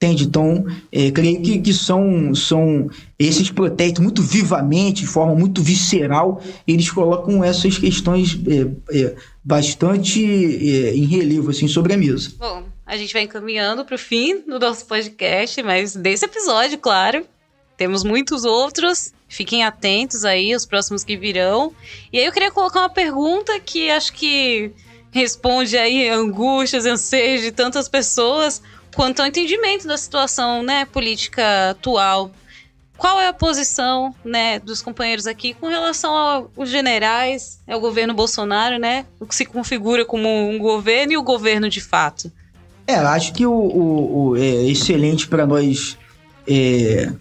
Entende? 0.00 0.24
Então, 0.24 0.64
é, 0.92 1.10
creio 1.10 1.42
que, 1.42 1.58
que 1.58 1.74
são, 1.74 2.32
são 2.32 2.88
esses 3.18 3.50
protestos 3.50 4.00
muito 4.00 4.22
vivamente, 4.22 5.02
de 5.02 5.08
forma 5.08 5.34
muito 5.34 5.60
visceral, 5.60 6.40
eles 6.68 6.88
colocam 6.88 7.42
essas 7.42 7.76
questões 7.76 8.38
é, 8.46 8.96
é, 8.96 9.16
bastante 9.42 10.22
em 10.22 11.04
relevo 11.04 11.50
assim, 11.50 11.66
sobre 11.66 11.94
a 11.94 11.96
mesa. 11.96 12.30
Bom, 12.38 12.62
a 12.86 12.96
gente 12.96 13.12
vai 13.12 13.22
encaminhando 13.22 13.84
para 13.84 13.96
o 13.96 13.98
fim 13.98 14.40
do 14.42 14.60
nosso 14.60 14.86
podcast, 14.86 15.60
mas 15.64 15.96
desse 15.96 16.24
episódio, 16.24 16.78
claro, 16.78 17.26
temos 17.78 18.02
muitos 18.02 18.44
outros. 18.44 19.14
Fiquem 19.28 19.62
atentos 19.62 20.24
aí, 20.24 20.54
os 20.54 20.66
próximos 20.66 21.04
que 21.04 21.16
virão. 21.16 21.72
E 22.12 22.18
aí 22.18 22.26
eu 22.26 22.32
queria 22.32 22.50
colocar 22.50 22.80
uma 22.80 22.90
pergunta 22.90 23.58
que 23.60 23.88
acho 23.88 24.12
que 24.12 24.72
responde 25.12 25.78
aí 25.78 26.08
angústias, 26.10 26.84
anseios 26.84 27.40
de 27.40 27.52
tantas 27.52 27.88
pessoas 27.88 28.60
quanto 28.94 29.20
ao 29.20 29.26
entendimento 29.26 29.86
da 29.86 29.96
situação, 29.96 30.62
né, 30.62 30.86
política 30.86 31.70
atual. 31.70 32.32
Qual 32.96 33.20
é 33.20 33.28
a 33.28 33.32
posição, 33.32 34.12
né, 34.24 34.58
dos 34.58 34.82
companheiros 34.82 35.28
aqui 35.28 35.54
com 35.54 35.68
relação 35.68 36.16
aos 36.16 36.68
generais, 36.68 37.60
ao 37.68 37.78
governo 37.78 38.12
Bolsonaro, 38.12 38.76
né, 38.76 39.06
o 39.20 39.26
que 39.26 39.36
se 39.36 39.46
configura 39.46 40.04
como 40.04 40.28
um 40.28 40.58
governo 40.58 41.12
e 41.12 41.16
o 41.16 41.22
governo 41.22 41.68
de 41.68 41.80
fato? 41.80 42.32
É, 42.88 42.96
acho 42.96 43.32
que 43.34 43.46
o, 43.46 43.52
o, 43.52 44.28
o 44.30 44.36
é 44.36 44.64
excelente 44.64 45.28
para 45.28 45.46
nós 45.46 45.96
é, 46.44 47.12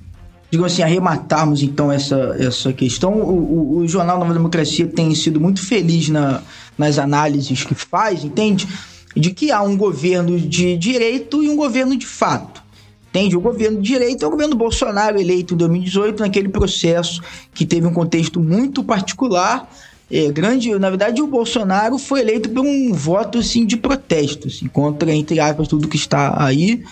digamos 0.49 0.71
assim, 0.71 0.81
arrematarmos 0.81 1.61
então 1.61 1.91
essa, 1.91 2.35
essa 2.39 2.71
questão, 2.71 3.13
o, 3.13 3.77
o, 3.77 3.77
o, 3.79 3.87
Jornal 3.87 4.19
Nova 4.19 4.33
Democracia 4.33 4.87
tem 4.87 5.13
sido 5.13 5.39
muito 5.39 5.65
feliz 5.65 6.09
na, 6.09 6.41
nas 6.77 6.97
análises 6.97 7.63
que 7.63 7.75
faz, 7.75 8.23
entende? 8.23 8.67
De 9.15 9.31
que 9.31 9.51
há 9.51 9.61
um 9.61 9.75
governo 9.75 10.39
de 10.39 10.77
direito 10.77 11.43
e 11.43 11.49
um 11.49 11.55
governo 11.55 11.97
de 11.97 12.05
fato. 12.05 12.63
Entende? 13.09 13.35
O 13.35 13.41
governo 13.41 13.81
de 13.81 13.87
direito 13.87 14.23
é 14.23 14.27
o 14.27 14.31
governo 14.31 14.55
Bolsonaro 14.55 15.19
eleito 15.19 15.53
em 15.53 15.57
2018, 15.57 16.19
naquele 16.19 16.49
processo 16.49 17.21
que 17.53 17.65
teve 17.65 17.87
um 17.87 17.93
contexto 17.93 18.39
muito 18.39 18.83
particular. 18.83 19.67
É, 20.09 20.31
grande, 20.31 20.77
na 20.77 20.89
verdade, 20.89 21.21
o 21.21 21.27
Bolsonaro 21.27 21.97
foi 21.97 22.21
eleito 22.21 22.49
por 22.49 22.65
um 22.65 22.93
voto 22.93 23.39
assim, 23.39 23.65
de 23.65 23.75
protesto, 23.75 24.47
assim, 24.47 24.67
contra, 24.67 25.11
entre 25.11 25.39
aspas, 25.39 25.67
tudo 25.67 25.87
que 25.87 25.97
está 25.97 26.35
aí. 26.41 26.83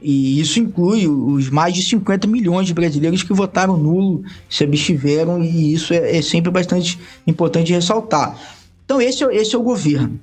E 0.00 0.40
isso 0.40 0.60
inclui 0.60 1.08
os 1.08 1.50
mais 1.50 1.74
de 1.74 1.82
50 1.82 2.26
milhões 2.26 2.66
de 2.66 2.74
brasileiros 2.74 3.22
que 3.22 3.32
votaram 3.32 3.76
nulo, 3.76 4.22
se 4.48 4.62
abstiveram, 4.62 5.42
e 5.42 5.72
isso 5.72 5.92
é, 5.92 6.18
é 6.18 6.22
sempre 6.22 6.50
bastante 6.50 6.98
importante 7.26 7.72
ressaltar. 7.72 8.38
Então, 8.84 9.00
esse, 9.00 9.24
é, 9.24 9.36
esse 9.36 9.54
é 9.54 9.58
o 9.58 9.62
governo 9.62 10.18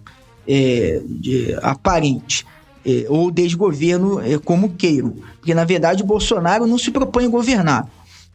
é, 0.47 1.01
de, 1.05 1.55
aparente, 1.61 2.45
é, 2.85 3.05
ou 3.09 3.29
desgoverno, 3.29 4.21
é, 4.21 4.37
como 4.37 4.69
queiram. 4.69 5.15
Porque, 5.37 5.53
na 5.53 5.65
verdade, 5.65 6.03
o 6.03 6.05
Bolsonaro 6.05 6.65
não 6.65 6.77
se 6.77 6.89
propõe 6.91 7.25
a 7.25 7.29
governar. 7.29 7.89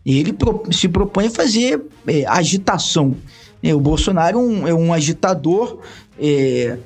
ele 0.05 0.33
pro, 0.33 0.62
se 0.71 0.89
propõe 0.89 1.29
a 1.29 1.31
fazer 1.31 1.83
é, 2.07 2.27
agitação. 2.27 3.17
O 3.62 3.81
Bolsonaro 3.81 4.39
é 4.39 4.41
um, 4.41 4.69
é 4.69 4.75
um 4.75 4.93
agitador, 4.93 5.79
é, 6.19 6.79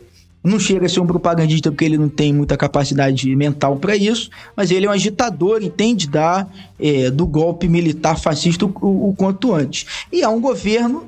não 0.44 0.60
chega 0.60 0.84
a 0.84 0.88
ser 0.88 1.00
um 1.00 1.06
propagandista 1.06 1.70
porque 1.70 1.86
ele 1.86 1.96
não 1.96 2.10
tem 2.10 2.30
muita 2.30 2.54
capacidade 2.54 3.34
mental 3.34 3.76
para 3.76 3.96
isso, 3.96 4.28
mas 4.54 4.70
ele 4.70 4.84
é 4.84 4.90
um 4.90 4.92
agitador, 4.92 5.62
entende 5.62 6.06
da, 6.06 6.46
é, 6.78 7.10
do 7.10 7.26
golpe 7.26 7.66
militar 7.66 8.18
fascista 8.18 8.66
o, 8.66 9.08
o, 9.08 9.14
quanto 9.16 9.54
antes. 9.54 9.86
E 10.12 10.20
é 10.20 10.28
um 10.28 10.40
governo 10.40 11.04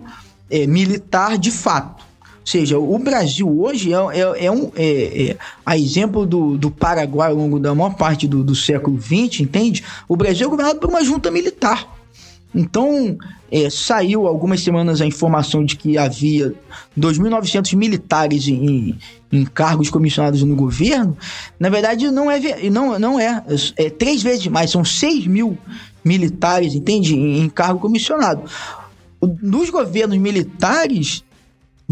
é, 0.51 0.67
militar 0.67 1.37
de 1.37 1.51
fato. 1.51 2.03
Ou 2.23 2.47
seja, 2.51 2.79
o 2.79 2.99
Brasil 2.99 3.61
hoje 3.61 3.93
é, 3.93 3.97
é, 3.97 4.47
é 4.47 4.51
um. 4.51 4.71
É, 4.75 5.31
é, 5.31 5.37
a 5.67 5.77
exemplo 5.77 6.25
do, 6.25 6.57
do 6.57 6.71
Paraguai 6.71 7.31
ao 7.31 7.37
longo 7.37 7.59
da 7.59 7.75
maior 7.75 7.95
parte 7.95 8.27
do, 8.27 8.43
do 8.43 8.55
século 8.55 8.99
XX, 8.99 9.41
entende? 9.41 9.85
O 10.09 10.17
Brasil 10.17 10.47
é 10.47 10.51
governado 10.51 10.79
por 10.79 10.89
uma 10.89 11.05
junta 11.05 11.31
militar. 11.31 11.93
Então, 12.55 13.19
é, 13.51 13.71
saiu 13.71 14.27
algumas 14.27 14.61
semanas 14.61 15.01
a 15.01 15.07
informação 15.07 15.65
de 15.65 15.77
que 15.77 15.97
havia 15.97 16.53
2.900 16.99 17.77
militares 17.77 18.49
em, 18.49 18.99
em, 19.33 19.45
cargos 19.45 19.91
comissionados 19.91 20.43
no 20.43 20.57
governo. 20.57 21.17
Na 21.59 21.69
verdade, 21.69 22.11
não 22.11 22.31
é, 22.31 22.41
não, 22.71 22.99
não 22.99 23.21
é, 23.21 23.43
é 23.77 23.91
três 23.91 24.23
vezes 24.23 24.47
mais, 24.49 24.71
são 24.71 24.85
6 24.85 25.27
mil 25.27 25.57
militares, 26.05 26.75
entende? 26.75 27.15
Em, 27.15 27.41
em 27.41 27.49
cargo 27.49 27.81
comissionado. 27.81 28.43
Nos 29.43 29.71
governos 29.71 30.19
militares, 30.19 31.25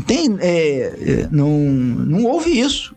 tem, 0.07 0.37
é, 0.41 1.23
é, 1.23 1.29
não, 1.31 1.49
não 1.49 2.25
houve 2.25 2.59
isso. 2.59 2.94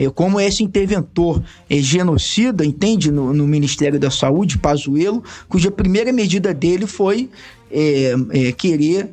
É, 0.00 0.08
como 0.08 0.40
esse 0.40 0.64
interventor 0.64 1.42
é, 1.68 1.76
genocida, 1.76 2.64
entende, 2.64 3.12
no, 3.12 3.34
no, 3.34 3.46
Ministério 3.46 4.00
da 4.00 4.10
Saúde, 4.10 4.56
Pazuello, 4.56 5.22
cuja 5.46 5.70
primeira 5.70 6.10
medida 6.10 6.54
dele 6.54 6.86
foi 6.86 7.28
é, 7.70 8.14
é, 8.30 8.52
querer 8.52 9.10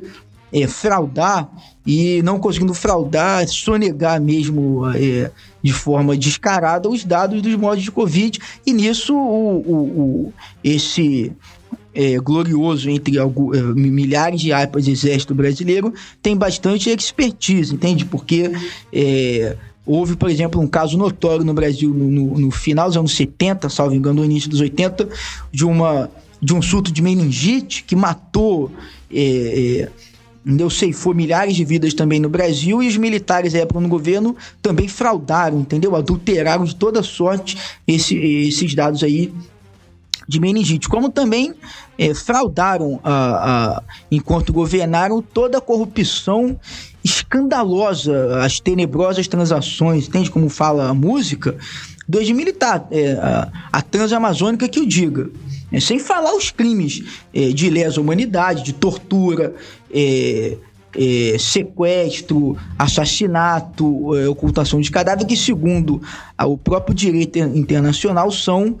é, 0.50 0.66
fraudar 0.66 1.46
e 1.86 2.22
não 2.22 2.38
conseguindo 2.38 2.72
fraudar, 2.72 3.46
sonegar 3.46 4.18
mesmo 4.18 4.88
é, 4.94 5.30
de 5.62 5.74
forma 5.74 6.16
descarada 6.16 6.88
os 6.88 7.04
dados 7.04 7.42
dos 7.42 7.54
modos 7.56 7.84
de 7.84 7.90
Covid. 7.90 8.38
E 8.64 8.72
nisso, 8.72 9.14
o, 9.14 9.58
o, 9.58 9.74
o 9.74 10.32
esse 10.64 11.32
é, 11.94 12.16
glorioso 12.16 12.88
entre 12.88 13.18
é, 13.18 13.24
milhares 13.74 14.40
de 14.40 14.52
aspas 14.52 14.86
exército 14.86 15.34
brasileiro 15.34 15.92
tem 16.22 16.36
bastante 16.36 16.88
expertise, 16.90 17.74
entende? 17.74 18.04
Porque 18.04 18.52
é, 18.92 19.56
Houve, 19.88 20.16
por 20.16 20.28
exemplo, 20.28 20.60
um 20.60 20.66
caso 20.66 20.98
notório 20.98 21.42
no 21.46 21.54
Brasil 21.54 21.88
no, 21.94 22.10
no, 22.10 22.38
no, 22.38 22.50
final 22.50 22.88
dos 22.88 22.96
anos 22.98 23.16
70, 23.16 23.70
salvo 23.70 23.94
engano, 23.94 24.20
no 24.20 24.24
início 24.24 24.50
dos 24.50 24.60
80, 24.60 25.08
de, 25.50 25.64
uma, 25.64 26.10
de 26.42 26.52
um 26.52 26.60
surto 26.60 26.92
de 26.92 27.00
meningite 27.00 27.82
que 27.82 27.96
matou. 27.96 28.70
É, 29.10 29.88
é, 29.88 29.88
ceifou 30.70 31.14
milhares 31.14 31.56
de 31.56 31.64
vidas 31.64 31.92
também 31.92 32.20
no 32.20 32.28
Brasil 32.28 32.82
e 32.82 32.88
os 32.88 32.96
militares 32.96 33.52
da 33.52 33.60
época 33.60 33.80
no 33.80 33.88
governo 33.88 34.36
também 34.62 34.88
fraudaram, 34.88 35.60
entendeu? 35.60 35.94
Adulteraram 35.94 36.64
de 36.64 36.74
toda 36.74 37.02
sorte 37.02 37.58
esse, 37.86 38.16
esses 38.16 38.74
dados 38.74 39.02
aí 39.02 39.32
de 40.28 40.38
meningite, 40.38 40.88
como 40.88 41.08
também 41.08 41.54
é, 41.98 42.12
fraudaram, 42.12 43.00
a, 43.02 43.76
a, 43.78 43.82
enquanto 44.10 44.52
governaram, 44.52 45.22
toda 45.22 45.56
a 45.56 45.60
corrupção 45.60 46.58
escandalosa, 47.04 48.42
as 48.42 48.60
tenebrosas 48.60 49.26
transações, 49.28 50.08
entende 50.08 50.30
como 50.30 50.48
fala 50.48 50.88
a 50.88 50.94
música? 50.94 51.56
Dos 52.08 52.30
militar, 52.30 52.86
é, 52.90 53.12
a, 53.12 53.48
a 53.72 53.82
transamazônica 53.82 54.68
que 54.68 54.80
o 54.80 54.86
diga. 54.86 55.30
É, 55.70 55.78
sem 55.80 55.98
falar 55.98 56.34
os 56.34 56.50
crimes 56.50 57.02
é, 57.34 57.50
de 57.50 57.68
lesa 57.68 58.00
humanidade, 58.00 58.62
de 58.62 58.72
tortura, 58.72 59.54
é, 59.92 60.56
é, 60.96 61.36
sequestro, 61.38 62.56
assassinato, 62.78 64.16
é, 64.16 64.26
ocultação 64.26 64.80
de 64.80 64.90
cadáver, 64.90 65.26
que, 65.26 65.36
segundo 65.36 66.00
o 66.42 66.56
próprio 66.56 66.94
direito 66.94 67.38
internacional, 67.38 68.30
são 68.30 68.78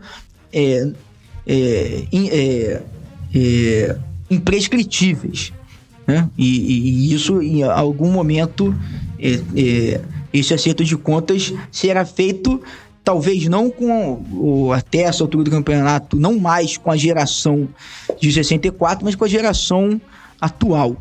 imprescritíveis. 4.30 5.52
Né? 6.08 6.26
E, 6.38 6.46
e, 6.46 7.14
isso, 7.14 7.42
em 7.42 7.62
algum 7.62 8.10
momento, 8.10 8.74
é, 9.20 9.40
é, 9.54 10.00
esse 10.32 10.54
acerto 10.54 10.82
de 10.82 10.96
contas 10.96 11.52
será 11.70 12.02
feito, 12.06 12.62
talvez 13.04 13.46
não 13.46 13.70
com 13.70 14.24
o, 14.32 14.72
até 14.72 15.00
essa 15.00 15.22
altura 15.22 15.44
do 15.44 15.50
campeonato, 15.50 16.18
não 16.18 16.38
mais 16.38 16.78
com 16.78 16.90
a 16.90 16.96
geração 16.96 17.68
de 18.18 18.32
64, 18.32 19.04
mas 19.04 19.14
com 19.14 19.26
a 19.26 19.28
geração 19.28 20.00
atual. 20.40 20.96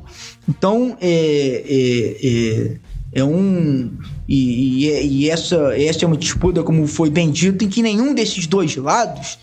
Então, 0.48 0.98
é, 1.00 1.64
é, 1.66 2.28
é, 2.28 3.20
é 3.22 3.24
um. 3.24 3.90
E, 4.28 4.88
e, 4.88 5.08
e, 5.08 5.30
essa, 5.30 5.74
essa 5.80 6.04
é 6.04 6.08
uma 6.08 6.18
disputa, 6.18 6.64
como 6.64 6.86
foi 6.86 7.10
bem 7.10 7.32
dito, 7.32 7.64
em 7.64 7.70
que 7.70 7.82
nenhum 7.82 8.14
desses 8.14 8.46
dois 8.46 8.76
lados 8.76 9.40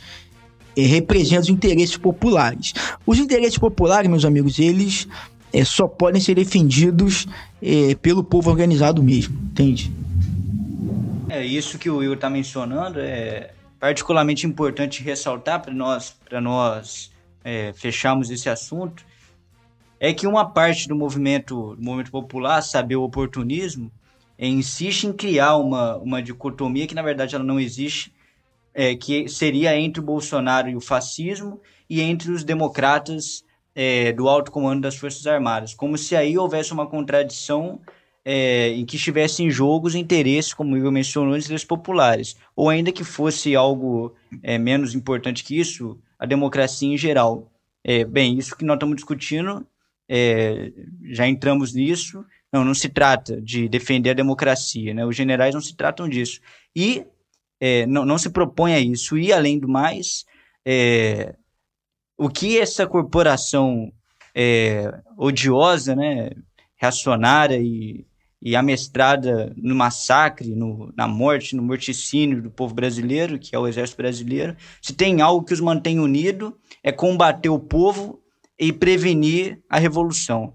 é, 0.76 0.82
representa 0.82 1.42
os 1.42 1.48
interesses 1.48 1.96
populares. 1.96 2.74
Os 3.06 3.18
interesses 3.18 3.56
populares, 3.56 4.10
meus 4.10 4.26
amigos, 4.26 4.58
eles 4.58 5.08
é, 5.54 5.64
só 5.64 5.86
podem 5.86 6.20
ser 6.20 6.34
defendidos 6.34 7.26
é, 7.62 7.94
pelo 7.94 8.24
povo 8.24 8.50
organizado 8.50 9.00
mesmo, 9.02 9.38
entende? 9.44 9.92
É 11.28 11.44
isso 11.44 11.78
que 11.78 11.88
o 11.88 11.98
Will 11.98 12.14
está 12.14 12.28
mencionando 12.28 12.98
é 12.98 13.52
particularmente 13.78 14.46
importante 14.46 15.02
ressaltar 15.02 15.62
para 15.62 15.72
nós, 15.72 16.16
para 16.28 16.40
nós 16.40 17.12
é, 17.44 17.72
fecharmos 17.72 18.30
esse 18.30 18.48
assunto, 18.48 19.04
é 20.00 20.12
que 20.12 20.26
uma 20.26 20.44
parte 20.44 20.88
do 20.88 20.96
movimento, 20.96 21.76
do 21.76 21.82
movimento 21.82 22.10
popular, 22.10 22.60
saber 22.62 22.96
o 22.96 23.04
oportunismo, 23.04 23.92
é, 24.36 24.48
insiste 24.48 25.04
em 25.04 25.12
criar 25.12 25.56
uma, 25.56 25.96
uma 25.98 26.20
dicotomia 26.20 26.86
que 26.86 26.94
na 26.94 27.02
verdade 27.02 27.36
ela 27.36 27.44
não 27.44 27.60
existe 27.60 28.12
é, 28.72 28.96
que 28.96 29.28
seria 29.28 29.78
entre 29.78 30.00
o 30.00 30.04
Bolsonaro 30.04 30.68
e 30.68 30.74
o 30.74 30.80
fascismo 30.80 31.60
e 31.88 32.00
entre 32.00 32.32
os 32.32 32.42
democratas 32.42 33.43
é, 33.74 34.12
do 34.12 34.28
alto 34.28 34.50
comando 34.50 34.82
das 34.82 34.96
Forças 34.96 35.26
Armadas, 35.26 35.74
como 35.74 35.98
se 35.98 36.14
aí 36.14 36.38
houvesse 36.38 36.72
uma 36.72 36.86
contradição 36.86 37.80
é, 38.24 38.68
em 38.68 38.84
que 38.86 38.96
estivesse 38.96 39.42
em 39.42 39.50
jogo 39.50 39.86
os 39.86 39.94
interesses, 39.94 40.54
como 40.54 40.76
Igor 40.76 40.90
mencionou, 40.90 41.34
os 41.34 41.44
interesses 41.44 41.66
populares, 41.66 42.36
ou 42.56 42.70
ainda 42.70 42.92
que 42.92 43.04
fosse 43.04 43.54
algo 43.54 44.14
é, 44.42 44.56
menos 44.56 44.94
importante 44.94 45.44
que 45.44 45.58
isso, 45.58 45.98
a 46.18 46.24
democracia 46.24 46.88
em 46.88 46.96
geral. 46.96 47.50
É, 47.82 48.04
bem, 48.04 48.38
isso 48.38 48.56
que 48.56 48.64
nós 48.64 48.76
estamos 48.76 48.96
discutindo, 48.96 49.66
é, 50.08 50.72
já 51.10 51.28
entramos 51.28 51.74
nisso, 51.74 52.24
não, 52.52 52.64
não 52.64 52.74
se 52.74 52.88
trata 52.88 53.40
de 53.42 53.68
defender 53.68 54.10
a 54.10 54.14
democracia, 54.14 54.94
né? 54.94 55.04
os 55.04 55.16
generais 55.16 55.54
não 55.54 55.60
se 55.60 55.76
tratam 55.76 56.08
disso. 56.08 56.40
E 56.74 57.04
é, 57.60 57.84
não, 57.86 58.04
não 58.04 58.16
se 58.16 58.30
propõe 58.30 58.74
a 58.74 58.80
isso. 58.80 59.18
E, 59.18 59.32
além 59.32 59.58
do 59.58 59.68
mais, 59.68 60.24
é, 60.64 61.34
o 62.16 62.28
que 62.28 62.58
essa 62.58 62.86
corporação 62.86 63.92
é, 64.34 64.92
odiosa, 65.16 65.94
né, 65.94 66.30
reacionária 66.76 67.58
e, 67.58 68.06
e 68.40 68.54
amestrada 68.54 69.52
no 69.56 69.74
massacre, 69.74 70.54
no, 70.54 70.92
na 70.96 71.08
morte, 71.08 71.56
no 71.56 71.62
morticínio 71.62 72.42
do 72.42 72.50
povo 72.50 72.74
brasileiro, 72.74 73.38
que 73.38 73.54
é 73.54 73.58
o 73.58 73.66
exército 73.66 73.96
brasileiro, 73.96 74.56
se 74.82 74.92
tem 74.92 75.20
algo 75.20 75.44
que 75.44 75.54
os 75.54 75.60
mantém 75.60 75.98
unidos, 75.98 76.52
é 76.82 76.92
combater 76.92 77.48
o 77.48 77.58
povo 77.58 78.20
e 78.58 78.72
prevenir 78.72 79.60
a 79.68 79.78
revolução. 79.78 80.52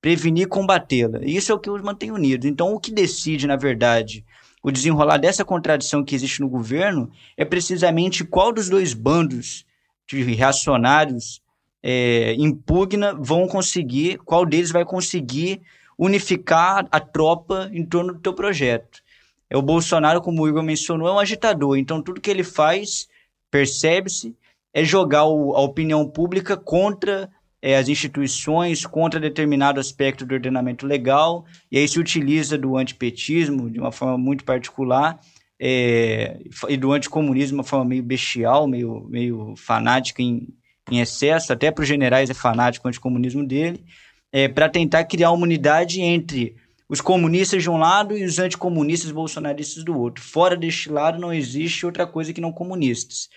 Prevenir 0.00 0.44
e 0.44 0.48
combatê-la. 0.48 1.20
Isso 1.22 1.52
é 1.52 1.54
o 1.54 1.58
que 1.58 1.70
os 1.70 1.82
mantém 1.82 2.10
unidos. 2.10 2.48
Então, 2.48 2.72
o 2.72 2.80
que 2.80 2.90
decide, 2.90 3.46
na 3.46 3.56
verdade, 3.56 4.24
o 4.62 4.70
desenrolar 4.70 5.18
dessa 5.18 5.44
contradição 5.44 6.02
que 6.02 6.14
existe 6.14 6.40
no 6.40 6.48
governo 6.48 7.10
é 7.36 7.44
precisamente 7.44 8.24
qual 8.24 8.50
dos 8.50 8.70
dois 8.70 8.94
bandos 8.94 9.66
de 10.16 10.34
reacionários 10.34 11.40
é, 11.82 12.34
impugna 12.34 13.14
vão 13.14 13.46
conseguir, 13.46 14.18
qual 14.18 14.44
deles 14.44 14.70
vai 14.70 14.84
conseguir 14.84 15.62
unificar 15.98 16.86
a 16.90 17.00
tropa 17.00 17.70
em 17.72 17.84
torno 17.84 18.14
do 18.14 18.20
teu 18.20 18.34
projeto. 18.34 19.02
É 19.48 19.56
o 19.56 19.62
Bolsonaro, 19.62 20.20
como 20.20 20.42
o 20.42 20.48
Igor 20.48 20.62
mencionou, 20.62 21.08
é 21.08 21.12
um 21.12 21.18
agitador, 21.18 21.76
então 21.76 22.02
tudo 22.02 22.20
que 22.20 22.30
ele 22.30 22.44
faz, 22.44 23.08
percebe-se, 23.50 24.34
é 24.72 24.84
jogar 24.84 25.24
o, 25.24 25.54
a 25.56 25.60
opinião 25.60 26.08
pública 26.08 26.56
contra 26.56 27.28
é, 27.60 27.76
as 27.76 27.88
instituições 27.88 28.86
contra 28.86 29.20
determinado 29.20 29.80
aspecto 29.80 30.24
do 30.24 30.34
ordenamento 30.34 30.86
legal, 30.86 31.44
e 31.70 31.78
aí 31.78 31.86
se 31.86 31.98
utiliza 31.98 32.56
do 32.56 32.76
antipetismo 32.76 33.68
de 33.70 33.78
uma 33.78 33.92
forma 33.92 34.16
muito 34.16 34.44
particular, 34.44 35.20
é, 35.60 36.40
e 36.68 36.76
do 36.76 36.92
anticomunismo 36.92 37.48
de 37.48 37.54
uma 37.54 37.64
forma 37.64 37.84
meio 37.84 38.02
bestial, 38.02 38.66
meio, 38.66 39.06
meio 39.10 39.54
fanática 39.56 40.22
em, 40.22 40.48
em 40.90 41.00
excesso, 41.00 41.52
até 41.52 41.70
para 41.70 41.82
os 41.82 41.88
generais 41.88 42.30
é 42.30 42.34
fanático 42.34 42.86
o 42.86 42.88
anticomunismo 42.88 43.46
dele, 43.46 43.84
é, 44.32 44.48
para 44.48 44.68
tentar 44.68 45.04
criar 45.04 45.32
uma 45.32 45.42
unidade 45.42 46.00
entre 46.00 46.56
os 46.88 47.00
comunistas 47.00 47.62
de 47.62 47.70
um 47.70 47.76
lado 47.76 48.16
e 48.16 48.24
os 48.24 48.38
anticomunistas 48.38 49.12
bolsonaristas 49.12 49.84
do 49.84 49.96
outro. 49.98 50.24
Fora 50.24 50.56
deste 50.56 50.88
lado 50.90 51.20
não 51.20 51.32
existe 51.32 51.84
outra 51.84 52.06
coisa 52.06 52.32
que 52.32 52.40
não 52.40 52.52
comunistas. 52.52 53.28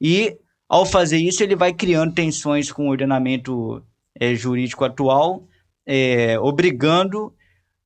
E 0.00 0.36
Ao 0.72 0.86
fazer 0.86 1.18
isso, 1.18 1.42
ele 1.42 1.54
vai 1.54 1.74
criando 1.74 2.14
tensões 2.14 2.72
com 2.72 2.86
o 2.86 2.90
ordenamento 2.90 3.82
é, 4.18 4.34
jurídico 4.34 4.86
atual, 4.86 5.46
é, 5.84 6.40
obrigando, 6.40 7.34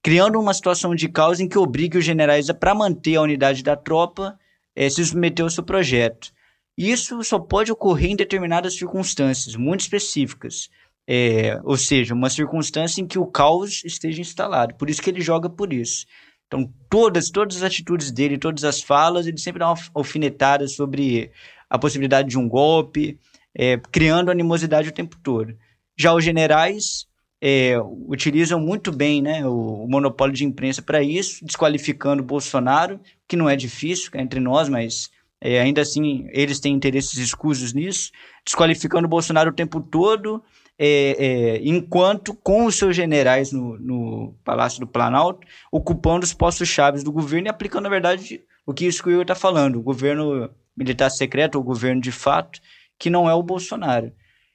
criando 0.03 0.41
uma 0.41 0.55
situação 0.55 0.95
de 0.95 1.09
causa 1.09 1.43
em 1.43 1.49
que 1.49 1.59
obrigue 1.59 1.99
os 1.99 2.05
generais, 2.05 2.51
para 2.53 2.75
manter 2.75 3.17
a 3.17 3.23
unidade 3.23 3.63
da 3.63 3.77
tropa, 3.77 4.39
é, 4.75 4.89
se 4.89 5.05
submeter 5.05 5.45
ao 5.45 5.51
seu 5.51 5.65
projeto. 5.65 6.31
Isso 6.77 7.23
só 7.25 7.39
pode 7.39 7.73
ocorrer 7.73 8.11
em 8.11 8.17
determinadas 8.17 8.77
circunstâncias 8.77 9.57
muito 9.57 9.81
específicas. 9.81 10.69
É, 11.09 11.61
ou 11.63 11.77
seja, 11.77 12.15
uma 12.15 12.29
circunstância 12.29 13.01
em 13.01 13.07
que 13.07 13.19
o 13.19 13.27
caos 13.27 13.85
esteja 13.85 14.21
instalado. 14.21 14.75
Por 14.75 14.91
isso 14.91 15.01
que 15.01 15.09
ele 15.09 15.21
joga 15.21 15.49
por 15.49 15.73
isso. 15.73 16.05
Então, 16.47 16.73
todas, 16.89 17.31
todas 17.31 17.57
as 17.57 17.63
atitudes 17.63 18.11
dele, 18.11 18.39
todas 18.39 18.65
as 18.65 18.83
falas, 18.83 19.27
ele 19.27 19.39
sempre 19.39 19.61
dá 19.61 19.69
uma 19.69 19.79
alfinetada 19.95 20.67
sobre 20.69 21.31
a 21.71 21.79
possibilidade 21.79 22.29
de 22.29 22.39
um 22.39 22.49
golpe, 22.49 23.19
é, 23.57 23.79
criando 23.91 24.31
animosidade 24.31 24.89
o 24.89 24.93
tempo 24.93 25.17
todo. 25.23 25.57
Já 25.99 26.13
os 26.13 26.25
generais 26.25 27.06
é, 27.41 27.79
utilizam 28.09 28.59
muito 28.59 28.91
bem 28.91 29.21
né, 29.21 29.47
o, 29.47 29.85
o 29.85 29.89
monopólio 29.89 30.35
de 30.35 30.45
imprensa 30.45 30.81
para 30.83 31.03
isso, 31.03 31.45
desqualificando 31.45 32.23
Bolsonaro, 32.23 33.01
que 33.29 33.37
não 33.37 33.49
é 33.49 33.57
difícil 33.57 34.11
é 34.15 34.21
entre 34.21 34.41
nós, 34.41 34.69
mas 34.69 35.11
é, 35.41 35.61
ainda 35.61 35.83
assim 35.83 36.27
eles 36.33 36.61
têm 36.61 36.75
interesses 36.75 37.17
escusos 37.19 37.73
nisso, 37.73 38.11
desqualificando 38.45 39.09
Bolsonaro 39.09 39.51
o 39.51 39.55
tempo 39.55 39.81
todo, 39.81 40.43
é, 40.79 41.17
é, 41.19 41.61
enquanto 41.63 42.35
com 42.35 42.67
os 42.67 42.77
seus 42.77 42.95
generais 42.95 43.53
no, 43.53 43.79
no, 43.79 44.35
Palácio 44.45 44.81
do 44.81 44.87
Planalto, 44.87 45.47
ocupando 45.71 46.25
os 46.25 46.35
postos 46.35 46.69
chaves 46.69 47.03
do 47.03 47.13
governo 47.13 47.49
e 47.49 47.51
aplicando, 47.51 47.85
na 47.85 47.91
verdade, 47.91 48.43
o 48.65 48.75
que 48.75 48.87
isso 48.87 49.03
que 49.03 49.09
o 49.09 49.13
Igor 49.13 49.23
está 49.23 49.35
falando, 49.35 49.79
o 49.79 49.83
governo 49.83 50.51
militar 50.77 51.11
secreto, 51.11 51.59
o 51.59 51.63
governo 51.63 52.01
de 52.01 52.13
fato, 52.13 52.61
que 52.99 53.09
não 53.09 53.29
é 53.29 53.35
o 53.35 53.43
Bolsonaro. 53.43 54.13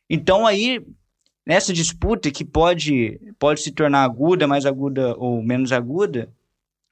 Então 0.10 0.46
aí, 0.46 0.86
nessa 1.46 1.74
disputa 1.74 2.32
que 2.32 2.46
pode, 2.46 3.20
pode 3.40 3.62
se 3.62 3.72
tornar 3.72 4.04
aguda, 4.04 4.48
mais 4.48 4.66
aguda 4.66 5.16
ou 5.18 5.42
menos 5.42 5.72
aguda, 5.72 6.32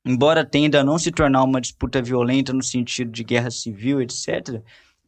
embora 0.05 0.45
tenda 0.45 0.81
a 0.81 0.83
não 0.83 0.97
se 0.97 1.11
tornar 1.11 1.43
uma 1.43 1.61
disputa 1.61 2.01
violenta 2.01 2.53
no 2.53 2.63
sentido 2.63 3.11
de 3.11 3.23
guerra 3.23 3.51
civil, 3.51 4.01
etc., 4.01 4.61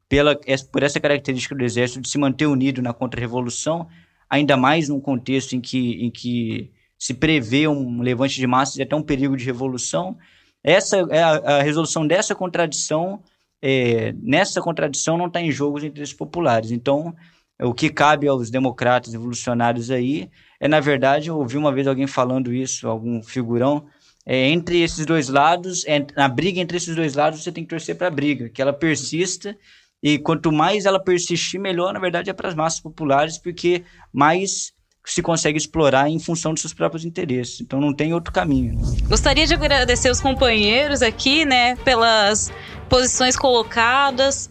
pela, 0.07 0.37
por 0.71 0.83
essa 0.83 0.99
característica 0.99 1.55
do 1.55 1.63
exército 1.63 2.01
de 2.01 2.09
se 2.09 2.17
manter 2.17 2.45
unido 2.45 2.81
na 2.81 2.93
contra-revolução, 2.93 3.87
ainda 4.29 4.57
mais 4.57 4.89
num 4.89 4.99
contexto 4.99 5.55
em 5.55 5.61
que, 5.61 6.05
em 6.05 6.11
que 6.11 6.69
se 6.99 7.13
prevê 7.13 7.67
um 7.67 8.01
levante 8.01 8.35
de 8.35 8.45
massas 8.45 8.75
e 8.75 8.83
até 8.83 8.95
um 8.95 9.01
perigo 9.01 9.37
de 9.37 9.45
revolução. 9.45 10.17
Essa 10.63 10.97
é 11.09 11.23
a, 11.23 11.29
a 11.29 11.63
resolução 11.63 12.05
dessa 12.05 12.35
contradição. 12.35 13.23
É, 13.61 14.13
nessa 14.21 14.61
contradição 14.61 15.17
não 15.17 15.27
está 15.27 15.41
em 15.41 15.51
jogo 15.51 15.77
os 15.77 15.83
interesses 15.83 16.13
populares. 16.13 16.71
Então, 16.71 17.15
o 17.61 17.73
que 17.73 17.89
cabe 17.89 18.27
aos 18.27 18.49
democratas 18.49 19.13
revolucionários 19.13 19.91
aí 19.91 20.29
é, 20.61 20.67
na 20.67 20.79
verdade, 20.79 21.27
eu 21.27 21.39
ouvi 21.39 21.57
uma 21.57 21.73
vez 21.73 21.87
alguém 21.87 22.05
falando 22.05 22.53
isso, 22.53 22.87
algum 22.87 23.23
figurão, 23.23 23.83
é, 24.23 24.47
entre 24.49 24.79
esses 24.79 25.03
dois 25.07 25.27
lados, 25.27 25.83
é, 25.87 26.05
na 26.15 26.29
briga 26.29 26.61
entre 26.61 26.77
esses 26.77 26.95
dois 26.95 27.15
lados, 27.15 27.41
você 27.41 27.51
tem 27.51 27.63
que 27.63 27.71
torcer 27.71 27.95
para 27.95 28.07
a 28.07 28.11
briga, 28.11 28.47
que 28.47 28.61
ela 28.61 28.71
persista 28.71 29.57
e 30.03 30.19
quanto 30.19 30.51
mais 30.51 30.85
ela 30.85 31.03
persistir, 31.03 31.59
melhor, 31.59 31.91
na 31.91 31.99
verdade, 31.99 32.29
é 32.29 32.33
para 32.33 32.47
as 32.47 32.53
massas 32.53 32.79
populares, 32.79 33.39
porque 33.39 33.83
mais 34.13 34.71
se 35.03 35.23
consegue 35.23 35.57
explorar 35.57 36.07
em 36.07 36.19
função 36.19 36.53
dos 36.53 36.61
seus 36.61 36.75
próprios 36.75 37.03
interesses. 37.03 37.59
Então 37.59 37.81
não 37.81 37.91
tem 37.91 38.13
outro 38.13 38.31
caminho. 38.31 38.77
Gostaria 39.07 39.47
de 39.47 39.55
agradecer 39.55 40.11
os 40.11 40.21
companheiros 40.21 41.01
aqui, 41.01 41.43
né, 41.43 41.75
pelas 41.77 42.51
posições 42.87 43.35
colocadas, 43.35 44.47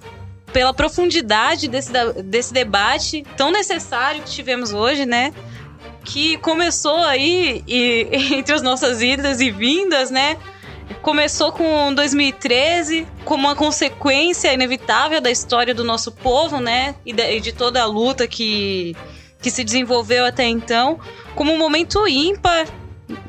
pela 0.53 0.73
profundidade 0.73 1.69
desse, 1.69 1.93
desse 2.25 2.53
debate 2.53 3.25
tão 3.37 3.51
necessário 3.51 4.23
que 4.23 4.31
tivemos 4.31 4.73
hoje, 4.73 5.07
né? 5.07 5.33
Que 6.05 6.37
começou 6.39 6.97
aí 6.97 7.63
e, 7.67 8.09
entre 8.35 8.55
as 8.55 8.63
nossas 8.63 9.03
idas 9.03 9.41
e 9.41 9.51
vindas, 9.51 10.11
né? 10.11 10.37
Começou 11.03 11.53
com 11.53 11.95
2013, 11.95 13.07
como 13.25 13.47
uma 13.47 13.55
consequência 13.55 14.53
inevitável 14.53 15.21
da 15.21 15.31
história 15.31 15.75
do 15.75 15.85
nosso 15.85 16.13
povo, 16.13 16.59
né? 16.61 16.95
E 17.07 17.41
de, 17.41 17.53
toda 17.53 17.81
a 17.81 17.87
luta 17.87 18.27
que, 18.27 18.95
que 19.41 19.51
se 19.51 19.65
desenvolveu 19.65 20.27
até 20.27 20.45
então, 20.45 20.99
como 21.35 21.53
um 21.53 21.59
momento 21.59 22.07
ímpar 22.07 22.67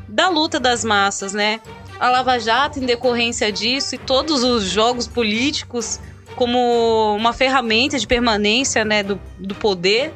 da 0.07 0.27
luta 0.27 0.59
das 0.59 0.83
massas, 0.83 1.33
né? 1.33 1.61
A 1.99 2.09
Lava 2.09 2.39
Jato, 2.39 2.79
em 2.79 2.85
decorrência 2.85 3.51
disso, 3.51 3.93
e 3.93 3.97
todos 3.97 4.43
os 4.43 4.63
jogos 4.63 5.07
políticos 5.07 5.99
como 6.35 7.15
uma 7.15 7.33
ferramenta 7.33 7.97
de 7.97 8.07
permanência 8.07 8.83
né, 8.85 9.03
do, 9.03 9.19
do 9.37 9.55
poder, 9.55 10.13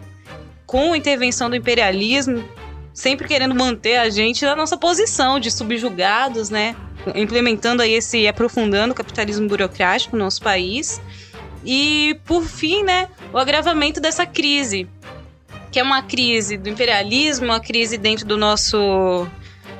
com 0.65 0.93
a 0.93 0.97
intervenção 0.97 1.49
do 1.49 1.55
imperialismo, 1.55 2.43
sempre 2.93 3.27
querendo 3.27 3.53
manter 3.53 3.97
a 3.97 4.09
gente 4.09 4.43
na 4.45 4.55
nossa 4.55 4.77
posição 4.77 5.39
de 5.39 5.51
subjugados, 5.51 6.49
né? 6.49 6.75
implementando 7.13 7.83
aí 7.83 7.93
esse 7.93 8.27
aprofundando 8.27 8.93
o 8.93 8.95
capitalismo 8.95 9.47
burocrático 9.47 10.15
no 10.15 10.23
nosso 10.23 10.41
país. 10.41 10.99
E 11.63 12.19
por 12.25 12.43
fim, 12.43 12.83
né, 12.83 13.09
o 13.33 13.37
agravamento 13.37 13.99
dessa 13.99 14.25
crise, 14.25 14.87
que 15.71 15.79
é 15.79 15.83
uma 15.83 16.01
crise 16.01 16.57
do 16.57 16.69
imperialismo, 16.69 17.45
uma 17.45 17.59
crise 17.59 17.97
dentro 17.97 18.25
do 18.25 18.37
nosso 18.37 19.27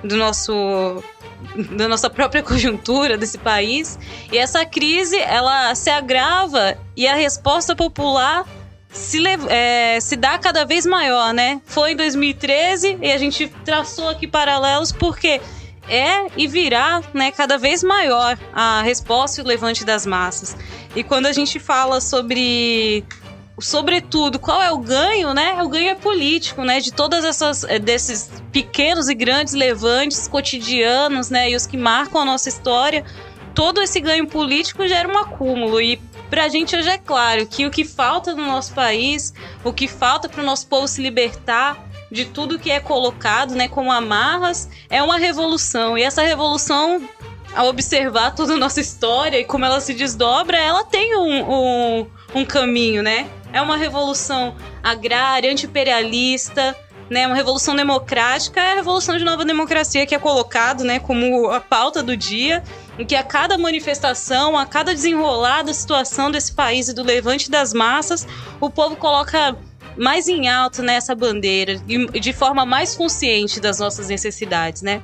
do 0.04 0.16
nosso 0.18 1.04
da 1.76 1.88
nossa 1.88 2.10
própria 2.10 2.44
conjuntura 2.44 3.18
desse 3.18 3.38
país. 3.38 3.98
E 4.32 4.38
essa 4.38 4.66
crise, 4.66 5.18
ela 5.18 5.74
se 5.76 5.90
agrava 5.90 6.78
e 6.96 7.08
a 7.08 7.16
resposta 7.16 7.76
popular 7.76 8.46
se, 8.90 9.22
é, 9.50 10.00
se 10.00 10.16
dá 10.16 10.38
cada 10.38 10.66
vez 10.66 10.86
maior, 10.86 11.34
né? 11.34 11.62
Foi 11.66 11.92
em 11.92 11.96
2013 11.96 12.98
e 13.02 13.12
a 13.12 13.18
gente 13.18 13.48
traçou 13.64 14.10
aqui 14.10 14.26
paralelos 14.26 14.92
porque 14.92 15.42
é 15.88 16.28
e 16.36 16.48
virá 16.48 17.04
né, 17.14 17.32
cada 17.32 17.58
vez 17.58 17.84
maior 17.84 18.38
a 18.54 18.82
resposta 18.82 19.40
e 19.40 19.44
o 19.44 19.48
levante 19.48 19.86
das 19.86 20.06
massas. 20.06 20.56
E 20.96 21.04
quando 21.04 21.28
a 21.28 21.34
gente 21.34 21.60
fala 21.60 22.02
sobre 22.02 23.04
sobretudo, 23.60 24.40
qual 24.40 24.62
é 24.62 24.72
o 24.72 24.78
ganho, 24.78 25.34
né? 25.34 25.62
O 25.64 25.70
ganho 25.70 25.90
é 25.90 25.96
político, 25.96 26.64
né? 26.64 26.80
De 26.80 26.92
todas 26.92 27.24
essas 27.24 27.64
eh, 27.64 27.80
desses 27.80 28.30
pequenos 28.52 29.08
e 29.08 29.16
grandes 29.16 29.54
levantes 29.54 30.28
cotidianos, 30.28 31.30
né? 31.30 31.50
E 31.50 31.56
os 31.56 31.66
que 31.66 31.78
marcam 31.78 32.22
a 32.22 32.26
nossa 32.26 32.50
história, 32.50 33.06
todo 33.54 33.82
esse 33.82 34.00
ganho 34.00 34.28
político 34.28 34.88
gera 34.88 35.08
um 35.08 35.18
acúmulo 35.18 35.80
e 35.80 35.98
pra 36.30 36.50
gente 36.50 36.76
hoje 36.76 36.90
é 36.90 36.98
claro 36.98 37.46
que 37.48 37.66
o 37.66 37.72
que 37.72 37.86
falta 37.86 38.36
no 38.36 38.46
nosso 38.46 38.74
país, 38.74 39.34
o 39.64 39.72
que 39.72 39.88
falta 39.88 40.28
para 40.28 40.42
o 40.42 40.46
nosso 40.46 40.68
povo 40.68 40.88
se 40.88 41.02
libertar 41.02 41.86
de 42.12 42.26
tudo 42.26 42.60
que 42.60 42.72
é 42.72 42.80
colocado, 42.80 43.56
né, 43.56 43.68
como 43.68 43.92
amarras, 43.92 44.70
é 44.90 45.02
uma 45.02 45.18
revolução. 45.18 45.98
E 45.98 46.04
essa 46.04 46.22
revolução, 46.22 47.08
ao 47.56 47.68
observar 47.68 48.36
toda 48.36 48.54
a 48.54 48.58
nossa 48.58 48.80
história 48.80 49.40
e 49.40 49.46
como 49.46 49.66
ela 49.66 49.80
se 49.80 49.94
desdobra, 49.94 50.58
ela 50.58 50.84
tem 50.84 51.18
um, 51.18 51.52
um, 51.52 52.08
um 52.36 52.46
caminho, 52.46 53.02
né? 53.02 53.28
É 53.56 53.62
uma 53.62 53.78
revolução 53.78 54.54
agrária, 54.84 55.50
anti-imperialista, 55.50 56.76
né, 57.10 57.26
uma 57.26 57.38
revolução 57.38 57.74
democrática, 57.74 58.60
é 58.60 58.74
a 58.74 58.76
revolução 58.76 59.18
de 59.18 59.24
nova 59.24 59.46
democracia 59.46 60.06
que 60.06 60.14
é 60.14 60.20
colocado, 60.20 60.84
né, 60.84 61.00
como 61.00 61.50
a 61.50 61.62
pauta 61.62 62.04
do 62.04 62.18
dia, 62.18 62.62
em 63.00 63.06
que 63.06 63.16
a 63.16 63.24
cada 63.24 63.58
manifestação, 63.58 64.58
a 64.58 64.66
cada 64.66 64.94
desenrolar 64.94 65.64
da 65.64 65.74
situação 65.74 66.30
desse 66.30 66.52
país 66.54 66.90
e 66.90 66.94
do 66.94 67.02
levante 67.02 67.50
das 67.50 67.72
massas, 67.72 68.28
o 68.60 68.70
povo 68.70 68.98
coloca 68.98 69.58
mais 69.98 70.28
em 70.28 70.50
alto 70.50 70.82
nessa 70.82 71.16
bandeira 71.16 71.82
e 71.88 72.20
de 72.20 72.34
forma 72.34 72.66
mais 72.66 72.94
consciente 72.94 73.62
das 73.62 73.80
nossas 73.80 74.10
necessidades, 74.10 74.82
né? 74.82 75.02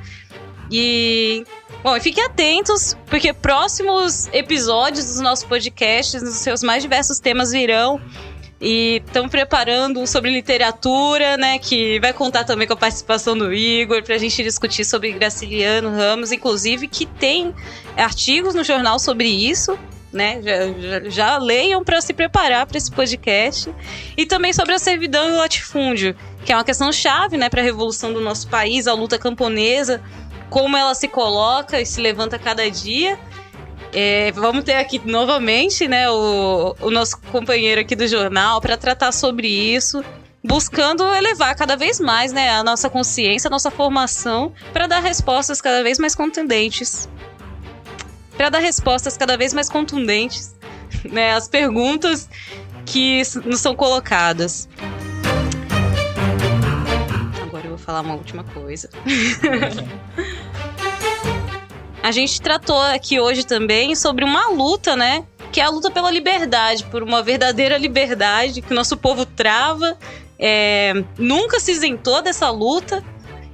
E 0.69 1.45
bom, 1.81 1.99
fiquem 1.99 2.23
atentos 2.23 2.97
porque 3.05 3.33
próximos 3.33 4.27
episódios 4.33 5.05
dos 5.05 5.19
nossos 5.19 5.45
podcasts, 5.45 6.21
nos 6.21 6.35
seus 6.35 6.61
mais 6.63 6.81
diversos 6.81 7.19
temas 7.19 7.51
virão. 7.51 8.01
E 8.61 9.01
estamos 9.05 9.31
preparando 9.31 9.99
um 9.99 10.05
sobre 10.05 10.29
literatura, 10.29 11.35
né? 11.35 11.57
Que 11.57 11.99
vai 11.99 12.13
contar 12.13 12.43
também 12.43 12.67
com 12.67 12.73
a 12.73 12.77
participação 12.77 13.35
do 13.35 13.51
Igor, 13.51 14.03
para 14.03 14.15
a 14.15 14.17
gente 14.19 14.43
discutir 14.43 14.85
sobre 14.85 15.11
Graciliano 15.13 15.89
Ramos, 15.89 16.31
inclusive, 16.31 16.87
que 16.87 17.07
tem 17.07 17.55
artigos 17.97 18.53
no 18.53 18.63
jornal 18.63 18.99
sobre 18.99 19.27
isso 19.27 19.77
né? 20.11 20.41
Já, 20.41 20.67
já, 20.73 21.09
já 21.09 21.37
leiam 21.37 21.83
para 21.83 22.01
se 22.01 22.13
preparar 22.13 22.65
para 22.65 22.77
esse 22.77 22.91
podcast. 22.91 23.73
E 24.17 24.25
também 24.25 24.53
sobre 24.53 24.73
a 24.73 24.79
servidão 24.79 25.29
e 25.29 25.31
o 25.31 25.37
latifúndio, 25.37 26.15
que 26.45 26.51
é 26.51 26.55
uma 26.55 26.63
questão 26.63 26.91
chave, 26.91 27.37
né, 27.37 27.49
para 27.49 27.61
a 27.61 27.63
revolução 27.63 28.11
do 28.11 28.19
nosso 28.19 28.47
país, 28.47 28.87
a 28.87 28.93
luta 28.93 29.17
camponesa, 29.17 30.01
como 30.49 30.75
ela 30.75 30.93
se 30.93 31.07
coloca 31.07 31.79
e 31.79 31.85
se 31.85 32.01
levanta 32.01 32.37
cada 32.37 32.69
dia. 32.69 33.17
É, 33.93 34.31
vamos 34.31 34.63
ter 34.63 34.75
aqui 34.75 35.01
novamente, 35.03 35.87
né, 35.87 36.09
o, 36.09 36.75
o 36.79 36.89
nosso 36.89 37.19
companheiro 37.31 37.81
aqui 37.81 37.95
do 37.95 38.07
jornal 38.07 38.61
para 38.61 38.77
tratar 38.77 39.11
sobre 39.11 39.47
isso, 39.47 40.03
buscando 40.43 41.03
elevar 41.13 41.55
cada 41.55 41.75
vez 41.75 41.99
mais, 41.99 42.31
né, 42.31 42.51
a 42.51 42.63
nossa 42.63 42.89
consciência, 42.89 43.47
a 43.49 43.51
nossa 43.51 43.69
formação, 43.69 44.53
para 44.71 44.87
dar 44.87 44.99
respostas 44.99 45.61
cada 45.61 45.83
vez 45.83 45.99
mais 45.99 46.15
contundentes 46.15 47.09
para 48.41 48.49
dar 48.49 48.59
respostas 48.59 49.15
cada 49.15 49.37
vez 49.37 49.53
mais 49.53 49.69
contundentes, 49.69 50.55
né? 51.05 51.33
As 51.33 51.47
perguntas 51.47 52.27
que 52.87 53.21
nos 53.45 53.59
são 53.59 53.75
colocadas. 53.75 54.67
Agora 57.39 57.65
eu 57.65 57.69
vou 57.69 57.77
falar 57.77 58.01
uma 58.01 58.15
última 58.15 58.43
coisa. 58.45 58.89
a 62.03 62.11
gente 62.11 62.41
tratou 62.41 62.79
aqui 62.81 63.19
hoje 63.19 63.45
também 63.45 63.95
sobre 63.95 64.25
uma 64.25 64.49
luta, 64.49 64.95
né? 64.95 65.23
Que 65.51 65.61
é 65.61 65.63
a 65.63 65.69
luta 65.69 65.91
pela 65.91 66.09
liberdade, 66.09 66.83
por 66.85 67.03
uma 67.03 67.21
verdadeira 67.21 67.77
liberdade 67.77 68.61
que 68.61 68.71
o 68.71 68.75
nosso 68.75 68.97
povo 68.97 69.25
trava. 69.25 69.97
É, 70.39 70.93
nunca 71.17 71.59
se 71.59 71.71
isentou 71.71 72.21
dessa 72.21 72.49
luta. 72.49 73.03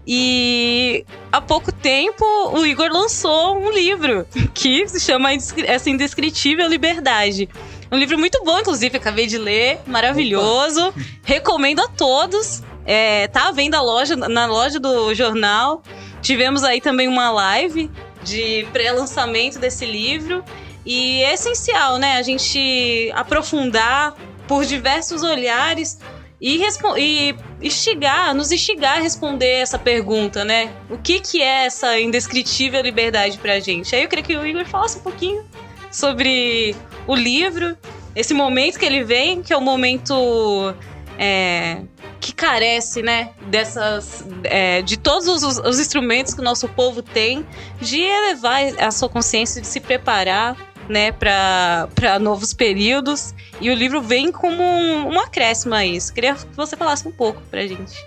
E 0.10 1.04
há 1.30 1.42
pouco 1.42 1.70
tempo 1.70 2.24
o 2.54 2.66
Igor 2.66 2.90
lançou 2.90 3.58
um 3.58 3.70
livro 3.70 4.26
que 4.54 4.88
se 4.88 5.02
chama 5.02 5.32
Essa 5.34 5.90
Indescritível 5.90 6.66
Liberdade. 6.70 7.50
Um 7.92 7.98
livro 7.98 8.18
muito 8.18 8.42
bom, 8.44 8.58
inclusive, 8.60 8.96
acabei 8.96 9.28
de 9.28 9.38
ler, 9.38 9.80
maravilhoso. 9.86 10.88
Opa. 10.88 11.00
Recomendo 11.24 11.82
a 11.82 11.90
todos. 11.90 12.64
É, 12.86 13.28
tá 13.28 13.50
à 13.50 13.52
venda 13.52 13.82
loja, 13.82 14.16
na 14.16 14.46
loja 14.46 14.80
do 14.80 15.14
jornal. 15.14 15.84
Tivemos 16.22 16.64
aí 16.64 16.80
também 16.80 17.10
uma 17.10 17.30
live 17.30 17.92
de 18.24 18.68
pré-lançamento 18.72 19.60
desse 19.60 19.86
livro. 19.86 20.44
E 20.86 21.22
é 21.24 21.34
essencial, 21.34 21.98
né? 21.98 22.18
A 22.18 22.22
gente 22.22 23.12
aprofundar 23.14 24.16
por 24.48 24.64
diversos 24.64 25.22
olhares 25.24 26.00
e, 26.40 26.62
e 26.98 27.36
instigar, 27.62 28.34
nos 28.34 28.52
instigar 28.52 28.98
a 28.98 29.02
responder 29.02 29.60
essa 29.60 29.78
pergunta, 29.78 30.46
né? 30.46 30.72
O 30.90 30.98
que, 30.98 31.20
que 31.20 31.42
é 31.42 31.66
essa 31.66 32.00
indescritível 32.00 32.82
liberdade 32.82 33.38
pra 33.38 33.60
gente? 33.60 33.96
Aí 33.96 34.04
eu 34.04 34.10
queria 34.10 34.24
que 34.24 34.36
o 34.36 34.46
Igor 34.46 34.66
falasse 34.66 35.00
um 35.00 35.02
pouquinho 35.02 35.44
sobre 35.92 36.76
o 37.08 37.16
livro, 37.16 37.78
esse 38.16 38.34
momento 38.34 38.80
que 38.80 38.86
ele 38.86 39.04
vem, 39.04 39.42
que 39.42 39.52
é 39.52 39.58
o 39.58 39.62
momento 39.62 40.74
é, 41.18 41.82
que 42.20 42.34
carece, 42.34 43.02
né, 43.02 43.30
dessas, 43.48 44.26
é, 44.44 44.82
de 44.82 44.98
todos 44.98 45.28
os, 45.28 45.58
os, 45.60 45.80
instrumentos 45.80 46.34
que 46.34 46.42
o 46.42 46.44
nosso 46.44 46.68
povo 46.68 47.02
tem, 47.02 47.46
de 47.80 48.02
elevar 48.02 48.62
a 48.80 48.92
sua 48.92 49.10
consciência, 49.10 49.62
de 49.62 49.68
se 49.68 49.80
preparar, 49.80 50.58
né, 50.90 51.12
para 51.12 52.20
novos 52.20 52.54
períodos. 52.54 53.34
E 53.60 53.70
o 53.70 53.74
livro 53.74 54.02
vem 54.02 54.32
como 54.32 54.62
um, 54.62 55.14
um 55.14 55.20
acréscimo 55.20 55.76
a 55.76 55.86
isso. 55.86 56.14
Queria 56.14 56.34
que 56.36 56.56
você 56.56 56.76
falasse 56.76 57.08
um 57.08 57.12
pouco 57.12 57.42
pra 57.50 57.66
gente. 57.68 58.06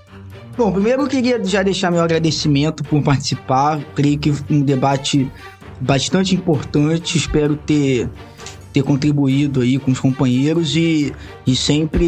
Bom, 0.56 0.72
primeiro 0.72 1.02
eu 1.02 1.08
queria 1.08 1.42
já 1.44 1.62
deixar 1.62 1.90
meu 1.90 2.02
agradecimento 2.02 2.82
por 2.84 3.02
participar. 3.02 3.80
Creio 3.94 4.18
que 4.18 4.32
um 4.50 4.62
debate 4.62 5.30
bastante 5.80 6.34
importante. 6.34 7.16
Espero 7.16 7.56
ter 7.56 8.08
ter 8.72 8.82
contribuído 8.82 9.60
aí 9.60 9.78
com 9.78 9.90
os 9.90 10.00
companheiros 10.00 10.76
e, 10.76 11.12
e 11.46 11.56
sempre 11.56 12.04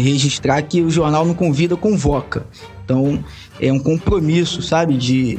registrar 0.00 0.62
que 0.62 0.80
o 0.82 0.90
jornal 0.90 1.24
não 1.24 1.34
convida, 1.34 1.76
convoca. 1.76 2.46
Então, 2.84 3.22
é 3.60 3.72
um 3.72 3.78
compromisso, 3.78 4.60
sabe, 4.60 4.96
de 4.96 5.38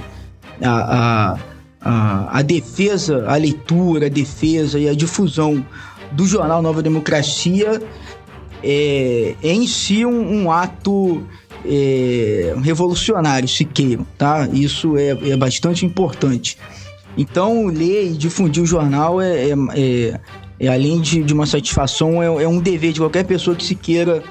a, 0.61 0.69
a, 0.69 1.39
a, 1.81 2.39
a 2.39 2.41
defesa, 2.41 3.25
a 3.27 3.35
leitura, 3.35 4.07
a 4.07 4.09
defesa 4.09 4.79
e 4.79 4.87
a 4.87 4.93
difusão 4.93 5.65
do 6.11 6.25
jornal 6.25 6.61
Nova 6.61 6.81
Democracia 6.81 7.81
é, 8.63 9.35
é 9.43 9.51
em 9.51 9.67
si 9.67 10.05
um, 10.05 10.43
um 10.43 10.51
ato 10.51 11.23
é, 11.65 12.55
revolucionário, 12.61 13.47
se 13.47 13.65
queiram, 13.65 14.05
tá? 14.17 14.47
Isso 14.51 14.97
é, 14.97 15.09
é 15.09 15.37
bastante 15.37 15.85
importante. 15.85 16.57
Então, 17.17 17.67
ler 17.67 18.11
e 18.11 18.13
difundir 18.13 18.63
o 18.63 18.65
jornal 18.65 19.21
é, 19.21 19.49
é, 19.75 20.19
é, 20.64 20.69
além 20.69 21.02
de, 21.02 21.22
de, 21.22 21.34
uma 21.34 21.45
satisfação, 21.45 22.23
é, 22.23 22.44
é, 22.44 22.48
um 22.48 22.60
dever 22.60 22.94
de 22.94 23.02
qualquer 23.02 23.26
pessoa 23.26 23.53
que 23.53 23.65
se 23.65 23.76
queira 23.76 24.23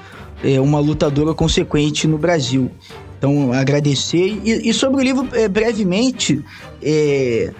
é, 0.43 0.59
uma 0.59 0.79
lutadora 0.79 1.31
consequente 1.31 2.07
no 2.07 2.17
Brasil. 2.17 2.71
Então, 3.19 3.53
agradecer. 3.53 4.41
E, 4.43 4.67
e 4.67 4.73
sobre 4.73 4.99
o 4.99 5.03
livro, 5.03 5.27
é, 5.33 5.47
brevemente, 5.47 6.43
é, 6.81 7.51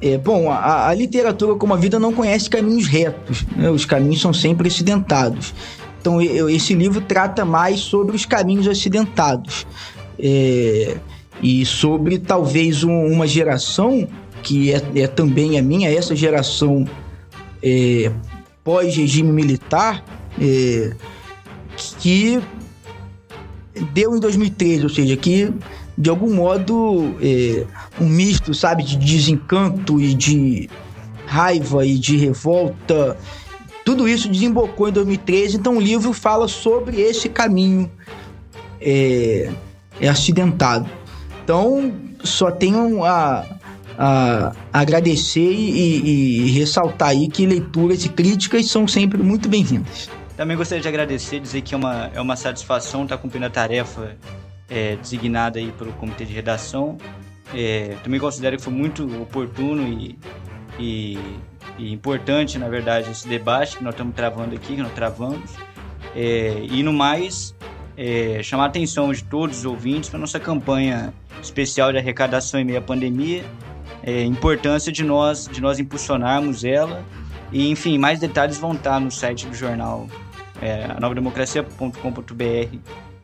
é, 0.00 0.16
bom, 0.16 0.48
a, 0.48 0.88
a, 0.88 0.94
literatura 0.94 1.56
como 1.56 1.74
a 1.74 1.76
vida 1.76 1.98
não 1.98 2.12
conhece 2.12 2.48
caminhos 2.48 2.86
retos, 2.86 3.44
né? 3.56 3.68
os 3.68 3.84
caminhos 3.84 4.20
são 4.20 4.32
sempre 4.32 4.68
acidentados. 4.68 5.52
Então, 6.00 6.22
eu, 6.22 6.48
esse 6.48 6.72
livro 6.72 7.00
trata 7.00 7.44
mais 7.44 7.80
sobre 7.80 8.14
os 8.14 8.24
caminhos 8.24 8.68
acidentados 8.68 9.66
e 11.42 11.66
sobre 11.66 12.18
talvez 12.18 12.84
um, 12.84 13.06
uma 13.06 13.26
geração 13.26 14.06
que 14.44 14.72
é, 14.72 14.80
é, 14.94 15.06
também 15.08 15.58
a 15.58 15.62
minha, 15.62 15.90
essa 15.90 16.14
geração 16.14 16.86
é, 17.64 18.12
pós-regime 18.62 19.32
militar, 19.32 20.04
é, 20.38 20.92
que 21.98 22.38
deu 23.92 24.14
em 24.14 24.20
2013, 24.20 24.82
ou 24.84 24.88
seja, 24.90 25.16
que 25.16 25.52
de 25.96 26.10
algum 26.10 26.34
modo 26.34 27.16
é, 27.20 27.64
um 28.00 28.06
misto, 28.06 28.52
sabe, 28.52 28.82
de 28.82 28.96
desencanto 28.96 30.00
e 30.00 30.12
de 30.12 30.68
raiva 31.26 31.86
e 31.86 31.98
de 31.98 32.16
revolta. 32.16 33.16
Tudo 33.84 34.08
isso 34.08 34.28
desembocou 34.28 34.88
em 34.88 34.92
2013, 34.92 35.56
então 35.56 35.76
o 35.76 35.80
livro 35.80 36.12
fala 36.12 36.48
sobre 36.48 37.00
esse 37.00 37.28
caminho 37.28 37.90
é, 38.80 39.50
é 40.00 40.08
acidentado. 40.08 40.88
Então, 41.42 41.92
só 42.22 42.50
tenho 42.50 43.04
a, 43.04 43.44
agradecer 44.72 45.52
e, 45.52 46.46
e, 46.46 46.50
ressaltar 46.52 47.10
aí 47.10 47.28
que 47.28 47.46
leituras 47.46 48.04
e 48.04 48.08
críticas 48.08 48.66
são 48.66 48.86
sempre 48.88 49.22
muito 49.22 49.48
bem-vindas. 49.48 50.08
Também 50.36 50.56
gostaria 50.56 50.82
de 50.82 50.88
agradecer, 50.88 51.38
dizer 51.38 51.62
que 51.62 51.74
é 51.74 51.76
uma, 51.76 52.10
é 52.12 52.20
uma 52.20 52.34
satisfação 52.34 53.04
estar 53.04 53.18
cumprindo 53.18 53.46
a 53.46 53.50
tarefa 53.50 54.16
é, 54.68 54.96
designada 54.96 55.58
aí 55.58 55.70
pelo 55.72 55.92
comitê 55.92 56.24
de 56.24 56.32
redação. 56.32 56.98
É, 57.54 57.96
também 58.02 58.18
considero 58.18 58.56
que 58.56 58.62
foi 58.62 58.72
muito 58.72 59.04
oportuno 59.22 59.86
e, 59.86 60.18
e, 60.78 61.18
e, 61.78 61.92
importante, 61.92 62.58
na 62.58 62.68
verdade, 62.68 63.10
esse 63.10 63.28
debate 63.28 63.76
que 63.76 63.84
nós 63.84 63.94
estamos 63.94 64.14
travando 64.14 64.54
aqui, 64.56 64.74
que 64.74 64.82
nós 64.82 64.92
travamos. 64.92 65.52
É, 66.16 66.64
e 66.68 66.82
no 66.82 66.92
mais, 66.92 67.54
é, 67.96 68.42
chamar 68.42 68.64
a 68.64 68.66
atenção 68.66 69.12
de 69.12 69.22
todos 69.22 69.58
os 69.58 69.64
ouvintes 69.64 70.10
para 70.10 70.18
nossa 70.18 70.40
campanha 70.40 71.14
especial 71.42 71.92
de 71.92 71.98
arrecadação 71.98 72.58
em 72.58 72.64
meio 72.64 72.78
à 72.78 72.82
pandemia, 72.82 73.44
é, 74.04 74.22
importância 74.22 74.92
de 74.92 75.02
nós, 75.02 75.48
de 75.48 75.60
nós 75.60 75.78
impulsionarmos 75.78 76.62
ela. 76.62 77.02
E, 77.50 77.70
enfim, 77.70 77.96
mais 77.96 78.20
detalhes 78.20 78.58
vão 78.58 78.72
estar 78.72 79.00
no 79.00 79.10
site 79.10 79.46
do 79.46 79.54
jornal 79.54 80.06
é, 80.60 80.84
anovademocracia.com.br 80.96 82.78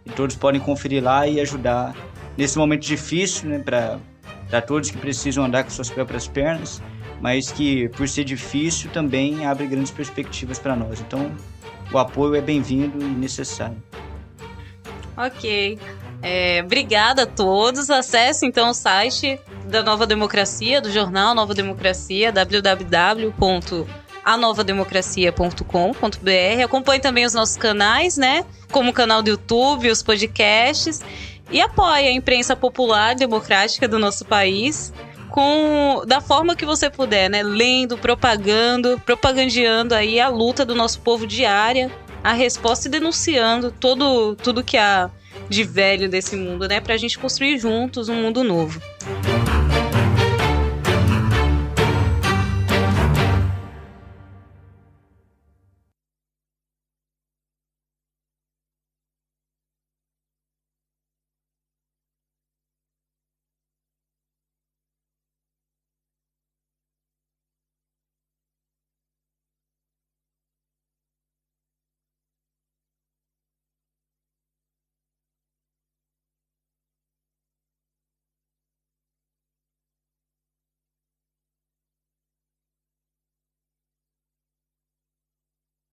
e 0.07 0.11
todos 0.17 0.37
podem 0.37 0.61
conferir 0.61 1.03
lá 1.03 1.27
e 1.27 1.41
ajudar 1.41 1.95
nesse 2.37 2.57
momento 2.57 2.83
difícil, 2.83 3.51
né, 3.51 3.59
para 3.59 4.63
todos 4.63 4.91
que 4.91 4.97
precisam 4.97 5.45
andar 5.45 5.65
com 5.65 5.71
suas 5.71 5.91
próprias 5.91 6.27
pernas, 6.27 6.83
mas 7.21 7.53
que 7.53 7.89
por 7.91 8.09
ser 8.09 8.25
difícil 8.25 8.91
também 8.91 9.45
abre 9.45 9.67
grandes 9.67 9.91
perspectivas 9.91 10.59
para 10.59 10.75
nós. 10.75 11.01
Então, 11.01 11.31
o 11.93 11.99
apoio 11.99 12.35
é 12.35 12.41
bem-vindo 12.41 13.03
e 13.03 13.05
necessário. 13.05 13.77
Ok. 15.17 15.79
É, 16.23 16.63
obrigada 16.65 17.23
a 17.23 17.27
todos. 17.27 17.91
Acesse 17.91 18.47
então 18.47 18.71
o 18.71 18.75
site 18.75 19.39
da 19.67 19.83
Nova 19.83 20.07
Democracia, 20.07 20.81
do 20.81 20.91
jornal 20.91 21.35
Nova 21.35 21.55
Democracia, 21.55 22.33
www 22.33 23.33
anovademocracia.com.br. 24.25 26.65
Acompanhe 26.65 27.01
também 27.01 27.25
os 27.25 27.35
nossos 27.35 27.57
canais, 27.57 28.17
né? 28.17 28.45
Como 28.71 28.91
o 28.91 28.93
canal 28.93 29.23
do 29.23 29.31
YouTube, 29.31 29.91
os 29.91 30.03
podcasts. 30.03 31.03
E 31.51 31.61
apoie 31.61 32.07
a 32.07 32.13
imprensa 32.13 32.55
popular 32.55 33.15
democrática 33.15 33.89
do 33.89 33.99
nosso 33.99 34.25
país 34.25 34.93
com 35.31 36.03
da 36.07 36.21
forma 36.21 36.57
que 36.57 36.67
você 36.67 36.91
puder, 36.91 37.31
né? 37.31 37.43
Lendo, 37.43 37.99
propagando, 37.99 39.01
propagandeando 39.05 39.95
aí 39.95 40.21
a 40.21 40.29
luta 40.29 40.65
do 40.65 40.75
nosso 40.75 41.01
povo 41.01 41.27
diária, 41.27 41.91
a 42.23 42.33
resposta 42.33 42.89
e 42.89 42.91
denunciando 42.91 43.73
todo 43.73 44.37
tudo 44.37 44.63
que 44.63 44.77
há 44.77 45.11
de 45.51 45.65
velho 45.65 46.09
desse 46.09 46.37
mundo, 46.37 46.67
né? 46.69 46.81
Pra 46.81 46.97
gente 46.97 47.19
construir 47.19 47.59
juntos 47.59 48.09
um 48.09 48.15
mundo 48.15 48.43
novo. 48.45 48.81